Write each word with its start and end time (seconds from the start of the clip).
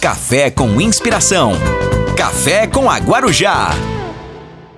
Café 0.00 0.50
com 0.50 0.80
inspiração. 0.80 1.52
Café 2.16 2.66
com 2.66 2.88
a 2.88 2.96
Guarujá. 2.96 3.68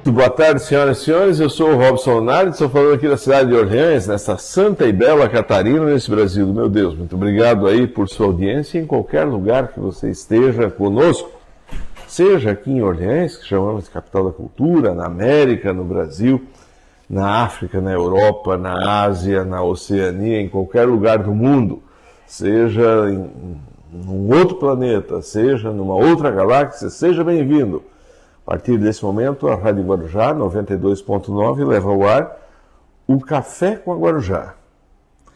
Boa 0.04 0.29
tarde, 0.29 0.60
senhoras 0.64 0.98
e 0.98 1.04
senhores. 1.04 1.38
Eu 1.38 1.48
sou 1.48 1.71
o 1.71 1.76
Robson 1.76 2.14
Leonardo, 2.14 2.50
estou 2.50 2.68
falando 2.68 2.94
aqui 2.94 3.06
da 3.06 3.17
cidade 3.17 3.50
de 3.50 3.54
Orleans, 3.54 4.08
nessa 4.08 4.36
santa 4.36 4.84
e 4.84 4.92
bela 4.92 5.28
Catarina, 5.28 5.86
nesse 5.86 6.10
Brasil. 6.10 6.44
Meu 6.48 6.68
Deus, 6.68 6.96
muito 6.96 7.14
obrigado 7.14 7.68
aí 7.68 7.86
por 7.86 8.08
sua 8.08 8.27
audiência 8.27 8.80
em 8.80 8.84
qualquer 8.84 9.22
lugar 9.22 9.68
que 9.68 9.79
você 9.79 10.11
esteja 10.11 10.69
conosco. 10.69 11.30
Seja 12.09 12.50
aqui 12.50 12.73
em 12.73 12.82
Orleans, 12.82 13.36
que 13.36 13.46
chamamos 13.46 13.84
de 13.84 13.91
capital 13.91 14.25
da 14.25 14.32
cultura, 14.32 14.93
na 14.93 15.07
América, 15.07 15.73
no 15.73 15.84
Brasil, 15.84 16.43
na 17.09 17.45
África, 17.45 17.80
na 17.80 17.93
Europa, 17.93 18.57
na 18.57 19.04
Ásia, 19.04 19.45
na 19.45 19.62
Oceania, 19.62 20.41
em 20.41 20.48
qualquer 20.48 20.84
lugar 20.89 21.18
do 21.18 21.32
mundo, 21.32 21.80
seja 22.27 23.09
em, 23.09 23.30
num 23.93 24.34
outro 24.34 24.56
planeta, 24.56 25.20
seja 25.20 25.70
numa 25.70 25.95
outra 25.95 26.30
galáxia, 26.30 26.88
seja 26.88 27.23
bem-vindo. 27.23 27.83
A 28.46 28.50
partir 28.50 28.78
desse 28.78 29.05
momento, 29.05 29.46
a 29.48 29.55
Rádio 29.55 29.84
Guarujá 29.84 30.34
92.9 30.34 31.66
leva 31.66 31.91
ao 31.91 32.09
ar 32.09 32.38
o 33.06 33.20
Café 33.20 33.77
com 33.77 33.92
a 33.92 33.97
Guarujá. 33.97 34.55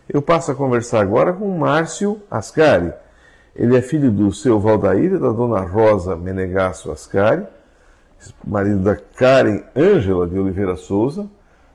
Eu 0.09 0.23
passo 0.23 0.51
a 0.51 0.55
conversar 0.55 1.03
agora 1.03 1.33
com 1.35 1.59
Márcio 1.59 2.23
Ascari. 2.31 2.93
Ele 3.55 3.77
é 3.77 3.83
filho 3.83 4.11
do 4.11 4.33
seu 4.33 4.59
Valdair 4.59 5.13
e 5.13 5.19
da 5.19 5.31
dona 5.31 5.61
Rosa 5.61 6.17
Menegasso 6.17 6.91
Ascari, 6.91 7.47
marido 8.45 8.79
da 8.81 8.97
Karen 8.97 9.63
Ângela 9.77 10.27
de 10.27 10.39
Oliveira 10.39 10.77
Souza, 10.77 11.27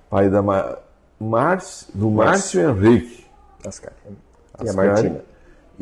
pai 0.09 0.29
da 0.29 0.41
Ma 0.41 0.77
Márcio, 1.19 1.87
do 1.93 2.09
Márcio 2.09 2.61
Henrique 2.61 3.25
Ascari. 3.65 3.95
E 4.63 4.69
a 4.69 4.73
Martina. 4.73 5.30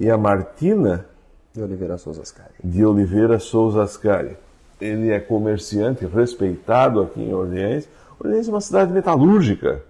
E 0.02 0.10
a 0.10 0.18
Martina 0.18 1.06
de 1.54 1.62
Oliveira 1.62 1.98
Souza 1.98 2.22
Ascari. 2.22 2.54
De 2.64 2.86
Oliveira 2.86 3.38
Souza 3.38 3.84
Ascari 3.84 4.38
ele 4.80 5.12
é 5.12 5.20
comerciante 5.20 6.06
respeitado 6.06 7.02
aqui 7.02 7.22
em 7.22 7.34
Orleans. 7.34 7.86
Orleans 8.18 8.48
é 8.48 8.52
uma 8.52 8.62
cidade 8.62 8.94
metalúrgica, 8.94 9.84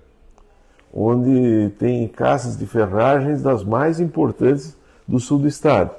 onde 0.91 1.69
tem 1.77 2.07
casas 2.07 2.57
de 2.57 2.65
ferragens 2.65 3.43
das 3.43 3.63
mais 3.63 3.99
importantes 3.99 4.75
do 5.07 5.19
sul 5.19 5.37
do 5.37 5.47
estado. 5.47 5.91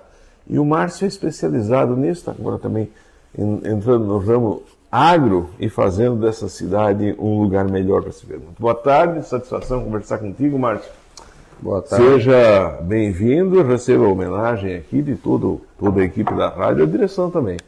E 0.48 0.58
o 0.58 0.64
Márcio 0.64 1.04
é 1.04 1.08
especializado 1.08 1.96
nisso, 1.96 2.20
está 2.20 2.32
agora 2.32 2.58
também 2.58 2.90
entrando 3.64 4.06
no 4.06 4.18
ramo 4.18 4.64
agro 4.90 5.50
e 5.60 5.68
fazendo 5.68 6.16
dessa 6.16 6.48
cidade 6.48 7.14
um 7.16 7.40
lugar 7.40 7.64
melhor 7.70 8.02
para 8.02 8.10
se 8.10 8.26
ver. 8.26 8.40
Muito 8.40 8.60
boa 8.60 8.74
tarde, 8.74 9.24
satisfação 9.24 9.84
conversar 9.84 10.18
contigo, 10.18 10.58
Márcio. 10.58 10.90
Boa 11.62 11.82
tarde. 11.82 12.06
Seja 12.06 12.78
bem-vindo, 12.80 13.62
receba 13.62 14.06
a 14.06 14.08
homenagem 14.08 14.76
aqui 14.76 15.02
de 15.02 15.14
todo, 15.14 15.60
toda 15.78 16.00
a 16.00 16.04
equipe 16.04 16.34
da 16.34 16.48
rádio 16.48 16.80
e 16.80 16.82
a 16.84 16.90
direção 16.90 17.30
também. 17.30 17.58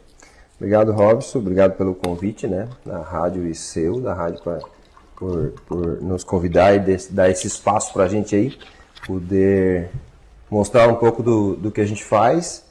Obrigado, 0.57 0.93
Robson. 0.93 1.41
Obrigado 1.41 1.77
pelo 1.77 1.95
convite, 1.95 2.47
né? 2.47 2.69
Da 2.87 3.03
rádio 3.03 3.47
e 3.47 3.55
seu, 3.55 4.01
da 4.01 4.15
rádio 4.15 4.43
pra, 4.43 4.61
por, 5.15 5.53
por 5.67 6.01
nos 6.01 6.25
convidar 6.25 6.75
e 6.75 6.97
dar 7.11 7.29
esse 7.29 7.47
espaço 7.47 7.93
para 7.93 8.05
a 8.05 8.09
gente 8.09 8.35
aí 8.35 8.57
poder 9.07 9.91
mostrar 10.51 10.89
um 10.89 10.95
pouco 10.95 11.23
do, 11.23 11.55
do 11.57 11.71
que 11.71 11.83
a 11.83 11.87
gente 11.87 12.03
faz 12.03 12.65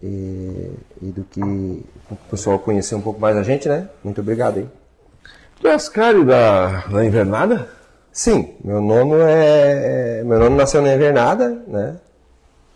e, 0.00 0.70
e 1.02 1.06
do 1.06 1.24
que 1.24 1.42
o 1.42 2.16
pessoal 2.30 2.60
conhecer 2.60 2.94
um 2.94 3.00
pouco 3.00 3.20
mais 3.20 3.36
a 3.36 3.42
gente, 3.42 3.68
né? 3.68 3.88
Muito 4.04 4.20
obrigado 4.20 4.58
aí. 4.58 4.68
Tu 5.60 5.66
é 5.66 5.74
Ascari 5.74 6.24
da, 6.24 6.86
da 6.86 7.04
Invernada? 7.04 7.79
Sim, 8.12 8.54
meu 8.64 8.80
nono 8.80 9.16
é, 9.20 10.20
é. 10.20 10.24
Meu 10.24 10.38
nono 10.38 10.56
nasceu 10.56 10.82
na 10.82 10.94
Invernada, 10.94 11.62
né? 11.66 11.96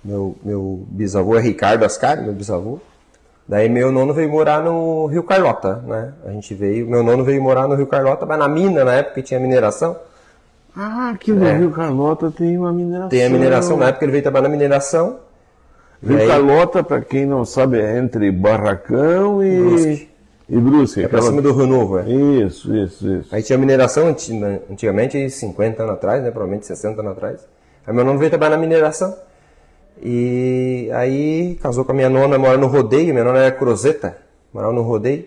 Meu, 0.04 0.36
meu 0.44 0.84
bisavô 0.88 1.36
é 1.36 1.40
Ricardo 1.40 1.84
Ascari, 1.84 2.22
meu 2.22 2.32
bisavô. 2.32 2.78
Daí 3.46 3.68
meu 3.68 3.92
nono 3.92 4.14
veio 4.14 4.30
morar 4.30 4.62
no 4.62 5.06
Rio 5.06 5.22
Carlota, 5.22 5.82
né? 5.86 6.12
A 6.24 6.30
gente 6.30 6.54
veio, 6.54 6.86
meu 6.88 7.02
nono 7.02 7.24
veio 7.24 7.42
morar 7.42 7.68
no 7.68 7.74
Rio 7.74 7.86
Carlota, 7.86 8.24
mas 8.24 8.38
na 8.38 8.48
mina, 8.48 8.84
na 8.84 8.94
época 8.94 9.16
que 9.16 9.22
tinha 9.22 9.40
mineração. 9.40 9.96
Ah, 10.76 11.10
aqui 11.10 11.30
no 11.30 11.44
é. 11.44 11.56
Rio 11.56 11.70
Carlota 11.70 12.30
tem 12.30 12.56
uma 12.56 12.72
mineração. 12.72 13.08
Tem 13.08 13.24
a 13.24 13.30
mineração, 13.30 13.76
na 13.76 13.88
época 13.88 14.04
ele 14.04 14.12
veio 14.12 14.22
trabalhar 14.22 14.48
na 14.48 14.54
mineração. 14.54 15.18
Rio 16.02 16.18
aí... 16.18 16.26
Carlota, 16.26 16.82
para 16.82 17.00
quem 17.00 17.26
não 17.26 17.44
sabe, 17.44 17.80
é 17.80 17.98
entre 17.98 18.30
Barracão 18.30 19.44
e 19.44 19.58
Brusque. 19.58 20.13
E 20.48 20.58
Brusque. 20.58 21.02
É 21.02 21.06
aquela... 21.06 21.22
pra 21.22 21.30
cima 21.30 21.42
do 21.42 21.52
Rio 21.52 21.66
Novo, 21.66 21.98
é. 21.98 22.08
Isso, 22.08 22.74
isso, 22.74 23.12
isso. 23.12 23.34
Aí 23.34 23.42
tinha 23.42 23.58
mineração 23.58 24.08
antigamente, 24.08 25.30
50 25.30 25.82
anos 25.82 25.94
atrás, 25.94 26.22
né? 26.22 26.30
Provavelmente 26.30 26.66
60 26.66 27.00
anos 27.00 27.12
atrás. 27.12 27.46
Aí 27.86 27.94
meu 27.94 28.04
nono 28.04 28.18
veio 28.18 28.30
trabalhar 28.30 28.56
na 28.56 28.60
mineração. 28.60 29.16
E 30.02 30.90
aí 30.92 31.58
casou 31.62 31.84
com 31.84 31.92
a 31.92 31.94
minha 31.94 32.08
nona, 32.08 32.38
mora 32.38 32.58
no 32.58 32.66
rodeio, 32.66 33.12
minha 33.12 33.24
nona 33.24 33.38
era 33.38 33.52
cruzeta, 33.52 34.18
morava 34.52 34.72
no 34.72 34.82
rodeio. 34.82 35.24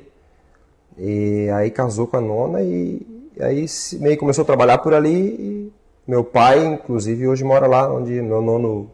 E 0.98 1.50
aí 1.54 1.72
casou 1.72 2.08
com 2.08 2.18
a 2.18 2.22
nona 2.22 2.62
e, 2.62 3.06
e 3.38 3.44
aí 3.44 3.66
meio 4.00 4.18
começou 4.18 4.44
a 4.44 4.46
trabalhar 4.46 4.80
por 4.80 4.94
ali. 4.94 5.72
Meu 6.08 6.24
pai, 6.24 6.66
inclusive, 6.66 7.28
hoje 7.28 7.44
mora 7.44 7.68
lá 7.68 7.92
onde 7.92 8.22
meu 8.22 8.42
nono 8.42 8.90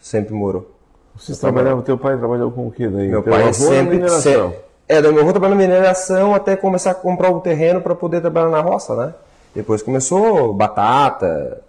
sempre 0.00 0.34
morou. 0.34 0.70
Vocês 1.14 1.38
trabalhavam, 1.38 1.82
teu 1.82 1.98
pai 1.98 2.16
trabalhou 2.16 2.50
com 2.50 2.68
o 2.68 2.70
que 2.70 2.86
daí? 2.88 3.08
Meu 3.08 3.22
teu 3.22 3.32
pai 3.32 3.52
sempre, 3.52 4.08
sempre. 4.08 4.67
É, 4.88 5.02
meu 5.02 5.20
avô 5.20 5.32
trabalhou 5.32 5.56
na 5.56 5.62
mineração 5.62 6.34
até 6.34 6.56
começar 6.56 6.92
a 6.92 6.94
comprar 6.94 7.30
o 7.30 7.40
terreno 7.40 7.80
para 7.80 7.94
poder 7.94 8.20
trabalhar 8.20 8.48
na 8.48 8.60
roça, 8.60 8.96
né? 8.96 9.14
Depois 9.54 9.82
começou 9.82 10.54
batata, 10.54 11.60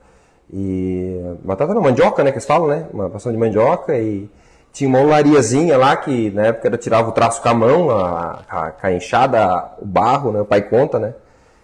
e 0.51 1.21
batata 1.43 1.73
não, 1.73 1.81
mandioca, 1.81 2.23
né, 2.23 2.31
que 2.31 2.37
eles 2.37 2.45
falam, 2.45 2.67
né? 2.67 2.85
Uma 2.91 3.09
passão 3.09 3.31
de 3.31 3.37
mandioca 3.37 3.97
e 3.97 4.29
tinha 4.73 4.89
uma 4.89 4.99
olariazinha 4.99 5.77
lá 5.77 5.95
que 5.95 6.31
na 6.31 6.47
época 6.47 6.67
era 6.67 6.77
tirava 6.77 7.09
o 7.09 7.11
traço 7.11 7.41
com 7.41 7.49
a 7.49 7.53
mão, 7.53 7.91
a, 7.91 8.39
a, 8.49 8.73
a 8.81 8.91
enxada, 8.93 9.71
o 9.79 9.85
barro, 9.85 10.31
né? 10.31 10.41
O 10.41 10.45
pai 10.45 10.61
conta, 10.61 10.97
né? 10.97 11.13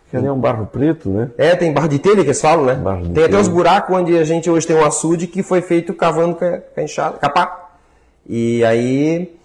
Que 0.10 0.18
ali 0.18 0.28
é 0.28 0.32
um 0.32 0.40
barro 0.40 0.68
preto, 0.68 1.10
né? 1.10 1.32
É, 1.38 1.56
tem 1.56 1.74
barro 1.74 1.88
de 1.88 1.98
telha 1.98 2.18
que 2.18 2.28
eles 2.28 2.42
falam, 2.42 2.66
né? 2.66 2.80
tem 3.04 3.14
telha. 3.14 3.26
até 3.28 3.38
os 3.40 3.48
buracos 3.48 3.96
onde 3.96 4.18
a 4.18 4.24
gente 4.24 4.50
hoje 4.50 4.68
tem 4.68 4.76
um 4.76 4.86
açude 4.86 5.26
que 5.26 5.42
foi 5.42 5.62
feito 5.62 5.94
cavando 5.94 6.36
com 6.36 6.46
a, 6.46 6.58
com 6.60 6.80
a 6.80 6.84
enxada, 6.84 7.18
capá. 7.18 7.70
E 8.28 8.64
aí 8.64 9.36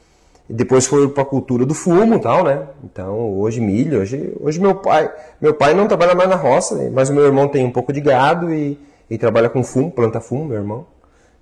depois 0.52 0.86
foi 0.86 1.08
para 1.08 1.22
a 1.22 1.26
cultura 1.26 1.64
do 1.64 1.74
fumo 1.74 2.14
e 2.14 2.18
tal, 2.18 2.42
né? 2.42 2.62
Então, 2.82 3.38
hoje 3.38 3.60
milho, 3.60 4.00
hoje, 4.00 4.34
hoje 4.40 4.60
meu 4.60 4.74
pai, 4.74 5.10
meu 5.40 5.54
pai 5.54 5.74
não 5.74 5.86
trabalha 5.86 6.14
mais 6.14 6.28
na 6.28 6.36
roça, 6.36 6.90
mas 6.92 7.08
o 7.08 7.14
meu 7.14 7.24
irmão 7.24 7.46
tem 7.46 7.64
um 7.64 7.70
pouco 7.70 7.92
de 7.92 8.00
gado 8.00 8.52
e 8.52 8.78
ele 9.08 9.18
trabalha 9.18 9.48
com 9.48 9.62
fumo, 9.62 9.90
planta 9.90 10.20
fumo, 10.20 10.46
meu 10.46 10.58
irmão. 10.58 10.86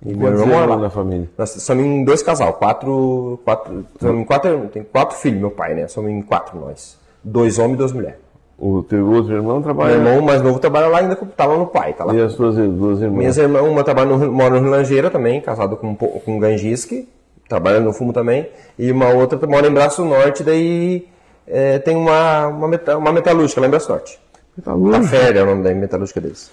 E 0.05 0.13
meu 0.13 0.29
irmão 0.29 0.47
mora 0.47 0.65
lá 0.65 0.77
na 0.77 0.89
família? 0.89 1.27
Nós 1.37 1.49
somos 1.49 1.83
em 1.83 2.03
dois 2.05 2.21
casal, 2.21 2.53
quatro, 2.53 3.39
quatro, 3.43 3.85
somos 3.99 4.21
em 4.21 4.25
quatro, 4.25 4.69
tem 4.71 4.83
quatro 4.83 5.17
filhos, 5.17 5.39
meu 5.39 5.51
pai, 5.51 5.73
né? 5.73 5.87
Somos 5.87 6.11
em 6.11 6.21
quatro 6.21 6.59
nós. 6.59 6.97
Dois 7.23 7.59
homens 7.59 7.73
e 7.73 7.77
duas 7.77 7.91
mulheres. 7.91 8.19
O 8.57 8.83
teu 8.83 9.09
outro 9.09 9.33
irmão 9.33 9.61
trabalha? 9.61 9.97
Meu 9.97 10.07
irmão 10.07 10.25
mais 10.25 10.41
novo 10.41 10.59
trabalha 10.59 10.87
lá 10.87 10.99
ainda, 10.99 11.15
tá 11.15 11.45
lá 11.45 11.57
no 11.57 11.65
pai, 11.65 11.93
tá 11.93 12.03
lá. 12.03 12.13
E 12.13 12.21
as 12.21 12.35
tuas 12.35 12.55
duas 12.55 13.01
irmãs? 13.01 13.17
Minhas 13.17 13.37
irmãs, 13.37 13.63
uma 13.63 13.83
trabalha 13.83 14.15
no, 14.15 14.31
mora 14.31 14.59
no 14.59 14.69
Langeira 14.69 15.09
também, 15.09 15.41
casado 15.41 15.77
com, 15.77 15.95
com 15.95 16.39
Ganjisque, 16.39 17.07
trabalha 17.49 17.79
no 17.79 17.91
fumo 17.91 18.13
também, 18.13 18.47
e 18.77 18.91
uma 18.91 19.09
outra 19.09 19.45
mora 19.47 19.67
em 19.67 19.73
Braço 19.73 20.05
Norte, 20.05 20.43
daí 20.43 21.07
é, 21.47 21.79
tem 21.79 21.97
uma, 21.97 22.47
uma, 22.47 22.67
meta, 22.67 22.95
uma 22.95 23.11
metalúrgica 23.11 23.59
lá 23.59 23.67
em 23.67 23.71
Braço 23.71 23.89
Norte. 23.89 24.19
Metalúrgica? 24.55 25.03
Café 25.03 25.37
é 25.37 25.41
o 25.41 25.45
nome 25.47 25.63
da 25.63 25.73
metalúrgica 25.73 26.21
deles. 26.21 26.51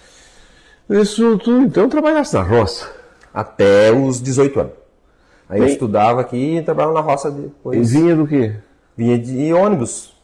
Isso, 0.89 1.37
tu 1.39 1.51
então 1.63 1.89
trabalhaste 1.89 2.35
na 2.35 2.43
roça? 2.43 2.91
Até 3.35 3.93
os 3.93 4.23
18 4.23 4.61
anos. 4.61 4.73
Aí 5.49 5.61
Bem, 5.61 5.69
eu 5.69 5.73
estudava 5.73 6.21
aqui 6.21 6.57
e 6.57 6.63
trabalhava 6.63 6.95
na 6.95 7.01
roça 7.01 7.31
depois. 7.31 7.93
E 7.93 7.99
vinha 7.99 8.17
do 8.17 8.27
quê? 8.27 8.55
Vinha 8.97 9.19
de 9.19 9.53
ônibus. 9.53 10.15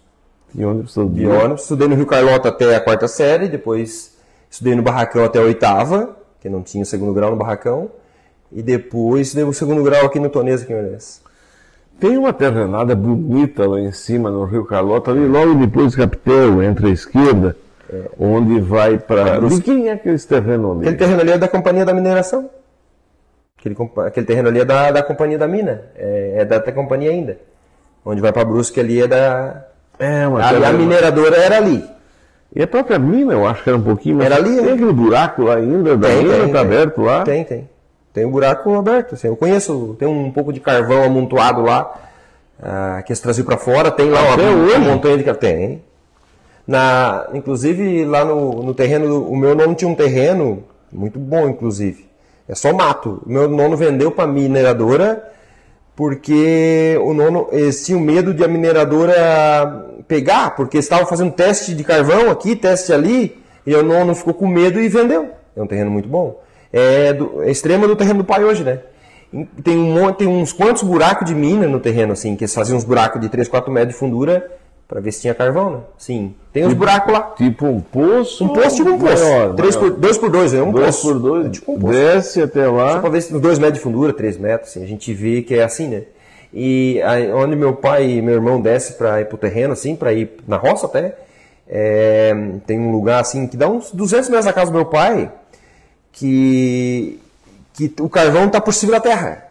De 0.55 0.65
ônibus 0.65 0.95
todo 0.95 1.13
De 1.13 1.27
ônibus. 1.27 1.63
Estudei 1.63 1.87
no 1.87 1.95
Rio 1.95 2.07
Carlota 2.07 2.49
até 2.49 2.75
a 2.75 2.81
quarta 2.81 3.07
série, 3.07 3.49
depois 3.49 4.17
estudei 4.51 4.75
no 4.75 4.83
Barracão 4.83 5.25
até 5.25 5.39
a 5.39 5.43
oitava, 5.43 6.17
que 6.41 6.49
não 6.49 6.63
tinha 6.63 6.85
segundo 6.85 7.13
grau 7.13 7.31
no 7.31 7.37
Barracão. 7.37 7.91
E 8.55 8.63
depois 8.63 9.29
estudei 9.29 9.45
o 9.45 9.53
segundo 9.53 9.83
grau 9.83 10.07
aqui 10.07 10.21
no 10.21 10.29
Tonesa, 10.29 10.67
Orleans. 10.73 11.23
Tem 11.99 12.19
uma 12.19 12.33
terrenada 12.33 12.95
bonita 12.95 13.67
lá 13.67 13.81
em 13.81 13.93
cima, 13.93 14.31
no 14.31 14.45
Rio 14.45 14.65
Carlota, 14.65 15.11
ali 15.11 15.27
logo 15.27 15.55
depois 15.55 15.93
do 15.93 15.99
Capitel, 15.99 16.63
entre 16.63 16.89
a 16.89 16.91
esquerda 16.91 17.57
é, 17.93 18.09
onde 18.19 18.61
vai 18.61 18.99
para. 18.99 19.39
De 19.41 19.61
quem 19.61 19.89
é 19.89 19.93
aquele 19.93 20.19
terreno 20.19 20.73
ali? 20.73 20.81
Aquele 20.81 20.97
terreno 20.97 21.21
ali 21.21 21.31
é 21.33 21.39
da 21.39 21.49
Companhia 21.49 21.85
da 21.85 21.95
Mineração. 21.95 22.51
Aquele, 23.59 23.77
aquele 24.07 24.27
terreno 24.27 24.49
ali 24.49 24.61
é 24.61 24.65
da, 24.65 24.91
da 24.91 25.03
Companhia 25.03 25.39
da 25.39 25.47
Mina. 25.47 25.83
É, 25.95 26.35
é 26.39 26.45
da, 26.45 26.59
da 26.59 26.73
companhia 26.73 27.11
ainda. 27.11 27.39
Onde 28.05 28.21
vai 28.21 28.33
para 28.33 28.45
Brusque 28.45 28.81
ali 28.81 29.01
é 29.01 29.07
da. 29.07 29.65
É, 29.99 30.27
uma 30.27 30.43
a, 30.43 30.69
a 30.69 30.73
mineradora 30.73 31.37
era 31.37 31.59
ali. 31.59 31.85
E 32.55 32.63
a 32.63 32.67
própria 32.67 32.99
mina, 32.99 33.33
eu 33.33 33.47
acho 33.47 33.63
que 33.63 33.71
era 33.71 33.79
um 33.79 33.83
pouquinho 33.83 34.17
mais. 34.17 34.31
Era 34.31 34.41
ali. 34.41 34.57
Tem 34.57 34.65
né? 34.65 34.73
aquele 34.73 34.93
buraco 34.93 35.43
lá 35.43 35.57
ainda, 35.57 35.97
da 35.97 36.09
tem, 36.09 36.25
mina 36.25 36.35
tem, 36.35 36.47
tá 36.49 36.53
tem. 36.53 36.61
aberto 36.61 37.01
lá? 37.01 37.23
Tem, 37.23 37.45
tem. 37.45 37.71
Tem 38.13 38.25
um 38.25 38.31
buraco 38.31 38.75
aberto. 38.75 39.15
Assim, 39.15 39.29
eu 39.29 39.37
conheço, 39.37 39.97
tem 39.99 40.07
um 40.07 40.31
pouco 40.31 40.53
de 40.53 40.61
carvão 40.61 41.03
amontoado 41.05 41.63
lá, 41.63 41.95
ah, 42.63 43.03
que 43.05 43.13
eles 43.13 43.21
traziam 43.21 43.45
para 43.45 43.57
fora. 43.57 43.91
Tem 43.91 44.09
lá 44.09 44.21
uma, 44.23 44.37
uma 44.37 44.79
montanha 44.79 45.19
de 45.19 45.35
Tem. 45.35 45.83
Na, 46.67 47.29
inclusive, 47.33 48.05
lá 48.05 48.25
no, 48.25 48.63
no 48.63 48.75
terreno, 48.75 49.27
o 49.27 49.37
meu 49.37 49.55
nono 49.55 49.75
tinha 49.75 49.89
um 49.89 49.95
terreno 49.95 50.65
muito 50.93 51.19
bom, 51.19 51.49
inclusive. 51.49 52.07
É 52.49 52.55
só 52.55 52.73
mato. 52.73 53.23
O 53.27 53.31
meu 53.31 53.49
nono 53.49 53.77
vendeu 53.77 54.11
para 54.13 54.25
a 54.25 54.27
mineradora 54.27 55.33
porque 55.95 56.99
o 57.03 57.13
nono, 57.13 57.49
eles 57.53 57.85
tinham 57.85 58.01
medo 58.01 58.33
de 58.33 58.43
a 58.43 58.49
mineradora 58.49 59.87
pegar, 60.09 60.57
porque 60.57 60.79
estavam 60.79 61.07
fazendo 61.07 61.33
teste 61.33 61.75
de 61.75 61.85
carvão 61.85 62.31
aqui, 62.31 62.57
teste 62.57 62.93
ali, 62.93 63.39
e 63.67 63.75
o 63.75 63.83
nono 63.83 64.15
ficou 64.15 64.35
com 64.35 64.47
medo 64.47 64.81
e 64.81 64.89
vendeu. 64.89 65.31
É 65.55 65.63
um 65.63 65.67
terreno 65.67 65.91
muito 65.91 66.09
bom. 66.09 66.41
É, 66.73 67.13
do, 67.13 67.43
é 67.43 67.51
extrema 67.51 67.87
do 67.87 67.95
terreno 67.95 68.21
do 68.21 68.25
pai 68.25 68.45
hoje, 68.45 68.65
né? 68.65 68.81
Tem, 69.63 69.77
um, 69.77 70.13
tem 70.13 70.29
uns 70.29 70.53
quantos 70.53 70.83
buracos 70.83 71.27
de 71.27 71.35
mina 71.35 71.67
no 71.67 71.81
terreno, 71.81 72.13
assim, 72.13 72.37
que 72.37 72.45
eles 72.45 72.55
faziam 72.55 72.77
uns 72.77 72.85
buracos 72.85 73.21
de 73.21 73.29
3, 73.29 73.49
4 73.49 73.73
metros 73.73 73.95
de 73.95 73.99
fundura 73.99 74.51
para 74.87 75.01
ver 75.01 75.11
se 75.11 75.23
tinha 75.23 75.35
carvão, 75.35 75.71
né? 75.71 75.79
Sim. 75.97 76.35
Tem 76.53 76.65
uns 76.65 76.69
tipo, 76.69 76.81
buracos 76.81 77.13
lá. 77.13 77.33
Tipo 77.37 77.67
um 77.67 77.81
poço? 77.81 78.45
Um 78.45 78.49
poço 78.49 78.77
tipo 78.77 78.91
um 78.91 78.99
poço. 78.99 79.25
Maior, 79.25 79.55
3 79.55 79.77
maior. 79.77 79.91
por 79.91 79.99
2 79.99 80.19
por 80.19 80.31
2, 80.31 80.55
é 80.55 80.63
um 80.63 80.71
dois 80.71 80.87
poço. 80.87 81.09
por 81.09 81.19
2 81.19 81.47
é 81.47 81.49
tipo 81.49 81.73
um 81.73 81.81
poço. 81.81 81.93
Desce 81.95 82.43
até 82.43 82.69
lá. 82.69 82.93
Só 82.93 82.99
para 83.01 83.11
ver 83.11 83.23
se 83.23 83.33
2 83.33 83.59
metros 83.59 83.79
de 83.79 83.81
fundura, 83.81 84.13
3 84.13 84.37
metros, 84.37 84.71
assim, 84.71 84.85
a 84.85 84.87
gente 84.87 85.15
vê 85.15 85.41
que 85.41 85.55
é 85.55 85.63
assim, 85.63 85.89
né? 85.89 86.03
E 86.53 87.01
aí, 87.03 87.33
onde 87.33 87.57
meu 87.57 87.73
pai 87.73 88.11
e 88.11 88.23
meu 88.23 88.35
irmão 88.35 88.61
descem 88.61 88.97
para 88.99 89.23
ir 89.23 89.25
pro 89.25 89.39
terreno, 89.39 89.73
assim, 89.73 89.97
para 89.97 90.13
ir 90.13 90.31
na 90.47 90.59
roça 90.59 90.85
até, 90.85 91.17
é, 91.67 92.35
tem 92.67 92.79
um 92.79 92.93
lugar 92.93 93.21
assim 93.21 93.47
que 93.47 93.57
dá 93.57 93.67
uns 93.67 93.91
200 93.93 94.29
metros 94.29 94.45
da 94.45 94.53
casa 94.53 94.71
do 94.71 94.77
meu 94.77 94.85
pai, 94.85 95.33
que, 96.13 97.21
que 97.73 97.93
o 98.01 98.09
carvão 98.09 98.47
está 98.47 98.61
por 98.61 98.73
cima 98.73 98.93
da 98.93 99.01
terra. 99.01 99.49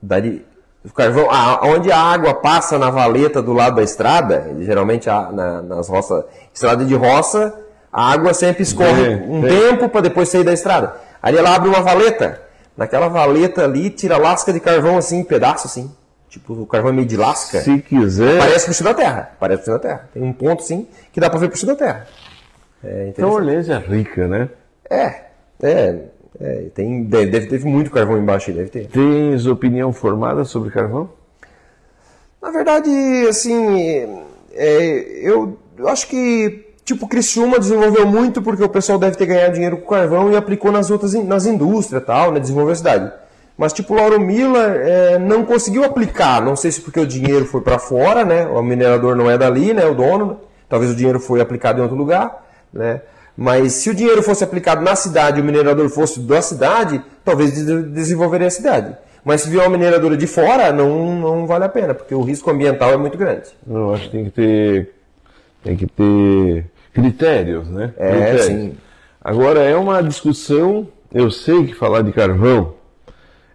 Daí, 0.00 0.44
o 0.84 0.92
carvão, 0.92 1.30
a, 1.30 1.66
onde 1.66 1.92
a 1.92 1.98
água 1.98 2.34
passa 2.34 2.78
na 2.78 2.90
valeta 2.90 3.42
do 3.42 3.52
lado 3.52 3.76
da 3.76 3.82
estrada, 3.82 4.54
geralmente 4.60 5.10
a, 5.10 5.30
na, 5.30 5.62
nas 5.62 5.88
roças, 5.88 6.24
estrada 6.54 6.84
de 6.84 6.94
roça, 6.94 7.54
a 7.92 8.12
água 8.12 8.32
sempre 8.32 8.62
escorre 8.62 9.16
um 9.16 9.42
tempo 9.42 9.88
para 9.88 10.00
depois 10.02 10.28
sair 10.28 10.44
da 10.44 10.52
estrada. 10.52 10.94
Ali 11.22 11.36
ela 11.36 11.54
abre 11.54 11.68
uma 11.68 11.82
valeta, 11.82 12.40
naquela 12.76 13.08
valeta 13.08 13.64
ali 13.64 13.90
tira 13.90 14.16
lasca 14.16 14.52
de 14.52 14.60
carvão 14.60 14.96
assim, 14.96 15.18
em 15.18 15.24
pedaço 15.24 15.66
assim. 15.66 15.90
Tipo, 16.30 16.54
o 16.54 16.66
carvão 16.66 16.92
é 16.92 16.94
meio 16.94 17.08
de 17.08 17.16
lasca. 17.16 17.60
Se 17.60 17.80
quiser. 17.80 18.38
Parece 18.38 18.66
por 18.66 18.74
cima 18.74 18.90
da 18.90 19.02
terra. 19.02 19.32
Parece 19.40 19.58
por 19.58 19.64
cima 19.64 19.78
da 19.78 19.82
terra. 19.82 20.08
Tem 20.14 20.22
um 20.22 20.32
ponto 20.32 20.62
assim 20.62 20.86
que 21.12 21.18
dá 21.18 21.28
para 21.28 21.40
ver 21.40 21.48
por 21.48 21.58
cima 21.58 21.72
da 21.72 21.78
terra. 21.78 22.06
É 22.84 23.08
então 23.08 23.30
Orleans 23.30 23.68
é 23.68 23.76
rica, 23.76 24.28
né? 24.28 24.48
É, 24.88 25.24
é. 25.62 26.10
É, 26.40 26.66
tem, 26.74 27.04
deve, 27.04 27.26
deve 27.26 27.46
ter 27.46 27.64
muito 27.64 27.90
carvão 27.90 28.16
embaixo 28.16 28.50
aí, 28.50 28.56
deve 28.56 28.70
ter. 28.70 28.86
Tens 28.86 29.46
opinião 29.46 29.92
formada 29.92 30.44
sobre 30.44 30.70
carvão? 30.70 31.10
Na 32.40 32.50
verdade, 32.50 32.90
assim, 33.28 34.08
é, 34.52 35.20
eu, 35.22 35.58
eu 35.76 35.88
acho 35.88 36.08
que 36.08 36.66
tipo 36.84 37.06
Criciúma 37.06 37.58
desenvolveu 37.58 38.06
muito 38.06 38.40
porque 38.40 38.64
o 38.64 38.68
pessoal 38.68 38.98
deve 38.98 39.16
ter 39.16 39.26
ganhado 39.26 39.54
dinheiro 39.54 39.76
com 39.76 39.94
carvão 39.94 40.32
e 40.32 40.36
aplicou 40.36 40.72
nas 40.72 40.90
outras 40.90 41.12
nas 41.14 41.46
indústrias 41.46 42.02
tal, 42.04 42.32
né, 42.32 42.40
desenvolveu 42.40 42.72
a 42.72 42.76
cidade. 42.76 43.12
Mas 43.56 43.72
tipo 43.72 43.94
Lauro 43.94 44.18
Miller 44.18 44.80
é, 44.82 45.18
não 45.18 45.44
conseguiu 45.44 45.84
aplicar, 45.84 46.42
não 46.42 46.56
sei 46.56 46.72
se 46.72 46.80
porque 46.80 46.98
o 46.98 47.06
dinheiro 47.06 47.44
foi 47.44 47.60
para 47.60 47.78
fora, 47.78 48.24
né, 48.24 48.46
o 48.46 48.62
minerador 48.62 49.14
não 49.14 49.30
é 49.30 49.36
dali, 49.36 49.74
né, 49.74 49.84
o 49.84 49.94
dono, 49.94 50.40
talvez 50.68 50.90
o 50.90 50.94
dinheiro 50.94 51.20
foi 51.20 51.40
aplicado 51.40 51.78
em 51.78 51.82
outro 51.82 51.96
lugar, 51.96 52.46
né. 52.72 53.02
Mas 53.36 53.72
se 53.74 53.90
o 53.90 53.94
dinheiro 53.94 54.22
fosse 54.22 54.44
aplicado 54.44 54.82
na 54.82 54.94
cidade 54.94 55.38
e 55.38 55.42
o 55.42 55.44
minerador 55.44 55.88
fosse 55.88 56.20
da 56.20 56.42
cidade, 56.42 57.02
talvez 57.24 57.52
desenvolveria 57.52 58.48
a 58.48 58.50
cidade. 58.50 58.96
Mas 59.24 59.42
se 59.42 59.50
vier 59.50 59.62
uma 59.62 59.76
mineradora 59.76 60.16
de 60.16 60.26
fora, 60.26 60.72
não, 60.72 61.18
não 61.18 61.46
vale 61.46 61.64
a 61.64 61.68
pena, 61.68 61.94
porque 61.94 62.14
o 62.14 62.22
risco 62.22 62.50
ambiental 62.50 62.90
é 62.90 62.96
muito 62.96 63.18
grande. 63.18 63.48
Eu 63.68 63.94
acho 63.94 64.04
que 64.04 64.10
tem 64.10 64.24
que 64.24 64.30
ter, 64.30 64.94
tem 65.62 65.76
que 65.76 65.86
ter 65.86 66.64
critérios, 66.92 67.68
né? 67.68 67.92
É, 67.98 68.10
critérios. 68.10 68.44
sim. 68.46 68.76
Agora, 69.22 69.60
é 69.60 69.76
uma 69.76 70.02
discussão, 70.02 70.88
eu 71.12 71.30
sei 71.30 71.66
que 71.66 71.74
falar 71.74 72.02
de 72.02 72.12
carvão 72.12 72.74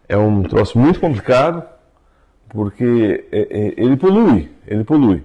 é 0.08 0.16
um 0.16 0.44
troço 0.44 0.78
muito 0.78 1.00
complicado, 1.00 1.64
porque 2.50 3.26
é, 3.32 3.40
é, 3.40 3.74
ele 3.78 3.98
polui, 3.98 4.52
ele 4.68 4.84
polui. 4.84 5.24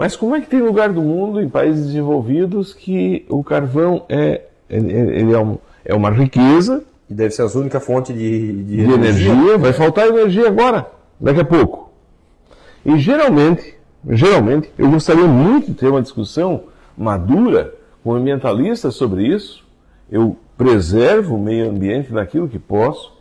Mas 0.00 0.16
como 0.16 0.34
é 0.34 0.40
que 0.40 0.46
tem 0.46 0.62
lugar 0.62 0.90
do 0.90 1.02
mundo, 1.02 1.42
em 1.42 1.48
países 1.50 1.88
desenvolvidos, 1.88 2.72
que 2.72 3.26
o 3.28 3.44
carvão 3.44 4.06
é, 4.08 4.44
ele 4.66 5.30
é, 5.30 5.38
um, 5.38 5.58
é 5.84 5.94
uma 5.94 6.08
riqueza. 6.08 6.82
E 7.10 7.12
deve 7.12 7.34
ser 7.34 7.42
a 7.42 7.58
única 7.58 7.78
fonte 7.80 8.10
de, 8.10 8.50
de, 8.62 8.76
de 8.76 8.80
energia. 8.80 9.30
energia. 9.30 9.58
Vai 9.58 9.74
faltar 9.74 10.08
energia 10.08 10.48
agora, 10.48 10.90
daqui 11.20 11.40
a 11.40 11.44
pouco. 11.44 11.92
E 12.82 12.96
geralmente, 12.96 13.74
geralmente, 14.08 14.72
eu 14.78 14.90
gostaria 14.90 15.26
muito 15.26 15.66
de 15.66 15.74
ter 15.74 15.88
uma 15.88 16.00
discussão 16.00 16.62
madura 16.96 17.74
com 18.02 18.14
ambientalistas 18.14 18.94
sobre 18.94 19.26
isso. 19.26 19.62
Eu 20.10 20.34
preservo 20.56 21.36
o 21.36 21.38
meio 21.38 21.68
ambiente 21.68 22.10
naquilo 22.10 22.48
que 22.48 22.58
posso. 22.58 23.12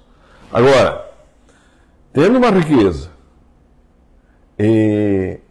Agora, 0.49 1.05
tendo 2.13 2.37
uma 2.37 2.51
riqueza, 2.51 3.09
e 4.57 5.41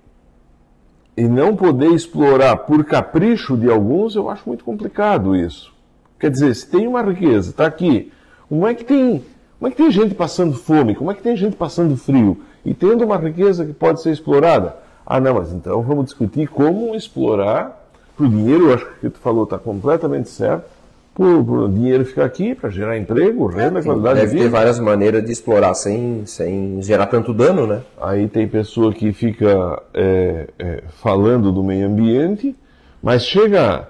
e 1.18 1.26
não 1.26 1.56
poder 1.56 1.88
explorar 1.88 2.58
por 2.58 2.84
capricho 2.84 3.56
de 3.56 3.68
alguns, 3.68 4.14
eu 4.14 4.30
acho 4.30 4.44
muito 4.46 4.62
complicado 4.62 5.34
isso. 5.34 5.74
Quer 6.16 6.30
dizer, 6.30 6.54
se 6.54 6.70
tem 6.70 6.86
uma 6.86 7.02
riqueza, 7.02 7.50
está 7.50 7.66
aqui, 7.66 8.12
como 8.48 8.64
é 8.64 8.72
que 8.72 8.84
tem, 8.84 9.24
como 9.58 9.66
é 9.66 9.70
que 9.72 9.76
tem 9.76 9.90
gente 9.90 10.14
passando 10.14 10.54
fome, 10.54 10.94
como 10.94 11.10
é 11.10 11.14
que 11.14 11.22
tem 11.22 11.36
gente 11.36 11.56
passando 11.56 11.96
frio 11.96 12.40
e 12.64 12.72
tendo 12.72 13.04
uma 13.04 13.16
riqueza 13.16 13.66
que 13.66 13.72
pode 13.72 14.00
ser 14.00 14.12
explorada? 14.12 14.76
Ah, 15.04 15.18
não, 15.18 15.34
mas 15.34 15.52
então 15.52 15.82
vamos 15.82 16.04
discutir 16.04 16.46
como 16.46 16.94
explorar 16.94 17.90
o 18.16 18.24
dinheiro, 18.24 18.68
eu 18.68 18.74
acho 18.74 18.86
que 19.00 19.10
tu 19.10 19.18
falou 19.18 19.42
está 19.42 19.58
completamente 19.58 20.28
certo 20.28 20.77
por, 21.18 21.64
o 21.64 21.68
dinheiro 21.68 22.04
ficar 22.04 22.24
aqui 22.24 22.54
para 22.54 22.70
gerar 22.70 22.96
emprego, 22.96 23.46
renda, 23.46 23.82
qualidade 23.82 24.20
Deve 24.20 24.28
de 24.28 24.32
vida. 24.34 24.44
ter 24.44 24.50
várias 24.50 24.78
maneiras 24.78 25.24
de 25.24 25.32
explorar 25.32 25.74
sem, 25.74 26.24
sem 26.24 26.80
gerar 26.80 27.06
tanto 27.06 27.34
dano, 27.34 27.66
né? 27.66 27.80
Aí 28.00 28.28
tem 28.28 28.46
pessoa 28.46 28.92
que 28.92 29.12
fica 29.12 29.82
é, 29.92 30.46
é, 30.56 30.84
falando 31.02 31.50
do 31.50 31.60
meio 31.60 31.88
ambiente, 31.88 32.54
mas 33.02 33.24
chega, 33.24 33.88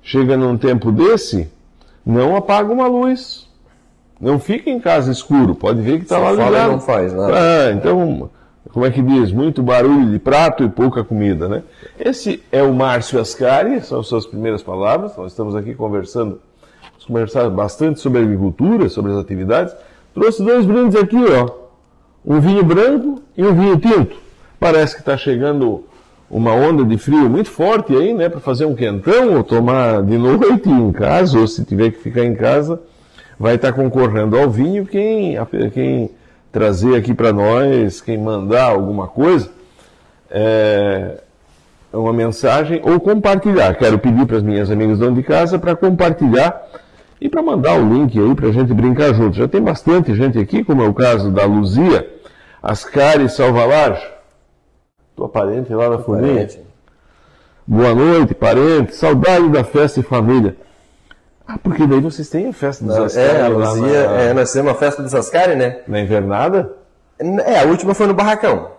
chega 0.00 0.38
num 0.38 0.56
tempo 0.56 0.90
desse, 0.90 1.50
não 2.04 2.34
apaga 2.34 2.72
uma 2.72 2.86
luz. 2.86 3.46
Não 4.18 4.38
fica 4.38 4.70
em 4.70 4.80
casa 4.80 5.12
escuro, 5.12 5.54
pode 5.54 5.82
ver 5.82 5.98
que 5.98 6.04
está 6.04 6.18
lá 6.18 6.32
ligado. 6.32 6.72
não 6.72 6.80
faz 6.80 7.12
nada. 7.12 7.34
Ah, 7.34 7.72
então, 7.72 8.30
como 8.72 8.86
é 8.86 8.90
que 8.90 9.02
diz? 9.02 9.32
Muito 9.32 9.62
barulho 9.62 10.10
de 10.10 10.18
prato 10.18 10.64
e 10.64 10.68
pouca 10.70 11.04
comida, 11.04 11.46
né? 11.46 11.62
Esse 11.98 12.42
é 12.50 12.62
o 12.62 12.72
Márcio 12.72 13.20
Ascari, 13.20 13.82
são 13.82 14.02
suas 14.02 14.26
primeiras 14.26 14.62
palavras. 14.62 15.14
Nós 15.16 15.32
estamos 15.32 15.54
aqui 15.54 15.74
conversando 15.74 16.40
conversar 17.10 17.50
bastante 17.50 17.98
sobre 17.98 18.22
agricultura, 18.22 18.88
sobre 18.88 19.10
as 19.10 19.18
atividades. 19.18 19.74
Trouxe 20.14 20.44
dois 20.44 20.64
brindes 20.64 20.94
aqui, 20.94 21.16
ó. 21.16 21.50
Um 22.24 22.38
vinho 22.40 22.62
branco 22.62 23.20
e 23.36 23.44
um 23.44 23.52
vinho 23.52 23.76
tinto. 23.78 24.16
Parece 24.60 24.94
que 24.94 25.00
está 25.00 25.16
chegando 25.16 25.84
uma 26.30 26.52
onda 26.54 26.84
de 26.84 26.96
frio 26.96 27.28
muito 27.28 27.50
forte 27.50 27.94
aí, 27.96 28.14
né? 28.14 28.28
Para 28.28 28.38
fazer 28.38 28.64
um 28.64 28.76
quentão 28.76 29.34
ou 29.34 29.42
tomar 29.42 30.02
de 30.02 30.16
noite 30.16 30.68
em 30.68 30.92
casa, 30.92 31.38
ou 31.38 31.46
se 31.48 31.64
tiver 31.64 31.90
que 31.90 31.98
ficar 31.98 32.24
em 32.24 32.36
casa, 32.36 32.80
vai 33.38 33.56
estar 33.56 33.72
tá 33.72 33.74
concorrendo 33.74 34.38
ao 34.38 34.48
vinho 34.48 34.86
quem, 34.86 35.36
quem 35.74 36.10
trazer 36.52 36.94
aqui 36.94 37.12
para 37.12 37.32
nós, 37.32 38.00
quem 38.00 38.18
mandar 38.18 38.70
alguma 38.70 39.08
coisa. 39.08 39.50
É, 40.30 41.18
uma 41.92 42.12
mensagem 42.12 42.80
ou 42.84 43.00
compartilhar. 43.00 43.74
Quero 43.74 43.98
pedir 43.98 44.24
para 44.26 44.36
as 44.36 44.42
minhas 44.44 44.70
amigas 44.70 44.98
dono 45.00 45.16
de 45.16 45.24
casa 45.24 45.58
para 45.58 45.74
compartilhar 45.74 46.69
e 47.20 47.28
para 47.28 47.42
mandar 47.42 47.78
o 47.78 47.92
link 47.92 48.18
aí 48.18 48.34
para 48.34 48.48
a 48.48 48.52
gente 48.52 48.72
brincar 48.72 49.12
junto. 49.12 49.36
Já 49.36 49.46
tem 49.46 49.60
bastante 49.60 50.14
gente 50.14 50.38
aqui, 50.38 50.64
como 50.64 50.82
é 50.82 50.88
o 50.88 50.94
caso 50.94 51.30
da 51.30 51.44
Luzia, 51.44 52.08
Ascari 52.62 53.28
Salvalar, 53.28 54.00
tua 55.14 55.28
parente 55.28 55.72
lá 55.74 55.88
da 55.88 55.98
Forninha. 55.98 56.48
Boa 57.66 57.94
noite, 57.94 58.34
parente. 58.34 58.96
Saudade 58.96 59.48
da 59.50 59.62
festa 59.62 60.00
e 60.00 60.02
família. 60.02 60.56
Ah, 61.46 61.58
porque 61.62 61.86
daí 61.86 62.00
vocês 62.00 62.28
têm 62.28 62.48
a 62.48 62.52
festa 62.52 62.84
dos 62.84 62.96
Ascari. 62.96 63.28
É, 63.28 63.42
a 63.42 63.48
Luzia, 63.48 64.08
na... 64.08 64.20
é, 64.20 64.32
nós 64.32 64.52
temos 64.52 64.72
a 64.72 64.74
festa 64.74 65.02
dos 65.02 65.14
Ascari, 65.14 65.56
né? 65.56 65.78
Na 65.86 66.00
invernada? 66.00 66.72
É, 67.18 67.60
a 67.60 67.64
última 67.64 67.92
foi 67.92 68.06
no 68.06 68.14
Barracão. 68.14 68.70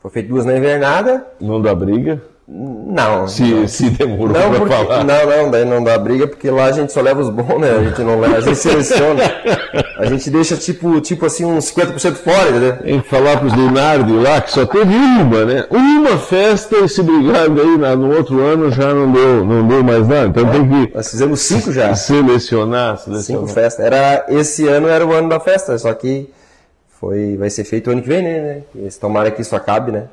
Foi 0.00 0.10
feito 0.10 0.28
duas 0.28 0.44
na 0.44 0.56
invernada. 0.56 1.26
Não 1.40 1.62
dá 1.62 1.74
briga? 1.74 2.20
Não. 2.46 3.26
Se, 3.26 3.42
não. 3.42 3.66
se 3.66 3.88
demorou 3.88 4.38
não, 4.38 4.52
porque, 4.52 4.74
falar. 4.74 5.02
Não, 5.02 5.26
não, 5.26 5.50
daí 5.50 5.64
não 5.64 5.82
dá 5.82 5.96
briga, 5.96 6.26
porque 6.26 6.50
lá 6.50 6.66
a 6.66 6.72
gente 6.72 6.92
só 6.92 7.00
leva 7.00 7.22
os 7.22 7.30
bons, 7.30 7.58
né? 7.58 7.70
A 7.70 7.84
gente 7.84 8.02
não 8.02 8.20
leva, 8.20 8.36
a 8.36 8.40
gente 8.40 8.56
seleciona. 8.56 9.22
A 9.96 10.04
gente 10.04 10.28
deixa 10.28 10.56
tipo, 10.56 11.00
tipo 11.00 11.24
assim, 11.24 11.46
uns 11.46 11.72
50% 11.72 12.16
fora, 12.16 12.50
né? 12.50 12.72
Tem 12.72 13.00
que 13.00 13.08
falar 13.08 13.38
pros 13.38 13.54
Lunardi 13.54 14.12
lá 14.12 14.42
que 14.42 14.50
só 14.50 14.66
teve 14.66 14.94
uma, 14.94 15.44
né? 15.46 15.66
Uma 15.70 16.18
festa 16.18 16.76
e 16.76 16.88
se 16.88 17.02
brigando 17.02 17.62
aí 17.62 17.96
no 17.96 18.14
outro 18.14 18.40
ano 18.40 18.70
já 18.70 18.92
não 18.92 19.10
deu, 19.10 19.44
não 19.44 19.66
deu 19.66 19.82
mais 19.82 20.06
nada. 20.06 20.26
Então 20.26 20.46
é, 20.46 20.52
tem 20.52 20.68
que. 20.68 20.94
Nós 20.94 21.10
fizemos 21.10 21.40
cinco 21.40 21.72
já. 21.72 21.94
Selecionar, 21.94 22.98
selecionar. 22.98 23.22
Cinco 23.22 23.46
festas. 23.46 23.86
Era, 23.86 24.26
esse 24.28 24.68
ano 24.68 24.88
era 24.88 25.06
o 25.06 25.12
ano 25.12 25.30
da 25.30 25.40
festa, 25.40 25.78
só 25.78 25.94
que 25.94 26.28
foi, 27.00 27.36
vai 27.38 27.48
ser 27.48 27.64
feito 27.64 27.88
o 27.88 27.92
ano 27.92 28.02
que 28.02 28.08
vem, 28.08 28.22
né? 28.22 28.62
Tomara 29.00 29.30
que 29.30 29.40
isso 29.40 29.56
acabe, 29.56 29.92
né? 29.92 30.04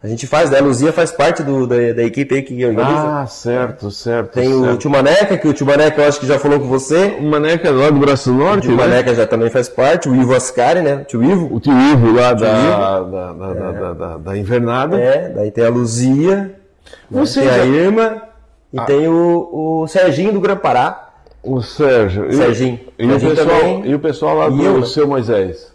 A 0.00 0.06
gente 0.06 0.28
faz, 0.28 0.48
né? 0.50 0.58
A 0.58 0.62
Luzia 0.62 0.92
faz 0.92 1.10
parte 1.10 1.42
do, 1.42 1.66
da, 1.66 1.74
da 1.92 2.04
equipe 2.04 2.32
aí 2.32 2.42
que 2.42 2.64
organiza. 2.64 3.20
Ah, 3.20 3.26
certo, 3.26 3.90
certo. 3.90 4.34
Tem 4.34 4.52
o 4.52 4.62
certo. 4.64 4.78
Tio 4.78 4.90
Maneca, 4.90 5.36
que 5.36 5.48
o 5.48 5.52
Tio 5.52 5.66
Maneca 5.66 6.00
eu 6.02 6.08
acho 6.08 6.20
que 6.20 6.26
já 6.26 6.38
falou 6.38 6.60
com 6.60 6.68
você. 6.68 7.16
O 7.18 7.24
Maneca 7.24 7.68
lá 7.72 7.90
do 7.90 7.98
Braço 7.98 8.30
O 8.30 8.34
Norte, 8.34 8.68
Tio 8.68 8.76
né? 8.76 8.86
Maneca 8.86 9.12
já 9.12 9.26
também 9.26 9.50
faz 9.50 9.68
parte. 9.68 10.08
O 10.08 10.14
Ivo 10.14 10.36
Ascari, 10.36 10.82
né? 10.82 10.94
O 11.02 11.04
Tio 11.04 11.24
Ivo. 11.24 11.52
O 11.52 11.58
tio 11.58 11.72
Ivo 11.72 12.12
lá 12.14 12.32
da, 12.32 13.00
da, 13.00 13.00
da, 13.00 13.32
da, 13.32 13.72
da, 13.72 13.92
da- 13.92 14.16
da 14.18 14.36
invernada. 14.38 14.96
É, 15.00 15.30
daí 15.30 15.50
tem 15.50 15.64
a 15.64 15.68
Luzia, 15.68 16.54
Você 17.10 17.40
tem 17.40 17.50
a 17.50 17.64
Irma 17.66 18.22
e 18.72 18.80
tem 18.82 19.08
o, 19.08 19.80
o 19.82 19.88
Serginho 19.88 20.32
do 20.32 20.40
Gran 20.40 20.56
Pará. 20.56 21.08
O 21.42 21.60
Sérgio. 21.60 22.28
E- 22.28 22.34
Serginho. 22.34 22.78
E, 22.96 23.04
o 23.04 23.10
Serginho 23.10 23.34
pessoal, 23.34 23.58
também. 23.60 23.86
e 23.86 23.94
o 23.96 23.98
pessoal 23.98 24.36
lá 24.36 24.48
do 24.48 24.62
eu, 24.62 24.78
né? 24.80 24.86
seu 24.86 25.08
Moisés. 25.08 25.72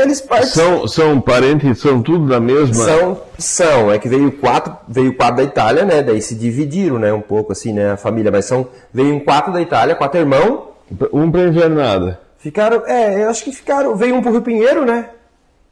Eles 0.00 0.20
participam. 0.20 0.64
São, 0.78 0.88
são 0.88 1.20
parentes, 1.20 1.78
são 1.78 2.02
tudo 2.02 2.26
da 2.28 2.40
mesma. 2.40 2.74
São, 2.74 3.20
são, 3.38 3.92
é 3.92 3.98
que 3.98 4.08
veio 4.08 4.32
quatro, 4.32 4.76
veio 4.88 5.14
quatro 5.16 5.36
da 5.36 5.42
Itália, 5.42 5.84
né? 5.84 6.02
Daí 6.02 6.20
se 6.22 6.34
dividiram, 6.34 6.98
né? 6.98 7.12
Um 7.12 7.20
pouco 7.20 7.52
assim, 7.52 7.72
né? 7.72 7.92
A 7.92 7.96
família, 7.96 8.30
mas 8.30 8.44
são, 8.44 8.66
veio 8.92 9.14
um 9.14 9.20
quatro 9.20 9.52
da 9.52 9.60
Itália, 9.60 9.94
quatro 9.94 10.18
irmãos. 10.20 10.70
Um 11.12 11.30
pra 11.30 11.42
invernada. 11.42 12.20
Ficaram, 12.38 12.82
é, 12.86 13.24
eu 13.24 13.30
acho 13.30 13.44
que 13.44 13.52
ficaram, 13.52 13.94
veio 13.96 14.14
um 14.14 14.20
pro 14.22 14.32
Rio 14.32 14.42
Pinheiro, 14.42 14.84
né? 14.84 15.10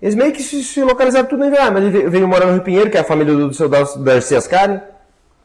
Eles 0.01 0.15
meio 0.15 0.33
que 0.33 0.43
se, 0.43 0.63
se 0.65 0.83
localizaram 0.83 1.29
tudo 1.29 1.41
na 1.41 1.49
Inverno, 1.49 1.73
mas 1.73 1.83
ele 1.83 1.91
veio, 1.91 2.11
veio 2.11 2.29
morar 2.29 2.47
no 2.47 2.53
Rio 2.55 2.63
Pinheiro, 2.63 2.89
que 2.91 2.97
é 2.97 3.01
a 3.01 3.05
família 3.05 3.35
do, 3.35 3.49
do 3.49 3.55
seu 3.55 3.69
Dar- 3.69 3.99
Darcy 3.99 4.35
Ascari. 4.37 4.81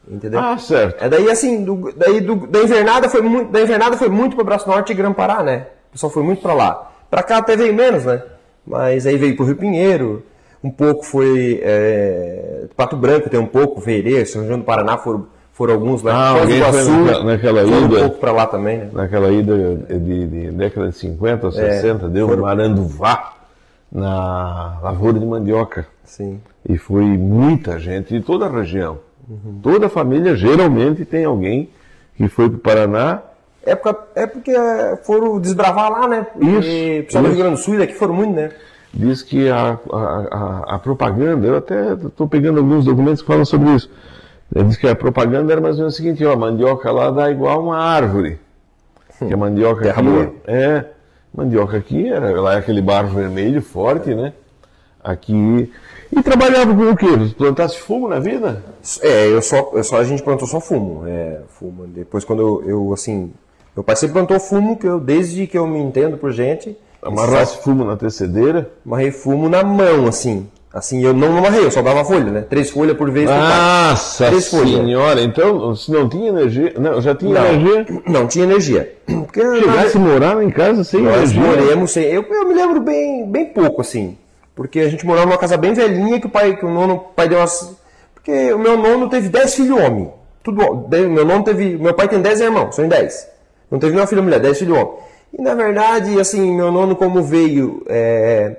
Entendeu? 0.08 0.38
Ah, 0.40 0.56
certo. 0.56 1.04
É 1.04 1.08
daí 1.08 1.28
assim, 1.30 1.64
do- 1.64 1.92
daí 1.96 2.20
do- 2.20 2.46
da 2.46 2.60
invernada 2.62 3.08
foi 3.08 3.20
muito, 3.20 3.50
da 3.50 3.60
invernada 3.60 3.96
foi 3.96 4.08
muito 4.08 4.36
para 4.36 4.44
Braço 4.44 4.68
Norte 4.68 4.92
e 4.92 4.94
Gran 4.94 5.12
Pará, 5.12 5.42
né? 5.42 5.66
O 5.90 5.92
pessoal 5.92 6.10
foi 6.12 6.22
muito 6.22 6.40
para 6.40 6.54
lá. 6.54 6.90
Para 7.10 7.22
cá 7.24 7.38
até 7.38 7.56
veio 7.56 7.74
menos, 7.74 8.04
né? 8.04 8.22
Mas 8.66 9.06
aí 9.06 9.16
veio 9.16 9.36
pro 9.36 9.44
Rio 9.44 9.56
Pinheiro, 9.56 10.22
um 10.62 10.70
pouco 10.70 11.04
foi 11.04 11.60
é, 11.62 12.64
Pato 12.76 12.96
Branco, 12.96 13.30
tem 13.30 13.38
um 13.38 13.46
pouco, 13.46 13.80
Vereiro, 13.80 14.26
São 14.26 14.44
João 14.46 14.58
do 14.58 14.64
Paraná 14.64 14.98
foram, 14.98 15.26
foram 15.52 15.74
alguns 15.74 16.02
lá. 16.02 16.12
Ah, 16.14 16.28
alguém 16.30 16.46
foi 16.46 16.56
Iguaçu, 16.56 16.90
naquela- 16.90 17.24
naquela 17.24 17.62
ida? 17.64 17.76
um 17.76 17.88
pouco 18.00 18.18
para 18.18 18.32
lá 18.32 18.46
também, 18.46 18.78
né? 18.78 18.88
Naquela 18.92 19.30
ida 19.30 19.76
de, 19.98 20.26
de 20.26 20.50
década 20.50 20.88
de 20.88 20.96
50 20.96 21.46
ou 21.46 21.52
60, 21.52 22.08
deu 22.08 22.26
um 22.26 22.28
foram- 22.30 22.42
maranduvá 22.42 23.32
na 23.90 24.78
lavoura 24.82 25.18
de 25.18 25.26
mandioca. 25.26 25.86
Sim. 26.04 26.40
E 26.68 26.76
foi 26.76 27.04
muita 27.04 27.78
gente 27.78 28.12
de 28.12 28.20
toda 28.20 28.46
a 28.46 28.50
região. 28.50 28.98
Toda 29.62 29.86
a 29.86 29.88
família 29.88 30.36
geralmente 30.36 31.04
tem 31.04 31.24
alguém 31.24 31.68
que 32.16 32.28
foi 32.28 32.48
para 32.48 32.56
o 32.56 32.60
Paraná. 32.60 33.22
É 33.66 33.74
porque, 33.74 34.00
é 34.14 34.26
porque 34.26 34.50
é, 34.52 34.96
foram 35.02 35.40
desbravar 35.40 35.90
lá, 35.90 36.08
né? 36.08 36.26
Porque 36.32 36.46
Isso, 36.46 37.18
do 37.18 37.18
isso. 37.18 37.28
Rio 37.28 37.36
Grande 37.36 37.56
do 37.56 37.60
Sul 37.60 37.74
e 37.74 37.78
daqui 37.78 37.94
foram 37.94 38.14
muito, 38.14 38.32
né? 38.34 38.50
Diz 38.94 39.22
que 39.22 39.50
a, 39.50 39.78
a, 39.92 39.98
a, 39.98 40.74
a 40.76 40.78
propaganda, 40.78 41.46
eu 41.46 41.56
até 41.56 41.92
estou 41.92 42.26
pegando 42.26 42.58
alguns 42.58 42.84
documentos 42.84 43.20
que 43.20 43.26
falam 43.26 43.44
sobre 43.44 43.74
isso. 43.74 43.90
Diz 44.50 44.76
que 44.76 44.86
a 44.86 44.94
propaganda 44.94 45.52
era 45.52 45.60
mais 45.60 45.74
ou 45.74 45.80
menos 45.80 45.94
o 45.94 45.96
seguinte, 45.96 46.24
ó, 46.24 46.32
a 46.32 46.36
mandioca 46.36 46.90
lá 46.90 47.10
dá 47.10 47.30
igual 47.30 47.62
uma 47.62 47.76
árvore. 47.78 48.38
Que 49.18 49.34
a 49.34 49.36
mandioca 49.36 49.82
Terra 49.82 50.00
aqui, 50.00 50.08
boa. 50.10 50.32
é, 50.46 50.84
mandioca 51.34 51.76
aqui 51.76 52.08
era 52.08 52.40
lá 52.40 52.54
é 52.54 52.58
aquele 52.58 52.80
barro 52.80 53.08
vermelho 53.08 53.60
forte, 53.60 54.14
né? 54.14 54.32
Aqui 55.02 55.70
e 56.12 56.22
trabalhava 56.22 56.74
com 56.74 56.90
o 56.90 56.96
quê? 56.96 57.06
Plantasse 57.36 57.78
fumo 57.78 58.08
na 58.08 58.18
vida? 58.18 58.62
É, 59.02 59.26
eu 59.28 59.42
só, 59.42 59.70
eu 59.72 59.82
só 59.82 59.96
a 59.98 60.04
gente 60.04 60.22
plantou 60.22 60.46
só 60.46 60.60
fumo. 60.60 61.04
É, 61.06 61.40
fumo. 61.48 61.86
Depois 61.86 62.24
quando 62.24 62.40
eu, 62.40 62.68
eu, 62.68 62.92
assim, 62.92 63.32
meu 63.76 63.84
pai 63.84 63.94
sempre 63.94 64.14
plantou 64.14 64.40
fumo, 64.40 64.76
que 64.76 64.86
eu 64.86 64.98
desde 64.98 65.46
que 65.46 65.56
eu 65.58 65.66
me 65.66 65.78
entendo 65.78 66.16
por 66.16 66.32
gente, 66.32 66.76
Amarrasse 67.02 67.58
fumo 67.58 67.84
na 67.84 67.96
tecedeira? 67.96 68.70
amarrei 68.84 69.10
fumo 69.12 69.48
na 69.48 69.62
mão, 69.62 70.06
assim. 70.08 70.48
Assim, 70.72 71.02
eu 71.02 71.14
não 71.14 71.38
amarrei, 71.38 71.64
eu 71.64 71.70
só 71.70 71.80
dava 71.80 72.04
folha, 72.04 72.30
né? 72.30 72.40
Três 72.42 72.68
folhas 72.70 72.96
por 72.96 73.10
vez. 73.10 73.30
Nossa 73.30 74.26
Três 74.26 74.48
folhas. 74.50 74.70
senhora, 74.70 75.22
então 75.22 75.74
se 75.74 75.90
não 75.90 76.08
tinha 76.08 76.28
energia, 76.28 76.74
não, 76.78 77.00
já 77.00 77.14
tinha 77.14 77.38
energia. 77.38 77.86
Não, 77.88 78.02
não 78.20 78.26
tinha 78.26 78.44
energia. 78.44 78.94
Porque 79.06 79.40
Chegasse 79.40 79.96
a 79.96 80.00
morar 80.00 80.42
em 80.42 80.50
casa 80.50 80.84
sem 80.84 81.00
Nós 81.02 81.32
energia. 81.32 81.40
moremos 81.40 81.90
sem. 81.92 82.04
Eu, 82.04 82.22
eu 82.28 82.48
me 82.48 82.54
lembro 82.54 82.80
bem, 82.80 83.26
bem 83.30 83.46
pouco, 83.46 83.80
assim. 83.80 84.18
Porque 84.54 84.80
a 84.80 84.88
gente 84.88 85.06
morava 85.06 85.26
numa 85.26 85.38
casa 85.38 85.56
bem 85.56 85.72
velhinha 85.72 86.20
que 86.20 86.26
o 86.26 86.30
pai, 86.30 86.56
que 86.56 86.64
o 86.66 86.70
nono, 86.70 86.94
o 86.94 86.98
pai 86.98 87.28
deu 87.28 87.38
umas. 87.38 87.74
Porque 88.14 88.52
o 88.52 88.58
meu 88.58 88.76
nono 88.76 89.08
teve 89.08 89.28
10 89.28 89.54
filhos 89.54 89.78
homem. 89.80 90.10
Tudo, 90.42 90.88
meu 90.90 91.24
nono 91.24 91.42
teve. 91.44 91.76
Meu 91.78 91.94
pai 91.94 92.08
tem 92.08 92.20
10 92.20 92.40
irmãos, 92.40 92.74
são 92.74 92.84
em 92.84 92.88
10. 92.88 93.35
Não 93.70 93.78
teve 93.78 93.92
nenhuma 93.92 94.06
filha 94.06 94.22
mulher, 94.22 94.40
10 94.40 94.58
filhos 94.58 94.76
homem. 94.78 94.94
E 95.38 95.42
na 95.42 95.54
verdade, 95.54 96.18
assim, 96.20 96.54
meu 96.54 96.70
nono 96.70 96.94
como 96.96 97.22
veio. 97.22 97.82
É, 97.88 98.56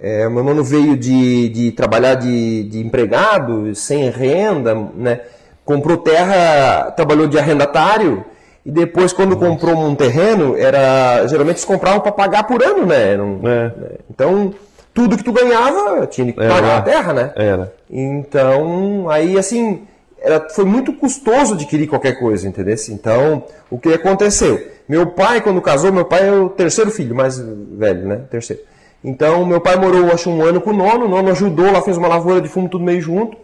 é, 0.00 0.28
meu 0.28 0.42
nono 0.42 0.64
veio 0.64 0.96
de, 0.96 1.48
de 1.50 1.72
trabalhar 1.72 2.14
de, 2.14 2.64
de 2.64 2.80
empregado, 2.80 3.74
sem 3.74 4.10
renda, 4.10 4.74
né? 4.94 5.20
Comprou 5.64 5.96
terra, 5.98 6.90
trabalhou 6.92 7.26
de 7.26 7.38
arrendatário. 7.38 8.24
E 8.66 8.70
depois, 8.70 9.12
quando 9.12 9.36
comprou 9.36 9.74
um 9.78 9.94
terreno, 9.94 10.56
era 10.56 11.26
geralmente 11.26 11.56
eles 11.56 11.64
compravam 11.64 12.00
para 12.00 12.12
pagar 12.12 12.44
por 12.44 12.62
ano, 12.62 12.84
né? 12.84 13.12
Era 13.12 13.22
É. 13.22 13.24
né? 13.24 13.72
Então, 14.10 14.52
tudo 14.92 15.16
que 15.16 15.24
tu 15.24 15.32
ganhava, 15.32 16.06
tinha 16.06 16.30
que 16.32 16.38
Era 16.40 16.54
pagar 16.54 16.66
lá. 16.68 16.76
a 16.78 16.82
terra, 16.82 17.12
né? 17.14 17.32
Era. 17.36 17.72
Então, 17.88 19.08
aí 19.08 19.38
assim, 19.38 19.82
era, 20.20 20.48
foi 20.50 20.64
muito 20.64 20.92
custoso 20.92 21.54
adquirir 21.54 21.86
qualquer 21.86 22.18
coisa, 22.18 22.46
entendeu? 22.46 22.76
Então, 22.90 23.44
o 23.70 23.78
que 23.78 23.92
aconteceu? 23.92 24.60
Meu 24.88 25.06
pai, 25.06 25.40
quando 25.40 25.60
casou, 25.62 25.92
meu 25.92 26.04
pai 26.04 26.28
é 26.28 26.32
o 26.32 26.48
terceiro 26.48 26.90
filho, 26.90 27.14
mais 27.14 27.38
velho, 27.38 28.06
né? 28.06 28.22
Terceiro. 28.30 28.62
Então, 29.02 29.46
meu 29.46 29.60
pai 29.60 29.76
morou, 29.76 30.10
acho, 30.12 30.28
um 30.28 30.42
ano 30.42 30.60
com 30.60 30.70
o 30.70 30.74
nono, 30.74 31.06
o 31.06 31.08
nono 31.08 31.30
ajudou 31.30 31.72
lá, 31.72 31.80
fez 31.80 31.96
uma 31.96 32.08
lavoura 32.08 32.40
de 32.40 32.48
fumo 32.48 32.68
tudo 32.68 32.84
meio 32.84 33.00
junto, 33.00 33.36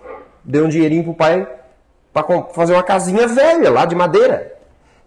deu 0.44 0.66
um 0.66 0.68
dinheirinho 0.68 1.04
pro 1.04 1.14
pai 1.14 1.48
para 2.12 2.24
fazer 2.54 2.74
uma 2.74 2.82
casinha 2.82 3.26
velha 3.26 3.70
lá 3.70 3.84
de 3.86 3.94
madeira. 3.94 4.52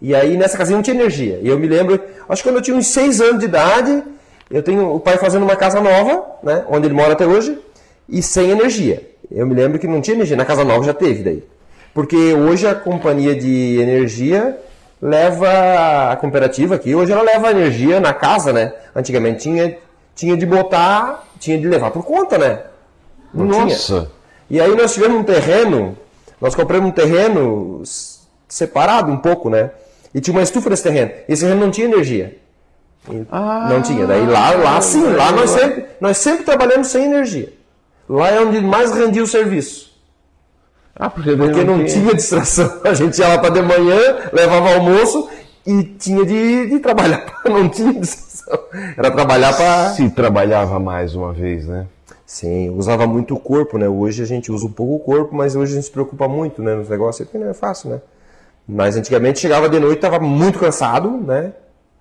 E 0.01 0.15
aí 0.15 0.38
nessa 0.38 0.57
casinha 0.57 0.77
não 0.77 0.83
tinha 0.83 0.95
energia. 0.95 1.39
E 1.41 1.47
eu 1.47 1.59
me 1.59 1.67
lembro, 1.67 1.99
acho 2.27 2.41
que 2.41 2.49
quando 2.49 2.55
eu 2.55 2.61
tinha 2.61 2.75
uns 2.75 2.88
seis 2.88 3.21
anos 3.21 3.39
de 3.39 3.45
idade, 3.45 4.03
eu 4.49 4.63
tenho 4.63 4.93
o 4.93 4.99
pai 4.99 5.17
fazendo 5.17 5.43
uma 5.43 5.55
casa 5.55 5.79
nova, 5.79 6.25
né, 6.41 6.65
onde 6.69 6.88
ele 6.88 6.95
mora 6.95 7.13
até 7.13 7.27
hoje, 7.27 7.59
e 8.07 8.23
sem 8.23 8.49
energia. 8.49 9.07
Eu 9.29 9.45
me 9.45 9.53
lembro 9.53 9.77
que 9.77 9.88
não 9.88 10.01
tinha 10.01 10.15
energia, 10.15 10.35
na 10.35 10.45
casa 10.45 10.63
nova 10.63 10.83
já 10.83 10.93
teve 10.93 11.21
daí. 11.21 11.43
Porque 11.93 12.34
hoje 12.34 12.67
a 12.67 12.75
companhia 12.75 13.36
de 13.36 13.79
energia 13.79 14.58
leva 15.01 16.12
a 16.12 16.15
cooperativa 16.17 16.75
aqui, 16.75 16.93
hoje 16.93 17.12
ela 17.12 17.24
leva 17.24 17.51
energia 17.51 18.00
na 18.00 18.13
casa, 18.13 18.51
né? 18.51 18.74
Antigamente 18.96 19.39
tinha, 19.39 19.77
tinha 20.15 20.36
de 20.36 20.46
botar, 20.46 21.27
tinha 21.39 21.58
de 21.58 21.67
levar 21.67 21.91
por 21.91 22.03
conta, 22.03 22.38
né? 22.38 22.60
Não 23.34 23.48
tinha. 23.48 23.65
Nossa. 23.65 24.12
E 24.50 24.60
aí 24.60 24.75
nós 24.75 24.93
tivemos 24.93 25.19
um 25.19 25.24
terreno, 25.24 25.98
nós 26.41 26.55
compramos 26.55 26.89
um 26.89 26.93
terreno 26.93 27.81
separado 28.48 29.12
um 29.12 29.17
pouco, 29.17 29.50
né? 29.50 29.72
E 30.13 30.19
tinha 30.19 30.36
uma 30.36 30.43
estufa 30.43 30.69
nesse 30.69 30.84
terreno. 30.84 31.12
Esse 31.27 31.43
terreno 31.43 31.62
não 31.62 31.72
tinha 31.72 31.88
energia. 31.88 32.38
E 33.10 33.25
não 33.69 33.81
tinha. 33.81 34.05
Daí 34.05 34.25
lá, 34.25 34.51
lá 34.51 34.81
sim, 34.81 35.03
lá 35.03 35.31
nós 35.31 35.51
sempre, 35.51 35.86
nós 36.01 36.17
sempre 36.17 36.43
trabalhamos 36.43 36.88
sem 36.88 37.05
energia. 37.05 37.53
Lá 38.08 38.29
é 38.29 38.39
onde 38.41 38.60
mais 38.60 38.91
rendia 38.91 39.24
o 39.24 39.27
serviço. 39.27 39.88
Ah, 41.00 41.10
porque, 41.10 41.34
Porque 41.34 41.63
não 41.63 41.86
tinha 41.86 42.13
distração. 42.13 42.70
A 42.84 42.94
gente 42.94 43.18
ia 43.18 43.29
lá 43.29 43.38
para 43.38 43.51
de 43.51 43.62
manhã, 43.62 44.18
levava 44.34 44.74
almoço 44.74 45.29
e 45.65 45.82
tinha 45.84 46.25
de, 46.25 46.68
de 46.68 46.79
trabalhar. 46.79 47.25
Não 47.48 47.70
tinha 47.70 47.94
distração. 47.94 48.60
Era 48.98 49.10
trabalhar 49.10 49.56
para. 49.56 49.91
Se 49.91 50.10
trabalhava 50.10 50.77
mais 50.77 51.15
uma 51.15 51.32
vez, 51.32 51.65
né? 51.65 51.86
Sim, 52.25 52.70
usava 52.72 53.08
muito 53.08 53.34
o 53.34 53.39
corpo, 53.39 53.77
né? 53.77 53.88
Hoje 53.88 54.22
a 54.22 54.25
gente 54.25 54.51
usa 54.51 54.65
um 54.65 54.72
pouco 54.72 54.96
o 54.96 55.00
corpo, 55.00 55.36
mas 55.36 55.56
hoje 55.56 55.72
a 55.72 55.75
gente 55.75 55.86
se 55.86 55.91
preocupa 55.91 56.27
muito, 56.27 56.62
né? 56.62 56.75
Nos 56.75 56.89
negócios, 56.89 57.25
porque 57.25 57.44
não 57.44 57.50
é 57.50 57.53
fácil, 57.53 57.91
né? 57.91 58.01
Mas 58.68 58.98
antigamente 58.98 59.39
chegava 59.39 59.70
de 59.70 59.79
noite, 59.79 60.00
tava 60.00 60.20
muito 60.20 60.60
cansado, 60.60 61.10
né? 61.10 61.53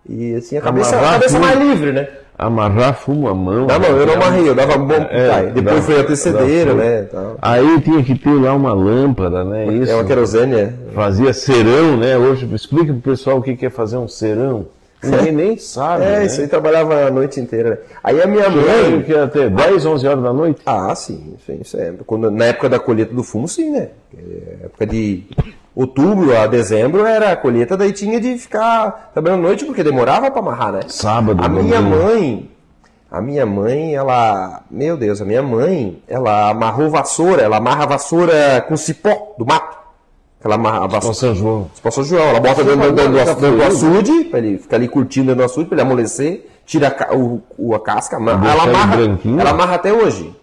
E 0.09 0.35
assim, 0.35 0.57
a 0.57 0.61
cabeça, 0.61 0.99
a 0.99 1.13
cabeça 1.13 1.39
mais 1.39 1.59
livre, 1.59 1.93
né? 1.93 2.09
Amarrar 2.39 2.95
fumo 2.95 3.29
à 3.29 3.35
mão. 3.35 3.67
Não, 3.67 3.79
não, 3.81 3.89
eu 3.89 4.07
não 4.07 4.15
amarrei, 4.15 4.49
eu 4.49 4.55
dava 4.55 4.79
bom 4.79 4.95
É, 5.11 5.29
pai. 5.29 5.47
Depois 5.51 5.85
foi 5.85 6.01
a 6.01 6.05
tecedeira, 6.05 6.73
né? 6.73 7.03
Tal. 7.11 7.37
Aí 7.43 7.81
tinha 7.81 8.01
que 8.05 8.15
ter 8.15 8.33
lá 8.33 8.55
uma 8.55 8.73
lâmpada, 8.73 9.43
né? 9.45 9.67
Isso. 9.67 9.91
É 9.91 9.95
uma 9.97 10.05
querosene, 10.05 10.55
é. 10.55 10.73
Fazia 10.95 11.33
serão, 11.33 11.97
né? 11.97 12.17
Hoje, 12.17 12.49
explica 12.55 12.93
pro 12.93 13.03
pessoal 13.03 13.39
o 13.39 13.43
que 13.43 13.57
que 13.57 13.67
é 13.67 13.71
fazer 13.71 13.97
um 13.97 14.07
serão. 14.07 14.67
Ninguém 15.03 15.33
nem 15.33 15.57
sabe. 15.59 16.05
É, 16.05 16.19
né? 16.19 16.27
isso 16.27 16.41
aí 16.41 16.49
trabalhava 16.49 17.07
a 17.07 17.11
noite 17.11 17.39
inteira. 17.41 17.71
né? 17.71 17.77
Aí 18.03 18.21
a 18.21 18.27
minha 18.27 18.49
mãe. 18.51 19.03
que 19.03 19.13
ia 19.13 19.25
até 19.25 19.49
10, 19.49 19.87
11 19.87 20.09
horas 20.09 20.23
da 20.23 20.33
noite. 20.33 20.61
Ah, 20.67 20.95
sim, 20.95 21.35
sim, 21.47 21.59
isso 21.61 21.77
é. 21.79 21.93
Quando, 22.07 22.31
na 22.31 22.47
época 22.47 22.69
da 22.69 22.79
colheita 22.81 23.15
do 23.15 23.23
fumo, 23.23 23.47
sim, 23.47 23.71
né? 23.71 23.91
É, 24.17 24.65
época 24.67 24.87
de 24.87 25.25
outubro 25.75 26.37
a 26.37 26.47
dezembro 26.49 27.07
era 27.07 27.31
a 27.33 27.37
colheita, 27.37 27.77
daí 27.77 27.93
tinha 27.93 28.21
de 28.21 28.37
ficar 28.37 29.11
trabalhando 29.15 29.41
à 29.41 29.43
noite, 29.49 29.65
porque 29.65 29.85
demorava 29.85 30.31
para 30.31 30.41
amarrar, 30.41 30.73
né? 30.73 30.81
Sábado, 30.89 31.41
A 31.45 31.49
minha 31.49 31.81
domingo. 31.81 31.97
mãe, 32.05 32.51
a 33.09 33.21
minha 33.23 33.47
mãe, 33.47 33.95
ela. 33.95 34.63
Meu 34.69 34.97
Deus, 34.97 35.23
a 35.23 35.25
minha 35.25 35.43
mãe, 35.43 36.03
ela 36.09 36.51
amarrou 36.51 36.91
vassoura, 36.91 37.41
ela 37.43 37.59
amarra 37.59 37.87
vassoura 37.87 38.61
com 38.69 38.77
cipó 38.77 39.35
do 39.39 39.47
mato. 39.47 39.78
Ela 40.45 40.55
amarra 40.55 40.87
vassoura. 40.87 41.15
São 41.15 41.35
João. 41.35 41.67
Para 41.83 41.91
São 41.91 42.05
João, 42.05 42.23
ela 42.23 42.41
bota 42.41 42.63
dentro, 42.63 42.93
dentro, 42.93 43.13
do- 43.13 43.19
tá 43.25 43.35
dentro 43.35 43.57
do 43.57 43.63
açude, 43.65 44.25
para 44.25 44.39
ele 44.39 44.59
ficar 44.59 44.77
ali 44.77 44.89
curtindo 44.89 45.27
dentro 45.27 45.43
do 45.43 45.45
açude, 45.45 45.67
para 45.69 45.77
ele 45.77 45.83
amolecer, 45.83 46.47
tira 46.65 46.95
a, 47.11 47.15
o, 47.17 47.43
o- 47.59 47.75
a 47.75 47.81
casca, 47.81 48.17
amarra. 48.17 48.49
Ela 48.51 48.63
ele 48.65 48.71
amarra, 48.77 48.97
ela 49.41 49.51
amarra 49.51 49.75
até 49.75 49.93
hoje. 49.93 50.35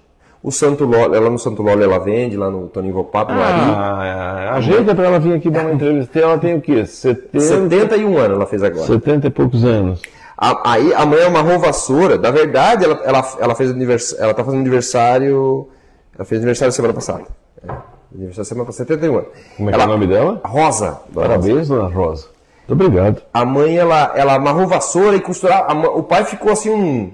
O 0.44 0.52
Santo 0.52 0.86
Lole, 0.86 1.16
ela 1.16 1.30
no 1.30 1.40
Santo 1.40 1.64
Lole 1.64 1.84
ela 1.84 1.98
vende, 1.98 2.38
lá 2.38 2.52
no 2.52 2.68
Toninho 2.68 2.94
Vopato, 2.94 3.34
no 3.34 3.42
Ari. 3.42 3.62
Ah, 3.62 4.52
ajeita 4.56 4.94
pra 4.94 5.06
ela 5.06 5.20
vir 5.20 5.34
aqui 5.34 5.50
dar 5.50 5.62
uma 5.62 5.74
entrevista. 5.74 6.20
Ela 6.20 6.38
tem 6.38 6.54
o 6.56 6.62
quê? 6.62 6.86
70, 6.86 7.40
71 7.40 8.16
anos 8.18 8.36
ela 8.38 8.46
fez 8.46 8.62
agora. 8.62 8.86
70 8.86 9.26
e 9.26 9.30
poucos 9.32 9.64
anos. 9.64 10.02
A- 10.38 10.74
Aí 10.74 10.94
a 10.94 11.04
mãe 11.06 11.20
é 11.22 11.28
uma 11.28 11.42
vassoura. 11.58 12.20
Na 12.20 12.30
verdade, 12.30 12.86
ela, 12.86 13.02
ela, 13.06 13.28
ela 13.40 13.56
fez 13.56 13.72
aniversário. 13.72 14.24
Ela 14.24 14.34
tá 14.36 14.44
fazendo 14.44 14.60
aniversário. 14.60 15.68
Ela 16.16 16.26
fez 16.26 16.40
aniversário 16.42 16.72
semana 16.74 16.94
passada. 16.94 17.24
É, 17.68 17.72
aniversário 18.16 18.46
semana 18.46 18.66
passada, 18.66 18.88
71 18.90 19.18
anos. 19.18 19.30
Como 19.58 19.70
é 19.70 19.74
que 19.74 19.80
ela, 19.80 19.84
é 19.84 19.88
o 19.88 19.90
nome 19.90 20.08
dela? 20.08 20.42
Rosa. 20.44 21.00
Dona 21.10 21.28
Rosa. 21.28 21.40
Parabéns, 21.40 21.68
dona 21.68 21.88
Rosa. 21.88 22.28
Muito 22.68 22.84
obrigado. 22.84 23.22
A 23.34 23.46
mãe, 23.46 23.78
ela, 23.78 24.14
ela 24.16 24.36
amarrou 24.36 24.68
vassoura 24.68 25.16
e 25.16 25.22
costurava. 25.22 25.72
a 25.72 25.90
o 25.90 26.04
pai 26.04 26.26
ficou 26.26 26.52
assim 26.52 26.72
um. 26.72 27.12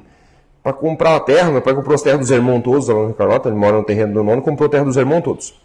Pra 0.63 0.71
comprar 0.71 1.15
a 1.15 1.19
terra, 1.19 1.51
meu 1.51 1.61
pai 1.61 1.73
comprou 1.73 1.95
as 1.95 2.03
terras 2.03 2.19
dos 2.19 2.29
irmãos 2.29 2.61
todos, 2.61 2.87
lá 2.87 2.93
no 2.93 3.13
Carlota, 3.15 3.49
ele 3.49 3.57
mora 3.57 3.77
no 3.77 3.83
terreno 3.83 4.13
do 4.13 4.23
nono, 4.23 4.43
comprou 4.43 4.67
a 4.67 4.69
terra 4.69 4.85
dos 4.85 4.95
irmãos 4.95 5.21
todos. 5.21 5.59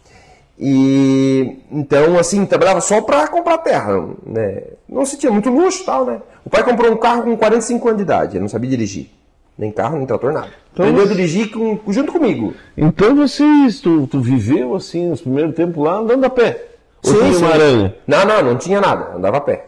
E 0.59 1.59
então, 1.71 2.17
assim, 2.17 2.43
trabalhava 2.47 2.81
só 2.81 2.99
pra 3.01 3.27
comprar 3.27 3.59
terra, 3.59 4.03
né? 4.25 4.63
Não 4.89 5.05
se 5.05 5.15
tinha 5.17 5.31
muito 5.31 5.51
luxo 5.51 5.83
e 5.83 5.85
tal, 5.85 6.05
né? 6.05 6.19
O 6.43 6.49
pai 6.49 6.63
comprou 6.63 6.91
um 6.91 6.97
carro 6.97 7.23
com 7.23 7.37
45 7.37 7.87
anos 7.87 7.97
de 7.97 8.03
idade, 8.03 8.37
ele 8.37 8.41
não 8.41 8.49
sabia 8.49 8.69
dirigir. 8.69 9.11
Nem 9.57 9.71
carro, 9.71 9.97
nem 9.97 10.05
trator, 10.05 10.31
nada. 10.31 10.49
Então, 10.71 10.85
Aprendeu 10.85 11.05
a 11.05 11.07
dirigir 11.07 11.49
com- 11.51 11.79
junto 11.91 12.11
comigo. 12.11 12.53
Então 12.77 13.15
vocês, 13.15 13.79
tu, 13.81 14.05
tu 14.07 14.19
viveu 14.19 14.75
assim, 14.75 15.09
nos 15.09 15.21
primeiros 15.21 15.55
tempos 15.55 15.83
lá, 15.83 15.97
andando 15.97 16.23
a 16.25 16.29
pé. 16.29 16.65
Ou 17.03 17.11
Sim, 17.11 17.19
tinha 17.19 17.37
uma 17.39 17.49
aranha? 17.49 17.95
Não, 18.05 18.25
não, 18.25 18.43
não 18.43 18.55
tinha 18.57 18.79
nada, 18.79 19.15
andava 19.15 19.37
a 19.37 19.41
pé. 19.41 19.65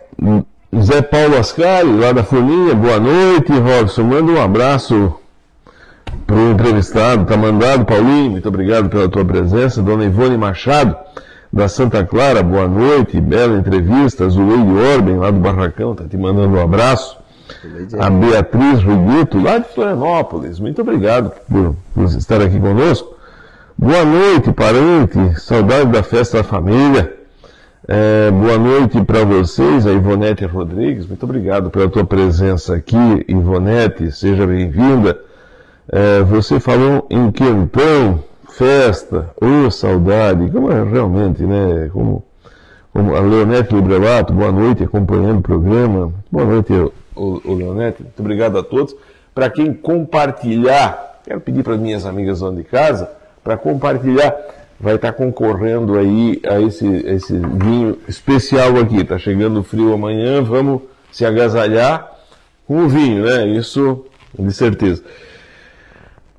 Zé 0.79 1.01
Paulo 1.01 1.37
Ascari, 1.37 1.91
lá 1.97 2.11
da 2.11 2.23
Folhinha, 2.23 2.75
boa 2.75 2.99
noite, 2.99 3.51
Robson. 3.51 4.03
Manda 4.03 4.31
um 4.31 4.41
abraço 4.41 5.15
pro 6.27 6.51
entrevistado, 6.51 7.25
tá 7.25 7.35
mandado, 7.35 7.85
Paulinho, 7.85 8.31
muito 8.31 8.47
obrigado 8.47 8.89
pela 8.89 9.09
tua 9.09 9.25
presença. 9.25 9.81
Dona 9.81 10.05
Ivone 10.05 10.37
Machado, 10.37 10.95
da 11.51 11.67
Santa 11.67 12.05
Clara, 12.05 12.43
boa 12.43 12.67
noite, 12.67 13.19
bela 13.19 13.57
entrevista. 13.57 14.29
Zuleide 14.29 14.71
Orben, 14.93 15.17
lá 15.17 15.31
do 15.31 15.39
Barracão, 15.39 15.95
tá 15.95 16.03
te 16.07 16.15
mandando 16.17 16.55
um 16.55 16.61
abraço. 16.61 17.17
A 17.99 18.09
Beatriz 18.09 18.83
Ruguito, 18.83 19.41
lá 19.41 19.57
de 19.57 19.67
Florianópolis, 19.69 20.59
muito 20.59 20.81
obrigado 20.81 21.31
por, 21.49 21.75
por 21.93 22.05
estar 22.05 22.41
aqui 22.41 22.59
conosco. 22.59 23.15
Boa 23.77 24.03
noite, 24.03 24.51
parente, 24.51 25.39
saudade 25.39 25.91
da 25.91 26.03
festa 26.03 26.37
da 26.37 26.43
família. 26.43 27.17
É, 27.87 28.29
boa 28.29 28.57
noite 28.57 29.01
para 29.03 29.23
vocês, 29.23 29.87
a 29.87 29.91
Ivonete 29.91 30.45
Rodrigues. 30.45 31.07
Muito 31.07 31.23
obrigado 31.23 31.71
pela 31.71 31.89
tua 31.89 32.05
presença 32.05 32.75
aqui, 32.75 33.25
Ivonete. 33.27 34.11
Seja 34.11 34.45
bem-vinda. 34.45 35.19
É, 35.91 36.21
você 36.21 36.59
falou 36.59 37.07
em 37.09 37.31
quentão, 37.31 38.23
festa, 38.49 39.31
ô 39.41 39.71
saudade. 39.71 40.51
Como 40.51 40.71
é 40.71 40.83
realmente, 40.83 41.41
né? 41.41 41.89
Como, 41.91 42.23
como 42.93 43.15
a 43.15 43.21
Leonete 43.21 43.73
Librelato, 43.73 44.33
boa 44.33 44.51
noite, 44.51 44.83
acompanhando 44.83 45.39
o 45.39 45.41
programa. 45.41 46.13
Boa 46.31 46.45
noite, 46.45 46.73
o, 47.19 47.53
Leonete. 47.55 48.01
Muito 48.03 48.19
obrigado 48.19 48.57
a 48.57 48.63
todos. 48.63 48.95
Para 49.33 49.49
quem 49.49 49.73
compartilhar, 49.73 51.19
quero 51.23 51.39
pedir 51.41 51.63
para 51.63 51.77
minhas 51.77 52.05
amigas 52.05 52.41
lá 52.41 52.51
de 52.51 52.63
casa, 52.63 53.09
para 53.43 53.57
compartilhar 53.57 54.35
vai 54.81 54.95
estar 54.95 55.11
concorrendo 55.11 55.97
aí 55.99 56.41
a 56.47 56.61
esse, 56.61 56.87
esse 57.05 57.33
vinho 57.37 57.97
especial 58.07 58.77
aqui. 58.77 59.01
Está 59.01 59.17
chegando 59.17 59.61
frio 59.61 59.93
amanhã, 59.93 60.41
vamos 60.41 60.81
se 61.11 61.25
agasalhar 61.25 62.09
com 62.65 62.85
o 62.85 62.87
vinho, 62.87 63.25
né? 63.25 63.45
Isso 63.47 64.05
de 64.37 64.53
certeza. 64.53 65.03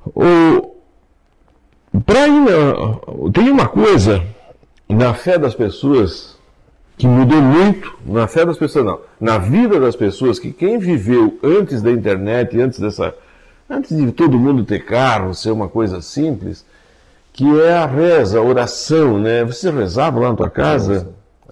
O, 0.07 0.75
pra 2.07 2.27
ir 2.29 2.41
na- 2.41 3.31
tem 3.33 3.51
uma 3.51 3.69
coisa 3.69 4.23
na 4.89 5.13
fé 5.13 5.39
das 5.39 5.55
pessoas 5.55 6.37
que 7.01 7.07
mudou 7.07 7.41
muito, 7.41 7.97
na 8.05 8.27
fé 8.27 8.45
das 8.45 8.59
pessoas 8.59 8.85
não, 8.85 9.01
na 9.19 9.39
vida 9.39 9.81
das 9.81 9.97
pessoas, 9.97 10.39
que 10.39 10.53
quem 10.53 10.79
viveu 10.79 11.39
antes 11.43 11.81
da 11.81 11.91
internet, 11.91 12.61
antes 12.61 12.79
dessa, 12.79 13.15
antes 13.71 13.97
de 13.97 14.13
todo 14.13 14.39
mundo 14.39 14.67
ter 14.67 14.85
carro, 14.85 15.33
ser 15.33 15.51
uma 15.51 15.67
coisa 15.67 16.03
simples, 16.03 16.63
que 17.33 17.59
é 17.63 17.73
a 17.73 17.87
reza, 17.87 18.39
a 18.39 18.43
oração, 18.43 19.19
né? 19.19 19.43
Você 19.45 19.71
rezava 19.71 20.21
lá 20.21 20.29
na 20.29 20.37
tua 20.37 20.51
casa? 20.51 21.09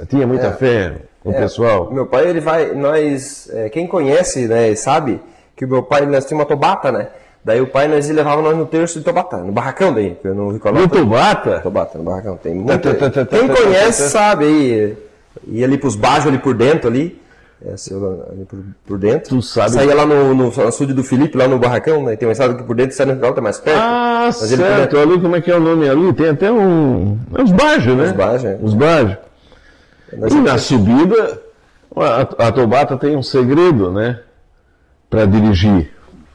Tinha 0.06 0.26
muita 0.26 0.52
fé 0.52 0.96
no 1.24 1.32
pessoal? 1.32 1.88
O 1.88 1.94
meu 1.94 2.04
pai, 2.04 2.28
ele 2.28 2.40
vai. 2.40 2.74
Nós. 2.74 3.48
é, 3.50 3.70
quem 3.70 3.86
conhece, 3.86 4.46
né, 4.46 4.74
sabe 4.74 5.18
que 5.56 5.64
o 5.64 5.68
meu 5.68 5.82
pai, 5.82 6.04
nós 6.04 6.26
tínhamos 6.26 6.44
uma 6.44 6.56
tobata, 6.56 6.92
né? 6.92 7.08
Daí 7.42 7.62
o 7.62 7.66
pai, 7.66 7.88
nós 7.88 8.06
levava 8.10 8.42
nós 8.42 8.54
no 8.54 8.66
terço 8.66 8.98
de 8.98 9.04
Tobata, 9.04 9.38
no 9.38 9.52
barracão 9.52 9.94
daí, 9.94 10.18
eu 10.22 10.34
não 10.34 10.50
No. 10.50 10.88
Tobata? 10.88 11.60
Tobata, 11.60 11.96
no 11.96 12.04
barracão. 12.04 12.36
Tem 12.36 12.54
muita... 12.54 12.78
tá, 12.78 12.94
tá, 12.94 13.10
tá, 13.10 13.24
tá, 13.24 13.38
Quem 13.38 13.48
conhece 13.48 14.10
sabe 14.10 14.44
aí. 14.44 15.07
Ia 15.46 15.66
ali 15.66 15.78
pros 15.78 15.94
baixos, 15.96 16.26
ali 16.26 16.38
por 16.38 16.54
dentro 16.54 16.88
ali. 16.88 17.20
É, 17.64 17.70
ali 18.30 18.44
por, 18.44 18.58
por 18.86 18.98
dentro. 18.98 19.30
Tu 19.36 19.42
sabe- 19.42 19.70
Saía 19.70 19.94
lá 19.94 20.06
no, 20.06 20.32
no 20.34 20.48
açude 20.68 20.92
do 20.92 21.02
Felipe, 21.02 21.36
lá 21.36 21.48
no 21.48 21.58
barracão, 21.58 22.04
né? 22.04 22.14
Tem 22.16 22.26
uma 22.28 22.32
estrada 22.32 22.54
aqui 22.54 22.62
por 22.62 22.76
dentro 22.76 22.94
sai 22.96 23.06
no 23.06 23.14
final, 23.16 23.34
tá 23.34 23.40
mais 23.40 23.58
perto. 23.58 23.80
Ah, 23.82 24.24
Mas 24.26 24.52
ele 24.52 24.62
certo. 24.62 24.96
Ali, 24.98 25.20
como 25.20 25.34
é 25.34 25.40
que 25.40 25.50
é 25.50 25.56
o 25.56 25.60
nome 25.60 25.88
ali? 25.88 26.12
Tem 26.12 26.28
até 26.28 26.52
um... 26.52 27.18
É 27.36 27.42
os 27.42 27.50
bajos, 27.50 27.96
né? 27.96 28.04
Os 28.04 28.12
bajos, 28.12 28.44
é. 28.44 28.58
Os 28.62 28.74
bajos. 28.74 29.16
Nós- 30.16 30.32
E 30.32 30.36
na 30.40 30.56
subida, 30.56 31.40
a, 31.96 32.46
a 32.46 32.52
Tobata 32.52 32.96
tem 32.96 33.16
um 33.16 33.22
segredo, 33.24 33.90
né? 33.90 34.20
Para 35.10 35.26
dirigir. 35.26 35.90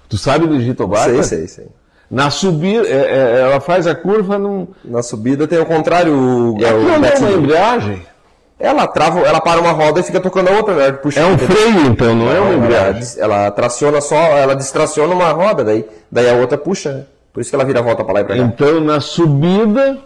Tu 0.09 0.17
sabe 0.17 0.45
dirigir 0.47 0.75
Tobata? 0.75 1.05
Sei, 1.09 1.23
sei, 1.23 1.47
sei. 1.47 1.67
Na 2.11 2.29
subida, 2.29 2.85
é- 2.85 2.91
é- 3.37 3.41
ela 3.43 3.59
faz 3.61 3.87
a 3.87 3.95
curva 3.95 4.37
num. 4.37 4.67
Na 4.83 5.01
subida 5.01 5.47
tem 5.47 5.57
o 5.57 5.65
contrário. 5.65 6.13
O, 6.13 6.57
É 6.61 6.65
o 6.73 6.77
aquilo 6.81 6.99
não 6.99 7.05
é 7.07 7.17
uma 7.17 7.31
embreagem? 7.31 8.01
Ela 8.63 8.87
trava, 8.87 9.19
ela 9.19 9.41
para 9.41 9.59
uma 9.59 9.71
roda 9.71 9.99
e 9.99 10.03
fica 10.03 10.21
tocando 10.21 10.47
a 10.47 10.51
outra, 10.53 10.73
né? 10.73 10.91
Puxa, 10.93 11.19
É 11.19 11.25
um 11.25 11.37
freio, 11.37 11.85
então, 11.87 12.15
não 12.15 12.31
é 12.31 12.39
uma 12.39 12.53
embreagem. 12.53 13.03
ela 13.21 13.51
traciona 13.51 13.99
só, 13.99 14.15
ela 14.15 14.55
distraciona 14.55 15.13
uma 15.13 15.29
roda, 15.31 15.65
daí, 15.65 15.85
daí 16.09 16.29
a 16.29 16.35
outra 16.35 16.57
puxa, 16.57 16.93
né? 16.93 17.03
Por 17.33 17.41
isso 17.41 17.49
que 17.49 17.55
ela 17.55 17.65
vira 17.65 17.79
a 17.79 17.83
volta 17.83 18.03
pra 18.05 18.13
lá 18.13 18.21
e 18.21 18.23
pra 18.23 18.35
cá. 18.37 18.41
Então, 18.41 18.79
na 18.79 19.01
subida, 19.01 19.97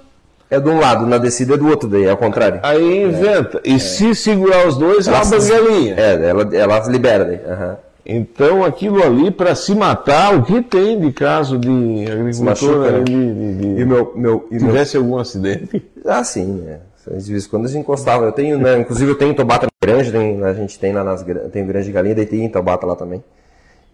É 0.50 0.60
de 0.60 0.70
um 0.70 0.80
lado, 0.80 1.06
na 1.06 1.18
descida 1.20 1.54
é 1.54 1.58
do 1.58 1.68
outro, 1.68 1.88
daí 1.88 2.06
é 2.06 2.10
ao 2.10 2.18
contrário. 2.18 2.60
aí 2.64 3.04
inventa. 3.04 3.62
E 3.64 3.80
se 3.80 4.16
segurar 4.16 4.66
os 4.68 4.76
dois, 4.78 5.08
ela 5.08 5.20
abre 5.22 5.38
galinhas. 5.40 5.98
É, 5.98 6.30
ela, 6.30 6.50
ela 6.56 6.80
libera 6.88 7.26
daí. 7.26 7.40
aham. 7.48 7.78
Então, 8.10 8.64
aquilo 8.64 9.04
ali, 9.04 9.30
para 9.30 9.54
se 9.54 9.76
matar, 9.76 10.34
o 10.34 10.42
que 10.44 10.62
tem 10.62 10.98
de 11.00 11.12
caso 11.12 11.58
de 11.60 12.06
agricultor 12.10 12.44
machuca, 12.46 12.92
né? 12.92 12.98
né, 13.00 13.04
de, 13.04 13.34
de- 13.34 13.54
de- 13.76 13.82
E 13.82 13.84
o 13.84 13.88
meu. 13.88 14.14
meu, 14.16 14.48
e 14.50 14.56
meu 14.56 14.66
tivesse 14.68 14.96
algum 14.98 15.18
acidente? 15.20 15.86
ah, 16.06 16.24
sim, 16.24 16.46
né? 16.66 16.78
De 17.10 17.32
vez 17.32 17.46
em 17.46 17.50
quando 17.50 17.66
a 17.66 17.68
gente 17.68 17.82
encostava. 17.82 18.26
Eu 18.26 18.32
tenho, 18.32 18.58
né? 18.58 18.78
Inclusive 18.80 19.12
eu 19.12 19.18
tenho 19.18 19.34
Tobata 19.34 19.66
na 19.66 19.88
granja, 19.88 20.12
tem- 20.12 20.44
a 20.44 20.54
gente 20.54 20.78
tem 20.80 20.92
lá 20.94 21.04
nas 21.04 21.24
tem 21.52 21.66
granja 21.66 21.86
de 21.86 21.92
galinha, 21.92 22.16
daí 22.16 22.26
tem 22.26 22.50
Tobata 22.50 22.86
lá 22.86 22.96
também. 22.96 23.24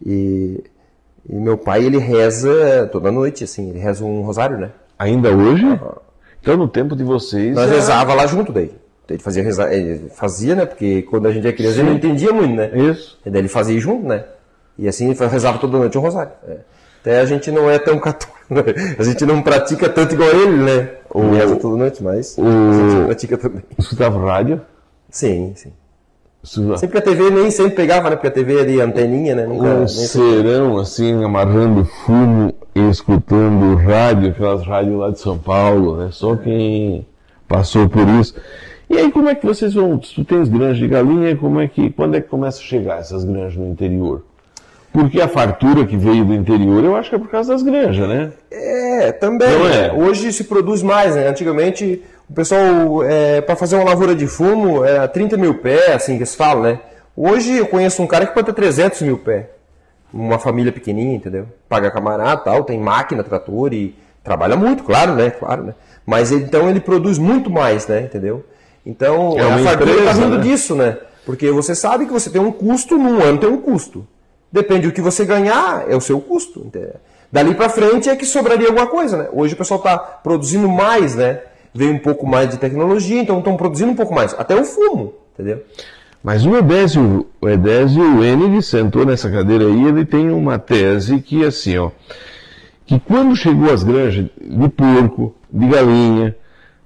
E, 0.05 0.63
e 1.29 1.35
meu 1.35 1.57
pai, 1.57 1.83
ele 1.85 1.97
reza 1.97 2.87
toda 2.91 3.11
noite, 3.11 3.43
assim, 3.43 3.69
ele 3.69 3.79
reza 3.79 4.03
um 4.03 4.21
rosário, 4.21 4.57
né? 4.57 4.71
Ainda 4.97 5.29
hoje? 5.35 5.65
Então, 6.41 6.57
no 6.57 6.67
tempo 6.67 6.95
de 6.95 7.03
vocês. 7.03 7.55
Nós 7.55 7.69
é- 7.71 7.75
rezava 7.75 8.13
lá 8.13 8.25
junto 8.27 8.51
daí. 8.51 8.71
Ele 9.09 9.19
fazia, 9.21 9.43
rezar, 9.43 9.71
ele 9.73 10.09
fazia, 10.09 10.55
né? 10.55 10.65
Porque 10.65 11.01
quando 11.03 11.27
a 11.27 11.31
gente 11.31 11.45
era 11.45 11.55
criança, 11.55 11.79
ele 11.79 11.89
não 11.89 11.95
entendia 11.97 12.31
muito, 12.31 12.55
né? 12.55 12.71
Isso. 12.73 13.19
E 13.25 13.29
daí 13.29 13.41
ele 13.41 13.47
fazia 13.47 13.79
junto, 13.79 14.07
né? 14.07 14.23
E 14.77 14.87
assim 14.87 15.09
ele 15.11 15.27
rezava 15.27 15.59
toda 15.59 15.77
noite 15.77 15.97
um 15.97 16.01
rosário. 16.01 16.31
É. 16.47 16.57
Até 17.03 17.19
a 17.19 17.25
gente 17.25 17.51
não 17.51 17.69
é 17.69 17.77
tão 17.77 17.99
católico, 17.99 18.39
né? 18.49 18.63
A 18.97 19.03
gente 19.03 19.25
não 19.25 19.41
pratica 19.41 19.89
tanto 19.89 20.13
igual 20.13 20.29
ele, 20.29 20.55
né? 20.55 20.89
Ele 21.13 21.35
reza 21.35 21.57
toda 21.57 21.75
noite, 21.75 22.01
mas 22.01 22.39
a 22.39 22.41
gente 22.41 23.05
pratica 23.05 23.37
também. 23.37 23.61
Escutava 23.77 24.17
rádio? 24.25 24.61
Sim, 25.09 25.51
sim. 25.53 25.73
Sempre 26.77 26.99
a 26.99 27.01
TV 27.01 27.29
nem 27.29 27.51
sempre 27.51 27.75
pegava, 27.75 28.09
né? 28.09 28.15
Porque 28.15 28.27
a 28.27 28.31
TV 28.31 28.59
ali, 28.59 28.79
anteninha, 28.79 29.35
né? 29.35 29.45
Nunca, 29.45 29.65
um 29.65 29.87
serão 29.87 30.77
assim, 30.77 31.23
amarrando 31.23 31.85
fumo 32.05 32.53
e 32.73 32.89
escutando 32.89 33.75
rádio, 33.75 34.29
aquelas 34.29 34.65
rádios 34.65 34.97
lá 34.97 35.09
de 35.09 35.19
São 35.19 35.37
Paulo, 35.37 35.97
né? 35.97 36.09
Só 36.11 36.37
quem 36.37 37.05
passou 37.49 37.87
por 37.89 38.07
isso. 38.19 38.35
E 38.89 38.97
aí 38.97 39.11
como 39.11 39.27
é 39.27 39.35
que 39.35 39.45
vocês 39.45 39.73
vão? 39.73 39.97
Tu 39.97 40.23
tens 40.23 40.47
granjas 40.47 40.77
de 40.77 40.87
galinha, 40.87 41.35
como 41.35 41.59
é 41.59 41.67
que. 41.67 41.89
Quando 41.89 42.15
é 42.15 42.21
que 42.21 42.29
começa 42.29 42.59
a 42.59 42.63
chegar 42.63 42.99
essas 42.99 43.25
granjas 43.25 43.55
no 43.57 43.67
interior? 43.67 44.23
Porque 44.93 45.19
a 45.19 45.27
fartura 45.27 45.87
que 45.87 45.97
veio 45.97 46.23
do 46.23 46.35
interior, 46.35 46.83
eu 46.83 46.95
acho 46.95 47.09
que 47.09 47.15
é 47.15 47.19
por 47.19 47.27
causa 47.27 47.51
das 47.51 47.63
granjas, 47.63 48.07
né? 48.07 48.31
É, 48.51 49.11
também. 49.11 49.49
Não 49.49 49.65
né? 49.65 49.87
é? 49.87 49.91
Hoje 49.91 50.31
se 50.31 50.43
produz 50.43 50.83
mais, 50.83 51.15
né? 51.15 51.27
Antigamente, 51.27 52.03
o 52.29 52.33
pessoal, 52.33 53.03
é, 53.03 53.41
para 53.41 53.55
fazer 53.55 53.75
uma 53.75 53.85
lavoura 53.85 54.13
de 54.13 54.27
fumo, 54.27 54.85
era 54.85 55.07
30 55.07 55.35
mil 55.35 55.55
pés, 55.55 55.89
assim 55.95 56.19
que 56.19 56.25
se 56.27 56.37
fala, 56.37 56.73
né? 56.73 56.79
Hoje 57.17 57.57
eu 57.57 57.65
conheço 57.65 58.03
um 58.03 58.07
cara 58.07 58.27
que 58.27 58.35
pode 58.35 58.45
ter 58.45 58.53
300 58.53 59.01
mil 59.01 59.17
pés. 59.17 59.45
Uma 60.13 60.37
família 60.37 60.71
pequenininha, 60.71 61.15
entendeu? 61.15 61.47
Paga 61.67 61.89
camarada 61.89 62.37
tal, 62.37 62.63
tem 62.63 62.79
máquina, 62.79 63.23
trator 63.23 63.73
e 63.73 63.95
trabalha 64.23 64.55
muito, 64.55 64.83
claro, 64.83 65.15
né? 65.15 65.31
Claro, 65.31 65.63
né? 65.63 65.73
Mas 66.05 66.31
então 66.31 66.69
ele 66.69 66.79
produz 66.79 67.17
muito 67.17 67.49
mais, 67.49 67.87
né? 67.87 68.01
Entendeu? 68.01 68.45
Então, 68.85 69.35
É 69.39 69.41
a 69.41 69.57
fartura 69.57 69.91
está 69.91 70.13
vindo 70.13 70.37
né? 70.37 70.43
disso, 70.43 70.75
né? 70.75 70.97
Porque 71.25 71.49
você 71.49 71.73
sabe 71.73 72.05
que 72.05 72.11
você 72.11 72.29
tem 72.29 72.41
um 72.41 72.51
custo, 72.51 72.95
num 72.95 73.23
ano 73.23 73.39
tem 73.39 73.49
um 73.49 73.57
custo. 73.57 74.05
Depende 74.53 74.85
do 74.85 74.93
que 74.93 75.01
você 75.01 75.25
ganhar, 75.25 75.83
é 75.89 75.95
o 75.95 75.99
seu 75.99 76.21
custo. 76.21 76.71
Dali 77.31 77.55
para 77.55 77.69
frente 77.69 78.07
é 78.07 78.15
que 78.15 78.23
sobraria 78.23 78.67
alguma 78.67 78.85
coisa, 78.85 79.17
né? 79.17 79.27
Hoje 79.33 79.55
o 79.55 79.57
pessoal 79.57 79.79
está 79.79 79.97
produzindo 79.97 80.69
mais, 80.69 81.15
né? 81.15 81.39
Veio 81.73 81.91
um 81.91 81.97
pouco 81.97 82.27
mais 82.27 82.51
de 82.51 82.57
tecnologia, 82.57 83.19
então 83.19 83.39
estão 83.39 83.57
produzindo 83.57 83.91
um 83.91 83.95
pouco 83.95 84.13
mais. 84.13 84.31
Até 84.37 84.55
o 84.55 84.63
fumo, 84.63 85.15
entendeu? 85.33 85.63
Mas 86.23 86.45
o 86.45 86.55
Edésio, 86.55 87.25
o 87.41 87.49
Edésio 87.49 88.23
Enig 88.23 88.61
sentou 88.61 89.03
nessa 89.03 89.27
cadeira 89.31 89.65
aí, 89.65 89.87
ele 89.87 90.05
tem 90.05 90.29
uma 90.29 90.59
tese 90.59 91.19
que 91.19 91.43
assim, 91.43 91.75
ó, 91.79 91.89
que 92.85 92.99
quando 92.99 93.35
chegou 93.35 93.73
as 93.73 93.83
granjas 93.83 94.27
de 94.39 94.69
porco, 94.69 95.33
de 95.51 95.67
galinha, 95.67 96.35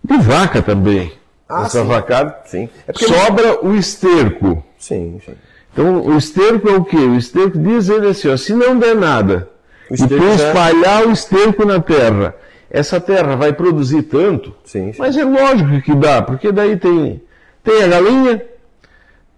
de 0.01 0.17
vaca 0.19 0.61
também, 0.61 1.11
Ah, 1.49 1.63
essa 1.65 1.81
sim. 1.81 1.87
vacada, 1.87 2.39
Sim. 2.45 2.69
É 2.87 2.93
sobra 2.93 3.65
o 3.65 3.75
esterco. 3.75 4.63
Sim, 4.79 5.19
sim. 5.25 5.33
Então, 5.77 6.01
o 6.07 6.17
esterco 6.17 6.67
é 6.67 6.73
o 6.75 6.83
quê? 6.83 6.97
O 6.97 7.15
esterco 7.15 7.57
diz 7.59 7.87
ele 7.87 8.07
assim, 8.07 8.29
ó, 8.29 8.35
se 8.37 8.51
não 8.53 8.79
der 8.79 8.95
nada, 8.95 9.47
e 9.91 9.95
tu 9.95 10.15
espalhar 10.35 11.05
o 11.05 11.11
esterco 11.11 11.63
na 11.65 11.79
terra, 11.79 12.33
essa 12.71 12.99
terra 12.99 13.35
vai 13.35 13.53
produzir 13.53 14.01
tanto, 14.03 14.55
Sim, 14.65 14.91
sim. 14.91 14.97
mas 14.99 15.15
é 15.15 15.23
lógico 15.23 15.79
que 15.81 15.93
dá, 15.93 16.21
porque 16.23 16.51
daí 16.51 16.77
tem, 16.77 17.21
tem 17.63 17.83
a 17.83 17.87
galinha, 17.87 18.41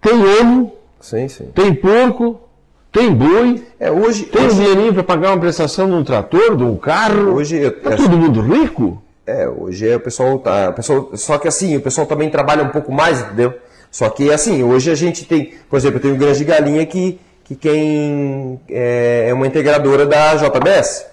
tem 0.00 0.14
ovo, 0.40 0.72
Sim, 0.98 1.26
tem 1.54 1.74
porco, 1.74 2.40
tem 2.90 3.12
boi, 3.12 3.62
É, 3.78 3.90
hoje, 3.90 4.24
tem 4.24 4.42
um 4.42 4.46
hoje, 4.46 4.54
dinheirinho 4.56 4.94
para 4.94 5.02
pagar 5.02 5.32
uma 5.32 5.38
prestação 5.40 5.86
de 5.88 5.92
um 5.94 6.02
trator, 6.02 6.56
de 6.56 6.64
um 6.64 6.76
carro. 6.76 7.34
hoje 7.34 7.56
eu- 7.58 7.80
tá 7.80 7.96
todo 7.96 8.16
mundo 8.16 8.40
rico? 8.40 9.02
É, 9.26 9.46
hoje 9.46 9.86
é 9.88 9.94
o 9.96 10.00
pessoal 10.00 10.38
tá. 10.38 10.70
O 10.70 10.72
pessoal, 10.72 11.10
só 11.14 11.38
que 11.38 11.46
assim, 11.46 11.76
o 11.76 11.80
pessoal 11.80 12.06
também 12.06 12.28
trabalha 12.30 12.64
um 12.64 12.70
pouco 12.70 12.90
mais, 12.90 13.20
entendeu? 13.20 13.54
Só 13.90 14.08
que 14.08 14.32
assim, 14.32 14.62
hoje 14.62 14.90
a 14.90 14.94
gente 14.94 15.24
tem, 15.24 15.54
por 15.68 15.76
exemplo, 15.76 15.98
eu 15.98 16.02
tenho 16.02 16.16
granja 16.16 16.38
de 16.38 16.44
galinha 16.44 16.86
que, 16.86 17.18
que 17.44 17.54
quem 17.54 18.60
é, 18.68 19.26
é 19.28 19.34
uma 19.34 19.46
integradora 19.46 20.06
da 20.06 20.36
JBS. 20.36 21.06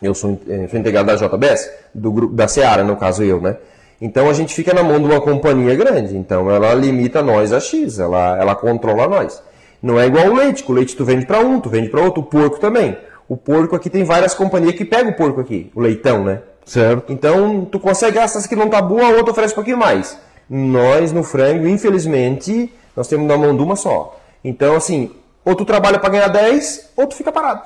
Eu 0.00 0.14
sou, 0.14 0.40
eh, 0.48 0.66
sou 0.68 0.80
integrado 0.80 1.06
da 1.06 1.16
JBS, 1.16 1.70
do 1.94 2.10
grupo 2.10 2.34
da 2.34 2.48
Seara, 2.48 2.82
no 2.82 2.96
caso 2.96 3.22
eu, 3.22 3.40
né? 3.40 3.56
Então 4.00 4.28
a 4.28 4.32
gente 4.32 4.52
fica 4.52 4.74
na 4.74 4.82
mão 4.82 4.98
de 4.98 5.04
uma 5.04 5.20
companhia 5.20 5.76
grande. 5.76 6.16
Então 6.16 6.50
ela 6.50 6.74
limita 6.74 7.22
nós 7.22 7.52
a 7.52 7.60
X, 7.60 8.00
ela, 8.00 8.36
ela 8.36 8.54
controla 8.54 9.06
nós. 9.06 9.40
Não 9.80 9.98
é 9.98 10.06
igual 10.06 10.26
o 10.26 10.34
leite, 10.34 10.62
que 10.62 10.70
o 10.70 10.74
leite 10.74 10.96
tu 10.96 11.04
vende 11.04 11.26
para 11.26 11.40
um, 11.40 11.60
tu 11.60 11.68
vende 11.68 11.88
para 11.88 12.00
outro, 12.00 12.22
o 12.22 12.26
porco 12.26 12.58
também. 12.58 12.96
O 13.28 13.36
porco 13.36 13.74
aqui 13.74 13.88
tem 13.88 14.04
várias 14.04 14.34
companhias 14.34 14.74
que 14.74 14.84
pegam 14.84 15.12
o 15.12 15.16
porco 15.16 15.40
aqui, 15.40 15.70
o 15.74 15.80
leitão, 15.80 16.24
né? 16.24 16.40
Certo. 16.64 17.12
Então, 17.12 17.64
tu 17.64 17.80
consegue, 17.80 18.18
ah, 18.18 18.22
essa 18.22 18.46
que 18.48 18.54
não 18.54 18.68
tá 18.68 18.80
boa, 18.80 19.06
a 19.06 19.10
outra 19.10 19.32
oferece 19.32 19.52
um 19.52 19.56
pouquinho 19.56 19.78
mais. 19.78 20.18
Nós, 20.48 21.12
no 21.12 21.22
frango, 21.22 21.66
infelizmente, 21.66 22.72
nós 22.96 23.08
temos 23.08 23.26
na 23.26 23.36
mão 23.36 23.56
de 23.56 23.62
uma 23.62 23.76
só. 23.76 24.18
Então, 24.44 24.76
assim, 24.76 25.10
ou 25.44 25.54
tu 25.54 25.64
trabalha 25.64 25.98
para 25.98 26.10
ganhar 26.10 26.28
10, 26.28 26.92
ou 26.96 27.06
tu 27.06 27.14
fica 27.14 27.32
parado. 27.32 27.62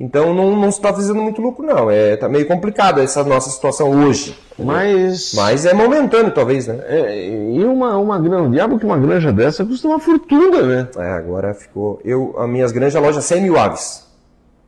Então, 0.00 0.34
não, 0.34 0.56
não 0.56 0.70
se 0.70 0.78
está 0.78 0.92
fazendo 0.92 1.22
muito 1.22 1.40
lucro, 1.40 1.64
não. 1.64 1.90
É, 1.90 2.16
tá 2.16 2.28
meio 2.28 2.46
complicado 2.46 3.00
essa 3.00 3.22
nossa 3.22 3.50
situação 3.50 3.90
hoje. 4.04 4.36
Mas, 4.58 5.32
Mas 5.34 5.64
é 5.64 5.72
momentâneo, 5.72 6.32
talvez, 6.32 6.66
né? 6.66 6.80
é, 6.88 7.28
e 7.28 7.64
uma, 7.64 7.96
uma 7.98 8.18
granja, 8.18 8.50
diabo 8.50 8.78
que 8.78 8.84
uma 8.86 8.98
granja 8.98 9.32
dessa 9.32 9.64
custa 9.64 9.86
uma 9.86 10.00
fortuna, 10.00 10.62
né? 10.62 10.88
É, 10.96 11.10
agora 11.12 11.54
ficou... 11.54 12.00
Eu, 12.04 12.34
as 12.38 12.48
minhas 12.48 12.72
granjas, 12.72 12.96
a 12.96 13.00
loja 13.00 13.20
100 13.20 13.42
mil 13.42 13.56
aves. 13.58 14.04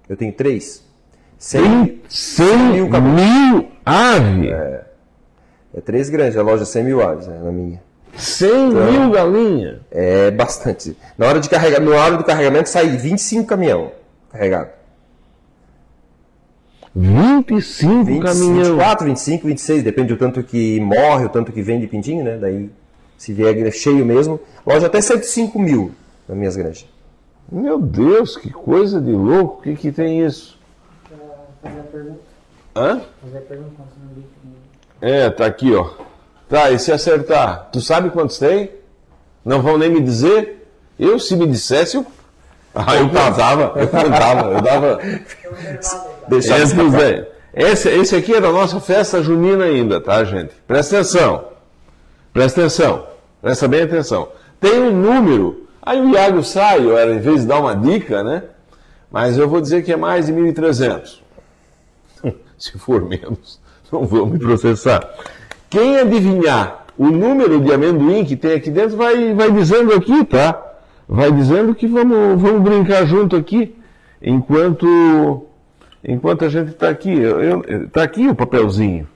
Eu 0.09 0.16
tenho 0.16 0.33
três. 0.33 0.85
100, 1.38 1.62
Tem 1.62 2.00
100 2.09 2.46
mil 2.59 2.72
mil, 2.72 2.88
cabeças. 2.90 3.66
ave, 3.85 4.50
é 5.75 5.81
três 5.81 6.09
granjas, 6.09 6.37
a 6.37 6.43
loja 6.43 6.65
100 6.65 6.85
mil 6.85 7.03
aves, 7.03 7.27
né, 7.27 7.41
na 7.43 7.51
minha. 7.51 7.83
100 8.17 8.69
mil 8.71 9.11
galinha. 9.11 9.81
É 9.91 10.31
bastante. 10.31 10.97
Na 11.19 11.27
hora 11.27 11.41
de 11.41 11.49
carregar, 11.49 11.81
na 11.81 11.97
hora 11.97 12.17
do 12.17 12.25
carregamento 12.25 12.69
sai 12.69 12.89
25 12.89 13.47
caminhão 13.47 13.91
carregado. 14.31 14.71
25 16.95 18.05
20, 18.05 18.23
caminhão. 18.23 18.55
24, 18.77 19.07
25, 19.07 19.47
26, 19.49 19.83
depende 19.83 20.09
do 20.15 20.17
tanto 20.17 20.43
que 20.45 20.79
morre, 20.81 21.25
o 21.25 21.29
tanto 21.29 21.51
que 21.51 21.61
vende 21.61 21.89
pintinho, 21.89 22.23
né? 22.23 22.39
Daí, 22.39 22.71
se 23.19 23.33
vier 23.33 23.73
cheio 23.73 24.07
mesmo, 24.07 24.41
loja 24.65 24.87
até 24.87 25.01
105 25.01 25.59
mil 25.59 25.93
nas 26.29 26.37
minhas 26.37 26.57
granjas. 26.57 26.87
Meu 27.51 27.81
Deus, 27.81 28.37
que 28.37 28.51
coisa 28.51 29.01
de 29.01 29.11
louco. 29.11 29.59
O 29.59 29.63
que, 29.63 29.75
que 29.75 29.93
tem 29.93 30.25
isso? 30.25 30.59
Fazer 31.61 31.81
a 31.81 31.83
pergunta. 31.83 32.21
Hã? 32.77 33.03
Fazer 33.23 33.39
a 33.39 33.41
pergunta 33.41 33.83
não 34.01 34.15
liga. 34.15 34.29
É, 35.07 35.29
tá 35.29 35.45
aqui, 35.45 35.75
ó. 35.75 35.90
Tá, 36.49 36.71
e 36.71 36.79
se 36.79 36.90
acertar? 36.90 37.69
Tu 37.71 37.79
sabe 37.83 38.09
quantos 38.09 38.38
tem? 38.38 38.71
Não 39.45 39.61
vão 39.61 39.77
nem 39.77 39.90
me 39.90 40.01
dizer? 40.01 40.67
Eu, 40.99 41.19
se 41.19 41.37
me 41.37 41.47
dissesse, 41.47 41.99
eu. 41.99 42.07
Ah, 42.77 42.97
eu 42.97 43.09
cantava, 43.09 43.81
eu 43.81 43.87
cantava, 43.87 44.51
eu 44.51 44.61
dava. 44.61 44.99
Deixar 46.27 46.59
Esse, 46.59 46.75
é- 47.01 47.29
esse, 47.55 47.88
esse 47.88 48.17
aqui 48.17 48.35
é 48.35 48.40
da 48.40 48.51
nossa 48.51 48.81
festa 48.81 49.23
junina 49.23 49.64
ainda, 49.67 50.01
tá, 50.01 50.25
gente? 50.25 50.53
Presta 50.67 50.97
atenção. 50.97 51.45
Presta 52.33 52.62
atenção. 52.62 53.07
Presta 53.40 53.69
bem 53.69 53.83
atenção. 53.83 54.29
Tem 54.59 54.81
um 54.81 54.90
número. 54.90 55.69
Aí 55.81 56.01
o 56.01 56.11
Iago 56.14 56.43
sai, 56.43 56.85
ou 56.85 56.99
era 56.99 57.14
em 57.14 57.21
vez 57.21 57.43
de 57.43 57.47
dar 57.47 57.61
uma 57.61 57.77
dica, 57.77 58.25
né? 58.25 58.43
Mas 59.09 59.38
eu 59.38 59.49
vou 59.49 59.61
dizer 59.61 59.85
que 59.85 59.93
é 59.93 59.97
mais 59.97 60.27
de 60.27 60.33
1.300. 60.33 61.21
Se 62.59 62.77
for 62.77 63.05
menos, 63.05 63.61
não 63.94 64.04
vão 64.04 64.26
me 64.26 64.38
processar. 64.38 65.09
Quem 65.70 65.98
adivinhar 65.98 66.85
o 66.98 67.07
número 67.07 67.61
de 67.61 67.72
amendoim 67.72 68.24
que 68.24 68.37
tem 68.37 68.52
aqui 68.52 68.70
dentro 68.70 68.96
vai, 68.96 69.33
vai 69.33 69.50
dizendo 69.50 69.92
aqui, 69.92 70.24
tá? 70.24 70.61
Vai 71.09 71.30
dizendo 71.30 71.74
que 71.74 71.87
vamos, 71.87 72.40
vamos 72.40 72.62
brincar 72.62 73.07
junto 73.07 73.37
aqui, 73.37 73.74
enquanto, 74.22 75.46
enquanto 76.02 76.44
a 76.44 76.48
gente 76.48 76.70
está 76.70 76.88
aqui. 76.88 77.14
Está 77.87 78.02
aqui 78.02 78.28
o 78.28 78.35
papelzinho, 78.35 79.07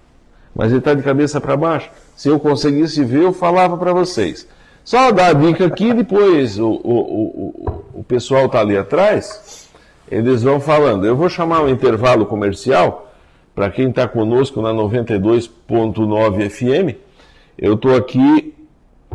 mas 0.55 0.71
ele 0.71 0.79
está 0.79 0.95
de 0.95 1.03
cabeça 1.03 1.41
para 1.41 1.57
baixo. 1.57 1.91
Se 2.15 2.29
eu 2.29 2.39
conseguisse 2.39 3.05
ver, 3.05 3.23
eu 3.23 3.33
falava 3.33 3.77
para 3.77 3.93
vocês. 3.93 4.47
Só 4.85 5.11
dar 5.13 5.29
a 5.29 5.33
dica 5.33 5.67
aqui, 5.67 5.93
depois 5.93 6.59
o, 6.59 6.67
o, 6.67 6.73
o, 6.75 7.85
o, 8.01 8.05
pessoal 8.05 8.47
está 8.47 8.61
ali 8.61 8.77
atrás, 8.77 9.69
eles 10.11 10.43
vão 10.43 10.61
falando. 10.61 11.05
Eu 11.05 11.15
vou 11.15 11.29
chamar 11.29 11.63
um 11.63 11.69
intervalo 11.69 12.25
comercial 12.25 13.08
para 13.59 13.71
quem 13.71 13.89
está 13.91 14.07
conosco 14.07 14.63
na 14.63 14.73
92.9 14.73 16.49
FM. 16.49 16.97
Eu 17.59 17.75
estou 17.75 17.97
aqui, 17.97 18.55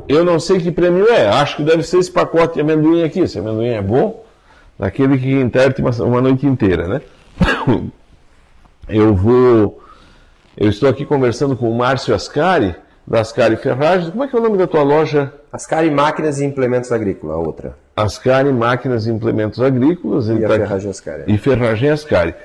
eu 0.05 0.25
não 0.25 0.37
sei 0.37 0.59
que 0.59 0.69
prêmio 0.69 1.07
é, 1.09 1.29
acho 1.29 1.55
que 1.55 1.63
deve 1.63 1.81
ser 1.81 1.99
esse 1.99 2.11
pacote 2.11 2.55
de 2.55 2.59
amendoim 2.59 3.03
aqui. 3.03 3.21
Esse 3.21 3.39
amendoim 3.39 3.69
é 3.69 3.81
bom, 3.81 4.21
daquele 4.77 5.17
que 5.17 5.31
interte 5.31 5.79
uma, 5.79 5.91
uma 6.03 6.19
noite 6.21 6.45
inteira, 6.45 6.89
né? 6.89 7.01
Eu 8.89 9.15
vou, 9.15 9.81
eu 10.57 10.67
estou 10.67 10.89
aqui 10.89 11.05
conversando 11.05 11.55
com 11.55 11.71
o 11.71 11.77
Márcio 11.77 12.13
Ascari, 12.13 12.75
da 13.07 13.21
Ascari 13.21 13.55
Ferragens. 13.55 14.09
Como 14.09 14.25
é 14.25 14.27
que 14.27 14.35
é 14.35 14.39
o 14.39 14.43
nome 14.43 14.57
da 14.57 14.67
tua 14.67 14.83
loja? 14.83 15.31
Ascari 15.53 15.89
Máquinas 15.89 16.41
e 16.41 16.43
Implementos 16.45 16.91
Agrícolas, 16.91 17.33
a 17.33 17.39
outra. 17.39 17.77
Ascari 17.95 18.51
Máquinas 18.51 19.07
e 19.07 19.09
Implementos 19.09 19.61
Agrícolas. 19.61 20.27
Ele 20.27 20.41
E 20.41 20.45
a 20.45 20.49
tá 20.49 20.55
aqui- 20.55 20.63
Ferragem 20.65 20.89
Ascari. 20.91 21.23
E 21.27 21.37
Ferragem 21.37 21.89
Ascari. 21.91 22.35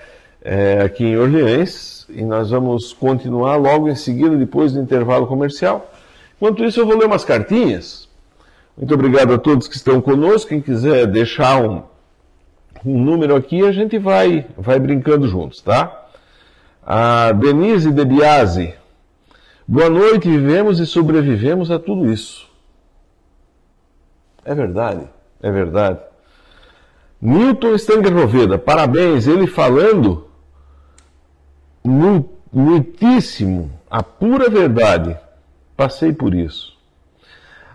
É, 0.50 0.80
aqui 0.80 1.04
em 1.04 1.18
Orleans. 1.18 2.06
E 2.08 2.24
nós 2.24 2.48
vamos 2.48 2.94
continuar 2.94 3.56
logo 3.56 3.86
em 3.86 3.94
seguida, 3.94 4.34
depois 4.34 4.72
do 4.72 4.80
intervalo 4.80 5.26
comercial. 5.26 5.92
Enquanto 6.38 6.64
isso, 6.64 6.80
eu 6.80 6.86
vou 6.86 6.96
ler 6.96 7.04
umas 7.04 7.22
cartinhas. 7.22 8.08
Muito 8.74 8.94
obrigado 8.94 9.34
a 9.34 9.38
todos 9.38 9.68
que 9.68 9.76
estão 9.76 10.00
conosco. 10.00 10.48
Quem 10.48 10.62
quiser 10.62 11.06
deixar 11.06 11.62
um, 11.62 11.82
um 12.82 12.98
número 12.98 13.36
aqui, 13.36 13.62
a 13.62 13.72
gente 13.72 13.98
vai, 13.98 14.46
vai 14.56 14.78
brincando 14.78 15.28
juntos, 15.28 15.60
tá? 15.60 16.06
A 16.82 17.30
Denise 17.32 17.92
De 17.92 18.04
Biasi. 18.06 18.72
Boa 19.66 19.90
noite, 19.90 20.30
vivemos 20.30 20.80
e 20.80 20.86
sobrevivemos 20.86 21.70
a 21.70 21.78
tudo 21.78 22.10
isso. 22.10 22.48
É 24.46 24.54
verdade, 24.54 25.02
é 25.42 25.50
verdade. 25.50 26.00
Newton 27.20 27.74
Stanger 27.74 28.14
Roveda, 28.14 28.56
parabéns, 28.56 29.26
ele 29.26 29.46
falando 29.46 30.27
mu- 31.84 32.28
muitíssimo, 32.52 33.70
a 33.90 34.02
pura 34.02 34.48
verdade. 34.50 35.16
Passei 35.76 36.12
por 36.12 36.34
isso. 36.34 36.76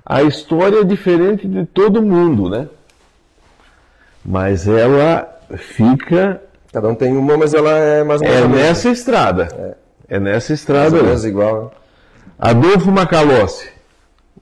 A 0.06 0.22
história 0.24 0.82
é 0.82 0.84
diferente 0.84 1.48
de 1.48 1.66
todo 1.66 2.02
mundo, 2.02 2.50
né? 2.50 2.68
Mas 4.26 4.68
ela 4.68 5.28
fica 5.58 6.42
Cada 6.72 6.88
um 6.90 6.96
tem 6.96 7.16
uma, 7.16 7.38
mas 7.38 7.54
ela 7.54 7.72
é 7.72 8.04
mais 8.04 8.20
ou 8.22 8.28
é 8.28 8.42
menos. 8.42 8.58
nessa 8.58 8.90
estrada. 8.90 9.78
É 10.10 10.20
nessa 10.20 10.52
mais 10.52 10.60
estrada. 10.60 10.96
ou 10.96 11.02
aí. 11.02 11.06
menos 11.08 11.24
igual. 11.26 11.64
né? 11.66 11.70
Adolfo 12.40 12.92
Macalossi. 12.92 13.70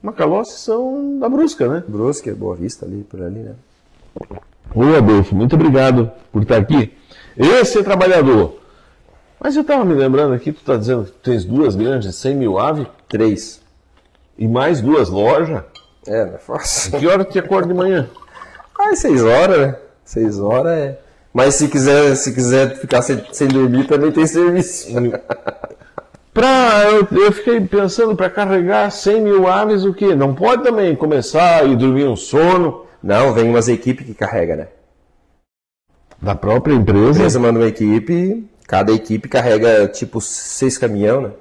Macalossi 0.01 0.57
são 0.59 1.19
da 1.19 1.27
Brusca, 1.29 1.67
né? 1.67 1.83
Brusque, 1.87 2.31
Boa 2.31 2.55
Vista 2.55 2.85
ali, 2.85 3.03
por 3.03 3.21
ali, 3.21 3.39
né? 3.39 3.53
Ô 4.73 4.83
Adolfo, 4.95 5.35
muito 5.35 5.55
obrigado 5.55 6.09
por 6.31 6.41
estar 6.41 6.57
aqui. 6.57 6.93
Esse 7.37 7.79
é 7.79 7.83
trabalhador. 7.83 8.60
Mas 9.43 9.55
eu 9.55 9.63
estava 9.63 9.83
me 9.83 9.95
lembrando 9.95 10.33
aqui, 10.35 10.51
tu 10.51 10.59
está 10.59 10.77
dizendo 10.77 11.05
que 11.05 11.11
tu 11.13 11.19
tens 11.31 11.43
duas 11.43 11.75
granjas, 11.75 12.15
100 12.15 12.35
mil 12.35 12.59
aves 12.59 12.85
Três. 13.09 13.59
e 14.37 14.47
mais 14.47 14.81
duas 14.81 15.09
lojas. 15.09 15.63
É, 16.07 16.25
não 16.25 16.35
é 16.35 16.37
fácil. 16.37 16.99
Que 16.99 17.07
hora 17.07 17.25
tu 17.25 17.31
te 17.31 17.39
acorda 17.39 17.67
de 17.67 17.73
manhã? 17.73 18.07
Ah, 18.79 18.95
seis 18.95 19.23
horas, 19.23 19.57
né? 19.59 19.75
Seis 20.05 20.39
horas 20.39 20.71
é. 20.77 20.99
Mas 21.33 21.55
se 21.55 21.67
quiser, 21.67 22.15
se 22.15 22.33
quiser 22.33 22.75
ficar 22.77 23.01
sem, 23.01 23.23
sem 23.31 23.47
dormir, 23.47 23.87
também 23.87 24.11
tem 24.11 24.27
serviço. 24.27 24.87
Pra, 26.33 26.83
eu, 26.91 27.07
eu 27.19 27.31
fiquei 27.31 27.59
pensando 27.61 28.15
para 28.15 28.29
carregar 28.29 28.89
100 28.91 29.21
mil 29.21 29.47
aves 29.47 29.83
o 29.85 29.93
quê? 29.93 30.15
Não 30.15 30.33
pode 30.33 30.63
também 30.63 30.95
começar 30.95 31.67
e 31.67 31.75
dormir 31.75 32.05
um 32.07 32.15
sono 32.15 32.85
Não, 33.03 33.33
vem 33.33 33.49
umas 33.49 33.67
equipes 33.67 34.05
que 34.05 34.13
carrega, 34.13 34.55
né? 34.55 34.67
da 36.21 36.35
própria 36.35 36.75
A 36.75 36.77
empresa. 36.79 37.09
empresa 37.19 37.39
manda 37.39 37.59
uma 37.59 37.67
equipe, 37.67 38.47
cada 38.71 38.93
equipe 38.93 39.27
carrega 39.27 39.85
tipo 39.89 40.21
seis 40.21 40.77
caminhão, 40.77 41.19
né? 41.21 41.31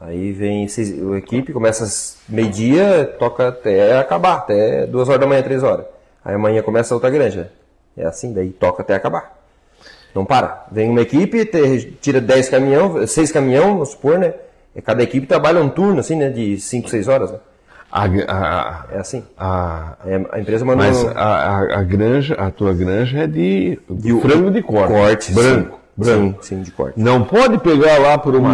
Aí 0.00 0.32
vem 0.32 0.66
seis, 0.66 0.94
a 1.12 1.18
equipe, 1.18 1.52
começa 1.52 1.84
às 1.84 2.16
meio-dia, 2.26 3.04
toca 3.18 3.48
até 3.48 3.98
acabar, 3.98 4.36
até 4.36 4.86
duas 4.86 5.08
horas 5.10 5.20
da 5.20 5.26
manhã, 5.26 5.42
três 5.42 5.62
horas. 5.62 5.84
Aí 6.24 6.34
amanhã 6.34 6.62
começa 6.62 6.94
outra 6.94 7.10
grande, 7.10 7.36
né? 7.36 7.48
É 7.96 8.06
assim, 8.06 8.32
daí 8.32 8.48
toca 8.48 8.80
até 8.82 8.94
acabar. 8.94 9.36
Não 10.14 10.24
para. 10.24 10.64
Vem 10.72 10.88
uma 10.88 11.02
equipe, 11.02 11.44
te- 11.44 11.98
tira 12.00 12.18
10 12.18 12.48
caminhão, 12.48 13.06
seis 13.06 13.30
caminhão, 13.30 13.72
vamos 13.74 13.90
supor, 13.90 14.18
né? 14.18 14.32
E 14.74 14.80
cada 14.80 15.02
equipe 15.02 15.26
trabalha 15.26 15.60
um 15.60 15.68
turno, 15.68 16.00
assim, 16.00 16.16
né? 16.16 16.30
De 16.30 16.58
5, 16.58 16.88
6 16.88 17.08
horas, 17.08 17.30
né? 17.32 17.38
A, 17.92 18.04
a, 18.04 18.84
É 18.92 18.98
assim. 18.98 19.22
a, 19.36 19.96
É, 20.06 20.14
a 20.32 20.40
empresa 20.40 20.64
manda 20.64 20.82
mas 20.84 21.04
a, 21.04 21.10
a, 21.12 21.78
a 21.80 21.82
granja, 21.82 22.34
a 22.36 22.50
tua 22.50 22.72
granja 22.72 23.18
é 23.24 23.26
de, 23.26 23.78
de 23.90 24.18
frango 24.20 24.50
de 24.50 24.62
corte. 24.62 24.92
corte. 24.92 25.32
Branco. 25.32 25.72
sim. 25.72 25.78
Branco. 25.98 26.42
Sim, 26.42 26.56
sim, 26.56 26.62
de 26.62 26.70
corte. 26.70 26.98
Não 26.98 27.24
pode 27.24 27.58
pegar 27.58 27.98
lá 27.98 28.16
por 28.16 28.36
uma 28.36 28.50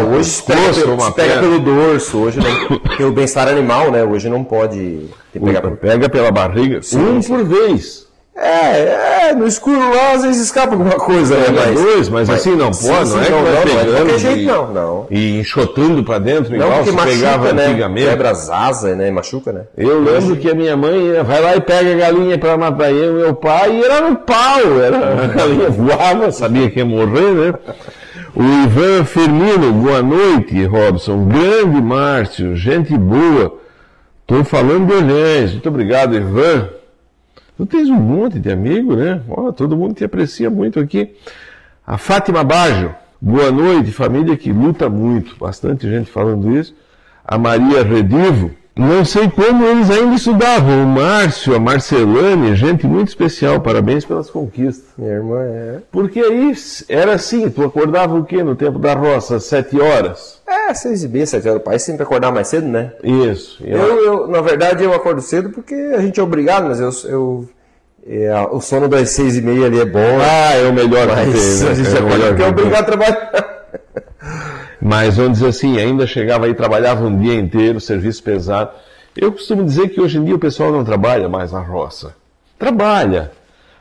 um 0.00 0.14
hoje 0.14 0.30
se 0.30 0.42
pega, 0.42 0.74
pelo, 0.74 0.94
uma 0.94 1.06
se 1.06 1.12
pega 1.12 1.38
pelo 1.38 1.60
dorso, 1.60 2.18
hoje 2.18 2.40
não. 2.40 2.78
Tem 2.96 3.06
o 3.06 3.12
bem-estar 3.12 3.48
animal, 3.48 3.92
né? 3.92 4.02
Hoje 4.02 4.28
não 4.28 4.42
pode 4.42 5.08
pegar. 5.32 5.62
Pega 5.76 6.08
pela 6.08 6.32
barriga, 6.32 6.78
um 6.78 6.82
sim. 6.82 7.22
por 7.22 7.44
vez. 7.44 8.09
É, 8.36 9.28
é, 9.30 9.34
no 9.34 9.46
escuro 9.46 9.78
lá 9.94 10.12
às 10.14 10.22
vezes 10.22 10.44
escapa 10.46 10.72
alguma 10.72 10.92
coisa, 10.92 11.36
né? 11.36 11.44
Pega 11.46 11.72
dois, 11.72 12.08
mas, 12.08 12.30
assim 12.30 12.54
não 12.56 12.72
sim, 12.72 12.88
pode, 12.88 13.08
sim, 13.08 13.16
não 13.16 13.22
é 13.22 13.28
não, 13.30 13.42
que 13.42 13.42
vai 13.42 13.44
não, 13.44 13.52
não 13.52 13.58
é 13.60 13.64
de 13.64 13.70
pegando 13.70 13.96
qualquer 13.96 14.14
e- 14.14 14.18
jeito, 14.18 14.46
não, 14.52 14.72
não. 14.72 15.06
E 15.10 15.40
enxotando 15.40 16.04
pra 16.04 16.18
dentro, 16.18 16.56
Não, 16.56 16.66
igual 16.66 16.84
se 16.84 16.92
machuca, 16.92 17.12
pegava 17.12 17.52
né? 17.52 17.66
antigamente. 17.66 18.06
Quebra 18.08 18.30
as 18.30 18.48
asas, 18.48 18.96
né? 18.96 19.10
Machuca, 19.10 19.52
né? 19.52 19.62
Eu 19.76 20.00
lembro 20.02 20.36
que 20.36 20.48
a 20.48 20.54
minha 20.54 20.74
mãe 20.76 21.22
vai 21.22 21.42
lá 21.42 21.56
e 21.56 21.60
pega 21.60 21.92
a 21.92 21.96
galinha 21.96 22.38
para 22.38 22.56
matar 22.56 22.92
eu 22.92 23.12
meu 23.14 23.34
pai, 23.34 23.72
e 23.72 23.84
era 23.84 24.08
no 24.08 24.16
pau, 24.16 24.80
era, 24.80 24.96
a 25.24 25.26
galinha 25.26 25.68
voava, 25.68 26.30
sabia 26.32 26.70
que 26.70 26.78
ia 26.78 26.84
morrer, 26.84 27.32
né? 27.32 27.54
O 28.34 28.42
Ivan 28.42 29.04
Firmino, 29.04 29.72
boa 29.72 30.00
noite, 30.02 30.64
Robson. 30.64 31.26
Grande 31.26 31.82
Márcio, 31.82 32.54
gente 32.56 32.96
boa. 32.96 33.58
Estou 34.22 34.44
falando 34.44 34.86
de 34.86 34.94
Olhães. 34.94 35.50
Muito 35.52 35.68
obrigado, 35.68 36.14
Ivan. 36.14 36.68
Tu 37.60 37.66
tens 37.66 37.90
um 37.90 38.00
monte 38.00 38.38
de 38.38 38.50
amigo, 38.50 38.96
né? 38.96 39.20
Ó, 39.28 39.52
todo 39.52 39.76
mundo 39.76 39.92
te 39.92 40.02
aprecia 40.02 40.48
muito 40.48 40.80
aqui. 40.80 41.14
A 41.86 41.98
Fátima 41.98 42.42
Bajo, 42.42 42.94
boa 43.20 43.52
noite, 43.52 43.92
família 43.92 44.34
que 44.34 44.50
luta 44.50 44.88
muito. 44.88 45.36
Bastante 45.38 45.86
gente 45.86 46.10
falando 46.10 46.56
isso. 46.56 46.74
A 47.22 47.36
Maria 47.36 47.82
Redivo, 47.84 48.52
não 48.80 49.04
sei 49.04 49.28
como 49.28 49.64
eles 49.66 49.90
ainda 49.90 50.14
estudavam. 50.14 50.84
O 50.84 50.86
Márcio, 50.86 51.54
a 51.54 51.60
Marcelane, 51.60 52.56
gente 52.56 52.86
muito 52.86 53.08
especial. 53.08 53.60
Parabéns 53.60 54.06
pelas 54.06 54.30
conquistas. 54.30 54.86
Minha 54.96 55.12
irmã 55.12 55.42
é. 55.42 55.78
Porque 55.92 56.18
aí 56.18 56.54
era 56.88 57.12
assim, 57.12 57.50
tu 57.50 57.62
acordava 57.62 58.16
o 58.16 58.24
quê 58.24 58.42
no 58.42 58.56
tempo 58.56 58.78
da 58.78 58.94
roça? 58.94 59.36
Às 59.36 59.44
sete 59.44 59.78
horas? 59.78 60.40
É, 60.48 60.72
seis 60.72 61.04
e 61.04 61.08
meia, 61.08 61.26
sete 61.26 61.46
horas. 61.46 61.60
O 61.60 61.64
pai 61.64 61.78
sempre 61.78 62.04
acordar 62.04 62.32
mais 62.32 62.48
cedo, 62.48 62.66
né? 62.66 62.92
Isso. 63.04 63.62
Eu, 63.62 64.04
eu, 64.04 64.28
na 64.28 64.40
verdade, 64.40 64.82
eu 64.82 64.94
acordo 64.94 65.20
cedo 65.20 65.50
porque 65.50 65.74
a 65.74 66.00
gente 66.00 66.18
é 66.18 66.22
obrigado, 66.22 66.64
mas 66.64 66.80
eu. 66.80 66.90
eu 67.10 67.48
é, 68.06 68.32
o 68.50 68.62
sono 68.62 68.88
das 68.88 69.10
seis 69.10 69.36
e 69.36 69.42
meia 69.42 69.66
ali 69.66 69.78
é 69.78 69.84
bom. 69.84 70.18
Ah, 70.22 70.54
é 70.54 70.66
o 70.66 70.72
melhor 70.72 71.06
que 71.06 71.14
mas 71.14 71.58
tem, 71.58 71.66
né? 71.66 71.70
a 71.70 71.74
gente 71.74 71.96
É 71.96 72.00
melhor 72.00 72.28
porque 72.28 72.42
é 72.42 72.44
que 72.46 72.50
obrigado 72.50 72.80
a 72.80 72.84
trabalhar. 72.84 73.49
Mas 74.80 75.16
vamos 75.16 75.34
dizer 75.34 75.48
assim, 75.48 75.78
ainda 75.78 76.06
chegava 76.06 76.46
aí, 76.46 76.54
trabalhava 76.54 77.04
um 77.04 77.18
dia 77.18 77.34
inteiro, 77.34 77.80
serviço 77.80 78.22
pesado. 78.22 78.70
Eu 79.16 79.32
costumo 79.32 79.64
dizer 79.64 79.88
que 79.88 80.00
hoje 80.00 80.18
em 80.18 80.24
dia 80.24 80.34
o 80.34 80.38
pessoal 80.38 80.72
não 80.72 80.84
trabalha 80.84 81.28
mais 81.28 81.52
na 81.52 81.60
roça. 81.60 82.14
Trabalha. 82.58 83.32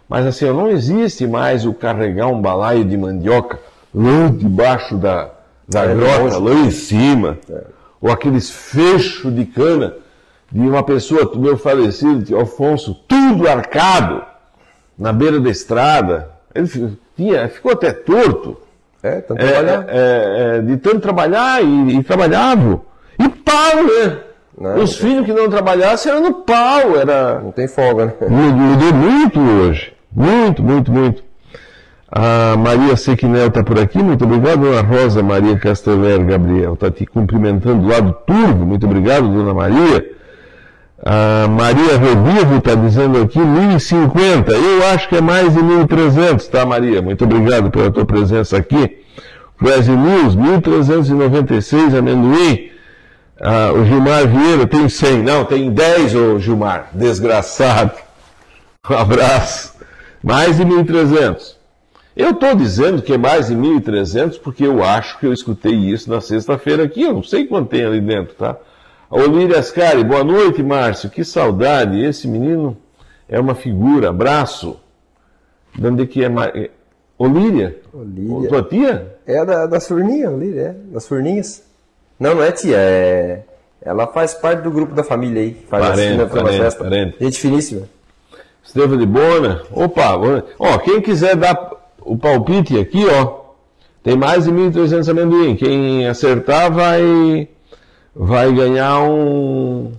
Mas 0.10 0.26
assim, 0.26 0.46
não 0.46 0.70
existe 0.70 1.28
mais 1.28 1.66
o 1.66 1.74
carregar 1.74 2.28
um 2.28 2.42
balaio 2.42 2.84
de 2.84 2.98
mandioca 2.98 3.60
lá 3.94 4.30
debaixo 4.36 4.98
da, 4.98 5.30
da 5.68 5.86
É, 5.86 5.96
grota, 5.96 6.38
lá 6.38 6.54
em 6.54 6.72
cima. 6.72 7.38
Ou 8.02 8.12
aqueles 8.12 8.50
fechos 8.50 9.34
de 9.34 9.46
cana 9.46 9.94
de 10.52 10.62
uma 10.62 10.84
pessoa, 10.84 11.26
do 11.26 11.40
meu 11.40 11.58
falecido 11.58 12.36
Alfonso, 12.36 12.96
tudo 13.08 13.48
arcado 13.48 14.24
na 14.98 15.14
beira 15.14 15.40
da 15.40 15.50
estrada. 15.50 16.30
Ele 16.54 16.98
tinha, 17.16 17.48
ficou 17.48 17.72
até 17.72 17.94
torto. 17.94 18.58
É, 19.02 19.22
tanto 19.22 19.42
É, 19.42 19.48
trabalhar. 19.52 19.86
é, 19.88 20.58
é, 20.58 20.62
de 20.62 20.78
tanto 20.78 21.00
trabalhar 21.00 21.64
e, 21.64 21.98
e 21.98 22.04
trabalhava. 22.04 22.82
E 23.18 23.30
pau, 23.30 23.84
né? 23.84 24.18
Não, 24.60 24.84
Os 24.84 24.98
filhos 24.98 25.26
que 25.26 25.32
não 25.32 25.50
trabalhassem 25.50 26.12
era 26.12 26.20
no 26.22 26.34
pau, 26.44 26.98
era. 26.98 27.40
Não 27.40 27.52
tem 27.52 27.68
folga, 27.68 28.08
né? 28.08 28.14
Mudou 28.28 28.94
muito 28.94 29.40
hoje. 29.40 29.94
Muito, 30.12 30.62
muito, 30.62 30.92
muito. 30.92 31.24
A 32.12 32.58
Maria 32.58 32.96
Sequinel 32.98 33.48
está 33.48 33.64
por 33.64 33.80
aqui, 33.80 34.00
muito 34.00 34.26
obrigado. 34.26 34.62
Dona 34.62 34.82
Rosa 34.82 35.22
Maria 35.22 35.58
Casteller 35.58 36.26
Gabriel 36.26 36.74
está 36.74 36.90
te 36.90 37.06
cumprimentando 37.06 37.88
lá 37.88 38.00
do 38.00 38.12
Turvo, 38.14 38.66
muito 38.66 38.86
obrigado, 38.88 39.28
Dona 39.28 39.54
Maria. 39.54 40.12
A 41.06 41.48
Maria 41.48 41.98
Redivo 41.98 42.58
está 42.58 42.76
dizendo 42.76 43.22
aqui 43.22 43.40
1050, 43.40 44.52
eu 44.52 44.86
acho 44.88 45.08
que 45.08 45.16
é 45.16 45.22
mais 45.22 45.54
de 45.54 45.64
1300, 45.64 46.46
tá, 46.48 46.66
Maria? 46.66 47.02
Muito 47.02 47.24
obrigado 47.24 47.72
pela 47.72 47.90
tua 47.90 48.06
presença 48.06 48.58
aqui. 48.58 48.98
Crazy 49.58 49.92
News, 49.92 50.36
1396 50.36 51.96
amendoim. 51.96 52.70
Ah, 53.42 53.72
o 53.74 53.86
Gilmar 53.86 54.28
Vieira 54.28 54.68
tem 54.68 54.90
100, 54.90 55.24
não, 55.24 55.46
tem 55.46 55.72
10, 55.72 56.16
ô 56.16 56.40
Gilmar, 56.40 56.90
desgraçado. 56.94 57.94
Um 58.90 58.96
abraço. 58.96 59.76
Mais 60.22 60.58
de 60.58 60.66
1.300. 60.66 61.56
Eu 62.16 62.32
estou 62.32 62.54
dizendo 62.56 63.02
que 63.02 63.14
é 63.14 63.18
mais 63.18 63.48
de 63.48 63.56
1.300 63.56 64.38
porque 64.44 64.66
eu 64.66 64.84
acho 64.84 65.18
que 65.18 65.26
eu 65.26 65.32
escutei 65.32 65.74
isso 65.74 66.10
na 66.10 66.20
sexta-feira 66.20 66.84
aqui. 66.84 67.04
Eu 67.04 67.14
não 67.14 67.24
sei 67.24 67.46
quanto 67.46 67.70
tem 67.70 67.86
ali 67.86 68.02
dentro, 68.02 68.34
tá? 68.36 68.58
A 69.10 69.16
Olíria 69.16 69.60
Ascari, 69.60 70.04
boa 70.04 70.24
noite, 70.24 70.62
Márcio. 70.62 71.10
Que 71.10 71.24
saudade. 71.24 72.04
Esse 72.04 72.28
menino 72.28 72.78
é 73.28 73.40
uma 73.40 73.56
figura. 73.56 74.10
Abraço. 74.10 74.78
De 75.76 75.88
onde 75.88 76.06
que 76.06 76.24
é? 76.24 76.28
É- 76.54 76.70
Olíria? 77.18 77.78
Olíria. 77.92 78.50
Tua 78.50 78.64
tia? 78.64 79.18
É 79.26 79.44
da, 79.44 79.66
das 79.66 79.88
furninhas 79.88 80.34
ali, 80.34 80.58
é. 80.58 80.76
Das 80.92 81.08
furninhas. 81.08 81.64
Não, 82.20 82.36
não 82.36 82.44
é 82.44 82.52
tia, 82.52 82.78
é. 82.78 83.42
Ela 83.82 84.06
faz 84.08 84.34
parte 84.34 84.62
do 84.62 84.72
grupo 84.72 84.94
da 84.94 85.04
família 85.04 85.42
aí. 85.42 85.58
Faz 85.70 85.86
Parente, 85.88 86.08
assim, 86.08 86.18
faz 86.18 86.32
uma 86.34 86.44
parente, 86.44 86.62
festa. 86.64 86.84
parente. 86.84 87.18
Gente 87.20 87.40
finíssima. 87.40 87.82
Estevam 88.64 88.98
de 88.98 89.06
Bona. 89.06 89.64
Opa, 89.72 90.18
ó, 90.60 90.78
quem 90.80 91.02
quiser 91.02 91.36
dar 91.36 91.72
o 92.02 92.16
palpite 92.18 92.78
aqui, 92.78 93.06
ó, 93.08 93.40
tem 94.04 94.16
mais 94.16 94.44
de 94.46 94.52
1.300 94.52 95.10
amendoim. 95.10 95.56
Quem 95.56 96.08
acertar 96.08 96.72
vai, 96.72 97.48
vai 98.16 98.52
ganhar 98.54 99.02
um. 99.02 99.92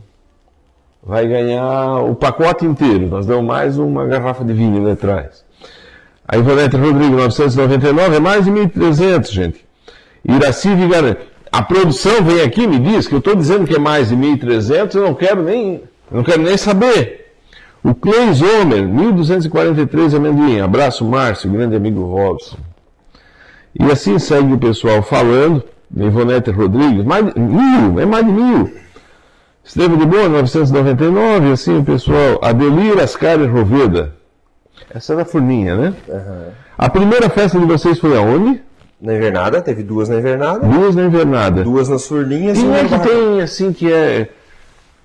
Vai 1.02 1.26
ganhar 1.26 1.98
o 2.04 2.14
pacote 2.14 2.66
inteiro. 2.66 3.08
Nós 3.08 3.26
damos 3.26 3.44
mais 3.44 3.78
uma 3.78 4.06
garrafa 4.06 4.44
de 4.44 4.52
vinho 4.52 4.82
ali 4.82 4.92
atrás. 4.92 5.44
A 6.28 6.36
Ivonete 6.36 6.76
Rodrigo, 6.76 7.16
999, 7.16 8.16
é 8.16 8.20
mais 8.20 8.44
de 8.44 8.50
1.300, 8.50 9.30
gente. 9.32 9.64
Iraci 10.24 10.74
Vigarante. 10.74 11.20
A 11.50 11.62
produção 11.62 12.22
vem 12.22 12.42
aqui 12.42 12.62
e 12.62 12.66
me 12.68 12.78
diz 12.78 13.08
que 13.08 13.14
eu 13.14 13.18
estou 13.18 13.34
dizendo 13.34 13.66
que 13.66 13.74
é 13.74 13.78
mais 13.78 14.10
de 14.10 14.16
1.300, 14.16 14.94
eu 14.94 15.02
não 15.02 15.14
quero 15.14 15.42
nem, 15.42 15.82
não 16.10 16.22
quero 16.22 16.42
nem 16.42 16.56
saber. 16.56 17.32
O 17.82 17.94
Cleis 17.94 18.40
Homer, 18.40 18.86
1243 18.86 20.14
amendoim. 20.14 20.60
Abraço, 20.60 21.04
Márcio, 21.04 21.50
grande 21.50 21.74
amigo 21.74 22.04
Robson. 22.04 22.58
E 23.78 23.84
assim 23.90 24.18
segue 24.18 24.52
o 24.52 24.58
pessoal 24.58 25.02
falando. 25.02 25.64
Ivonete 25.96 26.50
Rodrigues, 26.50 27.04
mais 27.04 27.32
de 27.32 27.40
mil, 27.40 27.98
é 28.00 28.06
mais 28.06 28.24
de 28.24 28.32
mil. 28.32 28.72
Estevam 29.64 29.96
de 29.96 30.06
Boa, 30.06 30.28
999, 30.28 31.52
assim 31.52 31.78
o 31.78 31.84
pessoal. 31.84 32.38
Adelir 32.42 32.98
Ascari 32.98 33.46
Roveda. 33.46 34.14
Essa 34.92 35.12
é 35.12 35.16
da 35.16 35.24
Furninha, 35.24 35.76
né? 35.76 35.94
A 36.76 36.88
primeira 36.88 37.28
festa 37.28 37.58
de 37.58 37.66
vocês 37.66 37.98
foi 37.98 38.16
aonde? 38.16 38.60
Na 39.00 39.14
invernada, 39.14 39.62
teve 39.62 39.82
duas 39.82 40.08
na 40.08 40.16
invernada, 40.16 40.66
Duas 40.66 40.94
na 40.94 41.04
invernada. 41.04 41.62
duas 41.62 41.88
nas 41.88 42.06
furninhas 42.06 42.58
e 42.58 42.64
uma 42.64 42.76
é 42.78 42.84
que 42.84 42.98
tem, 42.98 43.40
assim, 43.40 43.72
que 43.72 43.90
é... 43.90 44.28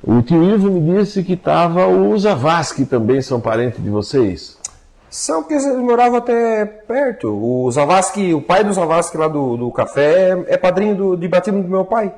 O 0.04 0.22
tio 0.22 0.44
Ivo 0.44 0.70
me 0.70 0.98
disse 0.98 1.24
que 1.24 1.36
tava 1.38 1.88
o 1.88 2.18
Zavascki 2.18 2.86
também, 2.86 3.22
são 3.22 3.40
parentes 3.40 3.82
de 3.82 3.90
vocês. 3.90 4.55
São 5.10 5.42
porque 5.44 5.54
eles 5.54 5.66
moravam 5.78 6.18
até 6.18 6.66
perto. 6.66 7.30
O 7.30 7.72
Zavascki, 7.72 8.34
o 8.34 8.42
pai 8.42 8.64
do 8.64 8.74
Zavascki 8.74 9.18
lá 9.18 9.28
do, 9.28 9.56
do 9.56 9.72
café 9.72 10.32
é, 10.48 10.54
é 10.54 10.58
padrinho 10.58 10.96
do, 10.96 11.16
de 11.16 11.28
batismo 11.28 11.64
do 11.64 11.70
meu 11.70 11.86
pai. 11.86 12.12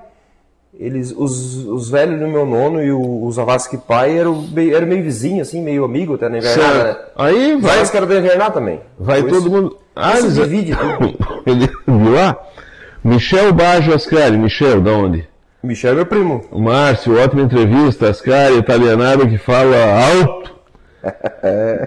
eles, 0.80 1.12
os, 1.16 1.66
os 1.68 1.90
velhos 1.90 2.20
do 2.20 2.28
meu 2.28 2.46
nono 2.46 2.84
e 2.84 2.92
o, 2.92 3.24
o 3.24 3.32
Zavascki 3.32 3.78
pai 3.78 4.18
eram, 4.18 4.42
meio- 4.52 4.76
eram 4.76 4.88
meio 4.88 5.04
vizinho, 5.04 5.42
assim, 5.42 5.62
meio 5.62 5.84
amigo 5.86 6.16
até 6.16 6.28
na 6.30 6.38
invernada, 6.40 6.84
né? 6.84 6.98
Aí 7.16 7.52
Vai 7.60 7.76
vai, 7.76 7.82
os 7.84 7.90
caras 7.92 8.10
da 8.10 8.18
invernada 8.18 8.52
também. 8.52 8.82
vai 9.00 9.22
Por 9.22 9.30
todo 9.30 9.40
isso- 9.42 9.50
mundo. 9.52 9.78
Ah, 9.96 10.18
isso 10.20 10.32
divide. 10.32 10.74
Ele 11.46 11.68
viu 11.88 12.14
lá? 12.14 12.38
Michel 13.04 13.54
Baggio 13.54 13.94
Ascari. 13.96 14.38
Michel, 14.38 14.82
da 14.82 14.92
onde? 14.92 15.28
Michel 15.64 15.92
é 15.94 15.96
meu 15.96 16.06
primo. 16.06 16.42
O 16.52 16.60
Márcio, 16.62 17.20
ótima 17.20 17.42
entrevista. 17.42 18.10
Ascari, 18.10 18.58
italianado 18.58 19.28
que 19.28 19.38
fala 19.38 19.76
alto. 20.22 20.57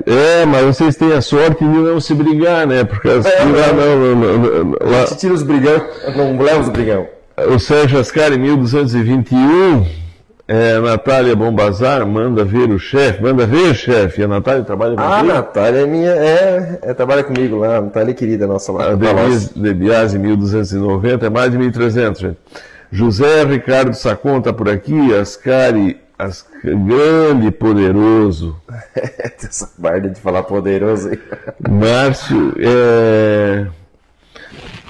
É, 0.07 0.45
mas 0.47 0.65
vocês 0.65 0.97
têm 0.97 1.13
a 1.13 1.21
sorte 1.21 1.65
de 1.65 1.71
não 1.79 2.01
se 2.01 2.15
brigar, 2.15 2.67
né? 2.67 2.85
Porque 2.85 3.09
as 3.09 3.27
É, 3.27 3.39
lá, 3.45 3.67
é. 3.67 3.73
não, 3.73 3.99
não, 3.99 4.17
não, 4.17 4.65
não, 4.65 4.77
A 4.81 4.91
lá, 4.91 5.01
gente 5.07 5.19
tira 5.19 5.35
os 5.35 5.43
brigão, 5.43 5.83
não 6.17 6.39
leva 6.41 6.61
os 6.61 6.69
brigão. 6.69 7.07
o 7.49 7.59
Sérgio 7.59 7.99
Ascari, 7.99 8.39
1221. 8.39 9.87
É, 10.53 10.81
Natália 10.81 11.37
Bombazar, 11.37 12.05
manda 12.05 12.45
ver 12.45 12.71
o 12.71 12.79
chefe. 12.79 13.23
Manda 13.23 13.47
ver, 13.47 13.73
chefe. 13.73 14.25
A 14.25 14.27
Natália 14.29 14.65
trabalha 14.65 14.97
com 14.97 15.01
Ah, 15.03 15.19
a? 15.21 15.23
Natália 15.23 15.81
é 15.83 15.87
minha, 15.87 16.11
é, 16.11 16.79
é, 16.83 16.93
trabalha 16.95 17.23
comigo 17.23 17.57
lá, 17.57 17.77
a 17.77 17.81
Natália 17.83 18.11
é 18.11 18.15
querida 18.15 18.49
nossa 18.49 18.73
lá. 18.73 18.91
A. 18.91 18.95
Denise 18.97 19.53
De 19.55 19.73
Biasi, 19.73 20.19
1290, 20.19 21.25
é 21.27 21.31
mais 21.31 21.53
de 21.53 21.59
1.300, 21.59 22.19
gente. 22.19 22.37
José 22.91 23.45
Ricardo 23.45 23.95
Sacon 23.95 24.41
tá 24.41 24.53
por 24.53 24.69
aqui, 24.69 25.15
Ascari, 25.15 25.99
As... 26.23 26.47
grande 26.63 27.47
e 27.47 27.51
poderoso. 27.51 28.57
Essa 29.43 29.71
barda 29.79 30.09
de 30.11 30.21
falar 30.21 30.43
poderoso 30.43 31.09
aí. 31.09 31.19
Márcio, 31.69 32.55
é... 32.59 33.67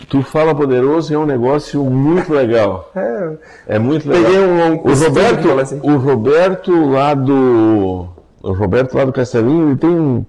tu 0.08 0.22
fala 0.22 0.54
poderoso 0.54 1.12
e 1.12 1.14
é 1.16 1.18
um 1.18 1.26
negócio 1.26 1.84
muito 1.84 2.32
legal. 2.32 2.90
É, 2.94 3.32
É 3.68 3.78
muito 3.78 4.08
legal. 4.08 4.24
Peguei 4.24 4.40
um- 4.44 4.72
um 4.72 4.74
o 4.74 4.94
Roberto, 4.94 5.60
assim. 5.60 5.80
o 5.82 5.96
Roberto 5.96 6.90
lá 6.90 7.14
do, 7.14 8.08
o 8.42 8.52
Roberto 8.52 8.94
lá 8.96 9.04
do 9.04 9.12
Castelinho, 9.12 9.68
ele 9.70 9.76
tem 9.76 9.90
um, 9.90 10.24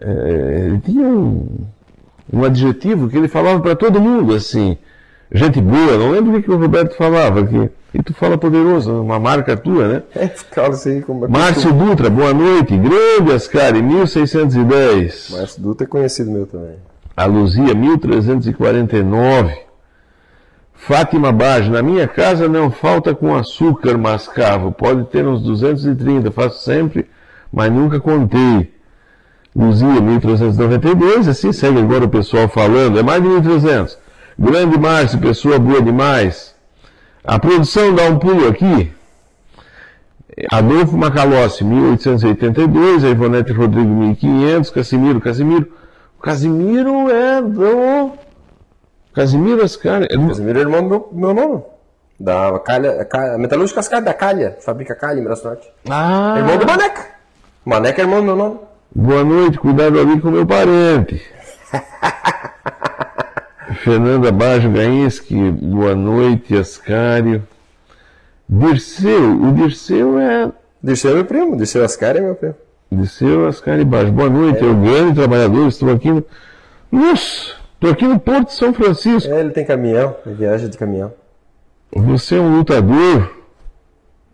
é, 0.00 0.64
ele 0.66 0.78
tinha 0.80 1.06
um, 1.06 1.66
um 2.32 2.44
adjetivo 2.44 3.08
que 3.08 3.16
ele 3.16 3.28
falava 3.28 3.60
para 3.60 3.76
todo 3.76 4.00
mundo 4.00 4.34
assim, 4.34 4.78
gente 5.30 5.60
boa. 5.60 5.98
Não 5.98 6.10
lembro 6.10 6.32
o 6.32 6.36
que, 6.36 6.42
que 6.42 6.50
o 6.50 6.56
Roberto 6.58 6.96
falava 6.96 7.46
que 7.46 7.70
e 7.92 8.02
tu 8.02 8.14
fala 8.14 8.38
poderoso, 8.38 9.02
uma 9.02 9.18
marca 9.18 9.56
tua, 9.56 9.88
né? 9.88 10.02
é, 10.14 10.28
ficava 10.28 10.68
assim 10.68 11.00
como 11.00 11.28
Márcio 11.28 11.72
Dutra, 11.72 12.08
boa 12.08 12.32
noite. 12.32 12.76
Grande 12.76 13.32
Ascari, 13.32 13.82
1610. 13.82 15.30
Márcio 15.32 15.62
Dutra 15.62 15.84
é 15.84 15.88
conhecido 15.88 16.30
meu 16.30 16.46
também. 16.46 16.76
A 17.16 17.26
Luzia, 17.26 17.74
1349. 17.74 19.58
Fátima 20.72 21.32
Bage, 21.32 21.68
na 21.68 21.82
minha 21.82 22.06
casa 22.08 22.48
não 22.48 22.70
falta 22.70 23.14
com 23.14 23.36
açúcar 23.36 23.98
mascavo. 23.98 24.72
Pode 24.72 25.04
ter 25.06 25.26
uns 25.26 25.42
230, 25.42 26.30
faço 26.30 26.64
sempre, 26.64 27.06
mas 27.52 27.72
nunca 27.72 27.98
contei. 28.00 28.72
Luzia, 29.54 30.00
1392, 30.00 31.26
assim 31.26 31.52
segue 31.52 31.80
agora 31.80 32.04
o 32.04 32.08
pessoal 32.08 32.48
falando, 32.48 32.98
é 32.98 33.02
mais 33.02 33.20
de 33.20 33.28
1300. 33.28 33.98
Grande 34.38 34.78
Márcio, 34.78 35.18
pessoa 35.18 35.58
boa 35.58 35.82
demais. 35.82 36.54
A 37.24 37.38
produção 37.38 37.94
dá 37.94 38.04
um 38.04 38.18
pulo 38.18 38.48
aqui. 38.48 38.92
Adolfo 40.50 40.96
Macalossi, 40.96 41.64
1882, 41.64 43.04
a 43.04 43.08
Ivonete 43.10 43.52
Rodrigo, 43.52 43.88
1500, 43.88 44.70
Casimiro, 44.70 45.20
Casimiro. 45.20 45.72
O 46.18 46.22
Casimiro 46.22 47.10
é 47.10 47.42
do. 47.42 48.12
Casimiro 49.14 49.62
Ascari. 49.62 50.06
É 50.10 50.16
do... 50.16 50.28
Casimiro 50.28 50.58
é 50.58 50.62
irmão 50.62 50.82
do 50.82 50.88
meu, 50.88 51.08
meu 51.12 51.34
nono. 51.34 51.64
Da 52.18 52.58
calha, 52.60 53.04
ca- 53.06 53.38
metalúrgica 53.38 53.76
Cascalho 53.80 54.04
da 54.04 54.12
Calha, 54.14 54.56
fabrica 54.60 54.94
calha 54.94 55.20
em 55.20 55.24
Braço 55.24 55.44
Norte. 55.46 55.66
Ah, 55.88 56.34
Irmão 56.36 56.58
do 56.58 56.66
Maneca. 56.66 57.06
Maneca 57.64 58.00
é 58.00 58.04
irmão 58.04 58.20
do 58.20 58.24
meu 58.26 58.36
nono. 58.36 58.60
boa 58.94 59.24
noite, 59.24 59.58
cuidado 59.58 59.98
ali 59.98 60.20
com 60.20 60.30
meu 60.30 60.46
parente. 60.46 61.22
Fernanda 63.74 64.32
Bajo 64.32 64.70
Gainski, 64.70 65.50
boa 65.50 65.94
noite, 65.94 66.56
Ascário. 66.56 67.46
Dirceu, 68.48 69.40
o 69.40 69.52
Dirceu 69.52 70.18
é. 70.18 70.50
Dirceu 70.82 71.12
é 71.12 71.14
meu 71.14 71.24
primo, 71.24 71.56
Dirceu 71.56 71.84
Ascari 71.84 72.18
é 72.18 72.22
meu 72.22 72.34
primo. 72.34 72.56
Dirceu 72.90 73.46
Ascari 73.46 73.84
Bajo. 73.84 74.10
Boa 74.10 74.28
noite, 74.28 74.62
eu 74.62 74.74
grande 74.74 75.14
trabalhador, 75.14 75.68
estou 75.68 75.90
aqui 75.92 76.10
no. 76.10 76.24
Nossa, 76.90 77.54
estou 77.74 77.90
aqui 77.90 78.06
no 78.08 78.18
Porto 78.18 78.48
de 78.48 78.54
São 78.54 78.74
Francisco. 78.74 79.32
É, 79.32 79.40
ele 79.40 79.50
tem 79.50 79.64
caminhão, 79.64 80.16
ele 80.26 80.34
viaja 80.34 80.68
de 80.68 80.76
caminhão. 80.76 81.12
Você 81.94 82.36
é 82.36 82.40
um 82.40 82.58
lutador 82.58 83.36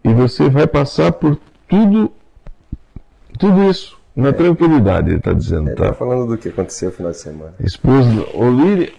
e 0.03 0.13
você 0.15 0.49
vai 0.49 0.67
passar 0.67 1.13
por 1.13 1.39
tudo, 1.69 2.11
tudo 3.39 3.69
isso 3.69 3.99
na 4.15 4.33
tranquilidade, 4.33 5.11
ele 5.11 5.19
está 5.19 5.35
dizendo, 5.35 5.69
Ele 5.69 5.77
tá 5.77 5.89
tá? 5.89 5.93
falando 5.93 6.27
do 6.27 6.39
que 6.39 6.49
aconteceu 6.49 6.89
no 6.89 6.95
final 6.95 7.13
de 7.13 7.19
semana. 7.19 7.55
Esposa 7.61 8.27
Olíria. 8.33 8.91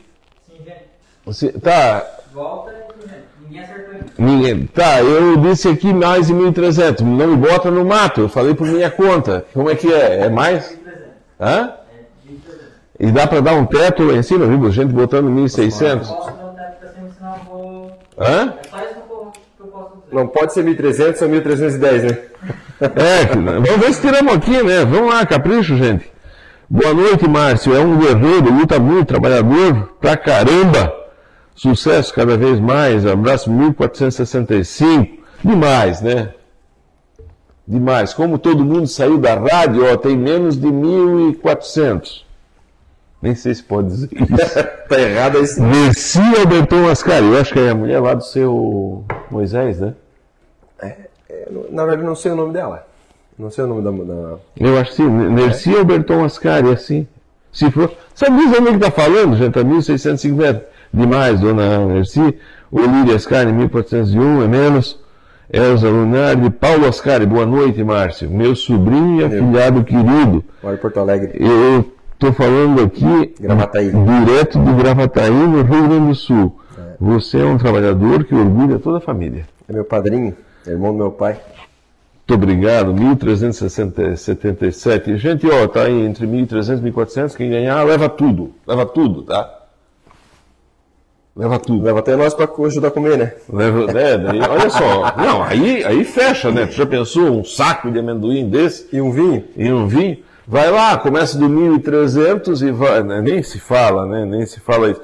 Você, 1.27 1.51
tá, 1.51 2.05
Volta 2.33 2.71
e. 2.71 3.43
Ninguém 3.43 3.63
acertou 3.63 3.95
ninguém, 4.17 4.65
tá, 4.67 5.01
eu 5.01 5.37
disse 5.37 5.67
aqui 5.67 5.93
mais 5.93 6.27
de 6.27 6.33
1.300, 6.33 7.01
não 7.01 7.27
me 7.27 7.35
bota 7.35 7.69
no 7.69 7.85
mato, 7.85 8.21
eu 8.21 8.29
falei 8.29 8.53
por 8.53 8.65
minha 8.65 8.89
conta, 8.89 9.45
como 9.53 9.69
é 9.69 9.75
que 9.75 9.91
é, 9.91 10.25
é 10.25 10.29
mais? 10.29 10.71
1.300. 10.71 10.77
Hã? 11.39 11.73
É, 11.89 12.31
1.300. 12.31 12.37
E 12.99 13.11
dá 13.11 13.27
para 13.27 13.41
dar 13.41 13.53
um 13.55 13.65
teto 13.65 14.03
lá 14.03 14.13
em 14.13 14.23
cima, 14.23 14.47
viu, 14.47 14.71
gente 14.71 14.93
botando 14.93 15.29
1.600? 15.29 15.99
Posso 15.99 16.31
dar 16.31 16.45
um 16.45 16.55
teto 16.55 16.79
pra 16.79 16.89
cima, 16.89 17.09
senão 17.17 17.35
eu 17.35 17.43
vou... 17.43 17.99
Hã? 18.17 18.53
É 18.63 18.69
só 18.69 18.77
isso 18.77 18.93
que 18.93 19.11
eu, 19.11 19.31
que 19.57 19.61
eu 19.61 19.67
posso 19.67 19.95
dizer. 19.95 20.15
Não 20.15 20.27
pode 20.27 20.53
ser 20.53 20.63
1300 20.63 21.21
ou 21.21 21.29
1310, 21.29 22.03
né? 22.03 22.17
É, 22.79 23.25
vamos 23.25 23.77
ver 23.77 23.93
se 23.93 24.01
tiramos 24.01 24.33
aqui, 24.35 24.61
né? 24.61 24.85
Vamos 24.85 25.11
lá, 25.11 25.25
capricho, 25.25 25.75
gente. 25.75 26.11
Boa 26.69 26.93
noite, 26.93 27.27
Márcio. 27.27 27.75
É 27.75 27.79
um 27.79 27.97
guerreiro, 27.97 28.53
luta 28.53 28.77
muito, 28.77 29.07
trabalhador 29.07 29.93
pra 29.99 30.15
caramba. 30.15 31.06
Sucesso 31.57 32.13
cada 32.13 32.37
vez 32.37 32.59
mais. 32.59 33.05
Abraço 33.05 33.51
1465. 33.51 35.23
Demais, 35.43 36.01
né? 36.01 36.33
Demais. 37.67 38.13
Como 38.13 38.37
todo 38.37 38.63
mundo 38.63 38.87
saiu 38.87 39.17
da 39.17 39.33
rádio, 39.33 39.91
ó, 39.91 39.97
tem 39.97 40.15
menos 40.15 40.55
de 40.55 40.71
1400. 40.71 42.25
Nem 43.19 43.33
sei 43.33 43.55
se 43.55 43.63
pode 43.63 43.87
dizer 43.87 44.09
isso. 44.13 44.77
Tá 44.87 45.01
errado 45.01 45.45
sim. 45.45 45.61
Merci 45.63 46.19
Alberton 46.39 46.87
Ascari. 46.87 47.25
Eu 47.25 47.37
acho 47.37 47.51
que 47.51 47.59
é 47.59 47.71
a 47.71 47.75
mulher 47.75 47.99
lá 47.99 48.13
do 48.13 48.23
seu 48.23 49.03
Moisés, 49.29 49.81
né? 49.81 49.95
Eu, 51.27 51.67
Na 51.71 51.83
verdade, 51.83 52.07
não 52.07 52.15
sei 52.15 52.31
o 52.31 52.35
nome 52.35 52.53
dela. 52.53 52.87
Não 53.37 53.49
sei 53.49 53.63
o 53.63 53.67
nome 53.67 53.81
da. 53.81 53.91
da... 53.91 54.37
Eu 54.55 54.77
acho 54.77 54.91
que 54.91 54.97
sim. 54.97 55.09
Nerci 55.09 55.75
Alberton 55.75 56.23
Ascari, 56.23 56.69
assim. 56.69 57.05
Se 57.51 57.69
for. 57.71 57.91
Sabe 58.15 58.37
diz 58.37 58.57
onde 58.57 58.69
que 58.69 58.85
está 58.85 58.91
falando, 58.91 59.35
gente? 59.35 59.59
A 59.59 59.63
1650. 59.63 60.76
Demais, 60.97 61.39
dona 61.39 61.85
Nerci. 61.85 62.35
Olíria 62.71 63.15
Ascari, 63.15 63.53
1401, 63.53 64.41
é 64.41 64.47
menos. 64.47 64.99
Elza 65.47 65.87
Lunardi. 65.87 66.49
Paulo 66.49 66.87
Ascari, 66.87 67.27
boa 67.27 67.45
noite, 67.45 67.83
Márcio. 67.83 68.31
Meu 68.31 68.55
sobrinho 68.55 69.21
e 69.21 69.23
afilhado 69.23 69.83
querido. 69.83 70.43
Em 70.63 70.77
Porto 70.77 70.99
Alegre. 70.99 71.33
Eu 71.39 71.85
estou 72.13 72.33
falando 72.33 72.81
aqui 72.81 73.35
Gravataí. 73.39 73.91
direto 73.91 74.57
do 74.57 74.73
Gravataí, 74.73 75.29
no 75.29 75.61
Rio 75.61 75.87
Grande 75.87 76.07
do 76.07 76.15
Sul. 76.15 76.59
Você 76.99 77.41
é 77.41 77.45
um 77.45 77.59
trabalhador 77.59 78.23
que 78.23 78.33
orgulha 78.33 78.79
toda 78.79 78.97
a 78.97 79.01
família. 79.01 79.45
É 79.69 79.73
meu 79.73 79.85
padrinho, 79.85 80.35
é 80.65 80.71
irmão 80.71 80.93
do 80.93 80.97
meu 80.97 81.11
pai. 81.11 81.33
Muito 81.33 82.33
obrigado, 82.43 82.91
1377. 82.91 85.15
Gente, 85.17 85.47
ó, 85.47 85.67
tá 85.67 85.83
aí 85.83 86.01
entre 86.01 86.25
1.300 86.25 86.79
e 86.79 86.91
1.400. 86.91 87.35
Quem 87.35 87.51
ganhar, 87.51 87.83
leva 87.83 88.09
tudo. 88.09 88.51
Leva 88.65 88.83
tudo, 88.83 89.21
tá? 89.21 89.66
Leva 91.37 91.59
tudo. 91.59 91.83
Leva 91.85 91.99
até 91.99 92.15
nós 92.15 92.33
pra 92.33 92.49
ajudar 92.65 92.87
a 92.87 92.91
comer, 92.91 93.17
né? 93.17 93.33
Leva, 93.51 93.85
né, 93.93 94.17
daí, 94.17 94.39
olha 94.41 94.69
só. 94.69 95.13
Não, 95.17 95.43
aí, 95.43 95.83
aí 95.85 96.03
fecha, 96.03 96.49
né? 96.51 96.65
Tu 96.65 96.73
já 96.73 96.85
pensou 96.85 97.29
um 97.39 97.43
saco 97.43 97.91
de 97.91 97.99
amendoim 97.99 98.49
desse 98.49 98.87
E 98.91 98.99
um 98.99 99.11
vinho? 99.11 99.43
e 99.55 99.71
um 99.71 99.87
vinho? 99.87 100.17
Vai 100.47 100.71
lá, 100.71 100.97
começa 100.97 101.37
do 101.37 101.47
1.300 101.47 102.67
e 102.67 102.71
vai. 102.71 103.03
né, 103.03 103.21
Nem 103.21 103.43
se 103.43 103.59
fala, 103.59 104.05
né? 104.07 104.25
Nem 104.25 104.45
se 104.45 104.59
fala 104.59 104.89
isso. 104.89 105.01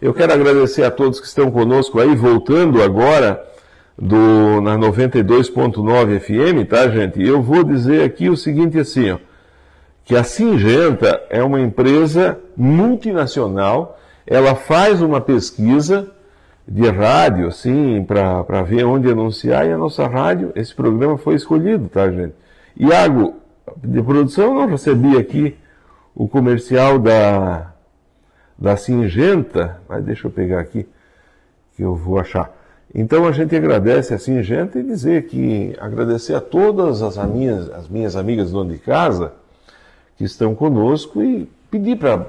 Eu 0.00 0.14
quero 0.14 0.32
agradecer 0.32 0.84
a 0.84 0.90
todos 0.90 1.20
que 1.20 1.26
estão 1.26 1.50
conosco 1.50 2.00
aí, 2.00 2.14
voltando 2.14 2.82
agora 2.82 3.42
do, 3.98 4.60
na 4.60 4.76
92.9 4.78 6.20
FM, 6.20 6.68
tá, 6.68 6.88
gente? 6.88 7.22
Eu 7.22 7.42
vou 7.42 7.62
dizer 7.64 8.02
aqui 8.04 8.28
o 8.28 8.36
seguinte 8.36 8.78
assim, 8.78 9.10
ó, 9.12 9.18
que 10.04 10.14
a 10.16 10.22
Singenta 10.24 11.22
é 11.30 11.42
uma 11.42 11.60
empresa 11.60 12.38
multinacional, 12.56 13.98
ela 14.26 14.54
faz 14.54 15.02
uma 15.02 15.20
pesquisa 15.20 16.10
de 16.66 16.88
rádio, 16.88 17.48
assim, 17.48 18.02
para 18.04 18.62
ver 18.62 18.84
onde 18.84 19.10
anunciar, 19.10 19.66
e 19.66 19.72
a 19.72 19.78
nossa 19.78 20.06
rádio, 20.06 20.52
esse 20.54 20.74
programa 20.74 21.18
foi 21.18 21.34
escolhido, 21.34 21.88
tá, 21.88 22.10
gente? 22.10 22.34
Iago, 22.76 23.34
de 23.82 24.02
produção, 24.02 24.54
não 24.54 24.66
recebi 24.66 25.16
aqui 25.16 25.56
o 26.14 26.26
comercial 26.26 26.98
da, 26.98 27.72
da 28.58 28.76
Singenta, 28.76 29.80
mas 29.88 30.04
deixa 30.04 30.26
eu 30.26 30.30
pegar 30.30 30.60
aqui, 30.60 30.86
que 31.76 31.82
eu 31.82 31.94
vou 31.94 32.18
achar. 32.18 32.54
Então 32.94 33.26
a 33.26 33.32
gente 33.32 33.54
agradece 33.54 34.14
assim, 34.14 34.40
gente, 34.42 34.78
e 34.78 34.82
dizer 34.82 35.26
que 35.26 35.74
agradecer 35.80 36.34
a 36.34 36.40
todas 36.40 37.02
as 37.02 37.16
minhas, 37.28 37.68
as 37.70 37.88
minhas 37.88 38.14
amigas 38.14 38.52
donas 38.52 38.72
de 38.72 38.78
casa 38.78 39.32
que 40.16 40.24
estão 40.24 40.54
conosco 40.54 41.22
e 41.22 41.50
pedir 41.70 41.98
para 41.98 42.24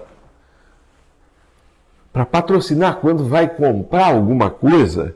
para 2.16 2.26
patrocinar 2.26 3.00
quando 3.02 3.26
vai 3.26 3.46
comprar 3.46 4.06
alguma 4.06 4.50
coisa 4.50 5.16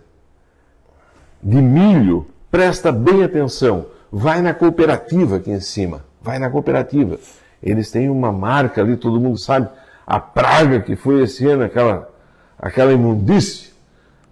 de 1.42 1.62
milho, 1.62 2.28
presta 2.52 2.92
bem 2.92 3.24
atenção. 3.24 3.86
Vai 4.12 4.42
na 4.42 4.54
cooperativa 4.54 5.38
aqui 5.38 5.50
em 5.50 5.62
cima. 5.62 6.04
Vai 6.22 6.40
na 6.40 6.50
cooperativa. 6.50 7.18
Eles 7.64 7.90
têm 7.90 8.10
uma 8.10 8.34
marca 8.34 8.82
ali, 8.82 8.98
todo 8.98 9.18
mundo 9.18 9.38
sabe 9.38 9.70
a 10.06 10.20
praga 10.20 10.82
que 10.82 10.98
foi 10.98 11.24
esse 11.24 11.48
ano, 11.48 11.64
aquela, 11.64 12.10
aquela 12.58 12.92
imundície 12.92 13.72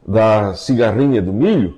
da 0.05 0.53
cigarrinha 0.53 1.22
do 1.22 1.32
milho. 1.32 1.78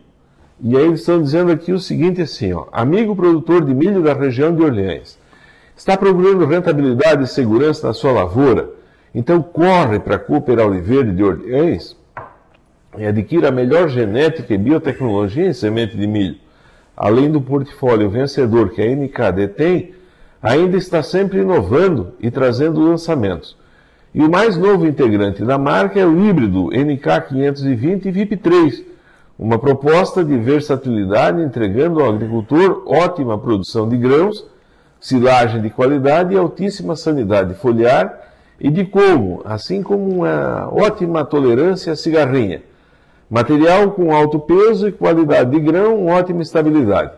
E 0.59 0.75
aí 0.75 0.85
eles 0.85 1.01
estão 1.01 1.21
dizendo 1.21 1.51
aqui 1.51 1.71
o 1.71 1.79
seguinte 1.79 2.19
assim, 2.19 2.51
ó, 2.51 2.65
amigo 2.71 3.15
produtor 3.15 3.63
de 3.63 3.75
milho 3.75 4.01
da 4.01 4.15
região 4.15 4.55
de 4.55 4.63
Orleans, 4.63 5.19
está 5.77 5.95
procurando 5.95 6.47
rentabilidade 6.47 7.25
e 7.25 7.27
segurança 7.27 7.85
na 7.85 7.93
sua 7.93 8.11
lavoura? 8.11 8.78
Então 9.13 9.41
corre 9.41 9.99
para 9.99 10.19
Cooper 10.19 10.59
Oliveira 10.59 11.11
de 11.11 11.23
Orleans 11.23 11.95
e 12.97 13.05
adquira 13.05 13.49
a 13.49 13.51
melhor 13.51 13.89
genética 13.89 14.53
e 14.53 14.57
biotecnologia 14.57 15.47
em 15.47 15.53
semente 15.53 15.97
de 15.97 16.05
milho. 16.05 16.37
Além 16.95 17.31
do 17.31 17.41
portfólio 17.41 18.09
vencedor 18.09 18.69
que 18.69 18.81
a 18.81 18.95
NK 18.95 19.31
detém, 19.33 19.93
ainda 20.41 20.77
está 20.77 21.01
sempre 21.01 21.39
inovando 21.39 22.13
e 22.19 22.29
trazendo 22.29 22.81
lançamentos. 22.81 23.57
E 24.13 24.21
o 24.21 24.29
mais 24.29 24.57
novo 24.57 24.85
integrante 24.85 25.43
da 25.43 25.57
marca 25.57 25.99
é 25.99 26.05
o 26.05 26.25
híbrido 26.25 26.69
NK520 26.69 28.11
VIP3, 28.11 28.83
uma 29.37 29.57
proposta 29.57 30.23
de 30.23 30.35
versatilidade 30.37 31.41
entregando 31.41 32.01
ao 32.01 32.09
agricultor 32.09 32.83
ótima 32.85 33.37
produção 33.37 33.87
de 33.87 33.95
grãos, 33.95 34.45
silagem 34.99 35.61
de 35.61 35.69
qualidade 35.69 36.33
e 36.33 36.37
altíssima 36.37 36.95
sanidade 36.95 37.53
foliar 37.53 38.28
e 38.59 38.69
de 38.69 38.85
como, 38.85 39.41
assim 39.45 39.81
como 39.81 40.07
uma 40.07 40.69
ótima 40.71 41.23
tolerância 41.23 41.93
à 41.93 41.95
cigarrinha. 41.95 42.61
Material 43.29 43.91
com 43.91 44.13
alto 44.13 44.39
peso 44.39 44.87
e 44.87 44.91
qualidade 44.91 45.51
de 45.51 45.59
grão, 45.59 46.07
ótima 46.07 46.41
estabilidade. 46.41 47.11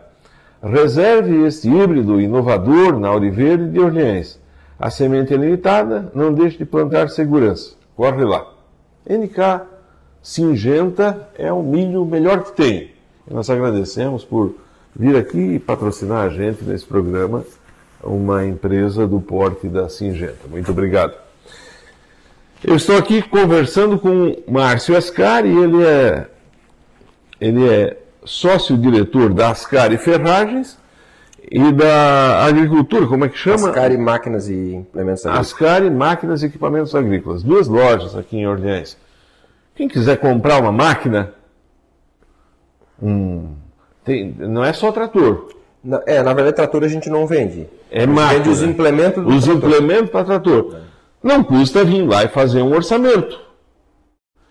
Reserve 0.62 1.44
este 1.46 1.68
híbrido 1.68 2.20
inovador 2.20 2.98
na 3.00 3.12
Oliveira 3.12 3.66
de 3.66 3.80
Orleans. 3.80 4.38
A 4.78 4.90
semente 4.90 5.34
é 5.34 5.36
limitada, 5.36 6.10
não 6.14 6.32
deixe 6.32 6.58
de 6.58 6.64
plantar 6.64 7.08
segurança. 7.08 7.74
Corre 7.96 8.24
lá. 8.24 8.46
NK 9.08 9.62
Singenta 10.22 11.28
é 11.36 11.52
o 11.52 11.62
milho 11.62 12.04
melhor 12.04 12.44
que 12.44 12.52
tem. 12.52 12.90
Nós 13.28 13.50
agradecemos 13.50 14.24
por 14.24 14.54
vir 14.94 15.16
aqui 15.16 15.54
e 15.54 15.58
patrocinar 15.58 16.26
a 16.26 16.28
gente 16.28 16.62
nesse 16.64 16.84
programa, 16.84 17.44
uma 18.02 18.44
empresa 18.44 19.06
do 19.06 19.20
porte 19.20 19.68
da 19.68 19.88
Singenta. 19.88 20.46
Muito 20.48 20.70
obrigado. 20.70 21.14
Eu 22.64 22.76
estou 22.76 22.96
aqui 22.96 23.22
conversando 23.22 23.98
com 23.98 24.36
Márcio 24.48 24.96
Ascari, 24.96 25.48
ele 25.48 25.82
é, 25.84 26.26
ele 27.40 27.68
é 27.68 27.96
sócio-diretor 28.24 29.32
da 29.34 29.50
Ascari 29.50 29.98
Ferragens 29.98 30.78
e 31.50 31.72
da 31.72 32.44
Agricultura, 32.44 33.06
como 33.06 33.24
é 33.24 33.28
que 33.28 33.36
chama? 33.36 33.68
Ascari 33.70 33.98
Máquinas 33.98 34.48
e 34.48 34.74
Implementos 34.74 35.26
Agrícolas. 35.26 35.46
Ascari 35.48 35.90
Máquinas 35.90 36.42
e 36.42 36.46
Equipamentos 36.46 36.94
Agrícolas. 36.94 37.42
Duas 37.42 37.66
lojas 37.66 38.16
aqui 38.16 38.36
em 38.38 38.46
Orleans. 38.46 38.96
Quem 39.74 39.88
quiser 39.88 40.18
comprar 40.18 40.60
uma 40.60 40.70
máquina, 40.70 41.32
um, 43.02 43.48
tem- 44.04 44.34
não 44.38 44.62
é 44.64 44.72
só 44.72 44.92
trator, 44.92 45.50
Na- 45.84 46.00
É, 46.06 46.22
na 46.22 46.32
verdade, 46.32 46.54
trator 46.54 46.84
a 46.84 46.88
gente 46.88 47.10
não 47.10 47.26
vende. 47.26 47.66
é 47.90 48.06
máquina. 48.06 48.38
Vende 48.38 48.48
os 48.50 48.62
implementos 48.62 49.26
Os 49.26 49.44
trator. 49.44 49.56
implementos 49.68 50.10
para 50.10 50.24
trator. 50.24 50.76
Não 51.22 51.44
custa 51.44 51.84
vir 51.84 52.06
lá 52.06 52.24
e 52.24 52.28
fazer 52.28 52.62
um 52.62 52.74
orçamento. 52.74 53.38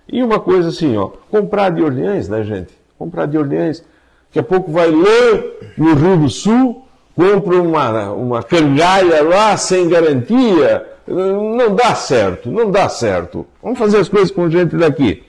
E 0.08 0.24
uma 0.24 0.40
coisa 0.40 0.70
assim, 0.70 0.96
ó, 0.98 1.10
comprar 1.30 1.70
de 1.70 1.82
Orleans, 1.82 2.28
né, 2.28 2.44
gente? 2.44 2.74
Comprar 2.98 3.26
de 3.26 3.38
Orleans. 3.38 3.84
Daqui 4.28 4.40
a 4.40 4.44
pouco 4.44 4.72
vai 4.72 4.90
lá 4.90 5.44
no 5.78 5.94
Rio 5.94 6.18
do 6.18 6.30
Sul, 6.30 6.86
compra 7.16 7.62
uma, 7.62 8.12
uma 8.12 8.44
cangalha 8.44 9.24
lá 9.24 9.58
sem 9.58 9.90
garantia. 9.90 10.86
Não 11.08 11.76
dá 11.76 11.94
certo, 11.96 12.50
não 12.50 12.72
dá 12.72 12.88
certo. 12.88 13.46
Vamos 13.62 13.78
fazer 13.78 13.98
as 13.98 14.08
coisas 14.08 14.32
com 14.32 14.50
gente 14.50 14.76
daqui. 14.78 15.24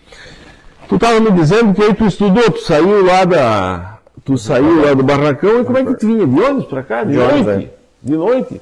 Tu 0.89 0.95
estava 0.97 1.19
me 1.19 1.31
dizendo 1.31 1.75
que 1.75 1.83
aí 1.83 1.95
tu 1.95 2.05
estudou, 2.05 2.51
tu 2.51 2.61
saiu 2.61 3.05
lá 3.05 3.25
da. 3.25 3.99
Tu 4.25 4.39
saiu 4.39 4.85
lá 4.85 4.95
do 4.95 5.03
barracão 5.03 5.61
e 5.61 5.65
como 5.65 5.79
é 5.79 5.85
que 5.85 5.95
tu 5.95 6.07
vinha? 6.07 6.27
De 6.27 6.41
ônibus 6.41 6.67
pra 6.67 6.83
cá? 6.83 7.03
De, 7.03 7.13
De 7.13 7.19
noite? 7.19 7.71
De 8.03 8.17
noite? 8.17 8.61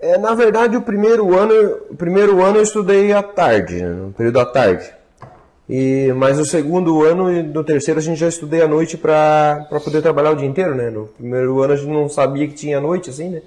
É, 0.00 0.18
na 0.18 0.34
verdade, 0.34 0.76
o 0.76 0.82
primeiro 0.82 1.34
ano, 1.38 1.54
o 1.90 1.96
primeiro 1.96 2.42
ano 2.42 2.58
eu 2.58 2.62
estudei 2.62 3.12
à 3.12 3.22
tarde, 3.22 3.82
né, 3.82 3.88
no 3.88 4.12
período 4.12 4.34
da 4.34 4.44
tarde. 4.46 4.84
E, 5.68 6.12
mas 6.16 6.38
o 6.38 6.44
segundo 6.44 7.02
ano 7.04 7.32
e 7.32 7.42
no 7.42 7.64
terceiro 7.64 7.98
a 7.98 8.02
gente 8.02 8.18
já 8.18 8.28
estudei 8.28 8.60
à 8.60 8.68
noite 8.68 8.98
para 8.98 9.66
poder 9.82 10.02
trabalhar 10.02 10.32
o 10.32 10.36
dia 10.36 10.46
inteiro, 10.46 10.74
né? 10.74 10.90
No 10.90 11.06
primeiro 11.06 11.62
ano 11.62 11.72
a 11.72 11.76
gente 11.76 11.88
não 11.90 12.06
sabia 12.06 12.46
que 12.46 12.52
tinha 12.52 12.78
noite, 12.82 13.08
assim, 13.08 13.30
né? 13.30 13.40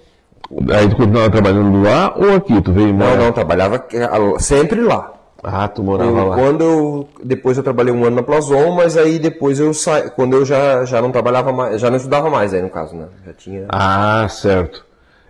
Aí 0.75 0.89
tu 0.89 0.95
continuava 0.95 1.29
trabalhando 1.29 1.83
lá 1.83 2.15
ou 2.17 2.33
aqui? 2.35 2.59
Tu 2.59 2.71
veio 2.71 2.87
Não, 2.87 2.93
embora? 2.95 3.17
não, 3.17 3.31
trabalhava 3.31 3.85
ah, 4.09 4.39
sempre 4.39 4.81
lá. 4.81 5.13
Ah, 5.43 5.67
tu 5.67 5.83
morava 5.83 6.09
Eu- 6.09 6.27
lá. 6.29 6.35
quando 6.35 6.63
eu, 6.63 7.07
depois 7.23 7.55
eu 7.55 7.63
trabalhei 7.63 7.93
um 7.93 8.03
ano 8.03 8.15
na 8.15 8.23
Plazon, 8.23 8.71
mas 8.71 8.97
aí 8.97 9.19
depois 9.19 9.59
eu 9.59 9.71
saí, 9.71 10.09
quando 10.09 10.35
eu 10.37 10.43
já, 10.43 10.83
já 10.85 10.99
não 10.99 11.11
trabalhava 11.11 11.53
mais, 11.53 11.79
já 11.79 11.91
não 11.91 11.97
estudava 11.97 12.31
mais 12.31 12.51
aí 12.51 12.63
no 12.63 12.69
caso, 12.71 12.95
né? 12.95 13.05
Já 13.27 13.33
tinha... 13.33 13.65
Ah, 13.69 14.25
certo. 14.27 14.86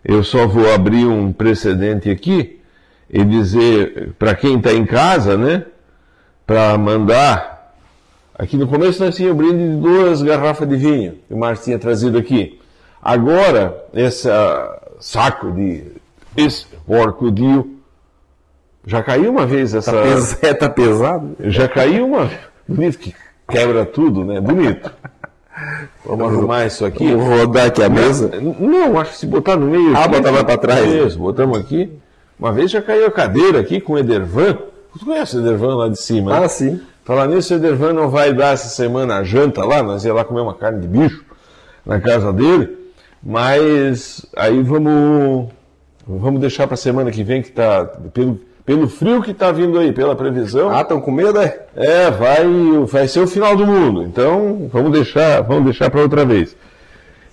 Eu 0.08 0.24
só 0.24 0.47
vou 0.47 0.74
abrir 0.74 1.05
um 1.05 1.34
precedente 1.34 2.10
aqui 2.10 2.62
e 3.10 3.26
dizer 3.26 4.14
para 4.18 4.34
quem 4.34 4.58
está 4.58 4.72
em 4.72 4.86
casa, 4.86 5.38
né? 5.38 5.66
Para 6.45 6.78
mandar. 6.78 7.74
Aqui 8.39 8.55
no 8.55 8.68
começo 8.68 9.03
nós 9.03 9.16
tínhamos 9.18 9.38
brinde 9.45 9.70
de 9.70 9.76
duas 9.82 10.22
garrafas 10.22 10.68
de 10.70 10.78
vinho 10.78 11.18
que 11.28 11.34
o 11.34 11.38
Márcio 11.38 11.66
tinha 11.66 11.78
trazido 11.80 12.18
aqui. 12.18 12.58
Agora, 13.01 13.86
esse 13.93 14.30
saco 14.99 15.51
de 15.51 15.84
esse 16.38 16.66
porco-dio 16.86 17.78
já 18.86 19.03
caiu 19.03 19.32
uma 19.32 19.45
vez 19.45 19.74
essa. 19.74 19.91
Pes- 19.91 20.41
é, 20.41 20.53
tá 20.55 20.70
pesado? 20.70 21.36
Já 21.41 21.68
caiu 21.68 22.08
uma. 22.08 22.30
Bonito 22.66 22.97
que 22.97 23.14
quebra 23.49 23.86
tudo, 23.86 24.24
né? 24.24 24.39
Bonito. 24.39 24.89
Vamos 26.05 26.28
arrumar 26.34 26.66
isso 26.66 26.86
aqui. 26.86 27.14
Vou 27.14 27.39
rodar 27.39 27.68
aqui 27.68 27.84
a 27.84 27.89
mesa. 27.89 28.32
Não, 28.41 28.99
acho 28.99 29.12
que 29.12 29.18
se 29.18 29.26
botar 29.26 29.55
no 29.55 29.68
meio. 29.68 29.95
Ah, 29.95 30.08
botar 30.08 30.32
mais 30.32 30.43
pra 30.43 30.58
trás. 30.58 30.86
Isso, 30.88 31.18
botamos 31.20 31.58
aqui. 31.60 31.91
Uma 32.39 32.51
vez 32.51 32.70
já 32.70 32.82
caiu 32.82 33.08
a 33.08 33.12
cadeira 33.12 33.60
aqui 33.60 33.82
com 33.82 33.93
o 33.93 33.97
Edervan. 33.97 34.58
Tu 34.97 35.05
conhece 35.05 35.38
o 35.38 35.39
Edervan 35.39 35.76
lá 35.76 35.89
de 35.89 35.99
cima? 35.99 36.32
né? 36.32 36.45
Ah, 36.45 36.49
sim. 36.49 36.80
Falar 37.03 37.28
nisso, 37.28 37.53
o 37.53 37.58
Edervan 37.58 37.93
não 37.93 38.10
vai 38.10 38.34
dar 38.34 38.53
essa 38.53 38.68
semana 38.68 39.18
a 39.18 39.24
janta 39.24 39.64
lá, 39.64 39.82
nós 39.82 40.03
ia 40.03 40.14
lá 40.14 40.24
comer 40.26 40.41
uma 40.41 40.53
carne 40.53 40.82
de 40.82 40.88
bicho 40.88 41.24
na 41.86 42.01
casa 42.01 42.34
dele, 42.34 42.78
mas 43.24 44.26
aí 44.36 44.62
vamos 44.62 45.47
vamos 46.05 46.41
deixar 46.41 46.68
para 46.68 46.74
a 46.74 46.78
semana 46.78 47.10
que 47.10 47.24
vem 47.24 47.41
que 47.41 47.51
tá 47.51 47.86
pelo, 48.14 48.39
pelo 48.68 48.89
frio 48.89 49.24
que 49.24 49.34
tá 49.34 49.49
vindo 49.49 49.80
aí, 49.80 49.93
pela 49.93 50.13
previsão. 50.13 50.70
Ah, 50.70 50.82
estão 50.82 50.99
com 50.99 51.09
medo, 51.09 51.39
é? 51.39 51.68
É, 51.74 52.11
vai, 52.11 52.45
vai 52.86 53.07
ser 53.07 53.22
o 53.22 53.28
final 53.28 53.55
do 53.55 53.65
mundo. 53.65 54.03
Então, 54.03 54.70
vamos 54.70 54.91
deixar, 54.91 55.39
vamos 55.39 55.63
deixar 55.63 55.89
para 55.89 56.01
outra 56.01 56.26
vez. 56.26 56.53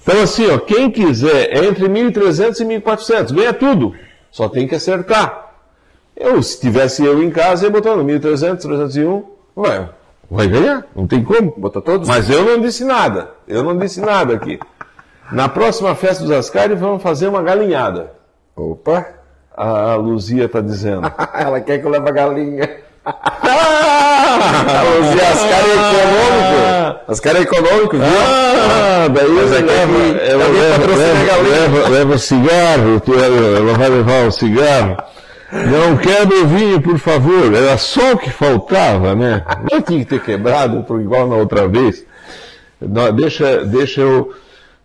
Então, 0.00 0.22
assim, 0.22 0.48
ó, 0.48 0.58
quem 0.58 0.92
quiser, 0.92 1.50
é 1.50 1.64
entre 1.64 1.88
1.300 1.88 2.60
e 2.60 2.80
1.400, 2.80 3.34
ganha 3.34 3.52
tudo. 3.52 3.96
Só 4.30 4.48
tem 4.48 4.68
que 4.68 4.76
acertar. 4.76 5.56
Eu, 6.16 6.40
se 6.40 6.60
tivesse 6.60 7.04
eu 7.04 7.20
em 7.20 7.30
casa, 7.30 7.64
ia 7.64 7.70
botar 7.70 7.96
no 7.96 8.04
1.300, 8.04 8.60
301, 8.60 9.24
vai, 9.56 9.88
vai 10.30 10.46
ganhar, 10.46 10.86
não 10.94 11.08
tem 11.08 11.24
como. 11.24 11.52
Botar 11.56 11.80
todos? 11.80 12.06
Mas 12.06 12.30
eu 12.30 12.44
não 12.44 12.60
disse 12.60 12.84
nada, 12.84 13.30
eu 13.48 13.64
não 13.64 13.76
disse 13.76 14.00
nada 14.00 14.34
aqui. 14.34 14.60
Na 15.32 15.48
próxima 15.48 15.96
festa 15.96 16.22
dos 16.22 16.30
Ascari, 16.30 16.76
vamos 16.76 17.02
fazer 17.02 17.26
uma 17.26 17.42
galinhada. 17.42 18.12
Opa! 18.54 19.23
A 19.56 19.94
Luzia 19.96 20.44
está 20.46 20.60
dizendo. 20.60 21.10
Ela 21.34 21.60
quer 21.60 21.78
que 21.78 21.86
eu 21.86 21.90
leve 21.90 22.08
a 22.08 22.12
galinha. 22.12 22.68
Ah! 23.06 24.82
Luzia, 24.98 25.28
as 25.28 25.42
caras 25.42 25.70
econômicos. 25.70 27.04
As 27.08 27.20
caras 27.20 27.42
econômicos, 27.42 27.98
viu? 28.00 28.08
Ah, 28.08 29.08
daí 29.08 29.28
Mas 29.28 29.50
leva, 29.50 29.98
é 30.22 30.34
leva, 30.36 30.78
patrocina 30.78 31.20
a 31.20 31.24
galinha. 31.24 31.88
leva, 31.88 32.18
cigarro, 32.18 33.00
tu- 33.00 33.14
ela 33.14 33.74
vai 33.78 33.88
levar 33.90 34.26
o 34.26 34.32
cigarro. 34.32 34.96
Não 35.52 35.96
quero 35.98 36.42
o 36.42 36.46
vinho, 36.48 36.80
por 36.80 36.98
favor. 36.98 37.54
Era 37.54 37.76
só 37.78 38.12
o 38.14 38.18
que 38.18 38.30
faltava, 38.30 39.14
né? 39.14 39.44
Não 39.70 39.80
tinha 39.80 40.00
que 40.00 40.06
ter 40.06 40.20
quebrado, 40.20 40.84
igual 41.00 41.28
na 41.28 41.36
outra 41.36 41.68
vez. 41.68 42.04
Não, 42.80 43.12
deixa, 43.12 43.64
deixa 43.64 44.00
eu. 44.00 44.34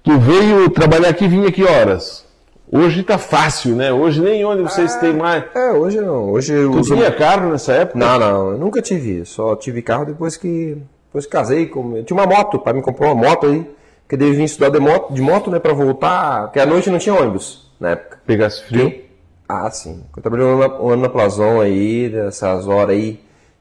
Tu 0.04 0.18
veio 0.20 0.70
trabalhar 0.70 1.10
aqui, 1.10 1.28
vinha 1.28 1.52
que 1.52 1.64
horas? 1.64 2.24
Hoje 2.72 3.02
tá 3.04 3.18
fácil, 3.18 3.76
né? 3.76 3.92
Hoje 3.92 4.22
nem 4.22 4.46
onde 4.46 4.62
vocês 4.62 4.96
têm 4.98 5.14
mais. 5.14 5.44
É, 5.56 5.72
hoje 5.72 6.00
não. 6.02 6.30
Hoje 6.32 6.54
eu 6.54 6.72
Tu 6.72 6.80
uso... 6.80 6.96
tinha 6.96 7.12
carro 7.12 7.50
nessa 7.50 7.74
época? 7.74 7.98
Não, 7.98 8.20
não, 8.20 8.52
eu 8.52 8.58
nunca 8.58 8.82
tive. 8.82 9.26
Só 9.26 9.56
tive 9.56 9.82
carro 9.82 10.06
depois 10.06 10.38
que 10.38 10.78
Depois 11.08 11.26
que 11.26 11.32
casei, 11.32 11.66
com- 11.66 11.98
eu 11.98 12.04
tinha 12.04 12.16
uma 12.16 12.28
moto, 12.28 12.56
o 12.56 12.60
pai 12.60 12.74
me 12.74 12.82
comprou 12.84 13.12
uma 13.12 13.28
moto 13.30 13.48
aí, 13.48 13.68
que 14.08 14.14
eu 14.16 14.20
vim 14.20 14.44
estudar 14.44 14.70
de 14.70 14.80
moto, 14.80 15.12
de 15.12 15.22
moto, 15.22 15.50
né, 15.50 15.58
pra 15.58 15.74
voltar, 15.74 16.44
porque 16.44 16.60
à 16.60 16.66
noite 16.68 16.92
não 16.92 17.00
tinha 17.00 17.16
ônibus 17.16 17.72
na 17.80 17.90
época. 17.92 18.20
Pegasse 18.28 18.64
frio? 18.66 18.94
Ah, 19.48 19.72
sim. 19.72 20.04
Eu 20.16 20.22
trabalhei 20.22 20.46
um 20.46 20.62
ano, 20.62 20.84
um 20.84 20.90
ano 20.90 21.02
na 21.02 21.10
Plazon 21.10 21.60
aí, 21.62 22.08
nessas 22.14 22.68
horas 22.68 22.92
aí, 22.96 23.20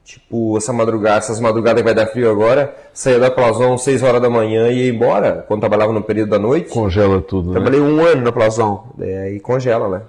tipo, 0.09 0.57
essa 0.57 0.73
madrugada, 0.73 1.19
essas 1.19 1.39
madrugadas 1.39 1.83
que 1.83 1.85
vai 1.85 1.95
dar 1.95 2.07
frio 2.07 2.31
agora, 2.31 2.75
saía 2.95 3.19
da 3.19 3.31
Plazon 3.31 3.77
6 3.77 4.03
horas 4.03 4.23
da 4.23 4.31
manhã 4.31 4.69
e 4.69 4.87
ia 4.87 4.91
embora, 4.91 5.45
quando 5.47 5.61
trabalhava 5.61 5.93
no 5.93 6.03
período 6.03 6.31
da 6.31 6.39
noite. 6.39 6.71
Congela 6.71 7.21
tudo, 7.21 7.49
né? 7.49 7.61
Trabalhei 7.61 7.79
um 7.79 8.03
ano 8.03 8.23
na 8.23 8.33
Plazon, 8.33 8.87
daí 8.97 9.15
aí 9.15 9.41
congela, 9.41 9.87
né? 9.87 10.03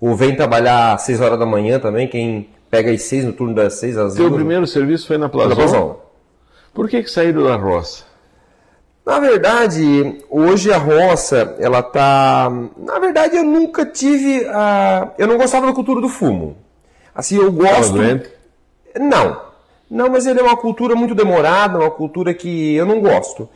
Ou 0.00 0.16
vem 0.16 0.34
trabalhar 0.34 0.94
às 0.94 1.02
6 1.02 1.20
horas 1.20 1.38
da 1.38 1.46
manhã 1.46 1.78
também, 1.78 2.08
quem 2.08 2.48
pega 2.68 2.90
às 2.90 3.02
6 3.02 3.26
no 3.26 3.32
turno 3.32 3.54
das 3.54 3.74
6 3.74 3.96
às 3.96 4.12
Seu 4.14 4.24
2. 4.24 4.34
primeiro 4.34 4.66
serviço 4.66 5.06
foi 5.06 5.18
na 5.18 5.26
na 5.26 5.30
Plazon? 5.30 5.54
Plazon. 5.54 5.96
Por 6.74 6.88
que 6.88 7.04
que 7.04 7.10
saíram 7.10 7.44
da 7.44 7.54
roça? 7.54 8.02
Na 9.06 9.20
verdade, 9.20 10.18
hoje 10.28 10.72
a 10.72 10.78
roça, 10.78 11.54
ela 11.60 11.80
tá. 11.80 12.50
Na 12.76 12.98
verdade, 12.98 13.36
eu 13.36 13.44
nunca 13.44 13.86
tive 13.86 14.46
a. 14.48 15.10
Eu 15.16 15.28
não 15.28 15.36
gostava 15.36 15.66
da 15.66 15.72
cultura 15.72 16.00
do 16.00 16.08
fumo. 16.08 16.56
Assim, 17.14 17.36
eu 17.36 17.52
gosto. 17.52 17.92
doente? 17.92 18.33
Não. 18.98 19.40
Não, 19.90 20.08
mas 20.08 20.26
ele 20.26 20.40
é 20.40 20.42
uma 20.42 20.56
cultura 20.56 20.94
muito 20.94 21.14
demorada, 21.14 21.78
uma 21.78 21.90
cultura 21.90 22.32
que 22.32 22.74
eu 22.74 22.86
não 22.86 23.00
gosto. 23.00 23.48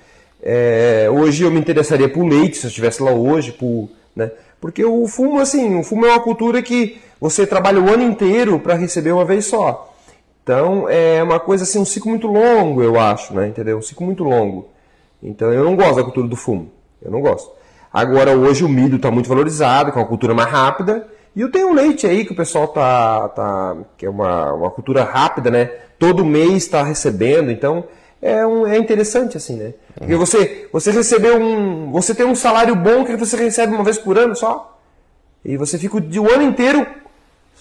É, 0.43 1.09
hoje 1.11 1.43
eu 1.43 1.51
me 1.51 1.59
interessaria 1.59 2.09
por 2.09 2.25
leite, 2.25 2.59
se 2.59 2.67
eu 2.67 2.69
estivesse 2.69 3.03
lá 3.03 3.11
hoje, 3.11 3.53
por, 3.53 3.89
né? 4.15 4.31
porque 4.61 4.85
o 4.85 5.07
fumo, 5.09 5.41
assim, 5.41 5.79
o 5.79 5.83
fumo 5.83 6.07
é 6.07 6.11
uma 6.11 6.21
cultura 6.21 6.63
que 6.63 7.01
você 7.21 7.47
trabalha 7.47 7.81
o 7.81 7.89
ano 7.89 8.03
inteiro 8.03 8.59
para 8.61 8.75
receber 8.75 9.13
uma 9.13 9.25
vez 9.25 9.47
só. 9.47 9.93
Então 10.43 10.89
é 10.89 11.23
uma 11.23 11.39
coisa 11.39 11.65
assim, 11.65 11.79
um 11.79 11.85
ciclo 11.85 12.11
muito 12.11 12.27
longo, 12.27 12.83
eu 12.83 12.99
acho, 12.99 13.35
né? 13.35 13.49
Entendeu? 13.49 13.79
Um 13.79 13.83
ciclo 13.83 14.07
muito 14.07 14.25
longo. 14.25 14.69
Então 15.23 15.53
eu 15.53 15.65
não 15.65 15.77
gosto 15.77 15.97
da 15.97 16.05
cultura 16.05 16.27
do 16.27 16.37
fumo. 16.37 16.71
Eu 17.03 17.11
não 17.11 17.21
gosto. 17.21 17.51
Agora 17.93 18.37
hoje 18.37 18.65
o 18.65 18.69
milho 18.69 18.97
está 18.97 19.11
muito 19.11 19.29
valorizado, 19.29 19.93
que 19.93 19.99
é 19.99 20.01
uma 20.01 20.09
cultura 20.09 20.35
mais 20.35 20.49
rápida. 20.49 21.07
E 21.39 21.41
eu 21.41 21.49
tenho 21.53 21.71
o 21.71 21.73
leite 21.73 22.05
aí 22.05 22.25
que 22.25 22.33
o 22.33 22.35
pessoal 22.35 22.67
tá, 22.67 23.29
tá 23.29 23.77
que 23.97 24.05
é 24.05 24.11
uma, 24.11 24.53
uma 24.53 24.71
cultura 24.73 25.05
rápida, 25.05 25.53
né? 25.53 25.71
Todo 25.97 26.25
mês 26.25 26.65
está 26.65 26.83
recebendo, 26.83 27.49
então 27.49 27.85
é, 28.21 28.45
um, 28.45 28.67
é 28.67 28.77
interessante 28.77 29.37
assim, 29.37 29.57
né? 29.57 29.75
Porque 29.97 30.17
você 30.17 30.69
você 30.73 30.91
recebeu 30.91 31.41
um, 31.41 31.93
você 31.93 32.13
tem 32.13 32.27
um 32.27 32.35
salário 32.35 32.75
bom 32.75 33.05
que 33.05 33.15
você 33.17 33.37
recebe 33.37 33.73
uma 33.73 33.85
vez 33.85 33.97
por 33.97 34.19
ano 34.19 34.35
só, 34.35 34.81
e 35.45 35.57
você 35.57 35.79
fica 35.79 35.97
o, 35.97 36.01
o 36.01 36.29
ano 36.29 36.43
inteiro 36.43 36.85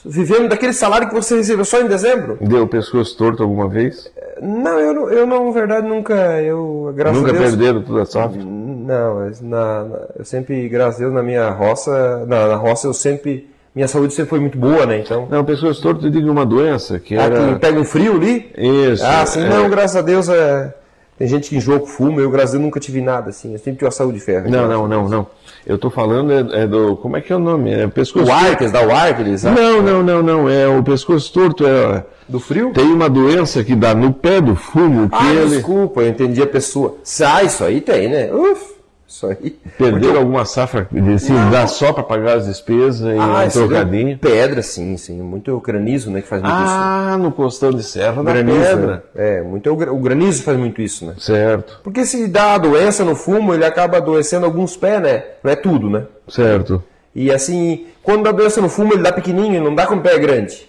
vivendo 0.04 0.50
daquele 0.50 0.74
salário 0.74 1.08
que 1.08 1.14
você 1.14 1.36
recebeu 1.36 1.64
só 1.64 1.80
em 1.80 1.88
dezembro. 1.88 2.40
Deu 2.42 2.64
o 2.64 2.68
pescoço 2.68 3.16
torto 3.16 3.44
alguma 3.44 3.68
vez? 3.70 4.12
Não, 4.42 4.80
eu 4.80 4.92
não, 4.92 5.10
eu 5.12 5.28
não, 5.28 5.46
na 5.46 5.52
verdade, 5.52 5.88
nunca, 5.88 6.16
eu, 6.42 6.92
graças 6.96 7.20
Nunca 7.20 7.30
a 7.30 7.38
Deus... 7.38 7.50
perderam 7.52 7.84
toda 7.84 8.02
a 8.02 8.06
safra? 8.08 8.44
Não, 8.44 9.16
mas 9.18 9.40
na, 9.40 9.84
na- 9.84 10.08
eu 10.18 10.26
sempre, 10.26 10.68
graças 10.68 10.96
a 10.96 11.04
Deus, 11.04 11.14
na 11.14 11.22
minha 11.22 11.48
roça, 11.52 12.26
na, 12.26 12.48
na 12.48 12.56
roça 12.56 12.88
eu 12.88 12.94
sempre, 12.94 13.48
minha 13.76 13.88
saúde 13.88 14.14
sempre 14.14 14.30
foi 14.30 14.40
muito 14.40 14.58
boa, 14.58 14.86
né, 14.86 15.00
então... 15.00 15.28
Não, 15.30 15.42
o 15.42 15.46
pescoço 15.46 15.82
torto 15.82 16.06
eu 16.06 16.10
digo 16.10 16.30
uma 16.32 16.46
doença 16.46 17.00
que 17.00 17.16
Ah, 17.18 17.24
era... 17.24 17.54
que 17.54 17.60
pega 17.60 17.80
um 17.80 17.86
frio 17.86 18.16
ali? 18.16 18.50
Isso. 18.58 19.04
Ah, 19.06 19.26
sim, 19.26 19.42
é. 19.44 19.50
não, 19.50 19.70
graças 19.70 19.96
a 19.96 20.02
Deus, 20.02 20.28
é... 20.30 20.74
tem 21.18 21.28
gente 21.28 21.50
que 21.50 21.58
enjoa 21.58 21.80
com 21.80 21.86
fumo, 21.86 22.20
eu, 22.20 22.30
graças 22.32 22.52
a 22.52 22.54
Deus, 22.54 22.64
nunca 22.66 22.80
tive 22.80 23.02
nada, 23.02 23.30
assim, 23.30 23.54
eu 23.54 23.60
sempre 23.60 23.74
tive 23.74 23.86
uma 23.86 23.92
saúde 23.92 24.18
de 24.18 24.24
ferro. 24.24 24.50
Não, 24.50 24.68
não, 24.68 24.88
não, 24.88 25.08
não. 25.08 25.28
Eu 25.66 25.78
tô 25.78 25.90
falando 25.90 26.32
é, 26.32 26.64
é 26.64 26.68
do... 26.68 26.96
Como 26.96 27.18
é 27.18 27.22
que 27.22 27.32
é 27.34 27.36
o 27.36 27.40
nome? 27.40 27.74
É 27.74 27.88
pescoço 27.88 28.32
O. 28.32 28.34
Arques, 28.34 28.72
dá 28.72 28.82
o 28.88 28.90
Arques, 28.90 29.42
sabe? 29.42 29.60
Não, 29.60 29.82
não, 29.82 30.02
não, 30.02 30.24
não. 30.24 30.50
É 30.50 30.66
o 30.66 30.82
pescoço 30.82 31.32
torto. 31.34 31.68
É... 31.68 32.06
Do 32.26 32.40
frio? 32.40 32.72
Tem 32.74 32.86
uma 32.86 33.10
doença 33.10 33.64
que 33.66 33.76
dá 33.76 33.94
no 33.94 34.14
pé 34.14 34.40
do 34.40 34.56
fumo 34.56 35.10
que 35.10 35.16
Ah, 35.18 35.34
ele... 35.34 35.50
desculpa, 35.58 36.02
eu 36.02 36.08
entendi 36.08 36.42
a 36.42 36.48
pessoa. 36.48 36.96
Ah, 37.26 37.44
isso 37.44 37.66
aí 37.66 37.82
tem, 37.82 38.08
né? 38.10 38.32
Uf, 38.34 38.76
isso 39.08 39.26
aí. 39.28 39.58
Perderam 39.78 40.18
alguma 40.20 40.44
safra, 40.44 40.88
assim, 41.16 41.34
dá 41.50 41.66
só 41.66 41.94
para 41.94 42.04
pagar 42.04 42.38
as 42.38 42.46
despesas 42.46 43.02
e 43.16 43.18
Ah, 43.18 43.46
um 43.46 43.50
trocadinho. 43.50 44.18
Pedra, 44.18 44.62
sim, 44.62 44.98
sim. 44.98 45.22
Muito 45.22 45.58
granizo, 45.62 46.12
né, 46.12 46.22
que 46.22 46.28
faz 46.28 46.42
muito 46.42 46.56
isso. 46.62 46.74
Ah, 46.78 47.18
no 47.18 47.32
costão 47.32 47.72
de 47.72 47.84
serra 47.84 48.22
da 48.22 48.32
granizo. 48.34 48.60
pedra. 48.60 49.04
É, 49.16 49.42
muito, 49.42 49.72
o 49.72 49.76
gra- 49.76 49.94
o 49.94 49.98
granizo 50.00 50.44
faz 50.44 50.58
muito 50.58 50.82
isso, 50.82 51.06
né? 51.06 51.14
Certo, 51.18 51.80
Porque 51.84 52.06
se 52.06 52.28
dá 52.28 52.56
a 52.56 52.58
doença 52.58 53.06
no 53.06 53.16
fumo, 53.16 53.54
ele 53.54 53.64
acaba 53.66 53.98
adoecendo 53.98 54.46
alguns 54.46 54.76
pés, 54.76 55.02
né? 55.02 55.24
Não 55.44 55.52
é 55.52 55.56
tudo, 55.56 55.90
né? 55.90 56.04
certo. 56.28 56.84
E 57.16 57.32
assim, 57.32 57.86
quando 58.04 58.24
dá 58.26 58.32
doença 58.32 58.62
no 58.62 58.70
fumo, 58.70 58.94
ele 58.94 59.02
dá 59.02 59.12
pequenininho, 59.12 59.64
não 59.64 59.74
dá 59.74 59.88
com 59.88 59.96
o 59.96 60.02
pé 60.02 60.20
grande. 60.20 60.68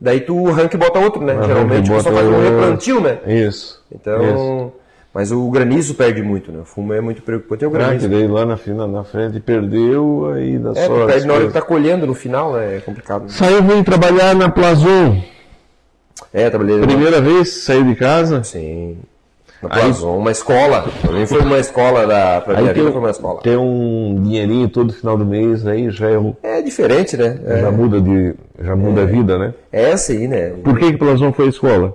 Daí 0.00 0.20
tu 0.20 0.48
arranca 0.48 0.76
e 0.76 0.78
bota 0.78 0.98
outro, 0.98 1.22
né? 1.22 1.32
Arranca 1.32 1.46
Geralmente 1.48 1.90
o 1.90 1.94
pessoal 1.96 2.14
faz 2.14 2.26
um 2.28 2.40
replantio, 2.42 3.00
né? 3.00 3.18
Isso. 3.26 3.82
Então, 3.94 4.22
Isso. 4.34 4.72
Mas 5.14 5.30
o 5.30 5.48
granizo 5.50 5.94
perde 5.94 6.20
muito, 6.20 6.50
né? 6.50 6.58
O 6.62 6.64
fumo 6.64 6.92
é 6.92 7.00
muito 7.00 7.22
preocupante, 7.22 7.64
é 7.64 7.68
o 7.68 7.70
Ah, 7.70 7.72
que 7.72 7.78
granizo. 7.78 8.08
daí 8.08 8.26
lá 8.26 8.44
na, 8.44 8.56
fina- 8.56 8.86
na 8.86 9.04
frente 9.04 9.38
perdeu, 9.40 10.30
aí 10.34 10.58
dá 10.58 10.70
É, 10.74 10.86
tu 10.88 11.06
perde 11.06 11.26
na 11.26 11.34
hora 11.34 11.46
que 11.46 11.52
tá 11.52 11.62
colhendo 11.62 12.06
no 12.06 12.14
final, 12.14 12.52
né? 12.54 12.76
É 12.76 12.80
complicado. 12.80 13.22
né? 13.22 13.28
Saiu 13.28 13.62
veio 13.62 13.84
trabalhar 13.84 14.34
na 14.34 14.48
Plazon. 14.50 15.22
É, 16.32 16.50
trabalhei 16.50 16.80
Primeira 16.80 17.20
vez 17.20 17.62
saiu 17.64 17.84
de 17.84 17.94
casa. 17.94 18.42
Sim. 18.42 18.98
Na 19.62 19.68
Aí- 19.76 19.82
Plazon, 19.82 20.18
uma 20.18 20.30
escola. 20.30 20.84
Também 21.00 21.26
foi 21.26 21.40
uma 21.40 21.58
escola 21.58 22.06
da, 22.06 22.40
pra 22.40 22.58
Aí 22.58 22.74
tem, 22.74 22.82
foi 22.82 22.92
uma 23.00 23.10
escola. 23.10 23.40
tem 23.40 23.56
um 23.56 24.20
dinheirinho 24.22 24.68
todo 24.68 24.92
final 24.92 25.16
do 25.16 25.24
mês, 25.24 25.66
aí 25.66 25.90
já, 25.90 26.10
é 26.10 26.18
um- 26.18 26.34
É 26.42 26.60
diferente, 26.60 27.16
né? 27.16 27.38
já 27.62 27.70
muda, 27.70 27.98
de, 28.00 28.34
já 28.60 28.76
muda 28.76 29.02
a 29.02 29.06
vida, 29.06 29.38
né? 29.38 29.54
É, 29.72 29.90
é 29.92 29.96
sim, 29.96 30.26
né? 30.28 30.50
Por 30.62 30.76
que 30.78 30.92
que 30.92 30.98
Plazon 30.98 31.32
foi 31.32 31.46
a 31.46 31.48
escola? 31.48 31.94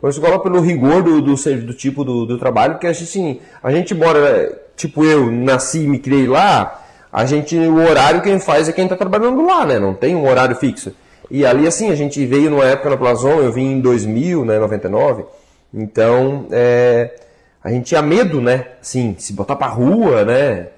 Foi 0.00 0.10
escola 0.10 0.42
pelo 0.42 0.60
rigor 0.60 1.02
do, 1.02 1.22
do, 1.22 1.34
do 1.34 1.74
tipo 1.74 2.04
do, 2.04 2.26
do 2.26 2.38
trabalho, 2.38 2.74
porque 2.74 2.86
a 2.86 2.92
gente, 2.92 3.40
a 3.62 3.70
gente 3.70 3.94
mora, 3.94 4.60
tipo 4.76 5.04
eu, 5.04 5.30
nasci 5.30 5.84
e 5.84 5.88
me 5.88 5.98
criei 5.98 6.26
lá, 6.26 6.84
a 7.12 7.24
gente, 7.24 7.56
o 7.56 7.76
horário 7.76 8.20
quem 8.20 8.38
faz 8.38 8.68
é 8.68 8.72
quem 8.72 8.84
está 8.84 8.96
trabalhando 8.96 9.44
lá, 9.44 9.64
né? 9.64 9.78
Não 9.78 9.94
tem 9.94 10.14
um 10.14 10.28
horário 10.28 10.54
fixo. 10.54 10.92
E 11.30 11.46
ali, 11.46 11.66
assim, 11.66 11.90
a 11.90 11.94
gente 11.94 12.24
veio 12.26 12.50
numa 12.50 12.66
época 12.66 12.90
na 12.90 12.96
Plazon, 12.96 13.40
eu 13.40 13.50
vim 13.50 13.72
em 13.72 13.80
2000, 13.80 14.44
né, 14.44 14.58
99, 14.58 15.24
então, 15.74 16.46
é, 16.52 17.14
a 17.62 17.70
gente 17.70 17.86
tinha 17.86 18.00
medo, 18.00 18.40
né? 18.40 18.66
Assim, 18.80 19.16
se 19.18 19.32
botar 19.32 19.56
pra 19.56 19.66
rua, 19.66 20.24
né? 20.24 20.68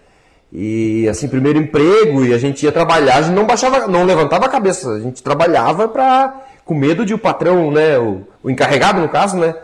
E 0.53 1.07
assim, 1.09 1.29
primeiro 1.29 1.59
emprego, 1.59 2.25
e 2.25 2.33
a 2.33 2.39
gente 2.39 2.65
ia 2.65 2.73
trabalhar, 2.73 3.17
a 3.17 3.23
gente 3.23 3.35
não 3.35 3.45
baixava, 3.45 3.87
não 3.87 4.05
levantava 4.05 4.47
a 4.47 4.49
cabeça, 4.49 4.91
a 4.93 5.01
gente 5.01 5.23
trabalhava 5.23 5.87
para 5.87 6.43
com 6.69 6.75
medo 6.75 7.07
de 7.07 7.15
o 7.15 7.19
patrão, 7.19 7.71
né, 7.71 7.99
o, 7.99 8.21
o 8.43 8.51
encarregado 8.51 9.01
no 9.01 9.09
caso, 9.09 9.39
né, 9.39 9.55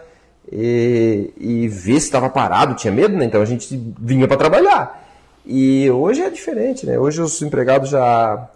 e, 0.51 1.31
e 1.37 1.69
ver 1.69 2.01
se 2.01 2.07
estava 2.07 2.31
parado, 2.31 2.75
tinha 2.75 2.91
medo, 2.91 3.15
né? 3.15 3.27
Então 3.27 3.43
a 3.43 3.45
gente 3.45 3.79
vinha 3.99 4.27
para 4.27 4.39
trabalhar. 4.39 5.07
E 5.45 5.91
hoje 5.91 6.23
é 6.23 6.31
diferente, 6.31 6.87
né? 6.87 6.99
Hoje 6.99 7.21
os 7.21 7.43
empregados 7.43 7.91
já 7.91 8.49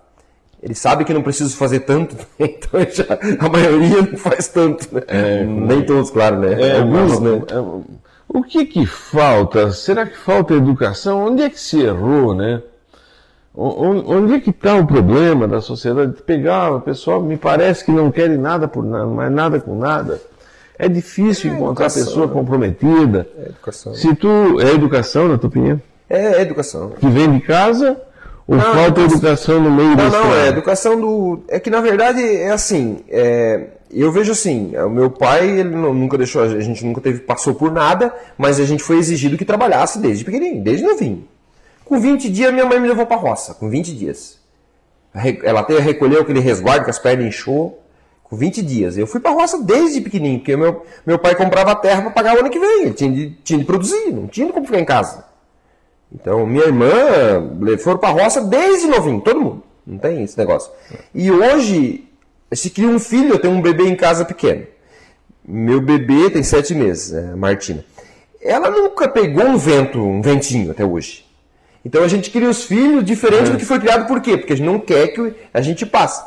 eles 0.63 0.79
sabem 0.79 1.07
que 1.07 1.13
não 1.13 1.23
precisam 1.23 1.59
fazer 1.59 1.81
tanto, 1.81 2.17
né? 2.17 2.25
então 2.39 2.81
já, 2.91 3.19
a 3.39 3.49
maioria 3.51 4.01
não 4.01 4.17
faz 4.17 4.49
tanto, 4.49 4.89
né? 4.95 5.03
Nem 5.45 5.85
todos, 5.85 6.11
claro, 6.11 6.39
né? 6.39 6.59
É, 6.59 6.79
Alguns, 6.81 7.21
mas, 7.21 7.21
né? 7.21 7.43
é, 7.51 7.59
O 8.29 8.43
que 8.43 8.65
que 8.65 8.87
falta? 8.87 9.73
Será 9.73 10.07
que 10.07 10.17
falta 10.17 10.55
educação? 10.55 11.27
Onde 11.27 11.43
é 11.43 11.51
que 11.51 11.61
se 11.61 11.83
errou, 11.83 12.35
né? 12.35 12.63
Onde 13.61 14.35
é 14.35 14.41
que 14.41 14.51
está 14.51 14.77
o 14.77 14.87
problema 14.87 15.49
da 15.49 15.61
sociedade? 15.61 16.13
Pegar 16.25 16.71
o 16.77 16.81
pessoal, 16.81 17.21
me 17.21 17.37
parece 17.37 17.85
que 17.85 17.91
não 17.91 18.09
querem 18.13 18.37
nada 18.39 18.69
por 18.69 18.85
nada, 18.85 19.07
mais 19.07 19.33
nada 19.33 19.59
com 19.59 19.75
nada. 19.77 20.21
É 20.79 20.89
difícil 20.89 21.51
encontrar 21.53 21.87
educação, 21.87 22.05
pessoa 22.05 22.27
né? 22.29 22.33
comprometida. 22.33 23.29
É 23.37 23.49
educação. 23.49 23.95
Se 23.95 24.15
tu 24.15 24.61
é 24.61 24.73
educação, 24.73 25.27
na 25.27 25.37
tua 25.39 25.49
opinião, 25.49 25.81
É, 26.09 26.35
é 26.37 26.41
educação. 26.43 26.91
que 26.91 27.09
vem 27.09 27.33
de 27.33 27.41
casa 27.41 28.01
ou 28.47 28.55
Não, 28.57 28.63
falta 28.63 29.01
educação. 29.01 29.05
educação 29.17 29.61
no 29.61 29.71
meio 29.73 29.97
da 29.97 30.05
Não, 30.09 30.25
não, 30.25 30.35
é 30.37 30.49
educação 30.49 31.01
do. 31.01 31.41
É 31.49 31.59
que 31.59 31.69
na 31.69 31.81
verdade 31.81 32.23
é 32.25 32.51
assim. 32.53 33.01
é, 33.09 33.71
Eu 33.91 34.13
vejo 34.13 34.31
assim, 34.33 34.73
o 34.77 34.91
meu 34.91 35.11
pai, 35.11 35.49
ele 35.49 35.71
não- 35.75 35.95
nunca 35.95 36.17
deixou, 36.19 36.43
a 36.43 36.61
gente 36.61 36.85
nunca 36.85 37.01
teve, 37.01 37.21
passou 37.21 37.55
por 37.55 37.73
nada, 37.73 38.13
mas 38.37 38.61
a 38.61 38.65
gente 38.67 38.83
foi 38.83 38.99
exigido 38.99 39.35
que 39.39 39.47
trabalhasse 39.47 39.99
desde 39.99 40.25
pequenininho, 40.27 40.63
desde 40.63 40.85
novinho. 40.85 41.25
Com 41.89 41.99
20 41.99 42.29
dias, 42.29 42.53
minha 42.53 42.67
mãe 42.67 42.79
me 42.79 42.87
levou 42.87 43.07
pra 43.07 43.17
roça, 43.17 43.55
com 43.55 43.71
20 43.71 43.95
dias. 43.97 44.39
Ela 45.43 45.61
até 45.61 45.79
recolheu 45.79 46.21
aquele 46.21 46.39
resguardo 46.39 46.85
que 46.85 46.91
as 46.91 46.99
pernas 46.99 47.27
inchou, 47.27 47.83
com 48.23 48.37
20 48.37 48.61
dias. 48.61 48.99
Eu 48.99 49.07
fui 49.07 49.21
pra 49.21 49.31
roça 49.31 49.63
desde 49.63 50.03
pequenininho, 50.03 50.41
porque 50.41 50.55
meu, 50.55 50.85
meu 51.07 51.19
pai 51.19 51.35
comprava 51.35 51.75
terra 51.75 52.03
para 52.03 52.11
pagar 52.11 52.37
o 52.37 52.41
ano 52.41 52.51
que 52.51 52.59
vem, 52.59 52.83
ele 52.83 52.93
tinha 52.93 53.11
de, 53.11 53.31
tinha 53.43 53.59
de 53.59 53.65
produzir, 53.65 54.13
não 54.13 54.27
tinha 54.27 54.53
como 54.53 54.67
ficar 54.67 54.79
em 54.79 54.85
casa. 54.85 55.25
Então, 56.13 56.47
minha 56.47 56.65
irmã 56.65 56.89
foram 57.79 57.99
pra 57.99 58.11
roça 58.11 58.43
desde 58.43 58.87
novinho, 58.87 59.23
todo 59.23 59.41
mundo. 59.41 59.63
Não 59.87 59.97
tem 59.97 60.23
esse 60.23 60.37
negócio. 60.37 60.71
E 61.15 61.31
hoje, 61.31 62.07
se 62.53 62.69
cria 62.69 62.89
um 62.89 62.99
filho, 62.99 63.31
eu 63.31 63.39
tenho 63.39 63.55
um 63.55 63.63
bebê 63.63 63.85
em 63.85 63.97
casa 63.97 64.27
pequeno. 64.27 64.67
Meu 65.43 65.81
bebê 65.81 66.29
tem 66.29 66.43
sete 66.43 66.75
meses, 66.75 67.15
a 67.15 67.35
Martina. 67.35 67.83
Ela 68.43 68.71
nunca 68.71 69.09
pegou 69.09 69.45
um 69.45 69.57
vento, 69.57 69.99
um 69.99 70.21
ventinho 70.21 70.71
até 70.71 70.85
hoje. 70.85 71.28
Então 71.85 72.03
a 72.03 72.09
gente 72.09 72.31
cria 72.31 72.49
os 72.51 72.65
filhos 72.65 73.05
diferente 73.05 73.51
do 73.51 73.57
que 73.59 73.65
foi 73.65 73.79
criado 73.79 74.07
por 74.07 74.21
quê? 74.21 74.37
Porque 74.37 74.53
a 74.53 74.57
gente 74.57 74.67
não 74.67 74.79
quer 74.79 75.09
que 75.09 75.35
a 75.55 75.61
gente 75.61 75.87
passe. 75.87 76.23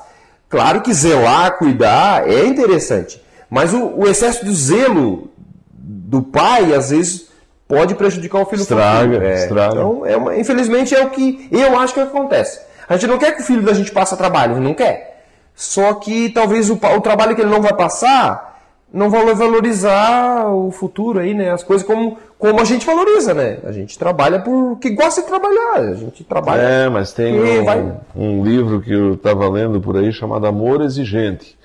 Claro 0.49 0.81
que 0.81 0.93
zelar, 0.93 1.57
cuidar 1.57 2.27
é 2.27 2.45
interessante. 2.45 3.21
Mas 3.49 3.73
o, 3.73 3.93
o 3.97 4.07
excesso 4.07 4.45
de 4.45 4.53
zelo 4.53 5.29
do 5.73 6.21
pai, 6.21 6.73
às 6.73 6.89
vezes 6.89 7.27
pode 7.67 7.95
prejudicar 7.95 8.39
o 8.41 8.45
filho 8.45 8.61
Estraga. 8.61 9.23
É, 9.23 9.33
estraga. 9.43 9.73
Então, 9.75 10.05
é 10.05 10.17
uma- 10.17 10.37
infelizmente 10.37 10.93
é 10.95 11.03
o 11.03 11.09
que 11.09 11.47
eu 11.51 11.77
acho 11.79 11.93
que 11.93 11.99
é 11.99 12.03
acontece. 12.03 12.59
A 12.87 12.93
gente 12.97 13.07
não 13.07 13.17
quer 13.17 13.33
que 13.35 13.41
o 13.41 13.45
filho 13.45 13.61
da 13.61 13.73
gente 13.73 13.91
passe 13.91 14.15
trabalho, 14.17 14.59
não 14.59 14.73
quer. 14.73 15.25
Só 15.55 15.93
que 15.95 16.29
talvez 16.29 16.69
o, 16.69 16.73
o 16.73 17.01
trabalho 17.01 17.35
que 17.35 17.41
ele 17.41 17.49
não 17.51 17.61
vai 17.61 17.73
passar 17.73 18.49
não 18.93 19.09
vai 19.09 19.33
valorizar 19.33 20.47
o 20.47 20.69
futuro 20.71 21.19
aí, 21.19 21.33
né? 21.33 21.51
As 21.51 21.63
coisas 21.63 21.85
como, 21.87 22.17
como 22.41 22.59
a 22.59 22.63
gente 22.65 22.85
valoriza, 22.87 23.35
né? 23.35 23.59
A 23.63 23.71
gente 23.71 23.97
trabalha 23.99 24.39
porque 24.39 24.89
gosta 24.89 25.21
de 25.21 25.27
trabalhar. 25.27 25.75
A 25.75 25.93
gente 25.93 26.23
trabalha. 26.23 26.61
É, 26.61 26.89
mas 26.89 27.13
tem 27.13 27.39
um, 27.39 27.63
vai- 27.63 27.93
um 28.15 28.43
livro 28.43 28.81
que 28.81 28.91
eu 28.91 29.13
estava 29.13 29.47
lendo 29.47 29.79
por 29.79 29.95
aí 29.95 30.11
chamado 30.11 30.47
Amor 30.47 30.81
Exigente. 30.81 31.55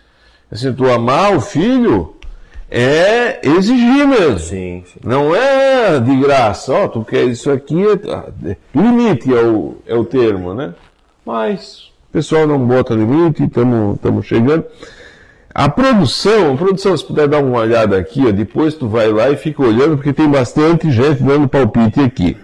Assim, 0.52 0.72
tu 0.74 0.88
amar 0.90 1.34
o 1.34 1.40
filho 1.40 2.14
é 2.70 3.40
exigir 3.42 4.06
mesmo. 4.06 4.38
Sim, 4.38 4.84
sim. 4.86 5.00
Não 5.02 5.34
é 5.34 5.98
de 5.98 6.14
graça, 6.20 6.74
ó, 6.74 6.88
tu 6.88 7.02
quer 7.04 7.24
isso 7.24 7.50
aqui, 7.50 7.82
é, 7.82 8.50
é- 8.50 8.56
limite 8.74 9.32
é 9.34 9.40
o, 9.40 9.76
é 9.86 9.94
o 9.94 10.04
termo, 10.04 10.52
né? 10.52 10.74
Mas 11.24 11.90
o 12.10 12.12
pessoal 12.12 12.46
não 12.46 12.58
bota 12.58 12.92
limite, 12.94 13.44
estamos 13.44 14.26
chegando. 14.26 14.64
A 15.58 15.70
produção, 15.70 16.54
produção, 16.54 16.94
se 16.94 17.02
puder 17.02 17.26
dar 17.26 17.42
uma 17.42 17.58
olhada 17.58 17.96
aqui, 17.96 18.26
ó, 18.26 18.30
depois 18.30 18.74
tu 18.74 18.86
vai 18.86 19.10
lá 19.10 19.30
e 19.30 19.38
fica 19.38 19.62
olhando, 19.62 19.96
porque 19.96 20.12
tem 20.12 20.30
bastante 20.30 20.90
gente 20.90 21.22
dando 21.22 21.48
palpite 21.48 21.98
aqui. 21.98 22.36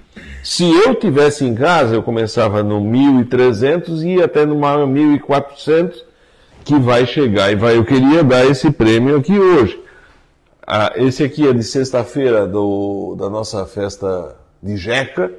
Se 0.42 0.64
eu 0.64 0.94
tivesse 0.94 1.44
em 1.44 1.54
casa, 1.54 1.94
eu 1.94 2.02
começava 2.02 2.62
no 2.62 2.80
1.300 2.80 4.02
e 4.02 4.14
ia 4.14 4.24
até 4.24 4.46
no 4.46 4.56
1.400, 4.56 5.92
que 6.64 6.78
vai 6.78 7.04
chegar. 7.04 7.52
E 7.52 7.54
vai, 7.54 7.76
eu 7.76 7.84
queria 7.84 8.24
dar 8.24 8.46
esse 8.46 8.70
prêmio 8.70 9.18
aqui 9.18 9.38
hoje. 9.38 9.78
Ah, 10.66 10.94
esse 10.96 11.22
aqui 11.22 11.46
é 11.46 11.52
de 11.52 11.64
sexta-feira 11.64 12.46
da 12.46 13.28
nossa 13.28 13.66
festa 13.66 14.34
de 14.62 14.78
Jeca. 14.78 15.30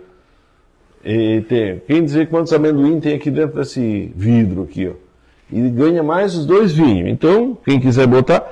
E 1.03 1.43
tem, 1.49 1.81
quem 1.87 2.05
dizer 2.05 2.29
quantos 2.29 2.53
amendoim 2.53 2.99
tem 2.99 3.15
aqui 3.15 3.31
dentro 3.31 3.55
desse 3.55 4.13
vidro 4.15 4.61
aqui, 4.61 4.89
ó. 4.89 5.12
E 5.53 5.69
ganha 5.69 6.01
mais 6.01 6.35
os 6.35 6.45
dois 6.45 6.71
vinhos. 6.71 7.09
Então, 7.09 7.57
quem 7.63 7.79
quiser 7.79 8.07
botar, 8.07 8.43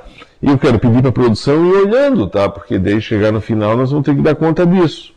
eu 0.41 0.57
quero 0.57 0.77
pedir 0.77 1.01
para 1.01 1.09
a 1.09 1.13
produção 1.13 1.65
ir 1.65 1.73
olhando, 1.73 2.27
tá? 2.27 2.47
Porque 2.47 2.77
daí 2.77 3.01
chegar 3.01 3.31
no 3.31 3.41
final 3.41 3.75
nós 3.75 3.91
vamos 3.91 4.05
ter 4.05 4.15
que 4.15 4.21
dar 4.21 4.35
conta 4.35 4.65
disso. 4.65 5.13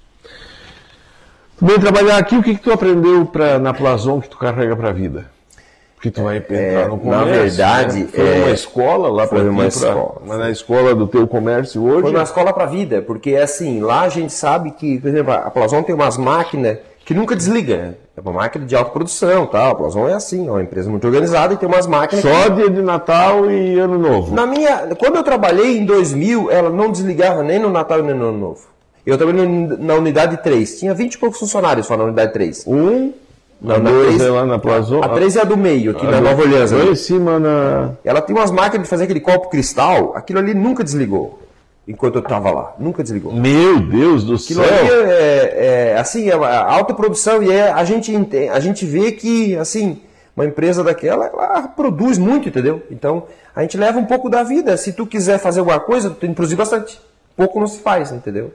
Tu 1.59 1.67
vem 1.67 1.79
trabalhar 1.79 2.19
aqui, 2.19 2.37
o 2.37 2.43
que, 2.43 2.55
que 2.55 2.63
tu 2.63 2.73
aprendeu 2.73 3.27
pra, 3.27 3.59
na 3.59 3.73
Plazon 3.73 4.21
que 4.21 4.29
tu 4.29 4.37
carrega 4.37 4.75
para 4.75 4.89
a 4.89 4.93
vida? 4.93 5.27
Porque 5.95 6.11
tu 6.11 6.23
vai 6.23 6.39
entrar 6.39 6.89
no 6.89 6.97
na 6.97 7.21
comércio. 7.21 7.35
verdade, 7.35 8.01
né? 8.01 8.09
foi 8.13 8.29
é, 8.29 8.43
uma 8.43 8.51
escola 8.51 9.09
lá 9.09 9.27
para 9.27 9.43
uma 9.43 9.63
ti, 9.63 9.69
escola. 9.69 10.21
Pra, 10.27 10.37
na 10.37 10.51
escola 10.51 10.95
do 10.95 11.07
teu 11.07 11.27
comércio 11.27 11.83
hoje. 11.83 12.03
Foi 12.03 12.11
uma 12.11 12.23
escola 12.23 12.53
para 12.53 12.65
a 12.65 12.67
vida, 12.67 13.01
porque 13.01 13.37
assim, 13.37 13.81
lá 13.81 14.03
a 14.03 14.09
gente 14.09 14.33
sabe 14.33 14.73
que, 14.73 14.99
por 14.99 15.09
exemplo, 15.09 15.33
a 15.33 15.51
Plazon 15.51 15.83
tem 15.83 15.95
umas 15.95 16.19
máquinas 16.19 16.79
que 17.05 17.13
nunca 17.15 17.37
desliga. 17.37 17.77
né? 17.77 17.95
É 18.17 18.21
uma 18.21 18.33
máquina 18.33 18.65
de 18.65 18.75
autoprodução, 18.77 19.47
tá? 19.47 19.71
A 19.71 19.75
Plazon 19.75 20.09
é 20.09 20.15
assim, 20.15 20.47
é 20.47 20.51
uma 20.51 20.63
empresa 20.63 20.89
muito 20.89 21.07
organizada 21.07 21.53
e 21.53 21.57
tem 21.57 21.69
umas 21.69 21.87
máquinas 21.87 22.25
Só 22.25 22.49
dia 22.49 22.71
de 22.71 22.81
Natal 22.81 23.51
e 23.51 23.79
Ano 23.79 23.99
Novo. 23.99 24.35
Na 24.35 24.47
minha, 24.47 24.89
quando 24.99 25.17
eu 25.17 25.23
trabalhei 25.23 25.79
em 25.79 25.85
2000, 25.85 26.51
ela 26.51 26.71
não 26.71 26.91
desligava 26.91 27.43
nem 27.43 27.59
no 27.59 27.71
Natal 27.71 28.03
nem 28.03 28.15
no 28.15 28.29
Ano 28.29 28.39
Novo. 28.39 28.61
Eu 29.05 29.19
trabalhei 29.19 29.47
na 29.47 29.95
unidade 29.95 30.39
3, 30.43 30.79
tinha 30.79 30.95
20 30.95 31.15
e 31.15 31.19
poucos 31.19 31.39
funcionários 31.39 31.87
só 31.87 31.97
na 31.97 32.05
unidade 32.05 32.33
3. 32.33 32.65
Um, 32.67 33.13
Não, 33.61 33.79
na 33.79 33.91
dois 33.91 34.21
é 34.21 34.31
lá 34.31 34.47
na 34.47 34.59
Plazon. 34.59 35.03
A 35.03 35.09
3 35.09 35.37
é 35.37 35.41
a 35.43 35.45
do 35.45 35.57
meio, 35.59 35.91
aqui 35.91 36.07
na 36.07 36.19
a 36.19 36.21
Nova 36.21 36.41
Orleans. 36.43 36.71
Lá 36.71 36.81
ali. 36.81 36.93
em 36.93 36.97
cima 36.97 37.39
na. 37.39 37.91
Ela 38.05 38.23
tem 38.23 38.35
umas 38.35 38.51
máquinas 38.51 38.85
de 38.85 38.89
fazer 38.89 39.05
aquele 39.05 39.21
copo 39.21 39.51
cristal, 39.51 40.13
aquilo 40.17 40.39
ali 40.39 40.55
nunca 40.55 40.83
desligou. 40.83 41.39
Enquanto 41.87 42.15
eu 42.17 42.23
estava 42.23 42.51
lá, 42.51 42.75
nunca 42.79 43.03
desligou. 43.03 43.31
Meu 43.33 43.79
Deus 43.79 44.25
do 44.25 44.37
Aquilo 44.37 44.65
céu! 44.65 44.79
ali 44.79 44.89
é, 45.11 45.93
é, 45.93 45.99
assim, 45.99 46.31
é 46.31 46.33
alta 46.33 46.95
produção 46.95 47.43
e 47.43 47.53
é, 47.53 47.71
a, 47.71 47.85
gente, 47.85 48.11
ente- 48.11 48.49
a 48.49 48.59
gente 48.59 48.87
vê 48.87 49.13
que, 49.13 49.55
assim, 49.57 50.01
uma 50.35 50.47
empresa 50.47 50.83
daquela, 50.83 51.27
ela 51.27 51.69
produz 51.69 52.17
muito, 52.17 52.49
entendeu? 52.49 52.83
Então, 52.91 53.25
a 53.55 53.61
gente 53.61 53.77
leva 53.77 53.99
um 53.99 54.07
pouco 54.07 54.31
da 54.31 54.43
vida. 54.43 54.77
Se 54.79 54.95
tu 54.95 55.07
quiser 55.07 55.39
fazer 55.39 55.61
alguma 55.61 55.79
coisa, 55.79 56.09
tu 56.09 56.17
tem 56.17 56.31
que 56.31 56.37
produzir 56.37 56.57
bastante. 56.57 56.99
Pouco 57.37 57.61
não 57.61 57.67
se 57.67 57.81
faz, 57.81 58.11
entendeu? 58.11 58.53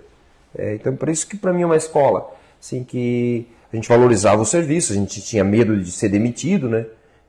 É, 0.58 0.74
então, 0.74 0.96
por 0.96 1.08
isso 1.10 1.28
que 1.28 1.38
para 1.38 1.54
mim 1.54 1.62
é 1.62 1.66
uma 1.66 1.78
escola. 1.78 2.32
Assim, 2.60 2.84
que 2.84 3.46
a 3.72 3.76
gente 3.76 3.88
valorizava 3.88 4.42
o 4.42 4.46
serviço, 4.46 4.92
a 4.92 4.96
gente 4.96 5.22
tinha 5.22 5.44
medo 5.44 5.78
de 5.78 5.92
ser 5.92 6.10
demitido, 6.10 6.68
né? 6.68 6.86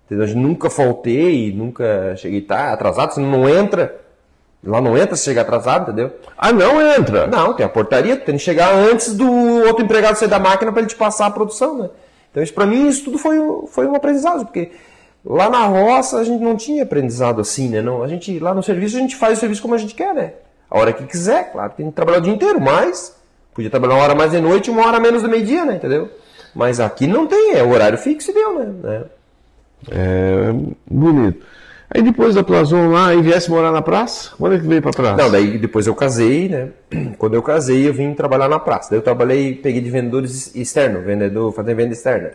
Entendeu? 0.07 0.25
A 0.25 0.27
gente 0.27 0.39
nunca 0.41 0.71
faltei, 0.71 1.53
nunca 1.53 2.17
cheguei 2.17 2.41
tá, 2.41 2.73
atrasado, 2.73 3.13
você 3.13 3.21
não 3.21 3.47
entra. 3.47 4.01
Lá 4.63 4.81
não 4.81 4.97
entra 4.97 5.17
se 5.17 5.25
chegar 5.25 5.43
atrasado, 5.43 5.85
entendeu? 5.85 6.13
Ah, 6.37 6.53
não 6.53 6.81
entra! 6.83 7.27
Não, 7.27 7.55
tem 7.55 7.65
a 7.65 7.69
portaria, 7.69 8.17
tem 8.17 8.37
que 8.37 8.43
chegar 8.43 8.75
antes 8.75 9.15
do 9.15 9.31
outro 9.67 9.83
empregado 9.85 10.17
sair 10.17 10.29
da 10.29 10.39
máquina 10.39 10.71
para 10.71 10.81
ele 10.83 10.89
te 10.89 10.97
passar 10.97 11.27
a 11.27 11.31
produção, 11.31 11.79
né? 11.79 11.89
Então, 12.31 12.43
isso 12.43 12.53
para 12.53 12.67
mim, 12.67 12.87
isso 12.87 13.05
tudo 13.05 13.17
foi, 13.19 13.39
um- 13.41 13.67
foi 13.67 13.87
um 13.87 13.95
aprendizado, 13.95 14.45
porque 14.45 14.71
lá 15.25 15.49
na 15.49 15.65
roça 15.65 16.19
a 16.19 16.25
gente 16.25 16.43
não 16.43 16.57
tinha 16.57 16.83
aprendizado 16.83 17.41
assim, 17.41 17.69
né? 17.71 17.81
Não, 17.81 18.03
a 18.03 18.09
gente, 18.09 18.39
lá 18.39 18.53
no 18.53 18.63
serviço 18.63 18.97
a 18.97 19.01
gente 19.01 19.17
faz 19.17 19.39
o 19.39 19.41
serviço 19.41 19.63
como 19.63 19.75
a 19.75 19.79
gente 19.79 19.95
quer, 19.95 20.15
né? 20.15 20.35
A 20.71 20.79
hora 20.79 20.93
que 20.93 21.05
quiser, 21.05 21.51
claro, 21.53 21.73
tem 21.75 21.87
que 21.87 21.93
trabalhar 21.93 22.19
o 22.19 22.21
dia 22.23 22.35
inteiro, 22.35 22.61
mas 22.61 23.17
podia 23.55 23.71
trabalhar 23.71 23.95
uma 23.95 24.05
hora 24.05 24.15
mais 24.15 24.31
de 24.31 24.41
noite 24.43 24.67
e 24.69 24.71
uma 24.71 24.87
hora 24.87 25.01
menos 25.01 25.23
do 25.23 25.29
meio-dia, 25.29 25.65
né? 25.65 25.77
Entendeu? 25.77 26.11
Mas 26.55 26.81
aqui 26.81 27.07
não 27.07 27.27
tem, 27.27 27.55
é 27.55 27.63
o 27.63 27.71
horário 27.73 27.97
fixo 27.97 28.31
e 28.31 28.35
deu, 28.35 28.59
né? 28.59 28.67
né? 28.83 29.05
É 29.91 30.53
bonito. 30.89 31.45
Aí 31.93 32.03
depois 32.03 32.37
da 32.37 32.45
Plazon 32.45 32.91
lá, 32.91 33.09
aí 33.09 33.21
viesse 33.21 33.51
morar 33.51 33.73
na 33.73 33.83
praça? 33.83 34.31
Quando 34.39 34.55
é 34.55 34.59
que 34.61 34.67
veio 34.67 34.81
pra 34.81 34.93
praça? 34.93 35.17
Não, 35.21 35.31
daí 35.31 35.59
depois 35.59 35.87
eu 35.89 35.95
casei, 35.95 36.49
né? 36.49 36.69
Quando 37.19 37.35
eu 37.35 37.43
casei, 37.43 37.89
eu 37.89 37.93
vim 37.93 38.15
trabalhar 38.15 38.49
na 38.49 38.61
praça. 38.61 38.91
Daí 38.91 38.99
eu 38.99 39.03
trabalhei, 39.03 39.57
peguei 39.57 39.81
de 39.81 39.91
vendedores 39.91 40.55
externo, 40.55 41.01
vendedor, 41.03 41.53
fazendo 41.53 41.77
venda 41.77 41.93
externa. 41.93 42.31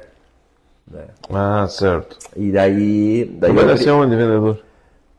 Ah, 1.32 1.66
certo. 1.70 2.18
E 2.36 2.52
daí. 2.52 3.26
daí 3.40 3.50
eu... 3.50 3.56
Trabalhasse 3.56 3.90
aonde, 3.90 4.16
vendedor? 4.16 4.60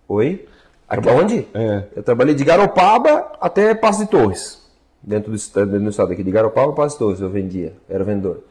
Oi? 0.08 0.46
Aqui 0.88 1.08
onde? 1.08 1.48
É. 1.52 1.84
Eu 1.96 2.02
trabalhei 2.02 2.34
de 2.34 2.44
Garopaba 2.44 3.32
até 3.40 3.74
Passo 3.74 4.04
de 4.04 4.10
Torres. 4.10 4.64
Dentro 5.02 5.30
do, 5.30 5.36
estado- 5.36 5.66
dentro 5.66 5.84
do 5.84 5.90
estado 5.90 6.12
aqui, 6.12 6.22
de 6.22 6.30
Garopaba 6.30 6.70
a 6.72 6.74
Passo 6.74 6.94
de 6.94 6.98
Torres, 7.00 7.20
eu 7.20 7.30
vendia, 7.30 7.72
era 7.88 8.04
vendedor. 8.04 8.44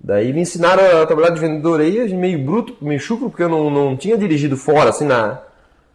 Daí 0.00 0.32
me 0.32 0.40
ensinaram 0.40 1.02
a 1.02 1.06
trabalhar 1.06 1.30
de 1.30 1.40
vendedor 1.40 1.80
aí, 1.80 2.12
meio 2.14 2.38
bruto, 2.38 2.76
meio 2.80 3.00
chucro, 3.00 3.28
porque 3.28 3.42
eu 3.42 3.48
não, 3.48 3.68
não 3.68 3.96
tinha 3.96 4.16
dirigido 4.16 4.56
fora, 4.56 4.90
assim, 4.90 5.04
na. 5.04 5.38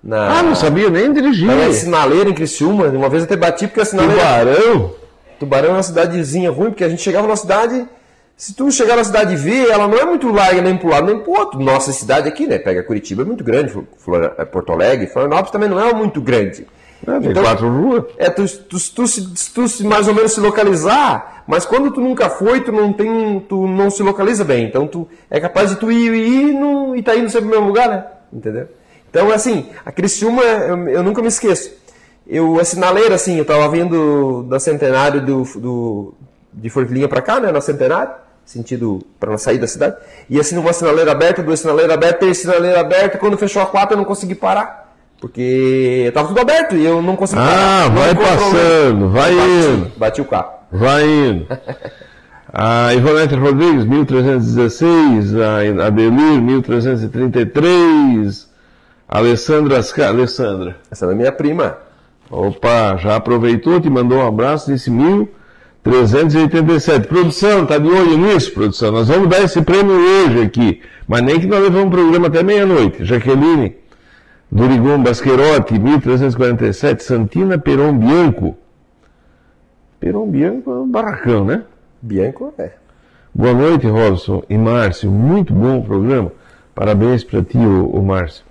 na 0.03 0.39
Ah, 0.39 0.43
não 0.43 0.55
sabia 0.55 0.89
nem 0.89 1.11
dirigir. 1.13 1.47
na 1.47 1.71
sinaleira 1.71 2.29
em 2.29 2.33
Criciúma. 2.33 2.87
Uma 2.87 3.09
vez 3.09 3.23
até 3.23 3.35
bati 3.35 3.67
porque 3.67 3.81
a 3.81 3.85
sinaleira. 3.85 4.21
Tubarão? 4.21 4.91
Tubarão 5.39 5.69
é 5.69 5.73
uma 5.73 5.83
cidadezinha 5.83 6.51
ruim, 6.51 6.69
porque 6.69 6.83
a 6.83 6.89
gente 6.89 7.01
chegava 7.01 7.27
na 7.27 7.35
cidade. 7.35 7.87
Se 8.35 8.53
tu 8.55 8.69
chegar 8.71 8.95
na 8.97 9.03
cidade 9.03 9.33
e 9.33 9.37
ver, 9.37 9.69
ela 9.69 9.87
não 9.87 9.97
é 9.97 10.03
muito 10.05 10.29
larga 10.31 10.61
nem 10.61 10.75
pro 10.75 10.89
lado 10.89 11.05
nem 11.05 11.19
pro 11.19 11.31
outro. 11.31 11.59
Nossa 11.59 11.91
cidade 11.93 12.27
aqui, 12.27 12.45
né? 12.47 12.57
Pega 12.57 12.83
Curitiba, 12.83 13.21
é 13.21 13.25
muito 13.25 13.43
grande. 13.43 13.71
Porto 14.51 14.71
Alegre, 14.73 15.07
Florianópolis 15.07 15.51
também 15.51 15.69
não 15.69 15.79
é 15.79 15.93
muito 15.93 16.19
grande. 16.19 16.65
É, 17.05 17.19
tem 17.19 17.31
Então- 17.31 17.43
quatro 17.43 17.67
ruas. 17.69 18.03
É, 18.17 18.29
tu, 18.29 18.45
tu, 18.47 18.77
tu, 18.95 19.07
se- 19.07 19.51
tu 19.53 19.67
se 19.67 19.83
mais 19.83 20.07
ou 20.07 20.13
menos 20.13 20.31
se 20.33 20.39
localizar, 20.39 21.43
mas 21.47 21.65
quando 21.65 21.91
tu 21.91 21.99
nunca 22.01 22.29
foi, 22.29 22.61
tu 22.61 22.71
não 22.71 22.93
tem, 22.93 23.39
tu 23.41 23.67
não 23.67 23.89
se 23.89 24.01
localiza 24.01 24.43
bem. 24.43 24.65
Então 24.65 24.87
tu 24.87 25.07
é 25.29 25.39
capaz 25.39 25.69
de 25.69 25.75
tu 25.75 25.91
ir 25.91 26.13
e 26.13 26.49
ir 26.49 26.53
no, 26.53 26.95
e 26.95 27.03
tá 27.03 27.15
indo 27.15 27.29
sempre 27.29 27.45
no 27.45 27.51
mesmo 27.51 27.67
lugar, 27.67 27.89
né? 27.89 28.05
Entendeu? 28.31 28.67
Então 29.09 29.31
assim, 29.31 29.69
a 29.85 29.91
Criciúma 29.91 30.41
eu, 30.43 30.87
eu 30.89 31.03
nunca 31.03 31.21
me 31.21 31.27
esqueço. 31.27 31.71
Eu 32.25 32.57
a 32.59 32.63
sinaleira 32.63 33.15
assim, 33.15 33.37
eu 33.37 33.45
tava 33.45 33.67
vindo 33.69 34.43
da 34.43 34.59
Centenário 34.59 35.19
do, 35.25 35.43
do 35.59 36.13
de 36.53 36.69
Forquilinha 36.69 37.07
pra 37.09 37.21
cá, 37.21 37.39
né, 37.39 37.51
na 37.51 37.59
Centenário, 37.59 38.13
sentido 38.45 39.01
para 39.19 39.37
sair 39.37 39.57
da 39.57 39.67
cidade. 39.67 39.97
E 40.29 40.39
assim 40.39 40.57
uma 40.57 40.71
sinaleira 40.71 41.11
aberta, 41.11 41.43
duas 41.43 41.59
sinaleiras 41.59 41.93
abertas, 41.93 42.19
três 42.19 42.37
sinaleiras 42.37 42.79
abertas, 42.79 43.19
quando 43.19 43.37
fechou 43.37 43.61
a 43.61 43.65
quarta 43.65 43.93
eu 43.93 43.97
não 43.97 44.05
consegui 44.05 44.35
parar. 44.35 44.82
Porque 45.23 46.11
tava 46.13 46.27
tudo 46.27 46.41
aberto 46.41 46.75
e 46.75 46.85
eu 46.85 47.01
não 47.01 47.15
consegui 47.15 47.41
Ah. 47.41 47.85
Não 47.85 47.95
vai 47.95 48.13
passando, 48.13 49.09
vai 49.09 49.31
indo. 49.31 49.85
Bati, 49.85 49.97
bati 49.97 50.21
o 50.21 50.25
carro. 50.25 50.49
Vai 50.69 51.05
indo. 51.05 51.47
A 52.51 52.93
Ivonete 52.93 53.33
Rodrigues, 53.33 53.85
1316. 53.85 55.33
A 55.39 55.59
Adelir, 55.87 56.41
1333. 56.41 58.49
Alessandra 59.07 59.79
Ascar. 59.79 60.09
Alessandra. 60.09 60.75
Essa 60.91 61.05
é 61.05 61.15
minha 61.15 61.31
prima. 61.31 61.77
Opa, 62.29 62.97
já 62.97 63.15
aproveitou, 63.15 63.79
te 63.79 63.89
mandou 63.89 64.17
um 64.17 64.27
abraço, 64.27 64.73
disse 64.73 64.91
1387. 64.91 67.07
Produção, 67.07 67.65
tá 67.65 67.77
de 67.77 67.87
olho 67.87 68.17
nisso, 68.17 68.51
produção? 68.51 68.91
Nós 68.91 69.07
vamos 69.07 69.29
dar 69.29 69.41
esse 69.41 69.61
prêmio 69.61 69.95
hoje 69.95 70.41
aqui. 70.41 70.81
Mas 71.07 71.21
nem 71.21 71.39
que 71.39 71.47
nós 71.47 71.63
levamos 71.63 71.87
o 71.87 71.91
programa 71.91 72.27
até 72.27 72.43
meia-noite. 72.43 73.05
Jaqueline, 73.05 73.77
Durigon 74.53 75.01
Basquerotti, 75.01 75.79
1347. 75.79 77.03
Santina 77.03 77.57
Peron 77.57 77.97
Bianco. 77.97 78.55
Peron 79.99 80.27
Bianco 80.27 80.69
é 80.69 80.75
um 80.75 80.87
barracão, 80.87 81.43
né? 81.43 81.63
Bianco 81.99 82.53
é. 82.59 82.73
Boa 83.33 83.53
noite, 83.55 83.87
Robson 83.87 84.43
e 84.47 84.55
Márcio. 84.55 85.09
Muito 85.09 85.51
bom 85.51 85.79
o 85.79 85.83
programa. 85.83 86.31
Parabéns 86.75 87.23
para 87.23 87.41
ti, 87.41 87.57
o, 87.57 87.87
o 87.87 88.03
Márcio. 88.03 88.45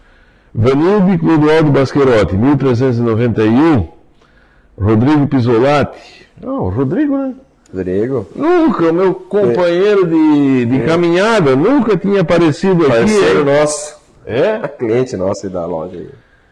Vanilde 0.52 1.18
Clodoaldo 1.18 1.70
Basquerotti, 1.70 2.36
1391. 2.36 3.86
Rodrigo 4.76 5.28
Pisolati. 5.28 6.26
Não, 6.42 6.68
Rodrigo, 6.68 7.16
né? 7.16 7.32
Rodrigo. 7.72 8.26
Nunca, 8.34 8.92
meu 8.92 9.14
companheiro 9.14 10.04
de, 10.08 10.66
de 10.66 10.80
caminhada, 10.80 11.54
nunca 11.54 11.96
tinha 11.96 12.22
aparecido 12.22 12.86
aqui. 12.86 12.96
Parceiro 12.96 13.38
hein? 13.38 13.44
nosso. 13.44 14.01
É? 14.26 14.66
Cliente 14.68 15.16
nosso 15.16 15.46
aí 15.46 15.52
da 15.52 15.66
loja 15.66 15.96
aí. 15.96 16.10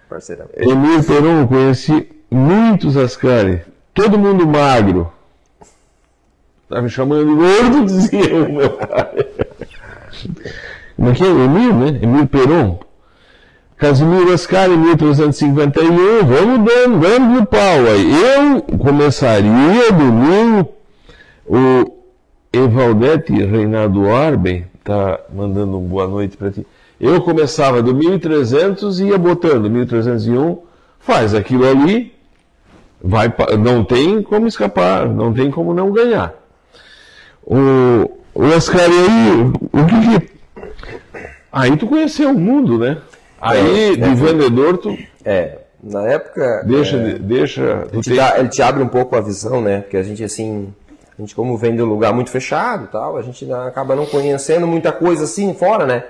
Parceirão. 0.09 0.47
Emir 0.57 1.05
Peron, 1.05 1.47
conheci 1.47 2.09
muitos 2.31 2.97
Ascari. 2.97 3.63
Todo 3.95 4.19
mundo 4.19 4.47
magro. 4.47 5.13
Tá 6.69 6.81
me 6.81 6.89
chamando 6.89 7.27
de 7.27 7.35
gordo, 7.35 7.85
dizia 7.87 8.35
o 8.35 8.53
meu 8.53 8.71
pai. 8.71 9.27
Como 10.97 11.11
é 11.11 11.15
que 11.15 11.25
é? 11.25 11.27
Emir, 11.27 11.75
né? 11.75 11.99
Emir 12.03 12.27
Peron. 12.27 12.81
Casimiro 13.77 14.33
Ascari, 14.33 14.77
1351. 14.77 16.25
Vamos 16.27 16.71
dando, 16.71 17.01
dando 17.01 17.41
no 17.41 17.47
pau 17.47 17.87
aí. 17.87 18.13
Eu 18.13 18.79
começaria 18.79 19.91
domingo. 19.91 20.75
O 21.47 22.01
Evaldete 22.53 23.33
Reinaldo 23.33 24.11
Arben 24.11 24.67
tá 24.85 25.21
mandando 25.33 25.79
um 25.79 25.89
boa 25.89 26.07
noite 26.07 26.37
para 26.37 26.51
ti. 26.51 26.67
Eu 27.01 27.21
começava 27.23 27.83
do 27.83 27.95
1300 27.95 29.01
e 29.01 29.07
ia 29.07 29.19
botando 29.19 29.71
1301, 29.71 30.59
faz 30.99 31.35
aquilo 31.35 31.67
ali, 31.67 32.13
vai, 33.03 33.33
não 33.59 33.83
tem 33.85 34.23
como 34.23 34.47
escapar, 34.47 35.09
não 35.09 35.33
tem 35.33 35.51
como 35.51 35.73
não 35.73 35.91
ganhar. 35.91 36.35
O, 37.43 38.11
o 38.35 38.45
Ascari 38.55 38.93
aí, 38.93 39.53
o 39.73 39.87
que 39.87 40.19
que... 40.21 40.31
Aí 41.53 41.77
tu 41.77 41.87
conheceu 41.87 42.31
o 42.31 42.39
mundo, 42.39 42.79
né? 42.79 42.99
Aí, 43.41 43.93
É, 43.93 43.97
de 43.97 44.03
é. 44.05 44.15
vendedor, 44.15 44.77
tu 44.79 44.97
É, 45.25 45.59
na 45.83 46.03
época. 46.07 46.63
deixa, 46.67 46.97
é, 46.99 47.05
de- 47.15 47.19
deixa, 47.19 47.89
ele, 47.93 48.03
te 48.03 48.11
tem- 48.11 48.17
dá- 48.19 48.39
ele 48.39 48.49
te 48.49 48.61
abre 48.63 48.83
um 48.83 48.89
pouco 48.89 49.17
a 49.17 49.21
visão, 49.21 49.61
né? 49.63 49.81
Porque 49.81 49.97
a 49.97 50.03
gente, 50.03 50.23
assim, 50.23 50.73
a 51.19 51.23
gente 51.23 51.35
como 51.35 51.57
vem 51.57 51.75
de 51.75 51.83
um 51.83 51.87
lugar 51.87 52.13
muito 52.13 52.31
fechado 52.31 52.85
e 52.85 52.89
tal, 52.89 53.17
a 53.17 53.23
gente 53.23 53.51
acaba 53.51 53.97
não 53.97 54.05
conhecendo 54.07 54.67
muita 54.67 54.93
coisa 54.93 55.25
assim 55.25 55.55
fora, 55.55 55.87
né? 55.87 56.05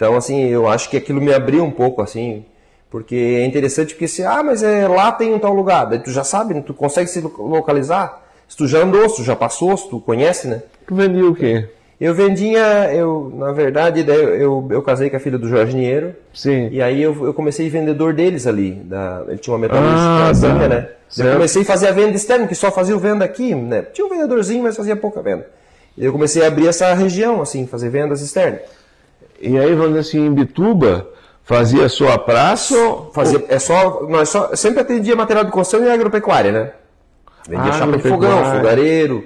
Então, 0.00 0.16
assim, 0.16 0.46
eu 0.46 0.66
acho 0.66 0.88
que 0.88 0.96
aquilo 0.96 1.20
me 1.20 1.30
abriu 1.30 1.62
um 1.62 1.70
pouco, 1.70 2.00
assim, 2.00 2.42
porque 2.90 3.14
é 3.14 3.44
interessante 3.44 3.92
porque 3.92 4.08
se, 4.08 4.24
ah, 4.24 4.42
mas 4.42 4.62
é, 4.62 4.88
lá 4.88 5.12
tem 5.12 5.34
um 5.34 5.38
tal 5.38 5.52
lugar, 5.52 5.84
daí 5.84 5.98
tu 5.98 6.10
já 6.10 6.24
sabe, 6.24 6.54
né? 6.54 6.62
tu 6.66 6.72
consegue 6.72 7.10
se 7.10 7.20
lo- 7.20 7.34
localizar, 7.38 8.22
se 8.48 8.56
tu 8.56 8.66
já 8.66 8.78
andou, 8.78 9.06
se 9.10 9.16
tu 9.16 9.22
já 9.24 9.36
passou, 9.36 9.76
se 9.76 9.90
tu 9.90 10.00
conhece, 10.00 10.48
né? 10.48 10.62
tu 10.86 10.94
vendia 10.94 11.26
o 11.26 11.34
quê? 11.34 11.68
Eu 12.00 12.14
vendia, 12.14 12.90
eu, 12.94 13.30
na 13.36 13.52
verdade, 13.52 14.02
daí 14.02 14.16
eu, 14.16 14.34
eu, 14.36 14.68
eu 14.70 14.80
casei 14.82 15.10
com 15.10 15.18
a 15.18 15.20
filha 15.20 15.36
do 15.36 15.46
Jorge 15.46 15.76
Niero, 15.76 16.14
Sim. 16.32 16.70
e 16.72 16.80
aí 16.80 17.02
eu, 17.02 17.26
eu 17.26 17.34
comecei 17.34 17.68
vendedor 17.68 18.14
deles 18.14 18.46
ali. 18.46 18.70
Da, 18.72 19.22
ele 19.28 19.36
tinha 19.36 19.54
uma 19.54 19.66
Ah, 19.66 19.68
metalúrgica, 20.30 20.48
tá. 20.48 20.68
né? 20.68 20.88
Eu 21.18 21.32
comecei 21.34 21.60
a 21.60 21.64
fazer 21.66 21.88
a 21.88 21.92
venda 21.92 22.16
externa, 22.16 22.46
que 22.46 22.54
só 22.54 22.70
fazia 22.72 22.96
o 22.96 22.98
venda 22.98 23.22
aqui, 23.22 23.54
né? 23.54 23.82
Tinha 23.92 24.06
um 24.06 24.08
vendedorzinho, 24.08 24.62
mas 24.62 24.78
fazia 24.78 24.96
pouca 24.96 25.20
venda. 25.20 25.46
E 25.94 26.02
eu 26.02 26.10
comecei 26.10 26.42
a 26.42 26.46
abrir 26.46 26.68
essa 26.68 26.94
região, 26.94 27.42
assim, 27.42 27.66
fazer 27.66 27.90
vendas 27.90 28.22
externas. 28.22 28.60
E 29.40 29.58
aí, 29.58 29.74
vamos 29.74 29.88
dizer 29.88 30.00
assim, 30.00 30.26
em 30.26 30.32
Bituba, 30.32 31.08
fazia 31.44 31.88
só 31.88 32.12
a 32.12 32.18
praça 32.18 32.76
ou... 32.76 33.10
Fazia, 33.12 33.44
é 33.48 33.58
só, 33.58 34.06
nós 34.08 34.28
só, 34.28 34.54
sempre 34.54 34.80
atendia 34.80 35.16
material 35.16 35.44
de 35.44 35.50
construção 35.50 35.86
e 35.86 35.90
agropecuária, 35.90 36.52
né? 36.52 36.70
Vendia 37.48 37.72
chapa 37.72 37.96
de 37.96 38.02
fogão, 38.02 38.44
fogareiro, 38.44 39.24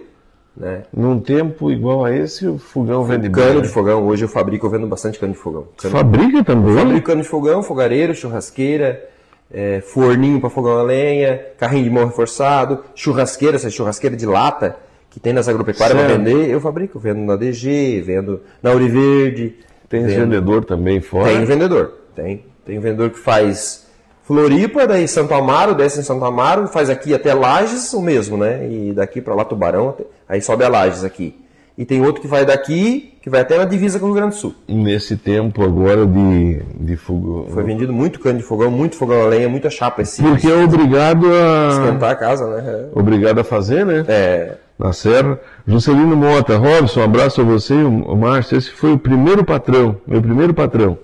né? 0.57 0.85
Num 0.97 1.19
tempo 1.19 1.71
igual 1.71 2.05
a 2.05 2.15
esse, 2.15 2.47
o 2.47 2.59
fogão 2.59 3.03
vende 3.05 3.29
bem. 3.29 3.45
Cano 3.45 3.57
né? 3.57 3.62
de 3.62 3.69
fogão, 3.69 4.07
hoje 4.07 4.25
eu 4.25 4.29
fabrico, 4.29 4.67
eu 4.67 4.71
vendo 4.71 4.87
bastante 4.87 5.19
cano 5.19 5.33
de 5.33 5.39
fogão. 5.39 5.67
Cano- 5.77 5.97
Fabrica 5.97 6.45
também? 6.45 6.77
Fabrico 6.77 7.07
cano 7.07 7.23
de 7.23 7.29
fogão, 7.29 7.62
fogareiro, 7.62 8.15
churrasqueira, 8.15 9.05
é, 9.53 9.81
forninho 9.81 10.41
para 10.41 10.49
fogão 10.49 10.79
a 10.79 10.83
lenha, 10.83 11.41
carrinho 11.59 11.85
de 11.85 11.91
mão 11.91 12.07
reforçado, 12.07 12.85
churrasqueira, 12.95 13.57
essa 13.57 13.69
churrasqueira 13.69 14.17
de 14.17 14.27
lata 14.27 14.77
que 15.11 15.21
tem 15.21 15.33
nas 15.33 15.49
agropecuárias 15.49 15.97
para 15.97 16.17
vender, 16.17 16.51
eu 16.51 16.61
fabrico, 16.61 16.99
vendo 16.99 17.21
na 17.21 17.37
DG, 17.37 18.03
vendo 18.05 18.41
na 18.62 18.71
Ouro 18.73 18.89
Verde. 18.89 19.55
Tem 19.89 20.05
vendo- 20.07 20.20
vendedor 20.20 20.64
também 20.64 21.01
fora? 21.01 21.30
Tem 21.32 21.45
vendedor, 21.45 21.93
tem. 22.14 22.45
Tem 22.64 22.78
vendedor 22.78 23.11
que 23.11 23.18
faz 23.18 23.85
Floripa, 24.24 24.87
daí 24.87 25.07
Santo 25.07 25.35
Amaro, 25.35 25.74
desce 25.74 26.01
em 26.01 26.03
Santo 26.03 26.24
Amaro, 26.24 26.66
faz 26.68 26.89
aqui 26.89 27.12
até 27.12 27.35
Lages 27.35 27.93
o 27.93 28.01
mesmo, 28.01 28.37
né? 28.39 28.66
E 28.70 28.93
daqui 28.95 29.20
para 29.20 29.35
lá 29.35 29.45
Tubarão, 29.45 29.95
aí 30.28 30.41
sobe 30.41 30.64
a 30.64 30.68
Lages 30.68 31.05
aqui. 31.05 31.39
E 31.76 31.85
tem 31.85 32.01
outro 32.01 32.22
que 32.22 32.28
vai 32.28 32.47
daqui, 32.47 33.14
que 33.20 33.28
vai 33.28 33.41
até 33.41 33.59
na 33.59 33.64
divisa 33.64 33.99
com 33.99 34.05
o 34.07 34.09
Rio 34.09 34.14
Grande 34.16 34.37
do 34.37 34.39
Sul. 34.39 34.55
Nesse 34.68 35.16
tempo 35.16 35.62
agora 35.64 36.07
de, 36.07 36.62
de 36.80 36.97
fogão. 36.97 37.49
Foi 37.51 37.64
vendido 37.64 37.93
muito 37.93 38.20
cano 38.20 38.39
de 38.39 38.45
fogão, 38.45 38.70
muito 38.70 38.95
fogão 38.97 39.22
a 39.22 39.26
lenha, 39.26 39.49
muita 39.49 39.68
chapa 39.68 40.01
esse 40.03 40.22
Porque 40.22 40.47
é 40.47 40.55
obrigado 40.55 41.26
a. 41.26 41.68
esquentar 41.72 42.12
a 42.12 42.14
casa, 42.14 42.47
né? 42.49 42.87
Obrigado 42.95 43.41
a 43.41 43.45
fazer, 43.45 43.85
né? 43.85 44.05
É, 44.07 44.55
Na 44.79 44.93
Serra. 44.93 45.39
Juscelino 45.66 46.16
Mota, 46.16 46.57
Robson, 46.57 47.01
um 47.01 47.05
abraço 47.05 47.41
a 47.41 47.45
você, 47.45 47.75
o 47.75 48.16
Márcio. 48.16 48.59
Esse 48.59 48.70
foi 48.70 48.93
o 48.93 48.99
primeiro 48.99 49.45
patrão, 49.45 49.97
meu 50.07 50.20
primeiro 50.20 50.53
patrão. 50.53 50.99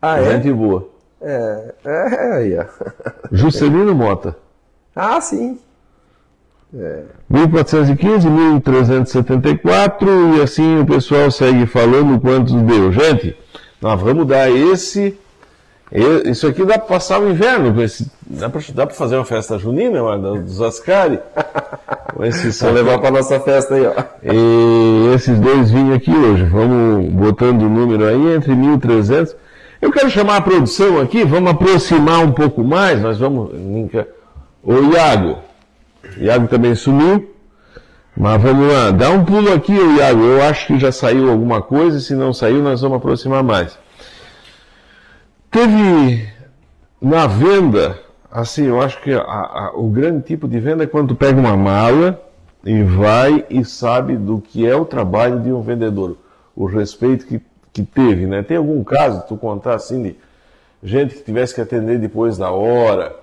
Ah, 0.00 0.20
é? 0.20 0.32
Gente 0.32 0.52
boa. 0.52 0.88
É, 1.20 1.74
é, 1.84 2.36
aí, 2.36 2.58
ó. 2.58 2.64
Juscelino 3.32 3.94
Mota. 3.94 4.36
Ah, 4.94 5.20
sim. 5.20 5.58
1415, 7.28 8.28
1374, 8.28 10.36
e 10.36 10.42
assim 10.42 10.80
o 10.80 10.86
pessoal 10.86 11.30
segue 11.30 11.66
falando 11.66 12.20
quantos 12.20 12.52
deu. 12.62 12.92
Gente, 12.92 13.36
nós 13.80 14.00
vamos 14.00 14.26
dar 14.26 14.50
esse. 14.50 15.18
Isso 16.24 16.46
aqui 16.46 16.64
dá 16.64 16.78
para 16.78 16.88
passar 16.88 17.20
o 17.20 17.30
inverno 17.30 17.80
esse. 17.82 18.10
Dá 18.26 18.50
para 18.50 18.90
fazer 18.90 19.16
uma 19.16 19.24
festa 19.24 19.58
junina, 19.58 20.02
mano, 20.02 20.42
dos 20.42 20.60
Ascari. 20.60 21.20
Com 22.16 22.24
esse 22.24 22.50
Vou 22.64 22.72
levar 22.72 22.98
para 22.98 23.10
nossa 23.10 23.38
festa 23.38 23.74
aí, 23.74 23.86
ó. 23.86 23.92
E 24.22 25.14
esses 25.14 25.38
dois 25.38 25.70
vinhos 25.70 25.96
aqui 25.96 26.10
hoje, 26.10 26.44
vamos 26.44 27.12
botando 27.12 27.60
o 27.60 27.68
número 27.68 28.06
aí 28.06 28.34
entre 28.34 28.54
1.300. 28.54 29.36
Eu 29.82 29.92
quero 29.92 30.08
chamar 30.08 30.36
a 30.36 30.40
produção 30.40 30.98
aqui, 30.98 31.24
vamos 31.24 31.50
aproximar 31.50 32.24
um 32.24 32.32
pouco 32.32 32.64
mais, 32.64 33.02
nós 33.02 33.18
vamos. 33.18 33.50
O 34.62 34.94
Iago. 34.94 35.40
Iago 36.16 36.48
também 36.48 36.74
sumiu. 36.74 37.34
Mas 38.16 38.40
vamos 38.40 38.72
lá, 38.72 38.92
dá 38.92 39.10
um 39.10 39.22
pulo 39.22 39.52
aqui, 39.52 39.74
Iago. 39.74 40.22
Eu 40.22 40.42
acho 40.42 40.68
que 40.68 40.78
já 40.78 40.90
saiu 40.90 41.30
alguma 41.30 41.60
coisa, 41.60 42.00
se 42.00 42.14
não 42.14 42.32
saiu, 42.32 42.62
nós 42.62 42.80
vamos 42.80 42.96
aproximar 42.96 43.42
mais. 43.42 43.78
Teve 45.50 46.26
na 46.98 47.26
venda, 47.26 47.98
assim, 48.30 48.64
eu 48.66 48.80
acho 48.80 49.00
que 49.02 49.12
a- 49.12 49.20
a- 49.22 49.72
o 49.74 49.88
grande 49.88 50.22
tipo 50.24 50.46
de 50.48 50.58
venda 50.60 50.84
é 50.84 50.86
quando 50.86 51.08
tu 51.08 51.14
pega 51.14 51.38
uma 51.38 51.56
mala 51.56 52.20
e 52.64 52.82
vai 52.82 53.44
e 53.48 53.64
sabe 53.64 54.16
do 54.16 54.40
que 54.40 54.66
é 54.66 54.74
o 54.74 54.84
trabalho 54.84 55.40
de 55.40 55.52
um 55.52 55.60
vendedor, 55.62 56.16
o 56.54 56.66
respeito 56.66 57.26
que, 57.26 57.40
que 57.72 57.82
teve, 57.82 58.26
né? 58.26 58.42
Tem 58.42 58.56
algum 58.56 58.82
caso, 58.82 59.24
tu 59.28 59.36
contar 59.36 59.74
assim, 59.74 60.02
de 60.02 60.16
gente 60.82 61.14
que 61.14 61.22
tivesse 61.22 61.54
que 61.54 61.60
atender 61.60 61.98
depois 61.98 62.36
da 62.38 62.50
hora, 62.50 63.14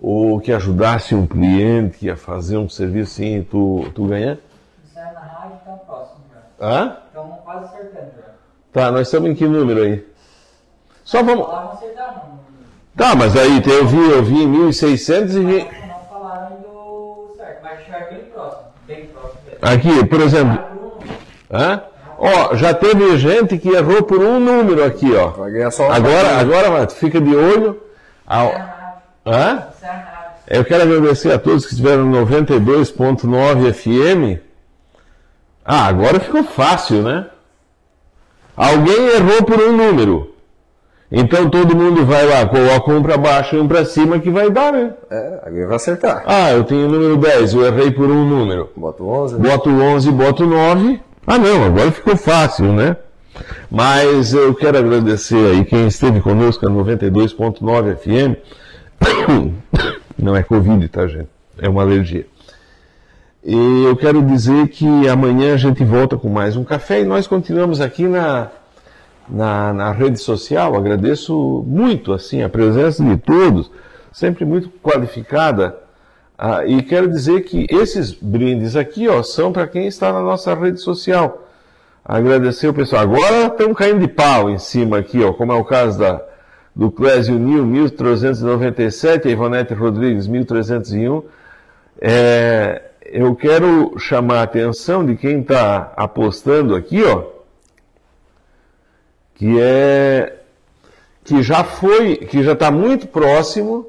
ou 0.00 0.40
que 0.40 0.52
ajudasse 0.52 1.14
um 1.14 1.26
cliente 1.26 2.08
a 2.08 2.16
fazer 2.16 2.56
um 2.56 2.68
serviço 2.68 3.12
assim 3.20 3.38
e 3.38 3.42
tu, 3.44 3.84
tu 3.94 4.06
ganhar? 4.06 4.38
Isso 4.84 4.98
é 4.98 5.02
na 5.02 5.20
rádio, 5.20 5.56
tá 5.64 5.72
próximo 5.72 6.20
já. 6.58 6.66
Hã? 6.66 6.96
Estamos 7.06 7.36
quase 7.44 7.64
acertando 7.66 8.10
já. 8.16 8.30
Tá, 8.72 8.90
nós 8.90 9.02
estamos 9.02 9.30
em 9.30 9.34
que 9.34 9.46
número 9.46 9.82
aí? 9.82 10.06
Só 11.04 11.22
vamos. 11.22 11.46
Falaram 11.46 11.72
acertar 11.72 12.14
não. 12.14 12.49
Tá, 13.00 13.16
mas 13.16 13.34
aí 13.34 13.62
eu 13.64 13.86
vi, 13.86 14.10
eu 14.10 14.22
vi 14.22 14.42
em 14.42 14.46
1600 14.46 15.34
e 15.34 15.40
vi. 15.40 15.58
Não 15.88 16.00
falaram 16.10 16.48
ainda 16.48 16.68
o 16.68 17.34
certo, 17.34 17.60
mas 17.62 17.78
estiver 17.78 18.10
bem 18.10 18.24
próximo. 18.24 18.62
Bem 18.86 19.06
próximo. 19.06 19.40
Aqui, 19.62 20.04
por 20.06 20.20
exemplo. 20.20 20.58
Hã? 21.50 21.82
Ó, 22.18 22.54
já 22.56 22.74
teve 22.74 23.16
gente 23.16 23.56
que 23.56 23.70
errou 23.70 24.02
por 24.02 24.18
um 24.18 24.38
número 24.38 24.84
aqui, 24.84 25.16
ó. 25.16 25.28
Vai 25.28 25.50
ganhar 25.50 25.70
só 25.70 25.86
uma 25.86 25.96
Agora, 25.96 26.36
agora, 26.40 26.88
fica 26.88 27.18
de 27.18 27.34
olho. 27.34 27.80
é 28.28 28.34
a 28.34 28.36
Ao... 28.36 28.52
Hã? 29.26 29.68
Isso 29.74 29.86
é 29.86 29.88
a 29.88 29.92
rádio. 29.92 30.32
Eu 30.48 30.64
quero 30.66 30.82
agradecer 30.82 31.32
a 31.32 31.38
todos 31.38 31.64
que 31.64 31.72
estiveram 31.72 32.04
no 32.04 32.26
92.9 32.26 33.72
FM. 33.72 34.42
Ah, 35.64 35.86
agora 35.86 36.20
ficou 36.20 36.44
fácil, 36.44 37.02
né? 37.02 37.28
Alguém 38.54 39.06
errou 39.08 39.42
por 39.42 39.58
um 39.58 39.74
número. 39.74 40.34
Então 41.12 41.50
todo 41.50 41.76
mundo 41.76 42.06
vai 42.06 42.24
lá, 42.24 42.46
coloca 42.46 42.92
um 42.92 43.02
para 43.02 43.16
baixo 43.16 43.56
e 43.56 43.58
um 43.58 43.66
para 43.66 43.84
cima 43.84 44.20
que 44.20 44.30
vai 44.30 44.48
dar, 44.48 44.72
né? 44.72 44.94
É, 45.10 45.40
alguém 45.44 45.66
vai 45.66 45.76
acertar. 45.76 46.22
Ah, 46.24 46.52
eu 46.52 46.62
tenho 46.62 46.86
o 46.86 46.90
número 46.90 47.16
10, 47.16 47.54
eu 47.54 47.66
errei 47.66 47.90
por 47.90 48.08
um 48.08 48.24
número. 48.24 48.70
Bota 48.76 49.02
o 49.02 49.08
11, 49.08 49.38
né? 49.38 49.50
Boto 49.50 49.70
11, 49.70 50.10
boto 50.12 50.46
9. 50.46 51.00
Ah, 51.26 51.36
não, 51.38 51.64
agora 51.64 51.90
ficou 51.90 52.16
fácil, 52.16 52.72
né? 52.72 52.96
Mas 53.68 54.32
eu 54.32 54.54
quero 54.54 54.78
agradecer 54.78 55.52
aí 55.52 55.64
quem 55.64 55.88
esteve 55.88 56.20
conosco 56.20 56.68
na 56.68 56.74
92.9 56.74 57.96
FM. 57.96 58.36
Não 60.16 60.36
é 60.36 60.42
Covid, 60.42 60.86
tá, 60.88 61.06
gente? 61.08 61.28
É 61.58 61.68
uma 61.68 61.82
alergia. 61.82 62.26
E 63.44 63.84
eu 63.84 63.96
quero 63.96 64.22
dizer 64.22 64.68
que 64.68 65.08
amanhã 65.08 65.54
a 65.54 65.56
gente 65.56 65.82
volta 65.82 66.16
com 66.16 66.28
mais 66.28 66.56
um 66.56 66.64
café 66.64 67.00
e 67.00 67.04
nós 67.04 67.26
continuamos 67.26 67.80
aqui 67.80 68.06
na, 68.06 68.50
na, 69.30 69.72
na 69.72 69.92
rede 69.92 70.18
social. 70.18 70.74
Agradeço 70.76 71.64
muito 71.66 72.12
assim 72.12 72.42
a 72.42 72.48
presença 72.48 73.02
de 73.04 73.16
todos, 73.16 73.70
sempre 74.12 74.44
muito 74.44 74.68
qualificada 74.82 75.76
Ah, 76.42 76.64
e 76.64 76.82
quero 76.82 77.06
dizer 77.06 77.42
que 77.42 77.66
esses 77.70 78.12
brindes 78.12 78.74
aqui 78.74 79.06
ó, 79.08 79.22
são 79.22 79.52
para 79.52 79.66
quem 79.66 79.86
está 79.86 80.10
na 80.12 80.22
nossa 80.22 80.54
rede 80.54 80.80
social. 80.80 81.46
Agradecer 82.02 82.68
o 82.68 82.74
pessoal. 82.74 83.02
Agora 83.02 83.46
estão 83.46 83.74
caindo 83.74 84.00
de 84.00 84.08
pau 84.08 84.48
em 84.48 84.58
cima 84.58 84.98
aqui, 84.98 85.22
ó, 85.22 85.32
como 85.34 85.52
é 85.52 85.54
o 85.54 85.64
caso 85.64 85.98
da, 85.98 86.22
do 86.74 86.90
Clésio 86.90 87.38
Nil, 87.38 87.66
1397, 87.66 89.28
a 89.28 89.30
Ivonete 89.30 89.74
Rodrigues, 89.74 90.26
1301. 90.26 91.22
É, 92.00 92.82
eu 93.04 93.34
quero 93.36 93.98
chamar 93.98 94.38
a 94.38 94.42
atenção 94.44 95.04
de 95.04 95.16
quem 95.16 95.40
está 95.40 95.92
apostando 95.94 96.74
aqui, 96.74 97.02
ó, 97.04 97.39
que 99.40 99.58
é 99.58 100.36
que 101.24 101.42
já 101.42 101.64
foi, 101.64 102.16
que 102.16 102.42
já 102.42 102.52
está 102.52 102.70
muito 102.70 103.08
próximo, 103.08 103.86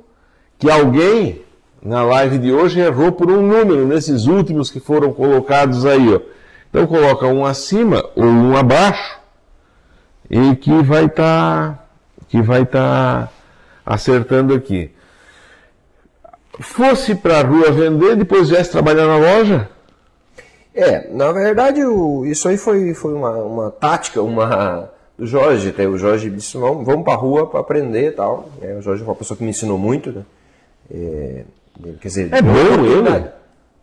que 0.58 0.72
alguém 0.72 1.42
na 1.84 2.06
live 2.06 2.38
de 2.38 2.54
hoje 2.54 2.80
errou 2.80 3.12
por 3.12 3.30
um 3.30 3.42
número 3.46 3.86
nesses 3.86 4.28
últimos 4.28 4.72
que 4.72 4.80
foram 4.80 5.12
colocados 5.12 5.86
aí, 5.86 6.14
ó. 6.14 6.22
Então 6.70 6.88
coloca 6.88 7.28
um 7.28 7.46
acima 7.46 8.02
ou 8.16 8.24
um 8.24 8.56
abaixo 8.56 9.20
e 10.30 10.56
que 10.56 10.72
vai 10.84 11.08
estar 11.08 11.74
tá, 11.74 11.80
que 12.30 12.42
vai 12.42 12.62
estar 12.62 13.26
tá 13.26 13.30
acertando 13.86 14.54
aqui. 14.54 14.90
Fosse 16.62 17.14
para 17.14 17.40
a 17.40 17.44
rua 17.44 17.72
vender, 17.72 18.16
depois 18.16 18.50
viesse 18.50 18.72
trabalhar 18.72 19.06
na 19.06 19.18
loja? 19.18 19.70
É, 20.74 21.10
na 21.12 21.30
verdade 21.34 21.84
o, 21.84 22.26
isso 22.26 22.48
aí 22.48 22.58
foi, 22.58 22.94
foi 22.94 23.14
uma, 23.14 23.32
uma 23.32 23.70
tática, 23.70 24.22
uma 24.22 24.90
do 25.22 25.28
Jorge. 25.28 25.70
Até 25.70 25.88
o 25.88 25.98
Jorge 25.98 26.32
disse, 26.32 26.58
vamos, 26.58 26.84
vamos 26.84 27.06
para 27.06 27.14
a 27.14 27.18
rua 27.18 27.46
para 27.46 27.60
aprender 27.60 28.08
e 28.08 28.12
tal. 28.12 28.50
É, 28.60 28.74
o 28.74 28.82
Jorge 28.82 29.04
foi 29.04 29.14
uma 29.14 29.18
pessoa 29.18 29.38
que 29.38 29.44
me 29.44 29.52
ensinou 29.52 29.78
muito, 29.78 30.12
né? 30.12 30.24
É, 30.92 31.44
quer 32.02 32.08
dizer, 32.08 32.34
é 32.34 32.42
bom 32.42 32.86
ele? 32.86 33.30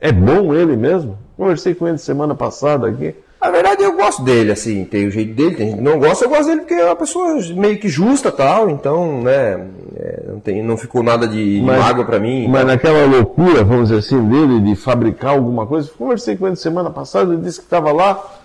É 0.00 0.12
bom 0.12 0.52
ele 0.52 0.76
mesmo? 0.76 1.16
Conversei 1.36 1.74
com 1.74 1.86
ele 1.86 1.98
semana 1.98 2.34
passada 2.34 2.88
aqui. 2.88 3.14
Na 3.40 3.52
verdade, 3.52 3.84
eu 3.84 3.92
gosto 3.92 4.22
dele, 4.24 4.50
assim, 4.50 4.84
tem 4.84 5.06
o 5.06 5.12
jeito 5.12 5.32
dele, 5.32 5.54
tem 5.54 5.66
gente 5.68 5.76
que 5.76 5.84
não 5.84 6.00
gosta, 6.00 6.24
eu 6.24 6.28
gosto 6.28 6.46
dele 6.46 6.62
porque 6.62 6.74
é 6.74 6.86
uma 6.86 6.96
pessoa 6.96 7.36
meio 7.54 7.78
que 7.78 7.88
justa 7.88 8.32
tal, 8.32 8.68
então, 8.68 9.22
né, 9.22 9.64
é, 9.96 10.22
não, 10.26 10.40
tem, 10.40 10.60
não 10.60 10.76
ficou 10.76 11.04
nada 11.04 11.28
de 11.28 11.62
mas, 11.64 11.78
mágoa 11.78 12.04
para 12.04 12.18
mim. 12.18 12.48
Mas 12.48 12.66
naquela 12.66 13.06
loucura, 13.06 13.62
vamos 13.62 13.90
dizer 13.90 14.00
assim, 14.00 14.28
dele 14.28 14.60
de 14.60 14.74
fabricar 14.74 15.34
alguma 15.34 15.68
coisa, 15.68 15.88
conversei 15.96 16.36
com 16.36 16.48
ele 16.48 16.56
semana 16.56 16.90
passada, 16.90 17.32
ele 17.32 17.42
disse 17.42 17.60
que 17.60 17.66
estava 17.66 17.92
lá 17.92 18.37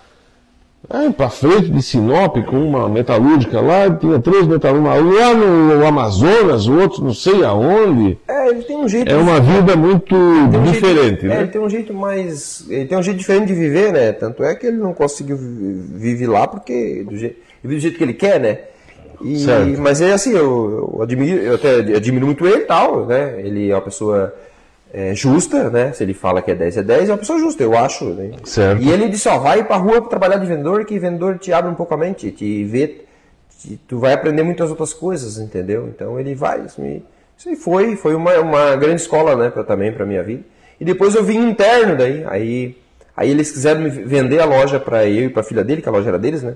é, 0.90 1.10
para 1.10 1.30
frente 1.30 1.70
de 1.70 1.82
Sinop, 1.82 2.36
com 2.44 2.56
uma 2.56 2.88
metalúrgica 2.88 3.60
lá, 3.60 3.90
tinha 3.90 4.18
três 4.18 4.46
metalúrgicas, 4.46 5.02
lá 5.14 5.34
no 5.34 5.86
Amazonas, 5.86 6.68
outros 6.68 7.00
não 7.00 7.14
sei 7.14 7.42
aonde. 7.44 8.18
É, 8.28 8.48
ele 8.48 8.62
tem 8.62 8.76
um 8.76 8.88
jeito. 8.88 9.10
É 9.10 9.16
uma 9.16 9.40
vida 9.40 9.76
muito 9.76 10.14
um 10.14 10.62
diferente, 10.62 11.22
jeito, 11.22 11.26
né? 11.26 11.36
É, 11.36 11.40
ele 11.40 11.48
tem 11.48 11.60
um 11.60 11.70
jeito 11.70 11.94
mais. 11.94 12.66
Ele 12.68 12.84
tem 12.84 12.98
um 12.98 13.02
jeito 13.02 13.18
diferente 13.18 13.46
de 13.46 13.54
viver, 13.54 13.92
né? 13.92 14.12
Tanto 14.12 14.44
é 14.44 14.54
que 14.54 14.66
ele 14.66 14.76
não 14.76 14.92
conseguiu 14.92 15.36
viver 15.38 16.28
lá 16.28 16.46
porque. 16.46 17.02
Do 17.08 17.16
jeito, 17.16 17.36
do 17.62 17.78
jeito 17.78 17.96
que 17.96 18.04
ele 18.04 18.14
quer, 18.14 18.38
né? 18.38 18.58
E, 19.22 19.46
mas 19.78 20.02
é 20.02 20.12
assim, 20.12 20.32
eu, 20.32 20.90
eu, 20.96 21.02
admiro, 21.02 21.40
eu 21.40 21.54
até 21.54 21.76
admiro 21.78 22.26
muito 22.26 22.46
ele 22.46 22.58
e 22.58 22.66
tal, 22.66 23.06
né? 23.06 23.36
Ele 23.38 23.70
é 23.70 23.74
uma 23.74 23.80
pessoa 23.80 24.34
é, 24.94 25.12
justa, 25.12 25.68
né? 25.70 25.92
Se 25.92 26.04
ele 26.04 26.14
fala 26.14 26.40
que 26.40 26.52
é 26.52 26.54
10, 26.54 26.76
é 26.76 26.82
10, 26.84 27.08
é 27.08 27.12
uma 27.12 27.18
pessoa 27.18 27.36
justa, 27.36 27.64
eu 27.64 27.76
acho. 27.76 28.04
Né? 28.04 28.30
Certo. 28.44 28.80
E 28.80 28.88
ele 28.88 29.08
disse, 29.08 29.28
ó, 29.28 29.38
vai 29.38 29.64
pra 29.64 29.76
rua 29.76 30.00
trabalhar 30.08 30.36
de 30.36 30.46
vendedor, 30.46 30.84
que 30.84 30.96
vendedor 31.00 31.36
te 31.36 31.52
abre 31.52 31.68
um 31.68 31.74
pouco 31.74 31.92
a 31.94 31.96
mente, 31.96 32.30
te 32.30 32.62
vê, 32.62 33.04
te, 33.58 33.76
tu 33.88 33.98
vai 33.98 34.12
aprender 34.12 34.44
muitas 34.44 34.70
outras 34.70 34.94
coisas, 34.94 35.36
entendeu? 35.38 35.88
Então 35.88 36.18
ele 36.20 36.32
vai, 36.36 36.64
isso, 36.64 36.80
me, 36.80 37.04
isso 37.36 37.54
foi, 37.56 37.96
foi 37.96 38.14
uma, 38.14 38.38
uma 38.38 38.76
grande 38.76 39.00
escola, 39.00 39.34
né, 39.34 39.50
pra, 39.50 39.64
também 39.64 39.92
pra 39.92 40.06
minha 40.06 40.22
vida. 40.22 40.44
E 40.80 40.84
depois 40.84 41.16
eu 41.16 41.24
vim 41.24 41.50
interno 41.50 41.96
daí, 41.96 42.24
aí, 42.28 42.78
aí 43.16 43.30
eles 43.30 43.50
quiseram 43.50 43.80
me 43.80 43.90
vender 43.90 44.38
a 44.38 44.44
loja 44.44 44.78
para 44.78 45.04
eu 45.06 45.24
e 45.24 45.28
pra 45.28 45.42
filha 45.42 45.64
dele, 45.64 45.82
que 45.82 45.88
a 45.88 45.92
loja 45.92 46.08
era 46.08 46.18
deles, 46.20 46.44
né? 46.44 46.54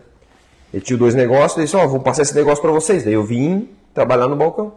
Ele 0.72 0.82
tinha 0.82 0.97
dois 0.97 1.14
negócios, 1.14 1.59
eles 1.59 1.70
disse, 1.70 1.82
ó, 1.82 1.89
vou 1.89 1.99
passar 1.99 2.22
esse 2.22 2.36
negócio 2.36 2.62
para 2.62 2.70
vocês. 2.70 3.03
Daí 3.03 3.14
eu 3.14 3.24
vim 3.24 3.68
trabalhar 3.93 4.28
no 4.28 4.36
balcão. 4.36 4.72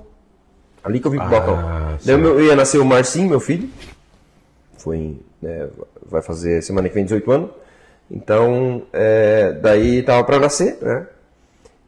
Ali 0.84 1.00
que 1.00 1.08
eu 1.08 1.12
vim 1.12 1.18
pro 1.18 1.28
ah, 1.28 1.30
balcão. 1.30 1.98
Daí 2.04 2.16
eu 2.16 2.42
ia 2.42 2.56
nascer 2.56 2.80
o 2.80 2.86
Marcinho, 2.86 3.30
meu 3.30 3.40
filho. 3.40 3.70
Foi 4.78 4.98
em, 4.98 5.20
né, 5.42 5.68
vai 6.06 6.22
fazer 6.22 6.62
semana 6.62 6.90
que 6.90 6.96
vem 6.96 7.04
18 7.04 7.32
anos. 7.32 7.50
Então, 8.10 8.84
é, 8.92 9.54
daí 9.54 10.04
tava 10.04 10.24
para 10.24 10.40
nascer, 10.40 10.78
né? 10.82 11.08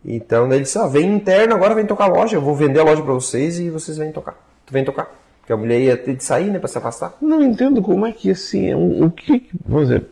Então 0.05 0.51
ele 0.51 0.63
disse, 0.63 0.77
ah, 0.77 0.87
vem 0.87 1.15
interno, 1.15 1.55
agora 1.55 1.75
vem 1.75 1.85
tocar 1.85 2.05
a 2.05 2.07
loja, 2.07 2.35
eu 2.35 2.41
vou 2.41 2.55
vender 2.55 2.79
a 2.79 2.83
loja 2.83 3.01
para 3.01 3.13
vocês 3.13 3.59
e 3.59 3.69
vocês 3.69 3.97
vêm 3.97 4.11
tocar. 4.11 4.35
Tu 4.65 4.73
vem 4.73 4.83
tocar. 4.83 5.09
Porque 5.39 5.53
a 5.53 5.57
mulher 5.57 5.79
ia 5.79 5.97
ter 5.97 6.15
de 6.15 6.23
sair, 6.23 6.49
né, 6.49 6.59
para 6.59 6.67
se 6.67 6.77
afastar. 6.77 7.17
Não 7.21 7.41
entendo 7.41 7.81
como 7.81 8.05
é 8.05 8.11
que 8.11 8.31
assim, 8.31 8.73
o, 8.73 9.05
o 9.05 9.11
que, 9.11 9.49
vamos 9.65 9.89
dizer, 9.89 10.05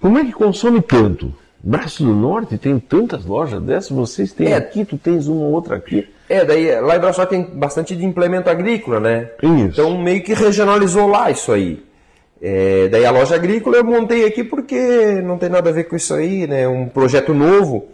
como 0.00 0.18
é 0.18 0.24
que 0.24 0.32
consome 0.32 0.80
tanto? 0.80 1.32
Braço 1.62 2.04
do 2.04 2.14
Norte 2.14 2.56
tem 2.56 2.78
tantas 2.78 3.24
lojas 3.24 3.60
dessas, 3.62 3.90
vocês 3.90 4.32
têm 4.32 4.52
é. 4.52 4.56
aqui, 4.56 4.84
tu 4.84 4.96
tens 4.96 5.26
uma 5.26 5.40
ou 5.40 5.52
outra 5.52 5.76
aqui. 5.76 6.08
É, 6.28 6.44
daí 6.44 6.80
lá 6.80 6.96
em 6.96 7.00
Braço 7.00 7.24
tem 7.26 7.42
bastante 7.42 7.96
de 7.96 8.04
implemento 8.04 8.48
agrícola, 8.48 9.00
né? 9.00 9.30
Isso. 9.42 9.80
Então 9.80 9.98
meio 9.98 10.22
que 10.22 10.34
regionalizou 10.34 11.06
lá 11.06 11.30
isso 11.30 11.50
aí. 11.50 11.82
É, 12.40 12.88
daí 12.88 13.04
a 13.04 13.10
loja 13.10 13.34
agrícola 13.34 13.78
eu 13.78 13.84
montei 13.84 14.24
aqui 14.24 14.44
porque 14.44 15.20
não 15.22 15.38
tem 15.38 15.48
nada 15.48 15.70
a 15.70 15.72
ver 15.72 15.84
com 15.84 15.96
isso 15.96 16.14
aí, 16.14 16.46
né? 16.46 16.68
Um 16.68 16.86
projeto 16.86 17.34
novo. 17.34 17.88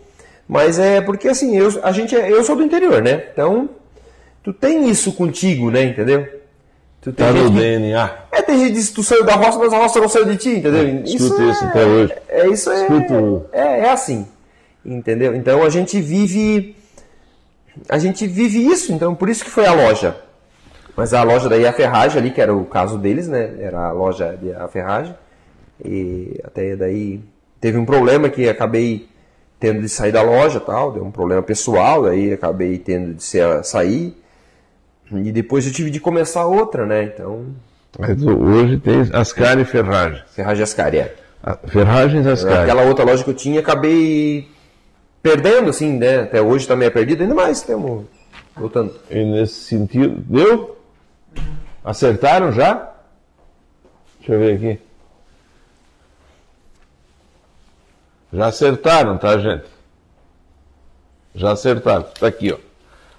Mas 0.47 0.79
é 0.79 1.01
porque 1.01 1.29
assim, 1.29 1.57
eu, 1.57 1.71
a 1.83 1.91
gente 1.93 2.15
é, 2.15 2.31
eu 2.31 2.45
sou 2.45 2.57
do 2.57 2.63
interior, 2.63 3.03
né? 3.03 3.25
Então, 3.33 3.71
tu 4.43 4.53
tem 4.53 4.89
isso 4.91 5.13
contigo, 5.13 5.71
né? 5.71 5.85
Entendeu? 5.85 6.27
Tu 7.05 7.13
tá 7.13 7.31
no 7.31 7.51
DNA. 7.51 8.11
É, 8.33 8.41
tem 8.41 8.59
gente 8.59 8.69
que 8.69 8.75
diz 8.77 8.91
tu 8.91 9.03
saiu 9.03 9.25
da 9.25 9.35
roça, 9.35 9.59
mas 9.59 9.71
a 9.75 9.77
roça 9.77 10.01
não 10.01 10.09
saiu 10.09 10.25
de 10.25 10.39
ti, 10.39 10.49
entendeu? 10.57 10.81
É, 10.81 11.03
isso, 11.05 11.51
isso 11.51 11.65
é, 11.65 11.69
até 11.69 11.85
hoje. 11.85 12.15
É, 12.27 12.49
isso 12.49 12.71
é, 12.71 12.89
é, 13.53 13.81
é 13.81 13.91
assim. 13.91 14.27
Entendeu? 14.83 15.35
Então 15.35 15.63
a 15.63 15.69
gente 15.69 16.01
vive. 16.01 16.75
A 17.91 17.99
gente 17.99 18.27
vive 18.27 18.67
isso, 18.67 18.91
então 18.91 19.15
por 19.15 19.29
isso 19.29 19.45
que 19.45 19.51
foi 19.51 19.67
a 19.67 19.75
loja. 19.75 20.17
Mas 20.97 21.13
a 21.13 21.23
loja 21.23 21.47
daí, 21.47 21.67
a 21.67 21.75
ferragem 21.75 22.19
ali, 22.19 22.31
que 22.31 22.41
era 22.41 22.55
o 22.57 22.65
caso 22.65 22.97
deles, 22.97 23.29
né? 23.29 23.55
Era 23.59 23.89
a 23.89 23.93
loja 23.93 24.35
de 24.41 24.55
a 24.55 24.67
ferragem. 24.67 25.15
E 25.85 26.41
até 26.43 26.75
daí 26.75 27.21
teve 27.61 27.77
um 27.77 27.85
problema 27.85 28.31
que 28.31 28.49
acabei 28.49 29.09
tendo 29.61 29.83
de 29.83 29.91
sair 29.91 30.13
da 30.13 30.23
loja 30.23 30.59
tal, 30.59 30.91
deu 30.91 31.05
um 31.05 31.11
problema 31.11 31.43
pessoal, 31.43 32.05
daí 32.05 32.33
acabei 32.33 32.79
tendo 32.79 33.13
de 33.13 33.25
sair. 33.63 34.17
E 35.13 35.33
depois 35.33 35.67
eu 35.67 35.73
tive 35.73 35.91
de 35.91 36.01
começar 36.01 36.45
outra, 36.47 36.87
né? 36.87 37.05
Então. 37.05 37.47
Mas 37.99 38.23
hoje 38.23 38.79
tem 38.79 39.09
Ascari 39.13 39.63
e 39.63 39.65
Ferragem. 39.65 40.23
Ferragem 40.29 40.63
Ascari, 40.63 40.99
é. 40.99 41.15
Ferragens 41.67 42.27
Ascari. 42.27 42.63
Aquela 42.63 42.83
outra 42.83 43.05
loja 43.05 43.23
que 43.23 43.31
eu 43.31 43.35
tinha, 43.35 43.61
acabei 43.61 44.49
perdendo, 45.23 45.71
assim, 45.71 45.99
né? 45.99 46.21
Até 46.21 46.41
hoje 46.41 46.67
também 46.67 46.89
é 46.89 46.91
perdido, 46.91 47.23
ainda 47.23 47.35
mais 47.35 47.63
temos 47.63 48.05
voltando. 48.57 48.95
E 49.11 49.25
nesse 49.25 49.55
sentido, 49.55 50.17
deu? 50.27 50.77
Acertaram 51.85 52.51
já? 52.53 52.93
Deixa 54.19 54.33
eu 54.33 54.39
ver 54.39 54.55
aqui. 54.57 54.81
Já 58.33 58.47
acertaram, 58.47 59.19
tá, 59.19 59.39
gente? 59.39 59.65
Já 61.35 61.53
acertaram. 61.53 62.03
Tá 62.19 62.27
aqui, 62.27 62.53
ó. 62.53 62.59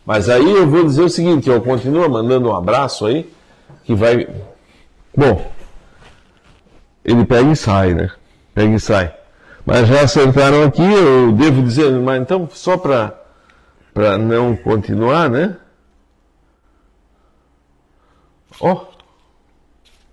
Mas 0.05 0.29
aí 0.29 0.51
eu 0.51 0.69
vou 0.69 0.83
dizer 0.83 1.01
o 1.01 1.09
seguinte, 1.09 1.49
eu 1.49 1.61
continuo 1.61 2.09
mandando 2.09 2.49
um 2.49 2.55
abraço 2.55 3.05
aí, 3.05 3.29
que 3.83 3.95
vai. 3.95 4.27
Bom, 5.15 5.51
ele 7.03 7.25
pega 7.25 7.51
e 7.51 7.55
sai, 7.55 7.93
né? 7.93 8.11
Pega 8.53 8.75
e 8.75 8.79
sai. 8.79 9.13
Mas 9.65 9.87
já 9.87 10.01
acertaram 10.01 10.63
aqui, 10.63 10.83
eu 10.83 11.31
devo 11.31 11.63
dizer, 11.63 11.91
mas 11.91 12.21
então 12.21 12.47
só 12.51 12.77
para 12.77 13.17
não 14.19 14.55
continuar, 14.55 15.29
né? 15.29 15.57
Ó. 18.59 18.73
Oh. 18.73 18.95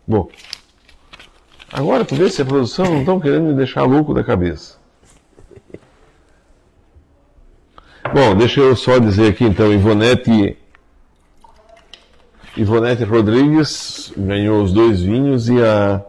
Bom. 0.07 0.29
Agora 1.71 2.05
tu 2.05 2.15
vê 2.15 2.29
se 2.29 2.43
a 2.43 2.45
produção 2.45 2.85
não 2.87 3.01
estão 3.01 3.21
querendo 3.21 3.45
me 3.45 3.55
deixar 3.55 3.83
louco 3.83 4.13
da 4.13 4.25
cabeça. 4.25 4.82
Bom, 8.11 8.35
deixa 8.35 8.61
eu 8.61 8.75
só 8.75 8.99
dizer 8.99 9.31
aqui 9.31 9.45
então, 9.45 9.73
Ivonete 9.73 10.57
Ivonete 12.57 13.05
Rodrigues 13.05 14.13
ganhou 14.17 14.63
os 14.63 14.73
dois 14.73 15.01
vinhos 15.01 15.49
e 15.49 15.63
a 15.63 16.03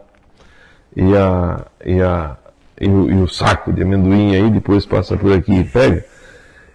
e 0.96 1.16
a 1.16 1.66
e 1.84 2.02
a 2.02 2.36
e 2.80 2.88
o, 2.88 3.10
e 3.10 3.22
o 3.22 3.28
saco 3.28 3.72
de 3.72 3.82
amendoim 3.82 4.34
aí, 4.34 4.50
depois 4.50 4.84
passa 4.84 5.16
por 5.16 5.32
aqui 5.32 5.54
e 5.54 5.64
pega. 5.64 6.04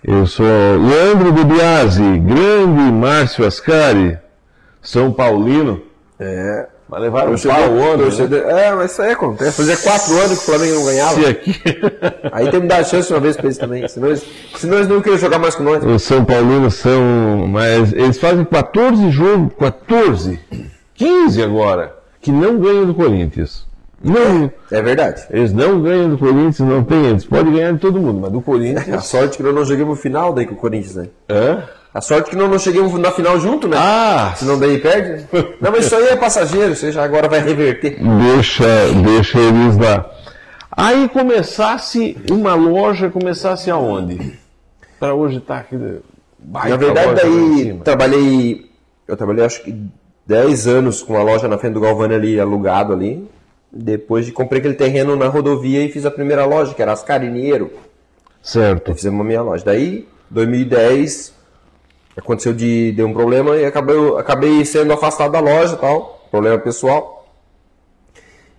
Eu 0.04 0.26
sou 0.26 0.46
Leandro 0.46 1.32
de 1.34 1.44
Biasi, 1.44 2.20
grande 2.20 2.92
Márcio 2.92 3.46
Ascari, 3.46 4.18
São 4.82 5.12
Paulino. 5.12 5.82
É. 6.18 6.68
Mas 6.90 7.02
levaram 7.02 7.34
um 7.34 7.38
pau 7.38 7.72
ontem. 7.72 8.28
Né? 8.28 8.68
É, 8.68 8.72
mas 8.74 8.92
isso 8.92 9.02
aí 9.04 9.12
acontece. 9.12 9.52
Fazia 9.58 9.78
quatro 9.78 10.18
anos 10.18 10.40
que 10.40 10.50
o 10.52 10.56
Flamengo 10.56 10.76
não 10.76 10.86
ganhava. 10.86 11.30
Aqui... 11.30 11.56
Aí 12.32 12.50
tem 12.50 12.62
que 12.62 12.68
dar 12.68 12.84
chance 12.84 13.14
uma 13.14 13.20
vez 13.20 13.36
pra 13.38 13.46
eles 13.46 13.58
também. 13.60 13.88
Senão 13.88 14.08
eles, 14.08 14.26
senão 14.58 14.78
eles 14.78 14.88
não 14.88 15.00
queriam 15.00 15.20
jogar 15.20 15.38
mais 15.38 15.54
com 15.54 15.62
nós. 15.64 15.84
Os 15.84 16.02
São 16.02 16.26
Paulinos 16.26 16.74
são. 16.76 17.46
Mas 17.48 17.94
eles 17.94 18.18
fazem 18.18 18.44
14 18.44 19.12
jogos, 19.12 19.54
14 19.60 20.40
15 20.96 21.44
agora, 21.44 21.96
que 22.20 22.32
não 22.32 22.58
ganham 22.60 22.86
do 22.86 22.94
Corinthians. 22.96 23.68
Não, 24.04 24.52
É 24.72 24.82
verdade. 24.82 25.24
eles 25.30 25.54
não 25.54 25.82
ganham 25.82 26.10
do 26.10 26.18
Corinthians, 26.18 26.60
não 26.60 26.84
tem. 26.84 27.06
Eles 27.06 27.26
podem 27.26 27.54
ganhar 27.54 27.74
de 27.74 27.80
todo 27.80 28.00
mundo, 28.00 28.20
mas 28.22 28.32
do 28.32 28.40
A 28.40 28.42
Corinthians. 28.42 29.06
sorte 29.06 29.38
que 29.38 29.44
nós 29.44 29.54
não 29.54 29.66
chegamos 29.66 29.96
no 29.98 30.02
final 30.02 30.34
daí 30.34 30.46
com 30.46 30.54
o 30.54 30.58
Corinthians, 30.58 30.96
né? 30.96 31.08
Hã? 31.30 31.64
A 31.92 32.02
sorte 32.02 32.30
que 32.30 32.36
nós 32.36 32.50
não 32.50 32.60
chegamos 32.60 32.94
na 33.00 33.12
final 33.12 33.40
junto, 33.40 33.68
né? 33.68 33.76
Ah! 33.80 34.34
Senão 34.36 34.60
daí 34.60 34.78
perde. 34.78 35.26
Não, 35.60 35.72
mas 35.72 35.86
isso 35.86 35.96
aí 35.96 36.10
é 36.10 36.16
passageiro, 36.16 36.76
você 36.76 36.92
já 36.92 37.04
agora 37.04 37.28
vai 37.28 37.40
reverter. 37.40 37.98
Deixa, 38.00 38.64
deixa 39.04 39.40
eles 39.40 39.76
lá. 39.76 40.08
Aí 40.72 41.10
começasse 41.10 42.16
uma 42.30 42.54
loja, 42.54 43.10
começasse 43.10 43.72
aonde? 43.72 44.38
Para 45.00 45.16
hoje 45.16 45.38
estar 45.38 45.58
aqui. 45.58 45.78
baita 46.38 46.70
Na 46.70 46.78
verdade, 46.78 47.16
daí 47.16 47.80
trabalhei. 47.84 48.70
Eu 49.08 49.18
trabalhei 49.18 49.44
acho 49.44 49.64
que 49.64 49.76
10 50.28 50.68
anos 50.68 51.02
com 51.02 51.18
a 51.18 51.24
loja 51.24 51.48
na 51.48 51.58
frente 51.58 51.74
do 51.74 51.82
Galvani 51.82 52.14
ali, 52.14 52.40
alugado 52.40 52.94
ali. 52.94 53.28
Depois 53.72 54.28
de 54.28 54.32
comprei 54.32 54.60
aquele 54.60 54.76
terreno 54.76 55.16
na 55.16 55.28
rodovia 55.28 55.84
e 55.84 55.92
fiz 55.92 56.06
a 56.06 56.12
primeira 56.12 56.46
loja, 56.46 56.74
que 56.76 56.82
era 56.84 56.92
as 56.92 57.02
Carineiro. 57.02 57.72
Certo. 58.44 58.94
Fizemos 58.94 59.22
a 59.22 59.24
minha 59.24 59.42
loja. 59.42 59.66
Daí, 59.66 60.08
2010, 60.30 61.34
aconteceu 62.16 62.53
de 62.53 62.91
deu 62.91 63.07
um 63.07 63.14
problema 63.14 63.55
e 63.57 63.66
acabei, 63.66 63.95
acabei 64.18 64.66
sendo 64.66 64.93
afastado 64.93 65.32
da 65.32 65.39
loja 65.39 65.76
tal, 65.78 66.28
problema 66.30 66.57
pessoal. 66.57 67.28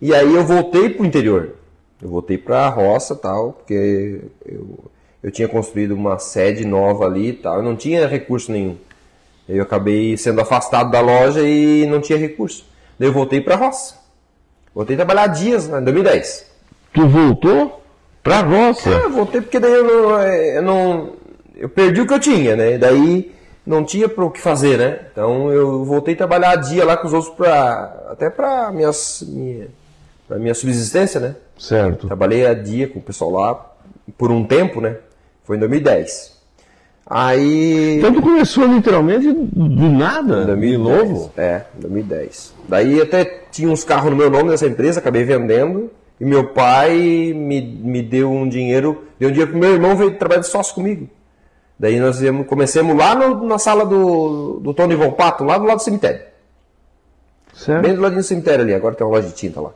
E 0.01 0.15
aí 0.15 0.35
eu 0.35 0.45
voltei 0.45 0.89
pro 0.91 1.05
interior. 1.05 1.55
Eu 2.03 2.09
voltei 2.09 2.39
pra 2.39 2.69
roça 2.69 3.15
tal, 3.15 3.53
porque 3.53 4.23
eu, 4.47 4.79
eu 5.23 5.31
tinha 5.31 5.47
construído 5.47 5.93
uma 5.93 6.19
sede 6.19 6.65
nova 6.65 7.05
ali 7.05 7.35
tal, 7.35 7.57
eu 7.57 7.63
não 7.63 7.77
tinha 7.77 8.07
recurso 8.07 8.51
nenhum. 8.51 8.77
Eu 9.47 9.63
acabei 9.63 10.17
sendo 10.17 10.41
afastado 10.41 10.91
da 10.91 11.01
loja 11.01 11.43
e 11.43 11.85
não 11.87 12.01
tinha 12.01 12.19
recurso. 12.19 12.65
Daí 12.99 13.09
eu 13.09 13.13
voltei 13.13 13.41
pra 13.41 13.57
roça. 13.57 13.97
Voltei 14.75 14.95
a 14.95 14.99
trabalhar 14.99 15.27
dias, 15.27 15.69
né, 15.69 15.81
em 15.81 15.85
2010. 15.85 16.47
Tu 16.93 17.07
voltou 17.09 17.83
pra 18.23 18.41
roça. 18.41 18.89
É, 18.89 19.05
eu 19.05 19.11
voltei 19.11 19.41
porque 19.41 19.59
daí 19.59 19.73
eu 19.73 19.85
não, 19.85 20.19
é, 20.19 20.59
eu 20.59 20.63
não. 20.63 21.13
Eu 21.57 21.69
perdi 21.69 22.01
o 22.01 22.07
que 22.07 22.15
eu 22.15 22.21
tinha, 22.21 22.57
né? 22.57 22.79
Daí 22.79 23.33
não 23.71 23.85
tinha 23.85 24.09
para 24.09 24.25
o 24.25 24.31
que 24.31 24.41
fazer, 24.41 24.77
né? 24.77 24.99
Então 25.13 25.51
eu 25.53 25.85
voltei 25.85 26.15
a 26.15 26.17
trabalhar 26.17 26.57
dia 26.57 26.85
lá 26.85 26.97
com 26.97 27.07
os 27.07 27.13
outros 27.13 27.33
pra, 27.33 28.09
até 28.11 28.29
para 28.29 28.73
minhas 28.73 29.23
minha, 29.27 29.69
pra 30.27 30.39
minha 30.39 30.55
subsistência, 30.55 31.21
né? 31.21 31.37
Certo. 31.57 32.09
Trabalhei 32.09 32.47
a 32.47 32.53
dia 32.53 32.89
com 32.89 32.99
o 32.99 33.03
pessoal 33.03 33.31
lá 33.31 33.73
por 34.19 34.33
um 34.33 34.45
tempo, 34.45 34.81
né? 34.81 34.97
Foi 35.45 35.57
em 35.57 35.61
2010. 35.61 36.41
Aí. 37.07 37.99
Então 37.99 38.13
tu 38.13 38.21
começou 38.21 38.67
literalmente 38.67 39.33
do 39.33 39.89
nada, 39.89 40.57
de 40.57 40.77
novo? 40.77 41.33
É, 41.37 41.63
2010. 41.75 42.53
Daí 42.69 43.01
até 43.01 43.25
tinha 43.53 43.71
uns 43.71 43.85
carros 43.85 44.11
no 44.11 44.17
meu 44.17 44.31
nome 44.31 44.51
nessa 44.51 44.67
empresa, 44.67 44.99
acabei 44.99 45.23
vendendo. 45.23 45.91
E 46.21 46.25
meu 46.25 46.49
pai 46.49 47.33
me, 47.35 47.63
me 47.63 48.03
deu 48.03 48.31
um 48.31 48.49
dinheiro, 48.49 49.05
deu 49.19 49.29
um 49.29 49.33
dinheiro 49.33 49.53
pro 49.53 49.61
meu 49.61 49.73
irmão 49.73 49.97
veio 49.97 50.19
trabalhar 50.19 50.41
de 50.41 50.49
sócio 50.49 50.75
comigo. 50.75 51.09
Daí 51.81 51.99
nós 51.99 52.21
íamos, 52.21 52.47
começamos 52.47 52.95
lá 52.95 53.15
no- 53.15 53.47
na 53.47 53.59
sala 53.59 53.87
do, 53.87 54.61
do 54.61 54.75
Tony 54.75 54.95
Volpato, 54.95 55.45
lá 55.45 55.57
do 55.57 55.65
lado 55.65 55.79
do 55.79 55.83
cemitério. 55.83 56.21
Certo. 57.55 57.83
Bem 57.83 57.95
do 57.95 58.03
ladinho 58.03 58.21
do 58.21 58.25
cemitério 58.27 58.63
ali, 58.63 58.75
agora 58.75 58.95
tem 58.95 59.07
uma 59.07 59.17
loja 59.17 59.29
de 59.29 59.35
tinta 59.35 59.63
lá. 59.63 59.71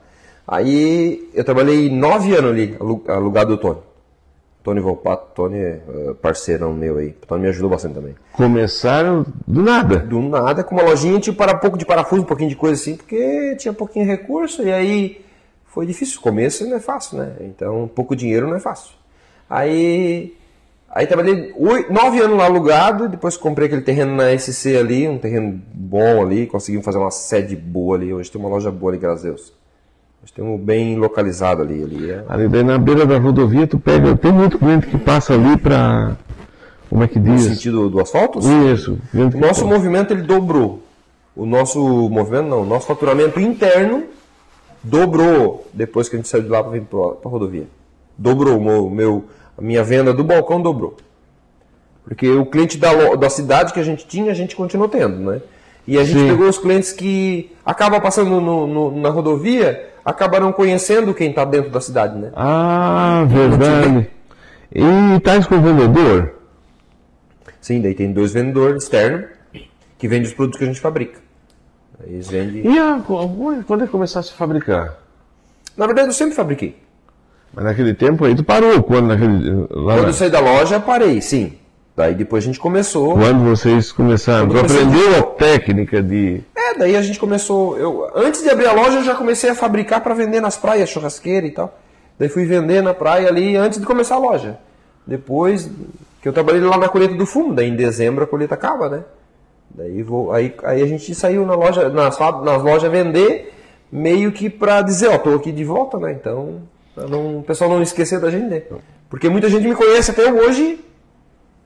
Aí 0.47 1.31
eu 1.33 1.43
trabalhei 1.43 1.89
nove 1.91 2.35
anos 2.37 2.51
ali, 2.51 2.77
alu- 2.79 3.03
alugado 3.09 3.57
do 3.57 3.59
Tony. 3.61 3.79
Tony 4.63 4.81
Volpato, 4.81 5.29
Tony 5.35 5.57
é 5.59 5.81
eh, 5.89 6.15
parceirão 6.21 6.75
meu 6.75 6.99
aí. 6.99 7.15
O 7.23 7.27
Tony 7.27 7.43
me 7.43 7.49
ajudou 7.49 7.71
bastante 7.71 7.95
também. 7.95 8.15
Começaram 8.35 9.25
do 9.47 9.63
nada. 9.63 9.99
Do 9.99 10.21
nada, 10.21 10.63
com 10.63 10.75
uma 10.75 10.85
lojinha, 10.85 11.19
tipo, 11.21 11.37
para 11.39 11.57
um 11.57 11.59
pouco 11.61 11.79
de 11.79 11.87
parafuso, 11.87 12.21
um 12.23 12.27
pouquinho 12.27 12.49
de 12.51 12.57
coisa 12.57 12.75
assim, 12.81 12.97
porque 12.97 13.57
tinha 13.57 13.73
pouquinho 13.75 14.07
recurso, 14.07 14.63
e 14.63 14.71
aí 14.73 15.25
foi 15.67 15.85
difícil. 15.87 16.19
O 16.19 16.23
começo 16.23 16.67
não 16.67 16.77
é 16.77 16.81
fácil, 16.81 17.19
né? 17.19 17.33
Então, 17.41 17.91
pouco 17.95 18.15
dinheiro 18.17 18.47
não 18.47 18.57
é 18.57 18.61
fácil. 18.61 18.93
Aí, 19.51 20.35
aí 20.95 21.07
trabalhei 21.07 21.53
oi- 21.57 21.87
nove 21.91 22.21
anos 22.21 22.39
lá 22.39 22.45
alugado, 22.45 23.09
depois 23.09 23.37
comprei 23.37 23.67
aquele 23.67 23.83
terreno 23.83 24.15
na 24.15 24.31
SC 24.39 24.77
ali, 24.79 25.09
um 25.09 25.19
terreno 25.19 25.61
bom 25.75 26.23
ali, 26.23 26.47
conseguimos 26.47 26.85
fazer 26.85 26.99
uma 26.99 27.11
sede 27.11 27.57
boa 27.57 27.97
ali. 27.97 28.15
Hoje 28.15 28.31
tem 28.31 28.41
uma 28.41 28.49
loja 28.49 28.71
boa 28.71 28.93
ali, 28.93 28.99
graças 28.99 29.25
a 29.25 29.29
Deus. 29.29 29.53
Hoje 30.23 30.33
temos 30.33 30.59
bem 30.61 30.97
localizado 30.97 31.61
ali. 31.63 31.83
ali 31.83 32.11
é- 32.11 32.25
Ali 32.29 32.49
daí 32.49 32.63
na 32.63 32.79
beira 32.79 33.05
da 33.05 33.19
rodovia 33.19 33.67
tu 33.67 33.79
pega. 33.79 34.17
Tem 34.17 34.33
muito 34.33 34.59
cliente 34.59 34.87
que 34.87 34.97
passa 34.97 35.35
ali 35.35 35.57
pra. 35.59 36.17
Como 36.89 37.03
é 37.03 37.09
que 37.09 37.19
no 37.19 37.35
diz? 37.35 37.43
sentido 37.45 37.91
do 37.91 38.01
asfalto? 38.01 38.39
Isso. 38.73 38.97
O 39.13 39.39
nosso 39.39 39.67
movimento 39.67 40.13
ele 40.15 40.23
dobrou. 40.23 40.81
O 41.35 41.45
nosso 41.45 41.79
movimento 42.09 42.47
não, 42.47 42.63
o 42.63 42.65
nosso 42.65 42.87
faturamento 42.87 43.41
interno 43.41 44.05
dobrou 44.83 45.67
depois 45.73 46.09
que 46.09 46.17
a 46.17 46.19
gente 46.19 46.29
saiu 46.29 46.43
de 46.45 46.49
lá 46.49 46.63
para 46.63 46.73
vir 46.73 46.83
para 46.83 46.99
a 46.99 47.29
rodovia. 47.29 47.67
Dobrou 48.17 48.59
o 48.59 48.63
meu, 48.65 48.89
meu- 48.91 49.25
a 49.57 49.63
minha 49.63 49.83
venda 49.85 50.13
do 50.13 50.25
balcão 50.25 50.61
dobrou. 50.61 50.97
Porque 52.05 52.29
o 52.29 52.45
cliente 52.47 52.77
da, 52.77 53.15
da 53.17 53.31
cidade 53.31 53.73
que 53.73 53.81
a 53.81 53.85
gente 53.85 54.07
tinha, 54.07 54.31
a 54.31 54.35
gente 54.35 54.55
continuou 54.55 54.89
tendo, 54.89 55.17
né? 55.31 55.41
E 55.87 55.99
a 55.99 56.05
gente 56.05 56.19
Sim. 56.21 56.29
pegou 56.29 56.49
os 56.49 56.59
clientes 56.59 56.93
que 56.93 57.51
acabam 57.65 58.01
passando 58.01 58.41
no- 58.41 58.67
no- 58.67 59.01
na 59.01 59.09
rodovia, 59.11 59.91
acabaram 60.05 60.53
conhecendo 60.53 61.15
quem 61.15 61.31
está 61.31 61.45
dentro 61.45 61.71
da 61.71 61.81
cidade, 61.81 62.19
né? 62.19 62.31
Ah, 62.35 63.25
verdade. 63.27 64.09
E 64.75 65.21
tais 65.21 65.47
com 65.47 65.57
o 65.57 65.63
vendedor? 65.63 66.35
Sim, 67.61 67.81
daí 67.81 67.95
tem 67.95 68.13
dois 68.13 68.33
vendedores 68.33 68.83
externos 68.85 69.27
que 69.99 70.09
vendem 70.09 70.27
os 70.29 70.35
produtos 70.35 70.59
que 70.59 70.65
a 70.65 70.67
gente 70.67 70.81
fabrica. 70.81 71.21
Eles 72.07 72.29
vendem. 72.29 72.67
E 72.71 72.79
a, 72.79 73.01
quando 73.67 73.83
é 73.85 73.87
que 73.87 73.93
começasse 73.93 74.31
a 74.33 74.37
fabricar? 74.37 74.97
Na 75.77 75.87
verdade, 75.87 76.09
eu 76.09 76.13
sempre 76.13 76.35
fabriquei. 76.35 76.77
Mas 77.55 77.65
naquele 77.65 77.95
tempo 77.95 78.25
aí 78.25 78.35
tu 78.35 78.43
parou. 78.45 78.83
Quando, 78.83 79.07
naquele, 79.09 79.67
lá 79.71 79.95
Quando 79.97 80.07
eu 80.09 80.13
saí 80.13 80.31
da 80.31 80.41
loja, 80.41 80.81
parei, 80.81 81.21
sim. 81.21 81.53
Daí 81.97 82.15
depois 82.15 82.43
a 82.43 82.47
gente 82.47 82.59
começou. 82.59 83.13
quando 83.15 83.45
vocês 83.45 83.93
começaram, 83.93 84.49
tu 84.49 84.55
Quando 84.55 84.67
comecei- 84.67 84.83
aprendeu 84.85 85.19
a 85.19 85.23
técnica 85.23 86.03
de. 86.03 86.41
É, 86.57 86.75
daí 86.77 86.97
a 86.97 87.03
gente 87.03 87.19
começou. 87.21 87.79
Eu, 87.79 88.11
antes 88.17 88.43
de 88.43 88.51
abrir 88.51 88.67
a 88.67 88.73
loja, 88.73 88.99
eu 88.99 89.05
já 89.05 89.15
comecei 89.15 89.51
a 89.51 89.55
fabricar 89.55 90.01
para 90.01 90.13
vender 90.15 90.41
nas 90.41 90.57
praias, 90.57 90.89
churrasqueira 90.89 91.47
e 91.47 91.53
tal. 91.53 91.79
Daí 92.19 92.29
fui 92.29 92.45
vender 92.47 92.83
na 92.83 92.93
praia 92.95 93.29
ali 93.29 93.57
antes 93.57 93.79
de 93.79 93.87
começar 93.87 94.17
a 94.17 94.19
loja. 94.19 94.59
Depois 95.07 95.71
que 96.21 96.29
eu 96.29 96.33
trabalhei 96.33 96.61
lá 96.63 96.77
na 96.77 96.89
colheita 96.89 97.15
do 97.15 97.27
fumo, 97.27 97.53
daí 97.55 97.69
em 97.69 97.77
dezembro 97.77 98.25
a 98.25 98.27
colheita 98.27 98.55
acaba, 98.55 98.89
né? 98.89 99.05
Daí, 99.71 100.03
vou, 100.03 100.33
aí, 100.33 100.55
aí 100.65 100.83
a 100.83 100.87
gente 100.87 101.15
saiu 101.15 101.45
na 101.45 101.55
loja, 101.55 101.89
nas, 101.91 102.19
nas 102.19 102.63
lojas 102.63 102.91
vender, 102.91 103.53
meio 103.91 104.33
que 104.33 104.49
pra 104.49 104.83
dizer, 104.83 105.09
ó, 105.09 105.19
tô 105.19 105.35
aqui 105.35 105.51
de 105.53 105.65
volta, 105.65 105.99
né? 105.99 106.13
Então, 106.13 106.63
pra 106.95 107.07
não, 107.07 107.39
o 107.39 107.43
pessoal 107.43 107.71
não 107.71 107.83
esquecer 107.83 108.21
da 108.21 108.31
gente, 108.31 108.47
né? 108.47 108.63
Porque 109.09 109.29
muita 109.29 109.49
gente 109.49 109.67
me 109.67 109.75
conhece 109.75 110.11
até 110.11 110.33
hoje 110.33 110.85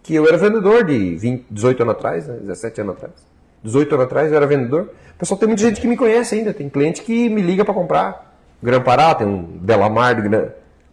que 0.03 0.15
eu 0.15 0.27
era 0.27 0.37
vendedor 0.37 0.85
de 0.85 1.17
20, 1.17 1.47
18 1.51 1.83
anos 1.83 1.95
atrás, 1.95 2.27
né? 2.27 2.39
17 2.41 2.81
anos 2.81 2.97
atrás. 2.97 3.15
18 3.63 3.95
anos 3.95 4.07
atrás 4.07 4.31
eu 4.31 4.37
era 4.37 4.47
vendedor. 4.47 4.91
O 5.15 5.19
pessoal 5.19 5.39
tem 5.39 5.49
muita 5.49 5.63
gente 5.63 5.81
que 5.81 5.87
me 5.87 5.97
conhece 5.97 6.35
ainda, 6.35 6.53
tem 6.55 6.69
cliente 6.69 7.03
que 7.03 7.29
me 7.29 7.43
liga 7.43 7.65
para 7.65 7.75
comprar. 7.75 8.37
Gran 8.63 8.81
Pará, 8.81 9.15
tem 9.15 9.27
um 9.27 9.43
Belamar, 9.43 10.17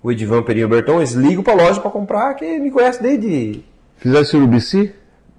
o 0.03 0.11
Edivan 0.11 0.43
Perinho 0.43 0.67
Berton, 0.67 0.97
eles 0.97 1.13
ligam 1.13 1.43
para 1.43 1.53
loja 1.55 1.81
para 1.81 1.89
comprar, 1.89 2.33
que 2.35 2.59
me 2.59 2.69
conhece 2.69 3.01
desde 3.01 3.63
Fizesse 3.97 4.35
urubici? 4.35 4.93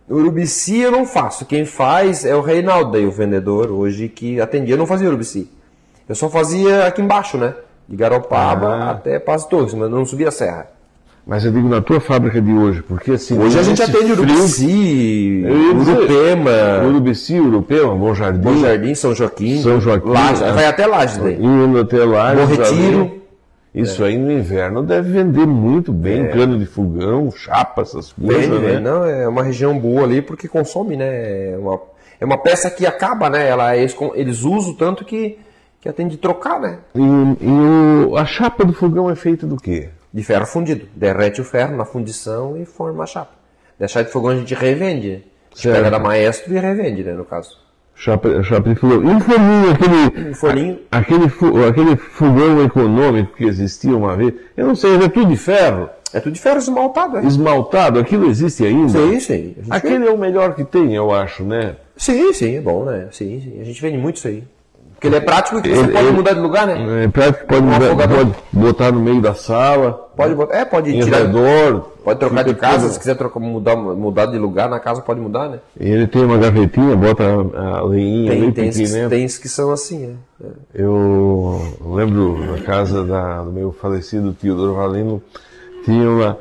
Urubici 0.08 0.78
eu 0.80 0.90
não 0.90 1.04
faço. 1.04 1.44
Quem 1.44 1.64
faz 1.64 2.24
é 2.24 2.34
o 2.34 2.40
Reinaldo, 2.40 2.92
daí, 2.92 3.06
o 3.06 3.10
vendedor 3.10 3.70
hoje 3.70 4.08
que 4.08 4.40
atendia. 4.40 4.74
Eu 4.74 4.78
não 4.78 4.86
fazia 4.86 5.08
Urubici. 5.08 5.50
Eu 6.08 6.14
só 6.14 6.30
fazia 6.30 6.86
aqui 6.86 7.02
embaixo, 7.02 7.36
né? 7.36 7.54
De 7.88 7.96
Garopaba 7.96 8.66
Ah. 8.68 8.90
até 8.92 9.18
Passo 9.18 9.48
Torres, 9.48 9.74
mas 9.74 9.90
não 9.90 10.04
subia 10.04 10.28
a 10.28 10.32
serra. 10.32 10.66
Mas 11.26 11.44
eu 11.44 11.50
digo 11.50 11.68
na 11.68 11.80
tua 11.80 11.98
fábrica 11.98 12.40
de 12.40 12.52
hoje, 12.52 12.82
porque 12.82 13.12
assim. 13.12 13.36
Hoje 13.38 13.58
a 13.58 13.62
gente 13.62 13.82
atende 13.82 14.12
frio, 14.14 14.22
Urubici, 14.22 15.42
dizer, 15.76 15.92
Urupema, 15.96 16.86
Urubici, 16.86 17.40
Urupema, 17.40 17.94
Bom 17.96 18.14
Jardim. 18.14 18.40
Bom 18.40 18.56
Jardim, 18.58 18.94
São 18.94 19.14
Joaquim, 19.14 19.60
São 19.62 19.80
Joaquim, 19.80 20.08
Laje, 20.08 20.44
é. 20.44 20.52
vai 20.52 20.66
até 20.66 20.86
Laje 20.86 21.18
daí. 21.20 21.36
Indo 21.42 21.80
até 21.80 22.04
lá. 22.04 22.34
Bom. 22.34 22.46
Retiro. 22.46 23.16
Isso 23.74 24.02
aí 24.04 24.16
no 24.16 24.32
inverno 24.32 24.82
deve 24.82 25.10
vender 25.12 25.46
muito 25.46 25.92
bem, 25.92 26.28
cano 26.30 26.58
de 26.58 26.64
fogão, 26.64 27.30
chapa, 27.30 27.82
essas 27.82 28.10
coisas, 28.12 28.46
Vende, 28.48 28.58
né? 28.66 28.80
Não, 28.80 29.04
é 29.04 29.28
uma 29.28 29.42
região 29.42 29.78
boa 29.78 30.04
ali 30.04 30.22
porque 30.22 30.48
consome, 30.48 30.96
né? 30.96 31.50
É 31.52 31.56
uma, 31.58 31.78
é 32.20 32.24
uma 32.24 32.38
peça 32.38 32.70
que 32.70 32.86
acaba, 32.86 33.28
né? 33.28 33.46
Ela, 33.46 33.76
eles, 33.76 33.92
com- 33.92 34.12
eles 34.14 34.44
usam 34.44 34.72
tanto 34.74 35.04
que, 35.04 35.38
que 35.86 35.90
atende 35.90 36.16
trocar, 36.16 36.58
né? 36.60 36.78
E, 36.94 37.00
e 37.00 38.06
o- 38.08 38.16
a 38.16 38.24
chapa 38.26 38.64
do 38.64 38.72
fogão 38.72 39.08
é 39.08 39.14
feita 39.14 39.46
do 39.46 39.56
quê? 39.56 39.88
De 40.12 40.22
ferro 40.24 40.44
fundido. 40.46 40.86
Derrete 40.96 41.40
o 41.40 41.44
ferro 41.44 41.76
na 41.76 41.84
fundição 41.84 42.56
e 42.56 42.64
forma 42.64 43.04
a 43.04 43.06
chapa. 43.06 43.30
Deixar 43.78 44.02
de 44.02 44.10
fogão 44.10 44.30
a 44.30 44.36
gente 44.36 44.52
revende. 44.54 45.22
A 45.52 45.54
gente 45.54 45.68
pega 45.72 45.90
da 45.90 45.98
maestro 45.98 46.52
e 46.52 46.58
revende, 46.58 47.04
né? 47.04 47.12
No 47.12 47.24
caso. 47.24 47.56
Chapa, 47.94 48.42
chapa 48.42 48.68
de 48.68 48.74
fogão. 48.74 49.02
E 49.04 49.14
o 49.16 49.20
forninho, 49.20 49.70
aquele, 49.70 50.30
Um 50.30 50.34
forninho. 50.34 50.78
aquele, 50.90 51.28
fo- 51.28 51.64
aquele 51.66 51.96
fogão 51.96 52.62
econômico 52.64 53.36
que 53.36 53.44
existia 53.44 53.96
uma 53.96 54.16
vez, 54.16 54.34
eu 54.56 54.66
não 54.66 54.74
sei, 54.74 54.96
é 54.96 55.08
tudo 55.08 55.26
de 55.30 55.36
ferro, 55.36 55.88
É 56.12 56.20
tudo 56.20 56.32
de 56.32 56.40
ferro 56.40 56.58
esmaltado, 56.58 57.16
né? 57.16 57.24
esmaltado, 57.26 57.98
aquilo 57.98 58.28
existe 58.28 58.64
ainda? 58.66 58.88
Sim, 58.90 59.20
sim. 59.20 59.56
A 59.70 59.76
Aquele 59.76 60.06
é 60.06 60.10
o 60.10 60.18
melhor 60.18 60.54
que 60.54 60.64
tem, 60.64 60.94
eu 60.94 61.10
acho, 61.14 61.42
né? 61.44 61.76
Sim, 61.96 62.32
sim, 62.34 62.56
é 62.56 62.60
bom, 62.60 62.84
né? 62.84 63.08
Sim, 63.12 63.40
sim. 63.40 63.60
A 63.60 63.64
gente 63.64 63.80
vende 63.80 63.96
muito 63.98 64.16
isso 64.16 64.28
aí. 64.28 64.42
Porque 64.96 65.08
ele 65.08 65.16
é 65.16 65.20
prático 65.20 65.58
e 65.58 65.60
você 65.60 65.68
Ele- 65.68 65.92
pode 65.92 66.06
ele- 66.06 66.16
mudar 66.16 66.32
de 66.32 66.40
lugar, 66.40 66.66
né? 66.66 67.04
É 67.04 67.08
prático 67.08 67.40
que 67.40 67.46
pode, 67.46 67.62
mudar- 67.66 68.08
pode 68.08 68.34
botar 68.50 68.90
no 68.92 68.98
meio 69.00 69.20
da 69.20 69.34
sala, 69.34 69.92
Pode 70.16 70.34
botar. 70.34 70.56
É, 70.56 70.64
pode 70.64 70.90
tirar. 71.02 71.18
redor. 71.18 71.80
Pode 72.02 72.18
trocar 72.18 72.42
de 72.44 72.54
casa, 72.54 72.78
tudo- 72.84 72.92
se 72.92 72.98
quiser 72.98 73.14
trocar, 73.16 73.38
mudar, 73.38 73.76
mudar 73.76 74.24
de 74.26 74.38
lugar 74.38 74.70
na 74.70 74.80
casa, 74.80 75.02
pode 75.02 75.20
mudar, 75.20 75.50
né? 75.50 75.58
Ele 75.78 76.06
tem 76.06 76.24
uma 76.24 76.38
gavetinha, 76.38 76.96
bota 76.96 77.22
a, 77.24 77.78
a 77.78 77.82
leinha 77.84 78.30
Tem, 78.30 78.40
bem 78.40 78.52
tem, 78.52 79.26
uns 79.26 79.36
que 79.36 79.48
são 79.50 79.70
assim, 79.70 80.14
é. 80.40 80.46
É. 80.46 80.48
Eu 80.74 81.60
lembro 81.84 82.38
na 82.52 82.58
casa 82.62 83.04
da- 83.04 83.42
do 83.42 83.52
meu 83.52 83.72
falecido 83.78 84.34
tio 84.40 84.54
Dorvalino, 84.56 85.22
tinha 85.84 86.08
uma. 86.10 86.38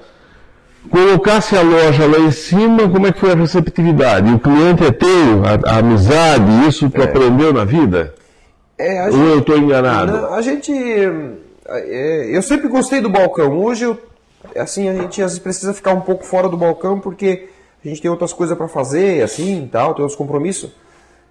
Colocasse 0.89 1.57
a 1.57 1.61
loja 1.61 2.05
lá 2.05 2.19
em 2.19 2.31
cima, 2.31 2.87
como 2.87 3.07
é 3.07 3.11
que 3.11 3.19
foi 3.19 3.31
a 3.31 3.35
receptividade? 3.35 4.31
O 4.31 4.39
cliente 4.39 4.83
é 4.85 4.91
teu, 4.91 5.07
a, 5.43 5.73
a 5.75 5.77
amizade, 5.79 6.67
isso 6.69 6.89
tu 6.89 7.01
aprendeu 7.01 7.51
na 7.51 7.65
vida? 7.65 8.13
É, 8.77 9.05
Ou 9.05 9.11
gente- 9.11 9.29
eu 9.29 9.39
estou 9.39 9.57
enganado? 9.57 10.11
Não, 10.11 10.33
a 10.33 10.41
gente. 10.41 10.71
é, 11.67 12.29
eu 12.29 12.41
sempre 12.41 12.67
gostei 12.67 12.99
do 13.01 13.09
balcão. 13.09 13.57
Hoje, 13.59 13.85
eu, 13.85 13.97
assim, 14.57 14.89
a 14.89 14.93
gente 14.93 15.21
às 15.21 15.31
vezes 15.31 15.39
precisa 15.39 15.73
ficar 15.73 15.93
um 15.93 16.01
pouco 16.01 16.25
fora 16.25 16.49
do 16.49 16.57
balcão 16.57 16.99
porque 16.99 17.47
a 17.83 17.87
gente 17.87 18.01
tem 18.01 18.11
outras 18.11 18.33
coisas 18.33 18.57
para 18.57 18.67
fazer, 18.67 19.23
assim, 19.23 19.69
tal, 19.71 19.93
tem 19.93 20.01
outros 20.03 20.17
compromissos. 20.17 20.71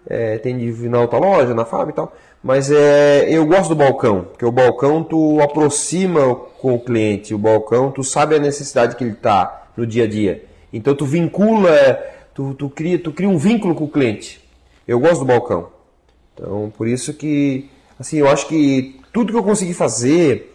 É, 0.06 0.36
tem 0.38 0.56
de 0.58 0.70
vir 0.70 0.90
na 0.90 1.00
outra 1.00 1.18
loja, 1.18 1.54
na 1.54 1.64
fábrica 1.64 1.92
e 1.92 1.96
tal. 2.04 2.12
Mas 2.42 2.70
é, 2.70 3.26
eu 3.30 3.46
gosto 3.46 3.70
do 3.70 3.74
balcão, 3.74 4.24
porque 4.24 4.44
o 4.44 4.52
balcão 4.52 5.02
tu 5.02 5.40
aproxima 5.40 6.34
com 6.60 6.74
o 6.74 6.78
cliente, 6.78 7.34
o 7.34 7.38
balcão 7.38 7.90
tu 7.90 8.04
sabe 8.04 8.34
a 8.34 8.38
necessidade 8.38 8.96
que 8.96 9.04
ele 9.04 9.14
está 9.14 9.62
no 9.74 9.86
dia 9.86 10.04
a 10.04 10.06
dia. 10.06 10.44
Então 10.70 10.94
tu 10.94 11.06
vincula, 11.06 11.98
tu, 12.34 12.52
tu, 12.52 12.68
cria, 12.68 12.98
tu 12.98 13.12
cria 13.12 13.28
um 13.30 13.38
vínculo 13.38 13.74
com 13.74 13.84
o 13.84 13.88
cliente. 13.88 14.44
Eu 14.86 15.00
gosto 15.00 15.20
do 15.20 15.24
balcão. 15.24 15.68
Então, 16.34 16.72
por 16.76 16.88
isso 16.88 17.14
que, 17.14 17.70
assim, 17.98 18.18
eu 18.18 18.28
acho 18.28 18.48
que 18.48 19.00
tudo 19.12 19.32
que 19.32 19.38
eu 19.38 19.44
consegui 19.44 19.72
fazer 19.72 20.52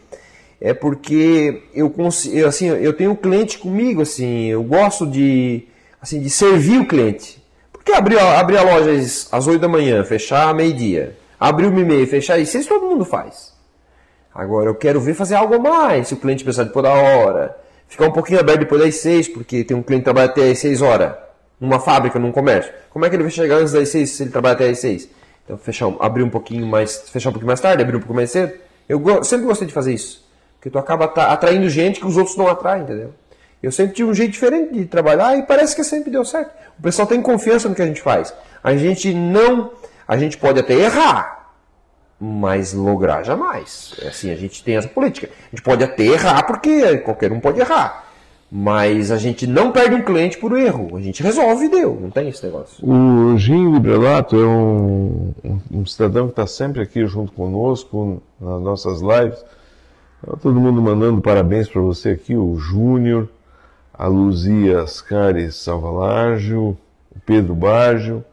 é 0.59 0.73
porque 0.73 1.63
eu 1.73 1.89
consigo, 1.89 2.45
assim, 2.45 2.67
eu 2.67 2.93
tenho 2.93 3.11
um 3.11 3.15
cliente 3.15 3.57
comigo, 3.57 4.01
assim, 4.01 4.47
eu 4.47 4.61
gosto 4.61 5.07
de, 5.07 5.65
assim, 6.01 6.19
de 6.21 6.29
servir 6.29 6.81
o 6.81 6.87
cliente. 6.87 7.41
Porque 7.71 7.93
abrir, 7.93 8.19
abrir 8.19 8.57
a 8.57 8.63
loja 8.63 8.91
às, 8.91 9.27
às 9.31 9.47
8 9.47 9.61
da 9.61 9.69
manhã, 9.69 10.03
fechar 10.03 10.53
meio-dia, 10.53 11.15
abrir 11.39 11.67
uma 11.67 11.79
e 11.79 11.85
meia, 11.85 12.05
fechar 12.05 12.37
às 12.37 12.49
6, 12.49 12.65
todo 12.65 12.85
mundo 12.85 13.05
faz. 13.05 13.53
Agora, 14.35 14.69
eu 14.69 14.75
quero 14.75 14.99
ver 14.99 15.13
fazer 15.13 15.35
algo 15.35 15.55
a 15.55 15.59
mais, 15.59 16.09
se 16.09 16.13
o 16.13 16.17
cliente 16.17 16.43
precisar 16.43 16.65
depois 16.65 16.83
da 16.83 16.93
hora. 16.93 17.57
Ficar 17.87 18.07
um 18.07 18.11
pouquinho 18.11 18.39
aberto 18.39 18.59
depois 18.59 18.81
das 18.81 18.95
6, 18.95 19.29
porque 19.29 19.63
tem 19.63 19.75
um 19.75 19.81
cliente 19.81 20.01
que 20.01 20.05
trabalha 20.05 20.29
até 20.29 20.51
às 20.51 20.59
6 20.59 20.81
horas, 20.81 21.13
numa 21.59 21.79
fábrica, 21.79 22.19
num 22.19 22.31
comércio. 22.31 22.71
Como 22.89 23.05
é 23.05 23.09
que 23.09 23.15
ele 23.15 23.23
vai 23.23 23.31
chegar 23.31 23.55
antes 23.55 23.73
das 23.73 23.89
6 23.89 24.09
se 24.09 24.23
ele 24.23 24.29
trabalha 24.29 24.55
até 24.55 24.69
às 24.69 24.79
6? 24.79 25.09
Então, 25.49 25.57
fechar, 25.57 25.91
abrir 25.99 26.21
um 26.21 26.29
pouquinho 26.29 26.67
mais, 26.67 27.09
fechar 27.09 27.29
um 27.29 27.33
pouquinho 27.33 27.47
mais 27.47 27.59
tarde, 27.59 27.81
abrir 27.81 27.95
um 27.97 27.99
pouco 27.99 28.13
mais 28.13 28.29
cedo. 28.29 28.53
Eu 28.87 29.23
sempre 29.23 29.47
gostei 29.47 29.67
de 29.67 29.73
fazer 29.73 29.91
isso. 29.91 30.23
Porque 30.55 30.69
tu 30.69 30.77
acaba 30.77 31.05
atraindo 31.05 31.67
gente 31.67 31.99
que 31.99 32.05
os 32.05 32.17
outros 32.17 32.37
não 32.37 32.47
atraem, 32.47 32.83
entendeu? 32.83 33.15
Eu 33.61 33.71
sempre 33.71 33.95
tive 33.95 34.11
um 34.11 34.13
jeito 34.13 34.31
diferente 34.31 34.71
de 34.73 34.85
trabalhar 34.85 35.35
e 35.37 35.41
parece 35.41 35.75
que 35.75 35.83
sempre 35.83 36.11
deu 36.11 36.23
certo. 36.23 36.51
O 36.77 36.83
pessoal 36.83 37.07
tem 37.07 37.19
confiança 37.19 37.67
no 37.67 37.73
que 37.73 37.81
a 37.81 37.85
gente 37.87 37.99
faz. 37.99 38.31
A 38.63 38.75
gente 38.75 39.11
não. 39.11 39.71
A 40.07 40.17
gente 40.17 40.37
pode 40.37 40.59
até 40.59 40.75
errar, 40.75 41.51
mas 42.19 42.71
lograr 42.71 43.23
jamais. 43.23 43.95
É 44.03 44.09
assim, 44.09 44.31
a 44.31 44.35
gente 44.35 44.63
tem 44.63 44.77
essa 44.77 44.87
política. 44.87 45.31
A 45.47 45.49
gente 45.49 45.63
pode 45.63 45.83
até 45.83 46.03
errar, 46.03 46.43
porque 46.43 46.99
qualquer 46.99 47.31
um 47.31 47.39
pode 47.39 47.59
errar. 47.59 48.05
Mas 48.51 49.11
a 49.11 49.17
gente 49.17 49.45
não 49.45 49.71
perde 49.71 49.93
um 49.95 50.01
cliente 50.03 50.37
por 50.39 50.57
erro. 50.57 50.97
A 50.97 51.01
gente 51.01 51.21
resolve 51.21 51.65
e 51.65 51.69
deu. 51.69 51.99
Não 52.01 52.09
tem 52.09 52.29
esse 52.29 52.43
negócio. 52.43 52.83
O 52.83 53.37
Gin 53.37 53.71
Librelato 53.73 54.35
é 54.35 54.45
um, 54.45 55.33
um- 55.43 55.59
um 55.71 55.85
cidadão 55.85 56.25
que 56.25 56.31
está 56.31 56.47
sempre 56.47 56.81
aqui 56.81 57.05
junto 57.05 57.31
conosco 57.31 58.21
nas 58.41 58.59
nossas 58.61 59.01
lives. 59.01 59.39
Tá 60.25 60.35
todo 60.41 60.59
mundo 60.59 60.81
mandando 60.81 61.21
parabéns 61.21 61.69
para 61.69 61.79
você 61.79 62.09
aqui, 62.09 62.35
o 62.35 62.55
Júnior, 62.57 63.29
a 63.93 64.07
Luzia 64.07 64.81
Ascares 64.81 65.55
Salvalágio, 65.55 66.75
o 67.15 67.19
Pedro 67.25 67.53
Baggio, 67.53 68.23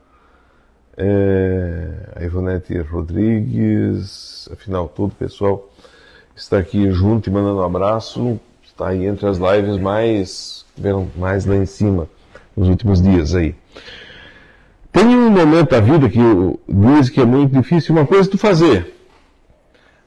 é, 0.96 1.88
a 2.16 2.24
Ivonete 2.24 2.78
Rodrigues, 2.78 4.48
afinal 4.52 4.88
todo 4.88 5.10
o 5.10 5.14
pessoal 5.14 5.68
está 6.34 6.58
aqui 6.58 6.90
junto 6.90 7.28
e 7.28 7.32
mandando 7.32 7.58
um 7.60 7.64
abraço. 7.64 8.40
Está 8.76 8.88
aí 8.88 9.06
entre 9.06 9.26
as 9.26 9.38
lives 9.38 9.78
mais, 9.78 10.66
mais 11.16 11.46
lá 11.46 11.56
em 11.56 11.64
cima 11.64 12.06
nos 12.54 12.68
últimos 12.68 13.00
dias 13.00 13.34
aí. 13.34 13.54
Tem 14.92 15.06
um 15.06 15.30
momento 15.30 15.70
da 15.70 15.80
vida 15.80 16.10
que 16.10 16.20
diz 16.68 17.08
que 17.08 17.22
é 17.22 17.24
muito 17.24 17.56
difícil 17.56 17.94
uma 17.94 18.06
coisa 18.06 18.28
tu 18.28 18.36
fazer, 18.36 18.94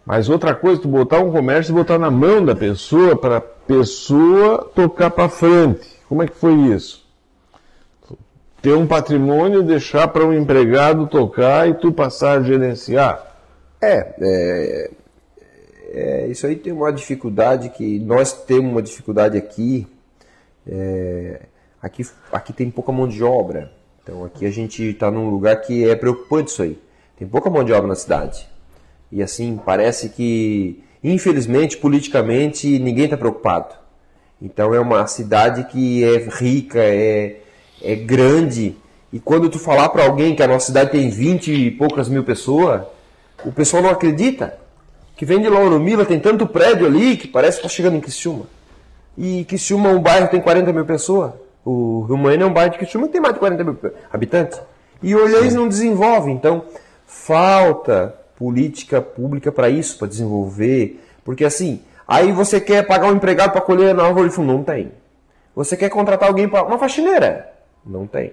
mas 0.06 0.30
outra 0.30 0.54
coisa 0.54 0.80
tu 0.80 0.88
botar 0.88 1.18
um 1.18 1.32
comércio 1.32 1.72
e 1.72 1.74
botar 1.74 1.98
na 1.98 2.12
mão 2.12 2.46
da 2.46 2.56
pessoa 2.56 3.16
para 3.16 3.38
a 3.38 3.42
pessoa 3.42 4.70
tocar 4.76 5.10
para 5.10 5.28
frente. 5.30 5.90
Como 6.08 6.22
é 6.22 6.28
que 6.28 6.36
foi 6.36 6.54
isso? 6.54 7.04
Ter 8.62 8.74
um 8.74 8.86
patrimônio, 8.86 9.64
deixar 9.64 10.10
para 10.10 10.24
um 10.24 10.32
empregado 10.32 11.08
tocar 11.08 11.68
e 11.68 11.74
tu 11.74 11.92
passar 11.92 12.38
a 12.38 12.44
gerenciar. 12.44 13.36
É, 13.82 14.14
é, 14.22 14.92
é, 15.92 16.28
isso 16.28 16.46
aí 16.46 16.56
tem 16.56 16.72
uma 16.72 16.92
dificuldade 16.92 17.70
que 17.70 18.00
nós 18.00 18.34
temos 18.34 18.72
uma 18.72 18.82
dificuldade 18.82 19.38
aqui. 19.38 19.88
é, 20.68 21.42
aqui, 21.82 22.06
aqui 22.32 22.54
tem 22.54 22.70
pouca 22.70 22.92
mão 22.92 23.08
de 23.08 23.24
obra. 23.24 23.72
Então 24.04 24.24
aqui 24.24 24.46
a 24.46 24.52
gente 24.52 24.84
está 24.84 25.10
num 25.12 25.30
lugar 25.30 25.62
que 25.62 25.88
é 25.88 25.96
preocupante 25.96 26.52
isso 26.52 26.62
aí. 26.62 26.80
Tem 27.18 27.28
pouca 27.28 27.50
mão 27.50 27.64
de 27.64 27.74
obra 27.74 27.88
na 27.88 27.96
cidade. 27.96 28.48
E 29.12 29.22
assim, 29.24 29.60
parece 29.64 30.10
que, 30.10 30.84
infelizmente, 31.04 31.78
politicamente, 31.78 32.80
ninguém 32.80 33.06
está 33.06 33.18
preocupado. 33.18 33.76
Então 34.42 34.74
é 34.74 34.80
uma 34.80 35.06
cidade 35.08 35.66
que 35.66 36.04
é 36.04 36.18
rica, 36.18 36.80
é, 36.80 37.38
é 37.82 37.96
grande. 37.96 38.78
E 39.12 39.20
quando 39.20 39.50
tu 39.50 39.60
falar 39.60 39.90
para 39.90 40.04
alguém 40.04 40.36
que 40.36 40.44
a 40.44 40.48
nossa 40.48 40.68
cidade 40.68 40.92
tem 40.92 41.10
20 41.10 41.52
e 41.52 41.72
poucas 41.72 42.08
mil 42.08 42.24
pessoas, 42.24 42.84
o 43.44 43.52
pessoal 43.52 43.84
não 43.84 43.90
acredita. 43.90 44.58
Que 45.20 45.26
vem 45.26 45.42
de 45.42 45.50
Lauro 45.50 45.78
Mila, 45.82 46.06
tem 46.06 46.18
tanto 46.18 46.48
prédio 46.48 46.88
ali 46.88 47.18
que 47.18 47.28
parece 47.28 47.60
que 47.60 47.66
está 47.66 47.76
chegando 47.76 47.98
em 47.98 48.00
Criciúma. 48.00 48.46
E 49.18 49.44
Criciúma, 49.44 49.90
um 49.90 50.02
bairro 50.02 50.30
tem 50.30 50.40
40 50.40 50.72
mil 50.72 50.86
pessoas. 50.86 51.34
O 51.66 52.06
Rio 52.08 52.16
Moinho 52.16 52.44
é 52.44 52.46
um 52.46 52.54
bairro 52.54 52.72
de 52.72 52.78
Criciúma 52.78 53.08
que 53.08 53.12
tem 53.12 53.22
mais 53.22 53.34
de 53.34 53.40
40 53.42 53.64
mil 53.66 53.78
habitantes. 54.14 54.62
E 55.04 55.14
o 55.14 55.22
Olhães 55.22 55.54
não 55.54 55.68
desenvolve. 55.68 56.32
Então, 56.32 56.64
falta 57.06 58.16
política 58.38 59.02
pública 59.02 59.52
para 59.52 59.70
isso, 59.70 59.98
para 59.98 60.08
desenvolver. 60.08 61.04
Porque 61.26 61.44
assim, 61.44 61.82
aí 62.08 62.32
você 62.32 62.62
quer 62.62 62.88
pagar 62.88 63.08
um 63.08 63.16
empregado 63.18 63.52
para 63.52 63.60
colher 63.60 63.94
na 63.94 64.06
árvore 64.06 64.30
de 64.30 64.36
fundo? 64.36 64.54
Não 64.54 64.64
tem. 64.64 64.94
Você 65.54 65.76
quer 65.76 65.90
contratar 65.90 66.30
alguém 66.30 66.48
para 66.48 66.64
uma 66.64 66.80
faxineira? 66.80 67.52
Não 67.86 68.08
tem. 68.08 68.32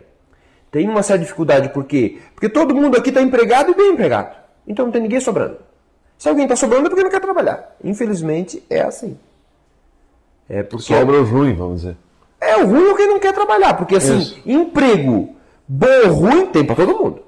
Tem 0.70 0.89
uma 0.89 1.03
certa 1.03 1.24
dificuldade, 1.24 1.68
por 1.70 1.82
quê? 1.82 2.18
Porque 2.32 2.49
todo 2.49 2.76
mundo 2.76 2.97
aqui 2.97 3.09
está 3.09 3.20
empregado 3.20 3.72
e 3.72 3.74
bem 3.74 3.91
empregado. 3.91 4.37
Então 4.68 4.84
não 4.84 4.93
tem 4.93 5.03
ninguém 5.03 5.18
sobrando. 5.18 5.65
Se 6.18 6.28
alguém 6.28 6.44
está 6.44 6.56
sobrando 6.56 6.86
é 6.86 6.88
porque 6.88 7.02
não 7.04 7.10
quer 7.10 7.20
trabalhar. 7.20 7.76
Infelizmente 7.82 8.62
é 8.70 8.80
assim. 8.82 9.18
É 10.49 10.62
porque 10.62 10.84
Sobra 10.84 11.20
os 11.20 11.28
ruins, 11.28 11.57
vamos 11.57 11.82
dizer. 11.82 11.96
é 12.41 12.57
o 12.57 12.66
ruim 12.66 12.91
é 12.91 12.95
quem 12.95 13.07
não 13.08 13.18
quer 13.18 13.32
trabalhar. 13.32 13.74
Porque 13.74 13.96
assim, 13.96 14.18
Isso. 14.18 14.41
emprego 14.46 15.34
bom 15.66 15.86
ou 16.07 16.12
ruim 16.12 16.46
tem 16.46 16.64
para 16.64 16.76
todo 16.76 16.96
mundo. 16.96 17.22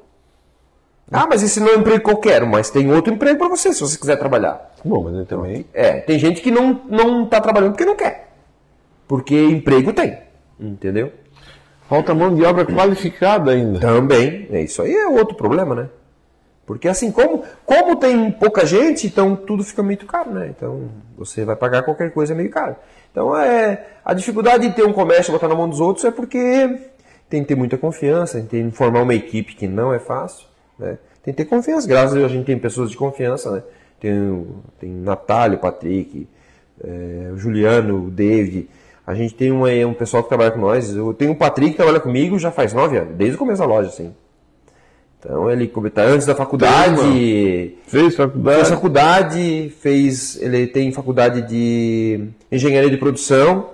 Ah, 1.11 1.27
mas 1.27 1.43
esse 1.43 1.59
não 1.59 1.69
é 1.69 1.77
um 1.77 1.81
emprego 1.81 2.05
que 2.05 2.11
eu 2.11 2.19
quero, 2.19 2.47
mas 2.47 2.71
tem 2.71 2.93
outro 2.93 3.13
emprego 3.13 3.39
para 3.39 3.49
você, 3.49 3.73
se 3.73 3.81
você 3.81 3.97
quiser 3.99 4.17
trabalhar. 4.17 4.75
Bom, 4.85 5.05
mas 5.05 5.15
ele 5.15 5.25
também. 5.25 5.65
É, 5.73 6.01
tem 6.01 6.19
gente 6.19 6.43
que 6.43 6.51
não, 6.51 6.83
não 6.87 7.27
tá 7.27 7.41
trabalhando 7.41 7.73
porque 7.73 7.87
não 7.87 7.97
quer. 7.97 8.29
Porque 9.07 9.35
emprego 9.35 9.93
tem. 9.93 10.19
Entendeu? 10.61 11.11
Falta 11.89 12.15
mão 12.15 12.35
de 12.35 12.45
obra 12.45 12.67
qualificada 12.67 13.53
ainda. 13.53 13.81
Também. 13.81 14.47
É, 14.51 14.61
isso 14.61 14.83
aí 14.83 14.95
é 14.95 15.09
outro 15.09 15.35
problema, 15.35 15.75
né? 15.75 15.89
Porque 16.69 16.87
assim, 16.87 17.11
como, 17.11 17.45
como 17.65 17.97
tem 17.97 18.31
pouca 18.31 18.67
gente, 18.67 19.07
então 19.07 19.35
tudo 19.35 19.65
fica 19.65 19.83
muito 19.83 20.05
caro, 20.05 20.31
né? 20.31 20.53
Então 20.55 20.91
você 21.17 21.43
vai 21.43 21.57
pagar 21.57 21.83
qualquer 21.83 22.13
coisa 22.13 22.35
meio 22.35 22.51
caro. 22.51 22.77
Então 23.11 23.35
é, 23.35 23.87
a 24.05 24.13
dificuldade 24.13 24.69
de 24.69 24.75
ter 24.75 24.85
um 24.85 24.93
comércio 24.93 25.33
botar 25.33 25.49
na 25.49 25.55
mão 25.55 25.67
dos 25.67 25.81
outros 25.81 26.05
é 26.05 26.11
porque 26.11 26.79
tem 27.27 27.41
que 27.41 27.49
ter 27.49 27.55
muita 27.55 27.79
confiança, 27.79 28.39
tem 28.43 28.69
que 28.69 28.77
formar 28.77 29.01
uma 29.01 29.15
equipe 29.15 29.55
que 29.55 29.67
não 29.67 29.95
é 29.95 29.99
fácil, 29.99 30.47
né? 30.79 30.99
Tem 31.23 31.33
que 31.33 31.43
ter 31.43 31.49
confiança. 31.49 31.89
Graças 31.89 32.13
a 32.13 32.17
Deus 32.17 32.31
a 32.31 32.35
gente 32.35 32.45
tem 32.45 32.59
pessoas 32.59 32.91
de 32.91 32.99
confiança, 32.99 33.51
né? 33.51 33.63
Tem, 33.99 34.47
tem 34.79 34.91
Natália, 34.91 35.57
Patrick, 35.57 36.29
é, 36.85 37.31
o 37.33 37.39
Juliano, 37.39 38.09
o 38.09 38.11
David. 38.11 38.69
A 39.07 39.15
gente 39.15 39.33
tem 39.33 39.51
um, 39.51 39.65
um 39.65 39.95
pessoal 39.95 40.23
que 40.23 40.29
trabalha 40.29 40.51
com 40.51 40.61
nós. 40.61 40.95
Eu 40.95 41.15
tenho 41.15 41.33
o 41.33 41.35
Patrick 41.35 41.71
que 41.71 41.77
trabalha 41.79 41.99
comigo 41.99 42.39
já 42.39 42.51
faz 42.51 42.75
nove 42.75 42.99
anos, 42.99 43.17
desde 43.17 43.37
o 43.37 43.39
começo 43.39 43.63
da 43.63 43.67
loja, 43.67 43.89
assim. 43.89 44.15
Então 45.19 45.51
ele 45.51 45.71
antes 45.97 46.27
da 46.27 46.35
faculdade, 46.35 47.75
Fez 47.87 48.15
fez 48.15 48.17
faculdade. 48.17 48.69
faculdade, 48.69 49.73
fez, 49.81 50.41
ele 50.41 50.67
tem 50.69 50.93
faculdade 50.93 51.43
de 51.43 52.29
engenharia 52.51 52.91
de 52.91 52.97
produção 52.97 53.71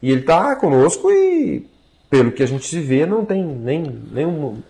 e 0.00 0.12
ele 0.12 0.22
tá 0.22 0.54
conosco 0.54 1.10
e 1.10 1.66
pelo 2.08 2.30
que 2.30 2.42
a 2.42 2.46
gente 2.46 2.66
se 2.66 2.78
vê 2.78 3.06
não 3.06 3.24
tem 3.24 3.44
nem 3.44 3.82
nenhum 4.12 4.62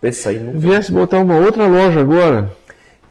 pensa 0.00 0.30
aí 0.30 0.40
não. 0.40 0.58
Viesse 0.58 0.90
botar 0.90 1.20
uma 1.20 1.38
outra 1.38 1.66
loja 1.66 2.00
agora. 2.00 2.50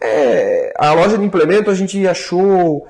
É, 0.02 0.74
a 0.78 0.94
loja 0.94 1.18
de 1.18 1.24
implemento 1.24 1.72
a 1.72 1.76
gente 1.76 2.06
achou 2.06 2.86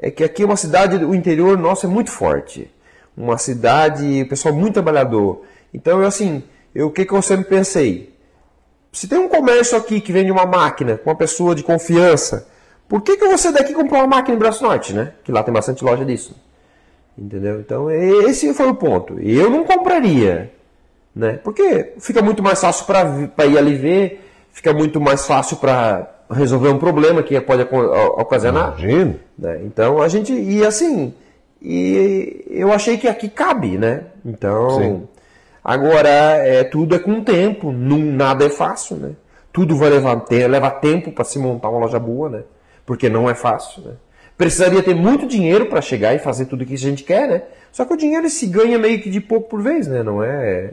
é 0.00 0.10
que 0.10 0.22
aqui 0.22 0.42
é 0.42 0.46
uma 0.46 0.56
cidade, 0.56 1.04
o 1.04 1.14
interior 1.14 1.58
nosso 1.58 1.86
é 1.86 1.88
muito 1.88 2.10
forte. 2.10 2.70
Uma 3.16 3.36
cidade, 3.36 4.22
o 4.22 4.28
pessoal 4.28 4.54
muito 4.54 4.74
trabalhador. 4.74 5.42
Então, 5.74 6.00
eu, 6.00 6.06
assim, 6.06 6.42
eu, 6.72 6.86
o 6.86 6.90
que, 6.90 7.04
que 7.04 7.12
eu 7.12 7.20
sempre 7.20 7.46
pensei? 7.46 8.14
Se 8.92 9.06
tem 9.06 9.18
um 9.18 9.28
comércio 9.28 9.76
aqui 9.76 10.00
que 10.00 10.12
vende 10.12 10.30
uma 10.30 10.46
máquina 10.46 10.96
com 10.96 11.10
uma 11.10 11.16
pessoa 11.16 11.54
de 11.54 11.62
confiança, 11.62 12.48
por 12.88 13.02
que, 13.02 13.16
que 13.16 13.24
eu 13.24 13.28
vou 13.28 13.38
sair 13.38 13.52
daqui 13.52 13.74
comprar 13.74 13.98
uma 13.98 14.06
máquina 14.06 14.34
em 14.34 14.38
Braço 14.38 14.64
Norte, 14.64 14.94
né? 14.94 15.12
Que 15.22 15.30
lá 15.30 15.42
tem 15.42 15.52
bastante 15.52 15.84
loja 15.84 16.04
disso. 16.04 16.34
Entendeu? 17.16 17.60
Então, 17.60 17.90
esse 17.90 18.54
foi 18.54 18.68
o 18.68 18.74
ponto. 18.74 19.18
Eu 19.20 19.50
não 19.50 19.64
compraria, 19.64 20.52
né? 21.14 21.38
Porque 21.42 21.92
fica 21.98 22.22
muito 22.22 22.42
mais 22.42 22.60
fácil 22.60 22.86
para 22.86 23.46
ir 23.46 23.58
ali 23.58 23.74
ver, 23.74 24.24
fica 24.52 24.72
muito 24.72 25.00
mais 25.00 25.26
fácil 25.26 25.56
para 25.56 26.08
resolver 26.30 26.68
um 26.68 26.78
problema 26.78 27.22
que 27.22 27.38
pode 27.40 27.62
ocasionar. 28.16 28.78
Imagina. 28.78 29.16
Né? 29.36 29.60
Então, 29.64 30.00
a 30.00 30.08
gente. 30.08 30.32
E 30.32 30.64
assim. 30.64 31.12
E 31.60 32.44
eu 32.48 32.72
achei 32.72 32.96
que 32.96 33.08
aqui 33.08 33.28
cabe, 33.28 33.76
né? 33.76 34.04
Então. 34.24 34.70
Sim. 34.80 35.08
Agora, 35.68 36.08
é, 36.08 36.64
tudo 36.64 36.94
é 36.94 36.98
com 36.98 37.22
tempo, 37.22 37.70
não, 37.70 37.98
nada 37.98 38.42
é 38.42 38.48
fácil, 38.48 38.96
né? 38.96 39.10
Tudo 39.52 39.76
vai 39.76 39.90
levar, 39.90 40.24
leva 40.30 40.70
tempo 40.70 41.12
para 41.12 41.26
se 41.26 41.38
montar 41.38 41.68
uma 41.68 41.80
loja 41.80 41.98
boa, 41.98 42.30
né? 42.30 42.42
Porque 42.86 43.10
não 43.10 43.28
é 43.28 43.34
fácil, 43.34 43.82
né? 43.82 43.92
Precisaria 44.34 44.82
ter 44.82 44.94
muito 44.94 45.26
dinheiro 45.26 45.66
para 45.66 45.82
chegar 45.82 46.14
e 46.14 46.18
fazer 46.18 46.46
tudo 46.46 46.62
o 46.62 46.64
que 46.64 46.72
a 46.72 46.78
gente 46.78 47.04
quer, 47.04 47.28
né? 47.28 47.42
Só 47.70 47.84
que 47.84 47.92
o 47.92 47.98
dinheiro 47.98 48.30
se 48.30 48.46
ganha 48.46 48.78
meio 48.78 48.98
que 49.02 49.10
de 49.10 49.20
pouco 49.20 49.46
por 49.46 49.60
vez, 49.60 49.86
né? 49.86 50.02
Não 50.02 50.24
é. 50.24 50.72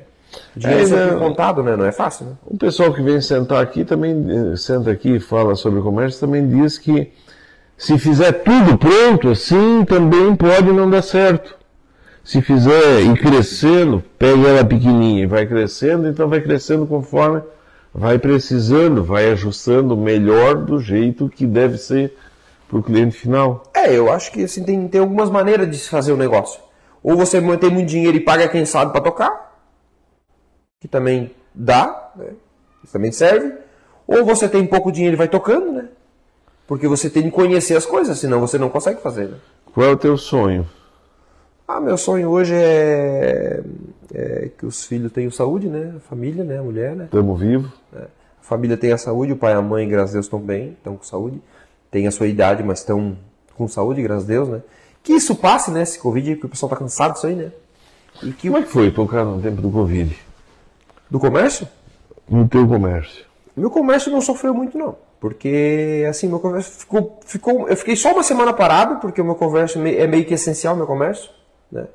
O 0.56 0.60
dinheiro 0.60 0.84
é, 0.84 0.86
sempre 0.86 1.18
contado, 1.18 1.62
né? 1.62 1.76
Não 1.76 1.86
é 1.86 1.92
fácil, 1.92 2.28
né? 2.28 2.32
O 2.46 2.58
pessoal 2.58 2.94
que 2.94 3.02
vem 3.02 3.20
sentar 3.20 3.62
aqui 3.62 3.84
também, 3.84 4.26
eh, 4.30 4.56
senta 4.56 4.92
aqui 4.92 5.18
e 5.18 5.20
fala 5.20 5.56
sobre 5.56 5.82
comércio, 5.82 6.22
também 6.22 6.48
diz 6.48 6.78
que 6.78 7.12
se 7.78 8.00
fizer 8.00 8.32
tudo 8.32 8.78
pronto 8.78 9.28
assim, 9.28 9.84
também 9.84 10.34
pode 10.38 10.72
não 10.72 10.90
dar 10.90 11.02
certo. 11.02 11.65
Se 12.26 12.42
fizer 12.42 13.02
ir 13.02 13.22
crescendo, 13.22 14.04
pega 14.18 14.48
ela 14.48 14.66
pequenininha 14.66 15.24
e 15.24 15.28
vai 15.28 15.46
crescendo, 15.46 16.10
então 16.10 16.28
vai 16.28 16.42
crescendo 16.42 16.88
conforme 16.88 17.44
vai 17.94 18.18
precisando, 18.18 19.04
vai 19.04 19.30
ajustando 19.30 19.96
melhor 19.96 20.56
do 20.56 20.80
jeito 20.80 21.30
que 21.30 21.46
deve 21.46 21.78
ser 21.78 22.18
para 22.68 22.80
o 22.80 22.84
cliente 22.84 23.16
final. 23.16 23.64
É, 23.76 23.94
eu 23.94 24.12
acho 24.12 24.32
que 24.32 24.44
assim, 24.44 24.64
tem, 24.64 24.88
tem 24.88 25.00
algumas 25.00 25.30
maneiras 25.30 25.70
de 25.70 25.78
se 25.78 25.88
fazer 25.88 26.14
o 26.14 26.18
negócio. 26.18 26.60
Ou 27.04 27.16
você 27.16 27.40
mantém 27.40 27.70
muito 27.70 27.88
dinheiro 27.88 28.18
e 28.18 28.20
paga 28.20 28.50
quem 28.50 28.66
sabe 28.66 28.92
para 28.92 29.02
tocar, 29.02 29.56
que 30.82 30.88
também 30.88 31.32
dá, 31.54 32.12
né? 32.16 32.32
Isso 32.84 32.92
também 32.92 33.12
serve. 33.12 33.54
Ou 34.08 34.26
você 34.26 34.50
tem 34.50 34.66
pouco 34.66 34.92
dinheiro 34.92 35.16
e 35.16 35.18
vai 35.18 35.28
tocando, 35.28 35.72
né? 35.72 35.90
Porque 36.66 36.88
você 36.88 37.08
tem 37.08 37.24
que 37.24 37.32
conhecer 37.32 37.78
as 37.78 37.86
coisas, 37.86 38.18
senão 38.18 38.42
você 38.42 38.58
não 38.58 38.70
consegue 38.70 39.00
fazer. 39.00 39.28
Né? 39.28 39.38
Qual 39.72 39.86
é 39.86 39.92
o 39.92 39.98
teu 39.98 40.18
sonho? 40.18 40.68
Ah, 41.68 41.80
meu 41.80 41.98
sonho 41.98 42.30
hoje 42.30 42.54
é, 42.54 43.64
é 44.14 44.52
que 44.56 44.68
os 44.68 44.86
filhos 44.86 45.12
tenham 45.12 45.32
saúde, 45.32 45.68
né? 45.68 45.96
A 45.98 46.00
família, 46.00 46.44
né? 46.44 46.60
A 46.60 46.62
mulher, 46.62 46.96
né? 46.96 47.06
Estamos 47.06 47.40
vivos. 47.40 47.72
É. 47.96 48.02
A 48.02 48.44
família 48.44 48.78
tem 48.78 48.92
a 48.92 48.98
saúde, 49.00 49.34
o 49.34 49.36
pai 49.36 49.54
e 49.54 49.56
a 49.56 49.62
mãe, 49.64 49.90
graças 49.90 50.12
a 50.12 50.14
Deus, 50.14 50.28
estão 50.28 50.40
bem, 50.40 50.74
estão 50.78 50.96
com 50.96 51.04
saúde. 51.04 51.42
Tem 51.90 52.06
a 52.06 52.12
sua 52.12 52.28
idade, 52.28 52.62
mas 52.62 52.80
estão 52.80 53.18
com 53.58 53.68
saúde, 53.68 54.04
graças 54.04 54.26
a 54.26 54.28
Deus, 54.28 54.48
né? 54.48 54.62
Que 55.02 55.14
isso 55.14 55.36
passe, 55.36 55.72
né? 55.72 55.82
Esse 55.82 55.98
Covid, 55.98 56.36
que 56.36 56.46
o 56.46 56.50
pessoal 56.50 56.70
tá 56.70 56.76
cansado 56.76 57.14
disso 57.14 57.26
aí, 57.26 57.34
né? 57.34 57.52
E 58.22 58.32
que... 58.32 58.48
Como 58.48 58.60
é 58.60 58.64
que 58.64 58.70
foi 58.70 58.92
tocar 58.92 59.26
no 59.26 59.42
tempo 59.42 59.60
do 59.60 59.72
Covid? 59.72 60.16
Do 61.10 61.20
comércio? 61.20 61.68
No 62.30 62.48
teu 62.48 62.68
comércio. 62.68 63.26
Meu 63.58 63.72
comércio 63.72 64.12
não 64.12 64.22
sofreu 64.22 64.54
muito, 64.54 64.78
não. 64.78 64.96
Porque, 65.20 66.06
assim, 66.08 66.28
meu 66.28 66.40
comércio 66.40 66.72
ficou, 66.74 67.20
ficou... 67.26 67.68
Eu 67.68 67.76
fiquei 67.76 67.96
só 67.96 68.14
uma 68.14 68.22
semana 68.22 68.54
parado, 68.54 68.98
porque 68.98 69.20
o 69.20 69.26
meu 69.26 69.34
comércio 69.34 69.84
é 69.84 70.06
meio 70.06 70.26
que 70.26 70.36
essencial, 70.36 70.76
meu 70.76 70.86
comércio 70.86 71.32
né? 71.72 71.86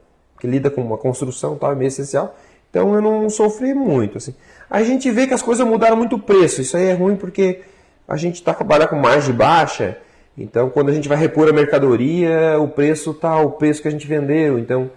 que 0.40 0.47
lida 0.47 0.70
com 0.70 0.80
uma 0.80 0.97
construção 0.97 1.56
tal, 1.56 1.72
é 1.72 1.74
meio 1.74 1.88
essencial. 1.88 2.34
Então 2.70 2.94
eu 2.94 3.02
não 3.02 3.28
sofri 3.28 3.74
muito. 3.74 4.18
Assim. 4.18 4.34
A 4.68 4.82
gente 4.82 5.10
vê 5.10 5.26
que 5.26 5.34
as 5.34 5.42
coisas 5.42 5.66
mudaram 5.66 5.97
muito 5.97 6.16
o 6.16 6.18
preço. 6.18 6.62
Isso 6.62 6.76
aí 6.76 6.86
é 6.86 6.94
ruim 6.94 7.16
porque 7.16 7.60
a 8.09 8.16
gente 8.16 8.36
está 8.36 8.55
trabalhando 8.55 8.88
com 8.88 8.97
margem 8.97 9.34
baixa. 9.34 9.98
Então 10.38 10.70
quando 10.70 10.88
a 10.88 10.92
gente 10.92 11.09
vai 11.09 11.18
repor 11.18 11.48
a 11.48 11.52
mercadoria, 11.52 12.59
o 12.59 12.68
preço 12.68 13.10
está 13.10 13.38
o 13.38 13.52
preço 13.52 13.82
que 13.82 13.88
a 13.88 13.90
gente 13.90 14.06
vendeu. 14.06 14.59
Então 14.59 14.90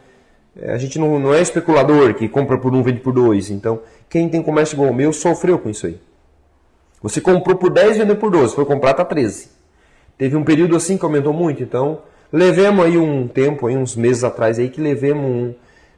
é, 0.56 0.72
a 0.72 0.78
gente 0.78 0.98
não, 0.98 1.20
não 1.20 1.34
é 1.34 1.42
especulador 1.42 2.14
que 2.14 2.30
compra 2.30 2.58
por 2.58 2.74
um, 2.74 2.82
vende 2.82 3.02
por 3.02 3.14
dois. 3.14 3.50
Então 3.50 3.82
quem 4.10 4.30
tem 4.30 4.42
comércio 4.42 4.76
igual 4.76 4.92
o 4.92 4.94
meu 4.94 5.12
sofreu 5.12 5.60
com 5.60 5.70
isso 5.70 5.88
aí. 5.88 6.00
Você 7.02 7.20
comprou 7.20 7.58
por 7.58 7.70
10, 7.70 7.98
vendeu 7.98 8.16
por 8.16 8.32
12. 8.32 8.56
Foi 8.56 8.64
comprar, 8.64 8.94
tá 8.94 9.04
13. 9.04 9.50
Teve 10.18 10.38
um 10.38 10.44
período 10.44 10.76
assim 10.76 10.98
que 10.98 11.04
aumentou 11.04 11.34
muito. 11.34 11.62
Então 11.62 12.00
Levemos 12.34 12.84
aí 12.84 12.98
um 12.98 13.28
tempo, 13.28 13.68
aí, 13.68 13.78
uns 13.78 13.96
meses 13.96 14.24
atrás 14.24 14.58
aí, 14.58 14.68
que 14.68 14.82
levemos 14.82 15.24
um. 15.24 15.54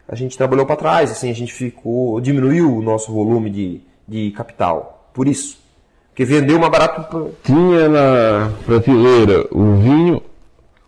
A 0.06 0.16
gente 0.16 0.38
trabalhou 0.38 0.66
para 0.66 0.76
trás, 0.76 1.10
assim, 1.10 1.32
a 1.32 1.34
gente 1.34 1.54
ficou. 1.54 2.20
diminuiu 2.20 2.76
o 2.76 2.82
nosso 2.82 3.14
volume 3.14 3.50
de, 3.50 3.82
de 4.06 4.32
capital. 4.32 5.10
Por 5.14 5.30
isso. 5.30 5.58
Porque 6.10 6.26
vendeu 6.26 6.58
uma 6.58 6.70
barato. 6.70 7.32
Tinha 7.42 7.88
na 7.88 8.52
prateleira 8.66 9.48
o 9.50 9.76
vinho, 9.78 10.22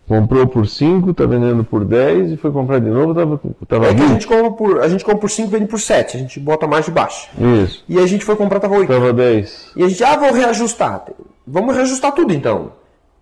comprou 0.06 0.46
por 0.46 0.66
5, 0.66 1.10
está 1.10 1.24
vendendo 1.24 1.64
por 1.64 1.82
10 1.82 2.32
e 2.32 2.36
foi 2.36 2.52
comprar 2.52 2.78
de 2.78 2.90
novo, 2.90 3.12
estava 3.12 3.40
tava 3.66 3.86
É 3.86 3.94
que 3.94 4.02
a 4.02 4.06
gente 4.06 4.26
compra 4.26 4.50
por, 4.52 4.80
a 4.82 4.88
gente 4.88 5.04
compra 5.04 5.20
por 5.20 5.30
5 5.30 5.48
vende 5.48 5.66
por 5.66 5.80
7, 5.80 6.16
a 6.16 6.20
gente 6.20 6.40
bota 6.40 6.66
mais 6.66 6.84
de 6.84 6.90
baixo. 6.90 7.28
Isso. 7.64 7.84
E 7.88 7.98
a 7.98 8.06
gente 8.06 8.24
foi 8.24 8.36
comprar, 8.36 8.58
estava 8.58 8.74
8. 8.74 8.90
Estava 8.90 9.12
10. 9.14 9.72
E 9.76 9.82
a 9.82 9.88
gente, 9.88 10.04
ah, 10.04 10.16
vou 10.16 10.32
reajustar. 10.32 11.06
Vamos 11.46 11.74
reajustar 11.74 12.12
tudo 12.12 12.34
então. 12.34 12.72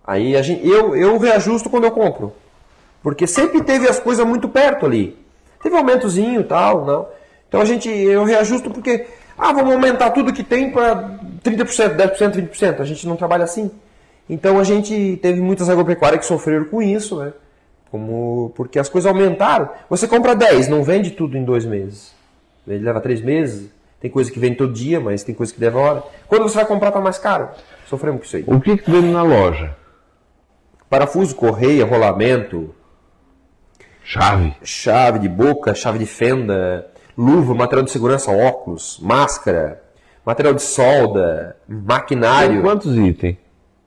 Aí 0.07 0.41
gente, 0.41 0.65
eu, 0.65 0.95
eu 0.95 1.17
reajusto 1.17 1.69
quando 1.69 1.83
eu 1.83 1.91
compro. 1.91 2.33
Porque 3.03 3.27
sempre 3.27 3.61
teve 3.61 3.89
as 3.89 3.99
coisas 3.99 4.25
muito 4.25 4.47
perto 4.47 4.85
ali. 4.85 5.17
Teve 5.61 5.75
um 5.75 5.79
aumentozinho 5.79 6.39
e 6.39 6.43
tal, 6.45 6.85
não. 6.85 7.07
Então 7.49 7.59
a 7.59 7.65
gente, 7.65 7.89
eu 7.89 8.23
reajusto 8.23 8.69
porque, 8.69 9.05
ah, 9.37 9.51
vamos 9.51 9.73
aumentar 9.73 10.11
tudo 10.11 10.31
que 10.31 10.43
tem 10.43 10.71
para 10.71 11.19
30%, 11.43 11.95
10%, 11.95 12.49
20%. 12.49 12.79
A 12.79 12.85
gente 12.85 13.05
não 13.05 13.17
trabalha 13.17 13.43
assim. 13.43 13.69
Então 14.29 14.59
a 14.59 14.63
gente 14.63 15.19
teve 15.21 15.41
muitas 15.41 15.69
agropecuárias 15.69 16.21
que 16.21 16.25
sofreram 16.25 16.65
com 16.65 16.81
isso, 16.81 17.17
né? 17.17 17.33
Como, 17.91 18.51
porque 18.55 18.79
as 18.79 18.89
coisas 18.89 19.09
aumentaram. 19.09 19.69
Você 19.89 20.07
compra 20.07 20.35
10, 20.35 20.67
não 20.67 20.83
vende 20.83 21.11
tudo 21.11 21.37
em 21.37 21.43
dois 21.43 21.65
meses. 21.65 22.13
Ele 22.67 22.83
leva 22.83 22.99
três 23.01 23.21
meses. 23.21 23.69
Tem 23.99 24.11
coisa 24.11 24.31
que 24.31 24.39
vende 24.39 24.57
todo 24.57 24.73
dia, 24.73 24.99
mas 24.99 25.23
tem 25.23 25.33
coisa 25.33 25.53
que 25.53 25.59
leva 25.59 25.79
hora. 25.79 26.03
Quando 26.27 26.43
você 26.43 26.55
vai 26.55 26.65
comprar, 26.65 26.91
tá 26.91 27.01
mais 27.01 27.17
caro. 27.17 27.49
Sofremos 27.87 28.19
com 28.19 28.25
isso 28.25 28.37
aí. 28.37 28.43
O 28.45 28.59
que, 28.59 28.77
que 28.77 28.91
vende 28.91 29.07
na 29.07 29.23
loja? 29.23 29.75
Parafuso, 30.89 31.35
correia, 31.35 31.85
rolamento. 31.85 32.73
Chave. 34.03 34.55
Chave 34.63 35.19
de 35.19 35.27
boca, 35.27 35.75
chave 35.75 35.99
de 35.99 36.05
fenda, 36.05 36.87
luva, 37.17 37.53
material 37.53 37.83
de 37.83 37.91
segurança, 37.91 38.31
óculos, 38.31 38.99
máscara, 39.01 39.83
material 40.25 40.53
de 40.53 40.61
solda, 40.61 41.57
maquinário. 41.67 42.53
Tem 42.53 42.61
quantos 42.61 42.97
itens? 42.97 43.37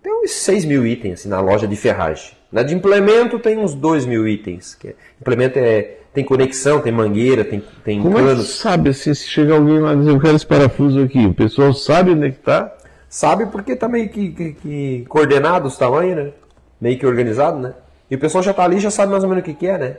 Tem 0.02 0.12
uns 0.12 0.30
6 0.32 0.64
mil 0.64 0.86
itens 0.86 1.20
assim, 1.20 1.28
na 1.28 1.40
loja 1.40 1.66
de 1.66 1.76
ferragem. 1.76 2.32
Na 2.50 2.62
de 2.62 2.74
implemento 2.74 3.38
tem 3.38 3.58
uns 3.58 3.74
2 3.74 4.06
mil 4.06 4.26
itens. 4.26 4.74
Que 4.74 4.88
é, 4.88 4.94
implemento 5.20 5.58
é, 5.58 5.96
tem 6.12 6.24
conexão, 6.24 6.80
tem 6.80 6.92
mangueira, 6.92 7.44
tem, 7.44 7.62
tem 7.84 8.02
Como 8.02 8.16
canos. 8.16 8.32
É 8.32 8.36
que 8.36 8.48
sabe 8.48 8.90
assim, 8.90 9.14
se 9.14 9.26
chega 9.26 9.54
alguém 9.54 9.78
lá 9.78 9.94
e 9.94 9.96
dizer, 9.98 10.10
eu 10.10 10.20
quero 10.20 10.36
esse 10.36 10.46
parafuso 10.46 11.02
aqui, 11.02 11.24
o 11.26 11.34
pessoal 11.34 11.72
sabe 11.72 12.10
onde 12.10 12.26
é 12.26 12.30
que 12.30 12.38
está? 12.38 12.74
Sabe 13.08 13.46
porque 13.46 13.72
está 13.72 13.88
meio 13.88 14.08
que, 14.08 14.30
que, 14.30 14.52
que 14.52 15.04
coordenado 15.08 15.66
os 15.66 15.76
tamanhos, 15.76 16.16
né? 16.16 16.32
Meio 16.80 16.98
que 16.98 17.06
organizado, 17.06 17.58
né? 17.58 17.74
E 18.10 18.14
o 18.14 18.18
pessoal 18.18 18.42
já 18.42 18.50
está 18.50 18.64
ali 18.64 18.80
já 18.80 18.90
sabe 18.90 19.12
mais 19.12 19.22
ou 19.22 19.28
menos 19.28 19.42
o 19.42 19.44
que, 19.44 19.54
que 19.54 19.66
é, 19.66 19.78
né? 19.78 19.96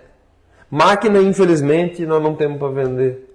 Máquina, 0.69 1.21
infelizmente, 1.21 2.05
nós 2.05 2.21
não 2.23 2.35
temos 2.35 2.57
para 2.57 2.69
vender. 2.69 3.29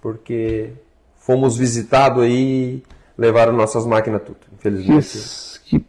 Porque 0.00 0.72
fomos 1.16 1.56
visitados 1.56 2.22
aí 2.22 2.82
levaram 3.18 3.52
nossas 3.52 3.84
máquinas 3.84 4.22
tudo, 4.22 4.38
infelizmente. 4.54 5.18
Que, 5.64 5.80
que 5.80 5.86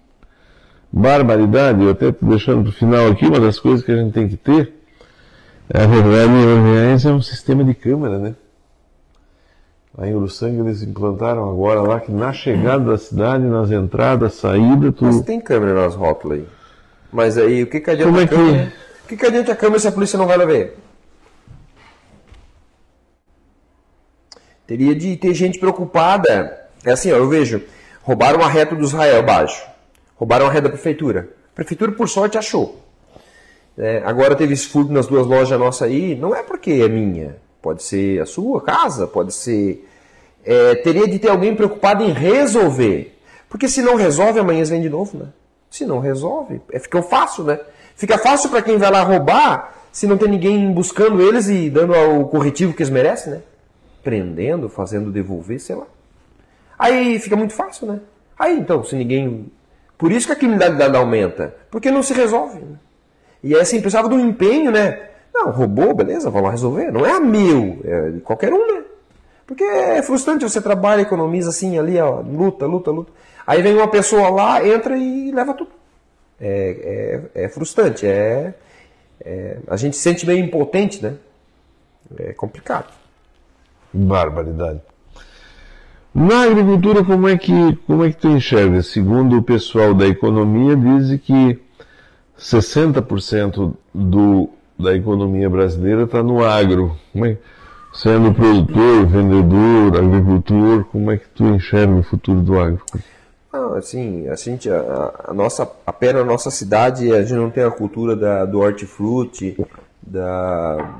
barbaridade, 0.92 1.84
eu 1.84 1.92
até 1.92 2.12
deixando 2.22 2.64
para 2.64 2.70
o 2.70 2.74
final 2.74 3.08
aqui, 3.08 3.26
uma 3.26 3.40
das 3.40 3.60
coisas 3.60 3.86
que 3.86 3.92
a 3.92 3.96
gente 3.96 4.14
tem 4.14 4.28
que 4.28 4.38
ter, 4.38 4.74
a 5.72 5.86
verdade 5.86 7.08
é 7.08 7.12
um 7.12 7.22
sistema 7.22 7.64
de 7.64 7.74
câmera, 7.74 8.18
né? 8.18 8.36
Lá 9.98 10.08
em 10.08 10.14
Uruçanga 10.14 10.62
eles 10.62 10.84
implantaram 10.84 11.50
agora 11.50 11.82
lá 11.82 12.00
que 12.00 12.12
na 12.12 12.32
chegada 12.32 12.86
da 12.86 12.98
cidade, 12.98 13.44
nas 13.44 13.72
entradas, 13.72 14.36
saídas, 14.36 14.94
tudo. 14.96 15.08
Mas 15.08 15.22
tem 15.22 15.42
câmera 15.42 15.74
nas 15.74 15.96
rótulas 15.96 16.40
aí. 16.40 16.48
Mas 17.12 17.38
aí, 17.38 17.64
o 17.64 17.68
que, 17.68 17.80
que 17.80 17.92
adianta 17.92 18.12
Como 18.12 18.22
é 18.22 18.24
a 18.24 18.28
câmera? 18.28 18.66
Que... 18.68 18.78
O 19.04 19.08
que, 19.08 19.18
que 19.18 19.26
adianta 19.26 19.52
a 19.54 19.56
câmera 19.56 19.80
se 19.80 19.88
a 19.88 19.92
polícia 19.92 20.18
não 20.18 20.28
vai 20.28 20.38
lá 20.38 20.46
ver? 20.46 20.78
Teria 24.68 24.94
de 24.94 25.16
ter 25.16 25.34
gente 25.34 25.58
preocupada. 25.58 26.68
É 26.84 26.92
assim, 26.92 27.12
ó, 27.12 27.16
eu 27.16 27.30
vejo, 27.30 27.62
roubaram 28.04 28.42
a 28.42 28.50
reta 28.50 28.76
do 28.76 28.84
Israel 28.84 29.24
baixo. 29.24 29.66
Roubaram 30.16 30.46
a 30.46 30.50
reta 30.50 30.64
da 30.64 30.70
prefeitura. 30.70 31.30
A 31.54 31.56
prefeitura, 31.56 31.94
por 31.94 32.10
sorte, 32.10 32.38
achou. 32.38 32.84
É, 33.78 34.02
agora 34.06 34.36
teve 34.36 34.54
esse 34.54 34.68
furto 34.68 34.92
nas 34.92 35.08
duas 35.08 35.26
lojas 35.26 35.58
nossas 35.58 35.88
aí. 35.88 36.16
Não 36.16 36.36
é 36.36 36.44
porque 36.44 36.72
é 36.72 36.90
minha. 36.90 37.38
Pode 37.62 37.82
ser 37.84 38.22
a 38.22 38.26
sua 38.26 38.62
casa, 38.62 39.08
pode 39.08 39.34
ser. 39.34 39.88
É, 40.44 40.76
teria 40.76 41.08
de 41.08 41.18
ter 41.18 41.30
alguém 41.30 41.56
preocupado 41.56 42.04
em 42.04 42.12
resolver. 42.12 43.18
Porque 43.48 43.70
se 43.70 43.82
não 43.82 43.96
resolve, 43.96 44.40
amanhã 44.40 44.60
eles 44.60 44.70
vêm 44.70 44.82
de 44.82 44.90
novo, 44.90 45.18
né? 45.18 45.28
Se 45.78 45.86
não 45.86 46.00
resolve, 46.00 46.60
é, 46.72 46.80
fica 46.80 47.04
fácil, 47.04 47.44
né? 47.44 47.60
Fica 47.96 48.18
fácil 48.18 48.50
para 48.50 48.64
quem 48.64 48.78
vai 48.78 48.90
lá 48.90 49.04
roubar, 49.04 49.76
se 49.92 50.08
não 50.08 50.18
tem 50.18 50.28
ninguém 50.28 50.74
buscando 50.74 51.22
eles 51.22 51.50
e 51.50 51.70
dando 51.70 51.94
o 51.94 52.26
corretivo 52.26 52.74
que 52.74 52.82
eles 52.82 52.90
merecem, 52.90 53.34
né? 53.34 53.42
Prendendo, 54.04 54.70
fazendo 54.70 55.12
devolver, 55.12 55.60
sei 55.60 55.76
lá. 55.76 55.86
Aí 56.80 57.20
fica 57.20 57.36
muito 57.36 57.54
fácil, 57.54 57.86
né? 57.86 58.00
Aí 58.40 58.58
então, 58.58 58.84
se 58.84 58.96
ninguém. 58.96 59.52
Por 60.00 60.12
isso 60.12 60.26
que 60.26 60.34
a 60.34 60.36
criminalidade 60.36 60.98
aumenta. 60.98 61.56
Porque 61.70 61.92
não 61.92 62.02
se 62.02 62.14
resolve. 62.16 62.58
Né? 62.58 62.78
E 63.44 63.54
aí 63.54 63.62
assim, 63.62 63.80
precisava 63.80 64.10
de 64.10 64.16
um 64.16 64.30
empenho, 64.30 64.72
né? 64.72 65.10
Não, 65.32 65.52
roubou, 65.52 65.94
beleza, 65.94 66.32
vamos 66.32 66.46
lá 66.46 66.52
resolver. 66.52 66.92
Não 66.92 67.06
é 67.06 67.12
a 67.12 67.20
mil, 67.20 67.82
é 67.84 68.10
de 68.10 68.22
qualquer 68.22 68.52
um, 68.52 68.74
né? 68.74 68.84
Porque 69.46 69.64
é 69.64 70.02
frustrante, 70.02 70.44
você 70.44 70.60
trabalha, 70.60 71.02
economiza 71.02 71.50
assim, 71.52 71.78
ali, 71.78 72.00
ó, 72.00 72.20
luta, 72.22 72.66
luta, 72.66 72.90
luta. 72.90 73.12
Aí 73.48 73.62
vem 73.62 73.76
uma 73.76 73.88
pessoa 73.88 74.30
lá, 74.30 74.68
entra 74.68 74.98
e 74.98 75.32
leva 75.32 75.54
tudo. 75.54 75.72
É, 76.40 77.24
é, 77.34 77.46
é 77.46 77.50
frustrante, 77.50 78.06
é, 78.06 78.54
é, 79.22 79.58
a 79.68 79.78
gente 79.78 79.96
se 79.96 80.04
sente 80.04 80.26
meio 80.28 80.44
impotente, 80.44 81.02
né? 81.02 81.16
É 82.20 82.34
complicado. 82.34 82.94
Barbaridade. 83.94 84.82
Na 86.14 86.44
agricultura, 86.44 87.04
como 87.04 87.28
é 87.28 87.38
que 87.38 87.76
como 87.88 88.04
é 88.04 88.10
que 88.10 88.18
tu 88.18 88.28
enxerga? 88.28 88.82
Segundo 88.82 89.38
o 89.38 89.44
pessoal 89.44 89.94
da 89.94 90.08
economia, 90.08 90.76
diz 90.76 91.20
que 91.22 91.60
60% 92.38 93.74
do, 93.94 94.50
da 94.78 94.96
economia 94.96 95.50
brasileira 95.50 96.04
está 96.04 96.22
no 96.22 96.44
agro. 96.44 96.98
É? 97.16 97.38
Sendo 97.94 98.34
produtor, 98.34 99.06
vendedor, 99.06 99.98
agricultor, 99.98 100.86
como 100.86 101.12
é 101.12 101.18
que 101.18 101.28
tu 101.30 101.46
enxerga 101.46 101.94
o 101.94 102.04
futuro 102.04 102.42
do 102.42 102.60
agro? 102.60 102.82
Não, 103.58 103.74
assim, 103.74 104.28
a, 104.28 104.36
gente, 104.36 104.70
a, 104.70 105.14
a, 105.30 105.34
nossa, 105.34 105.68
a 105.84 105.92
pé 105.92 106.14
na 106.14 106.24
nossa 106.24 106.52
cidade, 106.52 107.12
a 107.12 107.24
gente 107.24 107.34
não 107.34 107.50
tem 107.50 107.64
a 107.64 107.72
cultura 107.72 108.16
da, 108.16 108.46
do 108.46 108.60
hortifruti, 108.60 109.58
da, 110.00 111.00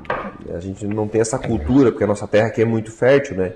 a 0.52 0.58
gente 0.58 0.84
não 0.84 1.06
tem 1.06 1.20
essa 1.20 1.38
cultura, 1.38 1.92
porque 1.92 2.02
a 2.02 2.06
nossa 2.08 2.26
terra 2.26 2.48
aqui 2.48 2.60
é 2.60 2.64
muito 2.64 2.90
fértil, 2.90 3.36
né? 3.36 3.52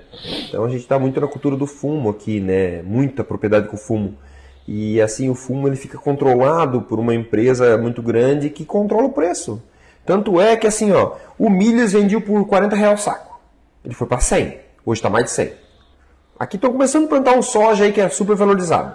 Então 0.47 0.63
a 0.63 0.69
gente 0.69 0.81
está 0.83 0.97
muito 0.97 1.19
na 1.19 1.27
cultura 1.27 1.57
do 1.57 1.67
fumo 1.67 2.09
aqui, 2.09 2.39
né? 2.39 2.81
Muita 2.81 3.25
propriedade 3.25 3.67
com 3.67 3.75
fumo. 3.75 4.17
E 4.65 5.01
assim, 5.01 5.29
o 5.29 5.35
fumo 5.35 5.67
ele 5.67 5.75
fica 5.75 5.97
controlado 5.97 6.81
por 6.81 6.97
uma 6.97 7.13
empresa 7.13 7.77
muito 7.77 8.01
grande 8.01 8.49
que 8.49 8.63
controla 8.63 9.07
o 9.07 9.11
preço. 9.11 9.61
Tanto 10.05 10.39
é 10.39 10.55
que 10.55 10.65
assim, 10.65 10.93
ó, 10.93 11.15
o 11.37 11.49
milho 11.49 11.85
vendiam 11.89 12.21
por 12.21 12.47
40 12.47 12.73
reais 12.73 13.01
o 13.01 13.03
saco. 13.03 13.37
Ele 13.83 13.93
foi 13.93 14.07
para 14.07 14.21
100. 14.21 14.59
Hoje 14.85 14.99
está 14.99 15.09
mais 15.09 15.25
de 15.25 15.31
100. 15.31 15.62
Aqui 16.43 16.57
estão 16.57 16.73
começando 16.73 17.05
a 17.05 17.07
plantar 17.07 17.37
um 17.37 17.41
soja 17.41 17.85
aí 17.85 17.93
que 17.93 18.01
é 18.01 18.09
super 18.09 18.35
valorizado. 18.35 18.93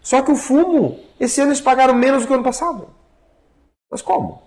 Só 0.00 0.22
que 0.22 0.32
o 0.32 0.36
fumo, 0.36 0.98
esse 1.20 1.38
ano 1.38 1.50
eles 1.50 1.60
pagaram 1.60 1.92
menos 1.92 2.22
do 2.22 2.26
que 2.26 2.32
o 2.32 2.36
ano 2.36 2.42
passado. 2.42 2.88
Mas 3.90 4.00
como? 4.00 4.40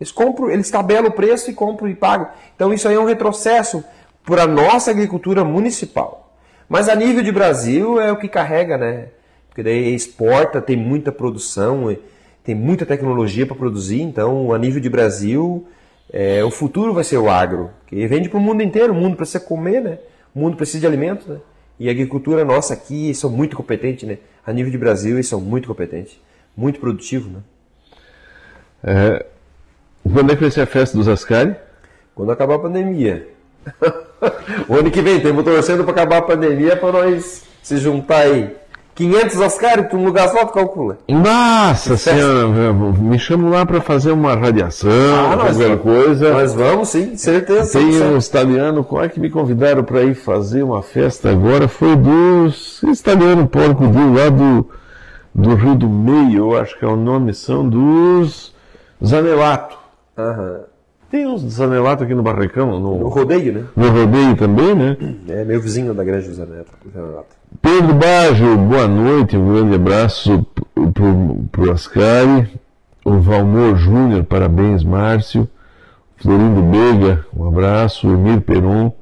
Eles 0.00 0.10
compram, 0.10 0.50
eles 0.50 0.70
tabelam 0.70 1.10
o 1.10 1.12
preço 1.12 1.50
e 1.50 1.54
compram 1.54 1.86
e 1.86 1.94
pagam. 1.94 2.28
Então 2.56 2.72
isso 2.72 2.88
aí 2.88 2.94
é 2.94 2.98
um 2.98 3.04
retrocesso 3.04 3.84
para 4.24 4.44
a 4.44 4.46
nossa 4.46 4.90
agricultura 4.90 5.44
municipal. 5.44 6.34
Mas 6.66 6.88
a 6.88 6.94
nível 6.94 7.22
de 7.22 7.30
Brasil 7.30 8.00
é 8.00 8.10
o 8.10 8.16
que 8.16 8.26
carrega, 8.26 8.78
né? 8.78 9.08
Porque 9.50 9.62
daí 9.62 9.94
exporta, 9.94 10.62
tem 10.62 10.78
muita 10.78 11.12
produção, 11.12 11.94
tem 12.42 12.54
muita 12.54 12.86
tecnologia 12.86 13.46
para 13.46 13.54
produzir. 13.54 14.00
Então, 14.00 14.50
a 14.50 14.58
nível 14.58 14.80
de 14.80 14.88
Brasil, 14.88 15.68
é, 16.10 16.42
o 16.42 16.50
futuro 16.50 16.94
vai 16.94 17.04
ser 17.04 17.18
o 17.18 17.28
agro, 17.28 17.70
que 17.86 18.06
vende 18.06 18.30
para 18.30 18.38
o 18.38 18.40
mundo 18.40 18.62
inteiro. 18.62 18.94
O 18.94 18.96
mundo 18.96 19.14
precisa 19.14 19.40
comer, 19.40 19.82
né? 19.82 19.98
O 20.34 20.40
mundo 20.40 20.56
precisa 20.56 20.80
de 20.80 20.86
alimentos, 20.86 21.26
né? 21.26 21.38
E 21.78 21.88
a 21.88 21.92
agricultura 21.92 22.44
nossa 22.44 22.74
aqui 22.74 23.14
são 23.14 23.30
muito 23.30 23.56
competentes, 23.56 24.08
né? 24.08 24.18
A 24.46 24.52
nível 24.52 24.70
de 24.70 24.78
Brasil, 24.78 25.16
eles 25.16 25.28
são 25.28 25.40
muito 25.40 25.68
competentes, 25.68 26.20
muito 26.56 26.80
produtivos, 26.80 27.32
né? 27.32 27.40
É, 28.82 29.26
quando 30.12 30.30
é 30.32 30.36
que 30.36 30.42
vai 30.42 30.50
ser 30.50 30.60
a 30.60 30.66
festa 30.66 30.96
dos 30.96 31.08
Ascari? 31.08 31.56
Quando 32.14 32.30
acabar 32.30 32.56
a 32.56 32.58
pandemia. 32.58 33.28
o 34.68 34.74
ano 34.74 34.90
que 34.90 35.00
vem, 35.00 35.16
estamos 35.16 35.42
torcendo 35.42 35.84
para 35.84 35.92
acabar 35.92 36.18
a 36.18 36.22
pandemia 36.22 36.76
para 36.76 36.92
nós 36.92 37.44
se 37.62 37.78
juntar 37.78 38.20
aí. 38.20 38.54
500 38.94 39.40
Oscar, 39.40 39.88
tu 39.88 39.96
um 39.96 40.04
lugar 40.04 40.28
só, 40.28 40.44
tu 40.44 40.52
calcula. 40.52 40.98
Nossa 41.08 41.96
senhora, 41.96 42.48
me 42.72 43.18
chamam 43.18 43.50
lá 43.50 43.66
para 43.66 43.80
fazer 43.80 44.12
uma 44.12 44.36
radiação, 44.36 44.90
ah, 45.32 45.36
qualquer 45.36 45.78
coisa. 45.78 46.32
Nós 46.32 46.54
vamos, 46.54 46.88
sim, 46.90 47.16
certeza. 47.16 47.78
Tem 47.78 48.02
uns 48.02 48.26
italianos, 48.28 48.86
qual 48.86 49.02
é 49.02 49.08
que 49.08 49.18
me 49.18 49.30
convidaram 49.30 49.82
para 49.82 50.02
ir 50.02 50.14
fazer 50.14 50.62
uma 50.62 50.80
festa 50.80 51.30
agora? 51.30 51.66
Foi 51.66 51.96
dos 51.96 52.82
italianos 52.84 53.48
porco 53.50 53.88
de 53.88 53.98
lá 53.98 54.28
do, 54.28 54.70
do 55.34 55.54
Rio 55.56 55.74
do 55.74 55.88
Meio, 55.88 56.52
eu 56.52 56.56
acho 56.56 56.78
que 56.78 56.84
é 56.84 56.88
o 56.88 56.96
nome, 56.96 57.34
são 57.34 57.68
dos 57.68 58.54
Zanelato. 59.04 59.76
Aham. 60.16 60.60
Tem 61.10 61.26
uns 61.26 61.42
Zanelato 61.42 62.02
aqui 62.02 62.14
no 62.14 62.22
Barracão. 62.22 62.80
No, 62.80 62.98
no 62.98 63.08
rodeio, 63.08 63.52
né? 63.52 63.64
No 63.76 63.88
rodeio 63.88 64.36
também, 64.36 64.74
né? 64.74 64.96
É 65.28 65.44
meu 65.44 65.60
vizinho 65.60 65.94
da 65.94 66.02
grande 66.02 66.28
do 66.28 66.34
Zanelato. 66.34 67.34
Pedro 67.60 67.94
Baggio, 67.94 68.56
boa 68.58 68.86
noite, 68.86 69.36
um 69.36 69.52
grande 69.52 69.76
abraço 69.76 70.46
para 71.52 71.62
o 71.62 71.70
Ascari. 71.70 72.48
O 73.04 73.18
Valmor 73.20 73.76
Júnior, 73.76 74.24
parabéns, 74.24 74.82
Márcio. 74.82 75.48
Florindo 76.16 76.62
Bega, 76.62 77.24
um 77.34 77.46
abraço. 77.46 78.06
Emir 78.08 78.40
Peron, 78.40 78.92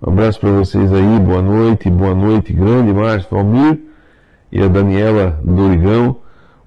um 0.00 0.10
abraço 0.10 0.40
para 0.40 0.50
vocês 0.50 0.92
aí, 0.92 1.20
boa 1.20 1.40
noite, 1.40 1.88
boa 1.90 2.14
noite, 2.14 2.52
grande 2.52 2.92
Márcio 2.92 3.28
Valmir. 3.30 3.80
E 4.50 4.60
a 4.62 4.68
Daniela 4.68 5.40
Dorigão. 5.42 6.16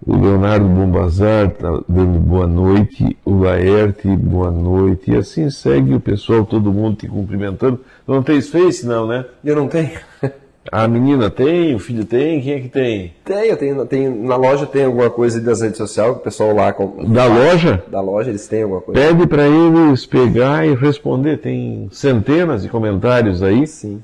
O 0.05 0.15
Leonardo 0.15 0.67
Bombazar 0.67 1.47
está 1.47 1.69
dando 1.89 2.19
boa 2.19 2.47
noite. 2.47 3.17
O 3.25 3.39
Laerte, 3.39 4.07
boa 4.07 4.51
noite. 4.51 5.11
E 5.11 5.17
assim 5.17 5.49
segue 5.49 5.95
o 5.95 5.99
pessoal, 5.99 6.45
todo 6.45 6.71
mundo 6.71 6.97
te 6.97 7.07
cumprimentando. 7.07 7.81
Não 8.07 8.21
tens 8.21 8.49
Face, 8.49 8.85
não, 8.85 9.07
né? 9.07 9.25
Eu 9.43 9.55
não 9.55 9.67
tenho. 9.67 9.99
A 10.71 10.87
menina 10.87 11.29
tem, 11.29 11.75
o 11.75 11.79
filho 11.79 12.05
tem, 12.05 12.41
quem 12.41 12.53
é 12.53 12.59
que 12.59 12.69
tem? 12.69 13.13
Tem, 13.23 13.49
eu 13.49 13.57
tenho, 13.57 13.85
tenho 13.85 14.23
na 14.23 14.35
loja 14.35 14.65
tem 14.65 14.85
alguma 14.85 15.09
coisa 15.09 15.39
das 15.39 15.61
redes 15.61 15.77
sociais, 15.77 16.11
o 16.11 16.19
pessoal 16.19 16.55
lá 16.55 16.73
com, 16.73 17.05
da 17.11 17.25
loja? 17.25 17.83
Da 17.87 18.01
loja 18.01 18.29
eles 18.29 18.47
têm 18.47 18.63
alguma 18.63 18.81
coisa. 18.81 18.99
Pede 18.99 19.27
para 19.27 19.47
eles 19.47 20.05
pegar 20.05 20.65
e 20.65 20.73
responder, 20.73 21.37
tem 21.37 21.87
centenas 21.91 22.63
de 22.63 22.69
comentários 22.69 23.43
aí. 23.43 23.67
Sim. 23.67 24.01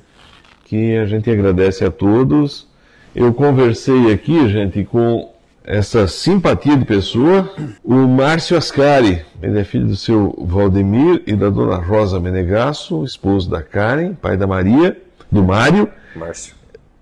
Que 0.66 0.98
a 0.98 1.06
gente 1.06 1.30
agradece 1.30 1.84
a 1.84 1.92
todos. 1.92 2.68
Eu 3.14 3.34
conversei 3.34 4.14
aqui, 4.14 4.48
gente, 4.48 4.86
com 4.86 5.30
essa 5.64 6.08
simpatia 6.08 6.78
de 6.78 6.86
pessoa, 6.86 7.50
o 7.84 7.96
Márcio 8.08 8.58
Ascari. 8.58 9.24
Ele 9.42 9.60
é 9.60 9.64
filho 9.64 9.88
do 9.88 9.96
seu 9.96 10.34
Valdemir 10.40 11.24
e 11.28 11.36
da 11.36 11.50
dona 11.50 11.76
Rosa 11.78 12.20
Menegasso, 12.20 13.04
esposo 13.04 13.50
da 13.50 13.62
Karen, 13.62 14.14
pai 14.14 14.38
da 14.38 14.48
Maria, 14.48 14.98
do 15.32 15.44
Mário. 15.44 15.90
Márcio. 16.16 16.56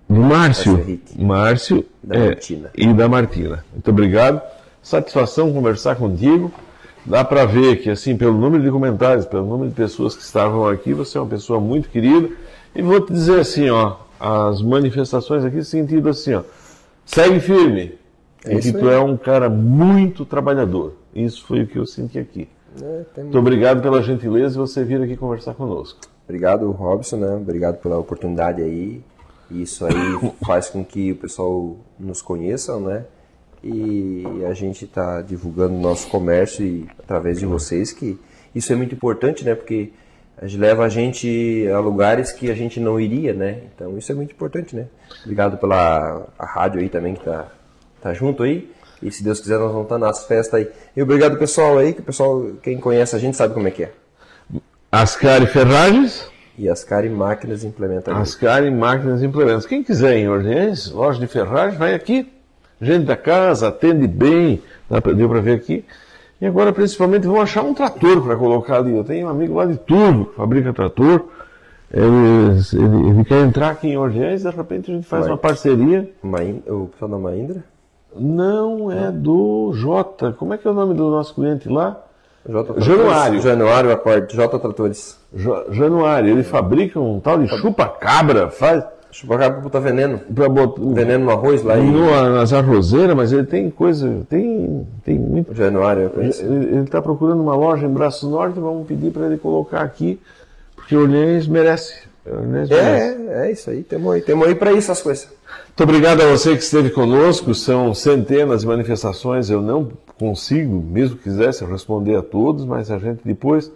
Do 0.08 0.20
Márcio. 0.20 0.72
Márcio, 0.72 1.04
Márcio 1.18 1.86
da 2.02 2.16
é, 2.16 2.26
Martina. 2.26 2.70
e 2.76 2.92
da 2.92 3.08
Martina. 3.08 3.64
Muito 3.72 3.90
obrigado. 3.90 4.42
Satisfação 4.82 5.52
conversar 5.52 5.96
contigo. 5.96 6.52
Dá 7.04 7.24
para 7.24 7.44
ver 7.44 7.76
que, 7.76 7.90
assim, 7.90 8.16
pelo 8.16 8.36
número 8.36 8.62
de 8.62 8.70
comentários, 8.70 9.24
pelo 9.24 9.46
número 9.46 9.70
de 9.70 9.74
pessoas 9.74 10.14
que 10.14 10.22
estavam 10.22 10.66
aqui, 10.68 10.92
você 10.92 11.16
é 11.16 11.20
uma 11.20 11.28
pessoa 11.28 11.60
muito 11.60 11.88
querida. 11.88 12.28
E 12.74 12.82
vou 12.82 13.00
te 13.00 13.12
dizer 13.12 13.40
assim, 13.40 13.70
ó, 13.70 13.96
as 14.18 14.60
manifestações 14.60 15.44
aqui, 15.44 15.62
sentido 15.64 16.08
assim, 16.08 16.34
ó, 16.34 16.42
segue 17.04 17.40
firme, 17.40 17.94
é 18.44 18.50
porque 18.50 18.72
tu 18.72 18.88
é 18.88 18.98
um 18.98 19.16
cara 19.16 19.48
muito 19.48 20.24
trabalhador. 20.24 20.94
Isso 21.14 21.44
foi 21.46 21.62
o 21.62 21.66
que 21.66 21.78
eu 21.78 21.86
senti 21.86 22.18
aqui. 22.18 22.48
É, 22.80 23.22
muito 23.22 23.38
obrigado 23.38 23.82
pela 23.82 24.02
gentileza 24.02 24.52
de 24.52 24.58
você 24.58 24.84
vir 24.84 25.02
aqui 25.02 25.16
conversar 25.16 25.54
conosco. 25.54 25.98
Obrigado, 26.30 26.70
Robson, 26.70 27.16
né? 27.16 27.34
Obrigado 27.34 27.78
pela 27.78 27.98
oportunidade 27.98 28.62
aí. 28.62 29.02
Isso 29.50 29.84
aí 29.84 29.94
faz 30.46 30.70
com 30.70 30.84
que 30.84 31.10
o 31.10 31.16
pessoal 31.16 31.76
nos 31.98 32.22
conheça, 32.22 32.78
né? 32.78 33.04
E 33.64 34.24
a 34.48 34.54
gente 34.54 34.84
está 34.84 35.22
divulgando 35.22 35.74
o 35.74 35.80
nosso 35.80 36.08
comércio 36.08 36.64
e, 36.64 36.88
através 37.00 37.40
de 37.40 37.46
vocês, 37.46 37.92
que 37.92 38.16
isso 38.54 38.72
é 38.72 38.76
muito 38.76 38.94
importante, 38.94 39.44
né? 39.44 39.56
Porque 39.56 39.90
leva 40.40 40.84
a 40.84 40.88
gente 40.88 41.66
a 41.74 41.80
lugares 41.80 42.30
que 42.30 42.48
a 42.48 42.54
gente 42.54 42.78
não 42.78 43.00
iria, 43.00 43.34
né? 43.34 43.62
Então 43.74 43.98
isso 43.98 44.12
é 44.12 44.14
muito 44.14 44.30
importante, 44.30 44.76
né? 44.76 44.86
Obrigado 45.24 45.58
pela 45.58 46.28
a 46.38 46.46
rádio 46.46 46.80
aí 46.80 46.88
também 46.88 47.14
que 47.14 47.24
tá 47.24 47.48
tá 48.00 48.14
junto 48.14 48.44
aí. 48.44 48.70
E 49.02 49.10
se 49.10 49.24
Deus 49.24 49.40
quiser, 49.40 49.58
nós 49.58 49.72
vamos 49.72 49.86
estar 49.86 49.98
nas 49.98 50.24
festas 50.26 50.60
aí. 50.60 50.68
E 50.96 51.02
obrigado 51.02 51.36
pessoal 51.36 51.76
aí, 51.76 51.92
que 51.92 52.00
o 52.00 52.04
pessoal, 52.04 52.52
quem 52.62 52.78
conhece 52.78 53.16
a 53.16 53.18
gente 53.18 53.36
sabe 53.36 53.52
como 53.52 53.66
é 53.66 53.72
que 53.72 53.82
é. 53.82 53.92
Ascari 54.90 55.46
Ferragens. 55.46 56.28
E 56.58 56.68
Ascari 56.68 57.08
Máquinas 57.08 57.64
Implementadoras. 57.64 58.28
Ascari 58.28 58.70
Máquinas 58.70 59.22
Implementos. 59.22 59.64
Quem 59.66 59.82
quiser 59.82 60.16
em 60.16 60.28
Orleans, 60.28 60.90
loja 60.90 61.18
de 61.18 61.26
ferragem, 61.26 61.78
vai 61.78 61.94
aqui. 61.94 62.30
Gente 62.80 63.04
da 63.04 63.16
casa, 63.16 63.68
atende 63.68 64.06
bem, 64.06 64.60
deu 65.16 65.28
para 65.28 65.40
ver 65.40 65.54
aqui. 65.56 65.84
E 66.40 66.46
agora, 66.46 66.72
principalmente, 66.72 67.26
vão 67.26 67.40
achar 67.40 67.62
um 67.62 67.74
trator 67.74 68.22
para 68.22 68.36
colocar 68.36 68.78
ali. 68.78 68.96
Eu 68.96 69.04
tenho 69.04 69.26
um 69.26 69.30
amigo 69.30 69.54
lá 69.54 69.66
de 69.66 69.76
Turvo, 69.76 70.26
que 70.26 70.36
fabrica 70.36 70.72
trator. 70.72 71.24
Ele, 71.92 72.58
ele, 72.72 73.08
ele 73.10 73.24
quer 73.24 73.42
entrar 73.44 73.70
aqui 73.70 73.88
em 73.88 73.96
Orleans, 73.98 74.42
de 74.42 74.50
repente 74.50 74.90
a 74.90 74.94
gente 74.94 75.06
faz 75.06 75.26
uma 75.26 75.36
parceria. 75.36 76.10
Main- 76.22 76.62
O 76.66 76.86
pessoal 76.86 77.10
da 77.10 77.18
Mahindra? 77.18 77.64
Não 78.16 78.90
é 78.90 79.10
do 79.10 79.72
Jota. 79.74 80.32
Como 80.32 80.54
é 80.54 80.58
que 80.58 80.66
é 80.66 80.70
o 80.70 80.74
nome 80.74 80.94
do 80.94 81.10
nosso 81.10 81.34
cliente 81.34 81.68
lá? 81.68 82.00
J. 82.48 82.80
Januário. 82.80 83.40
Januário, 83.40 83.92
acordo. 83.92 84.32
J 84.32 84.58
Tratores. 84.58 85.18
Jo- 85.34 85.64
Januário. 85.70 86.30
Ele 86.30 86.42
fabrica 86.42 86.98
um 86.98 87.20
tal 87.20 87.38
de 87.38 87.48
chupa-cabra, 87.48 88.50
faz 88.50 88.82
Chupacabra 89.12 89.54
pra 89.54 89.60
botar 89.62 89.80
veneno. 89.80 90.20
para 90.32 90.48
botar 90.48 90.80
Veneno 90.94 91.24
no 91.24 91.30
arroz 91.32 91.62
lá 91.64 91.76
em 91.78 91.90
no- 91.90 92.30
nas 92.32 92.52
arrozeiras, 92.52 93.16
mas 93.16 93.32
ele 93.32 93.44
tem 93.44 93.68
coisa, 93.68 94.22
tem, 94.28 94.86
tem 95.04 95.18
muito. 95.18 95.52
Januário, 95.52 96.04
eu 96.04 96.10
conheço. 96.10 96.42
Ele 96.44 96.82
está 96.84 97.02
procurando 97.02 97.42
uma 97.42 97.56
loja 97.56 97.86
em 97.86 97.92
Braço 97.92 98.28
Norte, 98.30 98.58
vamos 98.60 98.86
pedir 98.86 99.10
para 99.10 99.26
ele 99.26 99.36
colocar 99.36 99.80
aqui, 99.82 100.20
porque 100.76 100.94
merece. 100.96 101.10
Orleans 101.12 101.48
merece. 101.48 102.09
É, 102.74 103.46
é 103.46 103.52
isso 103.52 103.70
aí. 103.70 103.82
Temos 103.82 104.12
aí, 104.12 104.22
temos 104.22 104.46
aí 104.46 104.54
pra 104.54 104.72
isso 104.72 104.92
as 104.92 105.00
coisas. 105.00 105.28
Muito 105.68 105.82
obrigado 105.82 106.20
a 106.20 106.30
você 106.30 106.56
que 106.56 106.62
esteve 106.62 106.90
conosco. 106.90 107.54
São 107.54 107.94
centenas 107.94 108.60
de 108.60 108.66
manifestações. 108.66 109.48
Eu 109.48 109.62
não 109.62 109.90
consigo, 110.18 110.82
mesmo 110.82 111.16
que 111.16 111.24
quisesse, 111.24 111.64
responder 111.64 112.16
a 112.16 112.22
todos, 112.22 112.64
mas 112.64 112.90
a 112.90 112.98
gente 112.98 113.20
depois 113.24 113.72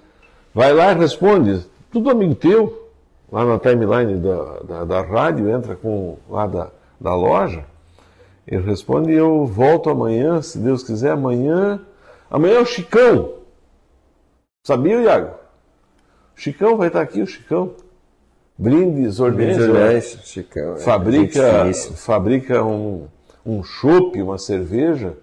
vai 0.55 0.73
lá 0.73 0.93
e 0.93 0.99
responde. 0.99 1.65
Tudo 1.91 2.11
amigo 2.11 2.35
teu, 2.35 2.91
lá 3.33 3.45
na 3.45 3.59
timeline 3.59 4.17
da, 4.21 4.59
da, 4.61 4.85
da 4.85 5.01
rádio, 5.03 5.49
entra 5.49 5.75
com 5.75 6.19
lá 6.29 6.47
da, 6.47 6.71
da 7.01 7.15
loja. 7.15 7.65
Ele 8.47 8.63
responde 8.63 9.11
e 9.11 9.15
eu 9.15 9.47
volto 9.47 9.89
amanhã, 9.89 10.43
se 10.43 10.59
Deus 10.59 10.83
quiser, 10.83 11.13
amanhã. 11.13 11.81
Amanhã 12.31 12.57
é 12.57 12.61
o 12.61 12.67
Chicão. 12.67 13.35
Sabia, 14.67 15.01
Iago? 15.01 15.35
O 16.37 16.41
Chicão 16.41 16.77
vai 16.77 16.89
estar 16.89 17.01
aqui, 17.01 17.23
o 17.23 17.27
Chicão. 17.27 17.73
Brindes. 18.57 19.19
Orleans, 19.19 20.19
Chicão. 20.25 20.75
é, 20.75 20.79
fabrica, 20.79 21.61
finíssima. 21.61 21.97
fabrica 21.97 22.65
um, 22.65 23.07
um 23.45 23.63
chopp, 23.63 24.21
uma 24.23 24.39
cerveja, 24.39 25.15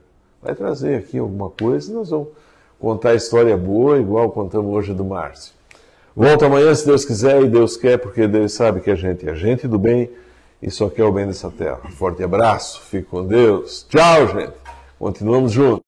vai 0.42 0.54
trazer 0.54 0.96
aqui 0.96 1.18
alguma 1.18 1.50
coisa 1.50 1.92
e 1.92 1.94
nós 1.94 2.10
vamos 2.10 2.28
contar 2.80 3.12
a 3.12 3.16
história 3.16 3.56
boa, 3.56 4.00
igual 4.00 4.32
contamos 4.32 4.74
hoje 4.74 4.94
do 4.94 5.06
Márcio. 5.06 5.54
Volto 6.16 6.44
amanhã, 6.44 6.74
se 6.76 6.86
Deus 6.86 7.06
quiser, 7.06 7.42
e 7.42 7.48
Deus 7.48 7.78
quer, 7.78 7.98
porque 7.98 8.28
Deus 8.28 8.52
sabe 8.52 8.82
que 8.82 8.92
a 8.92 8.96
gente 8.96 9.28
é 9.28 9.34
gente 9.34 9.66
do 9.68 9.80
bem 9.80 10.10
e 10.62 10.70
só 10.70 10.90
quer 10.90 11.06
o 11.06 11.12
bem 11.12 11.26
dessa 11.26 11.50
terra. 11.50 11.80
Forte 11.92 12.22
abraço, 12.22 12.82
fique 12.82 13.08
com 13.08 13.26
Deus. 13.26 13.86
Tchau, 13.90 14.28
gente. 14.28 14.54
Continuamos 15.00 15.54
juntos. 15.54 15.82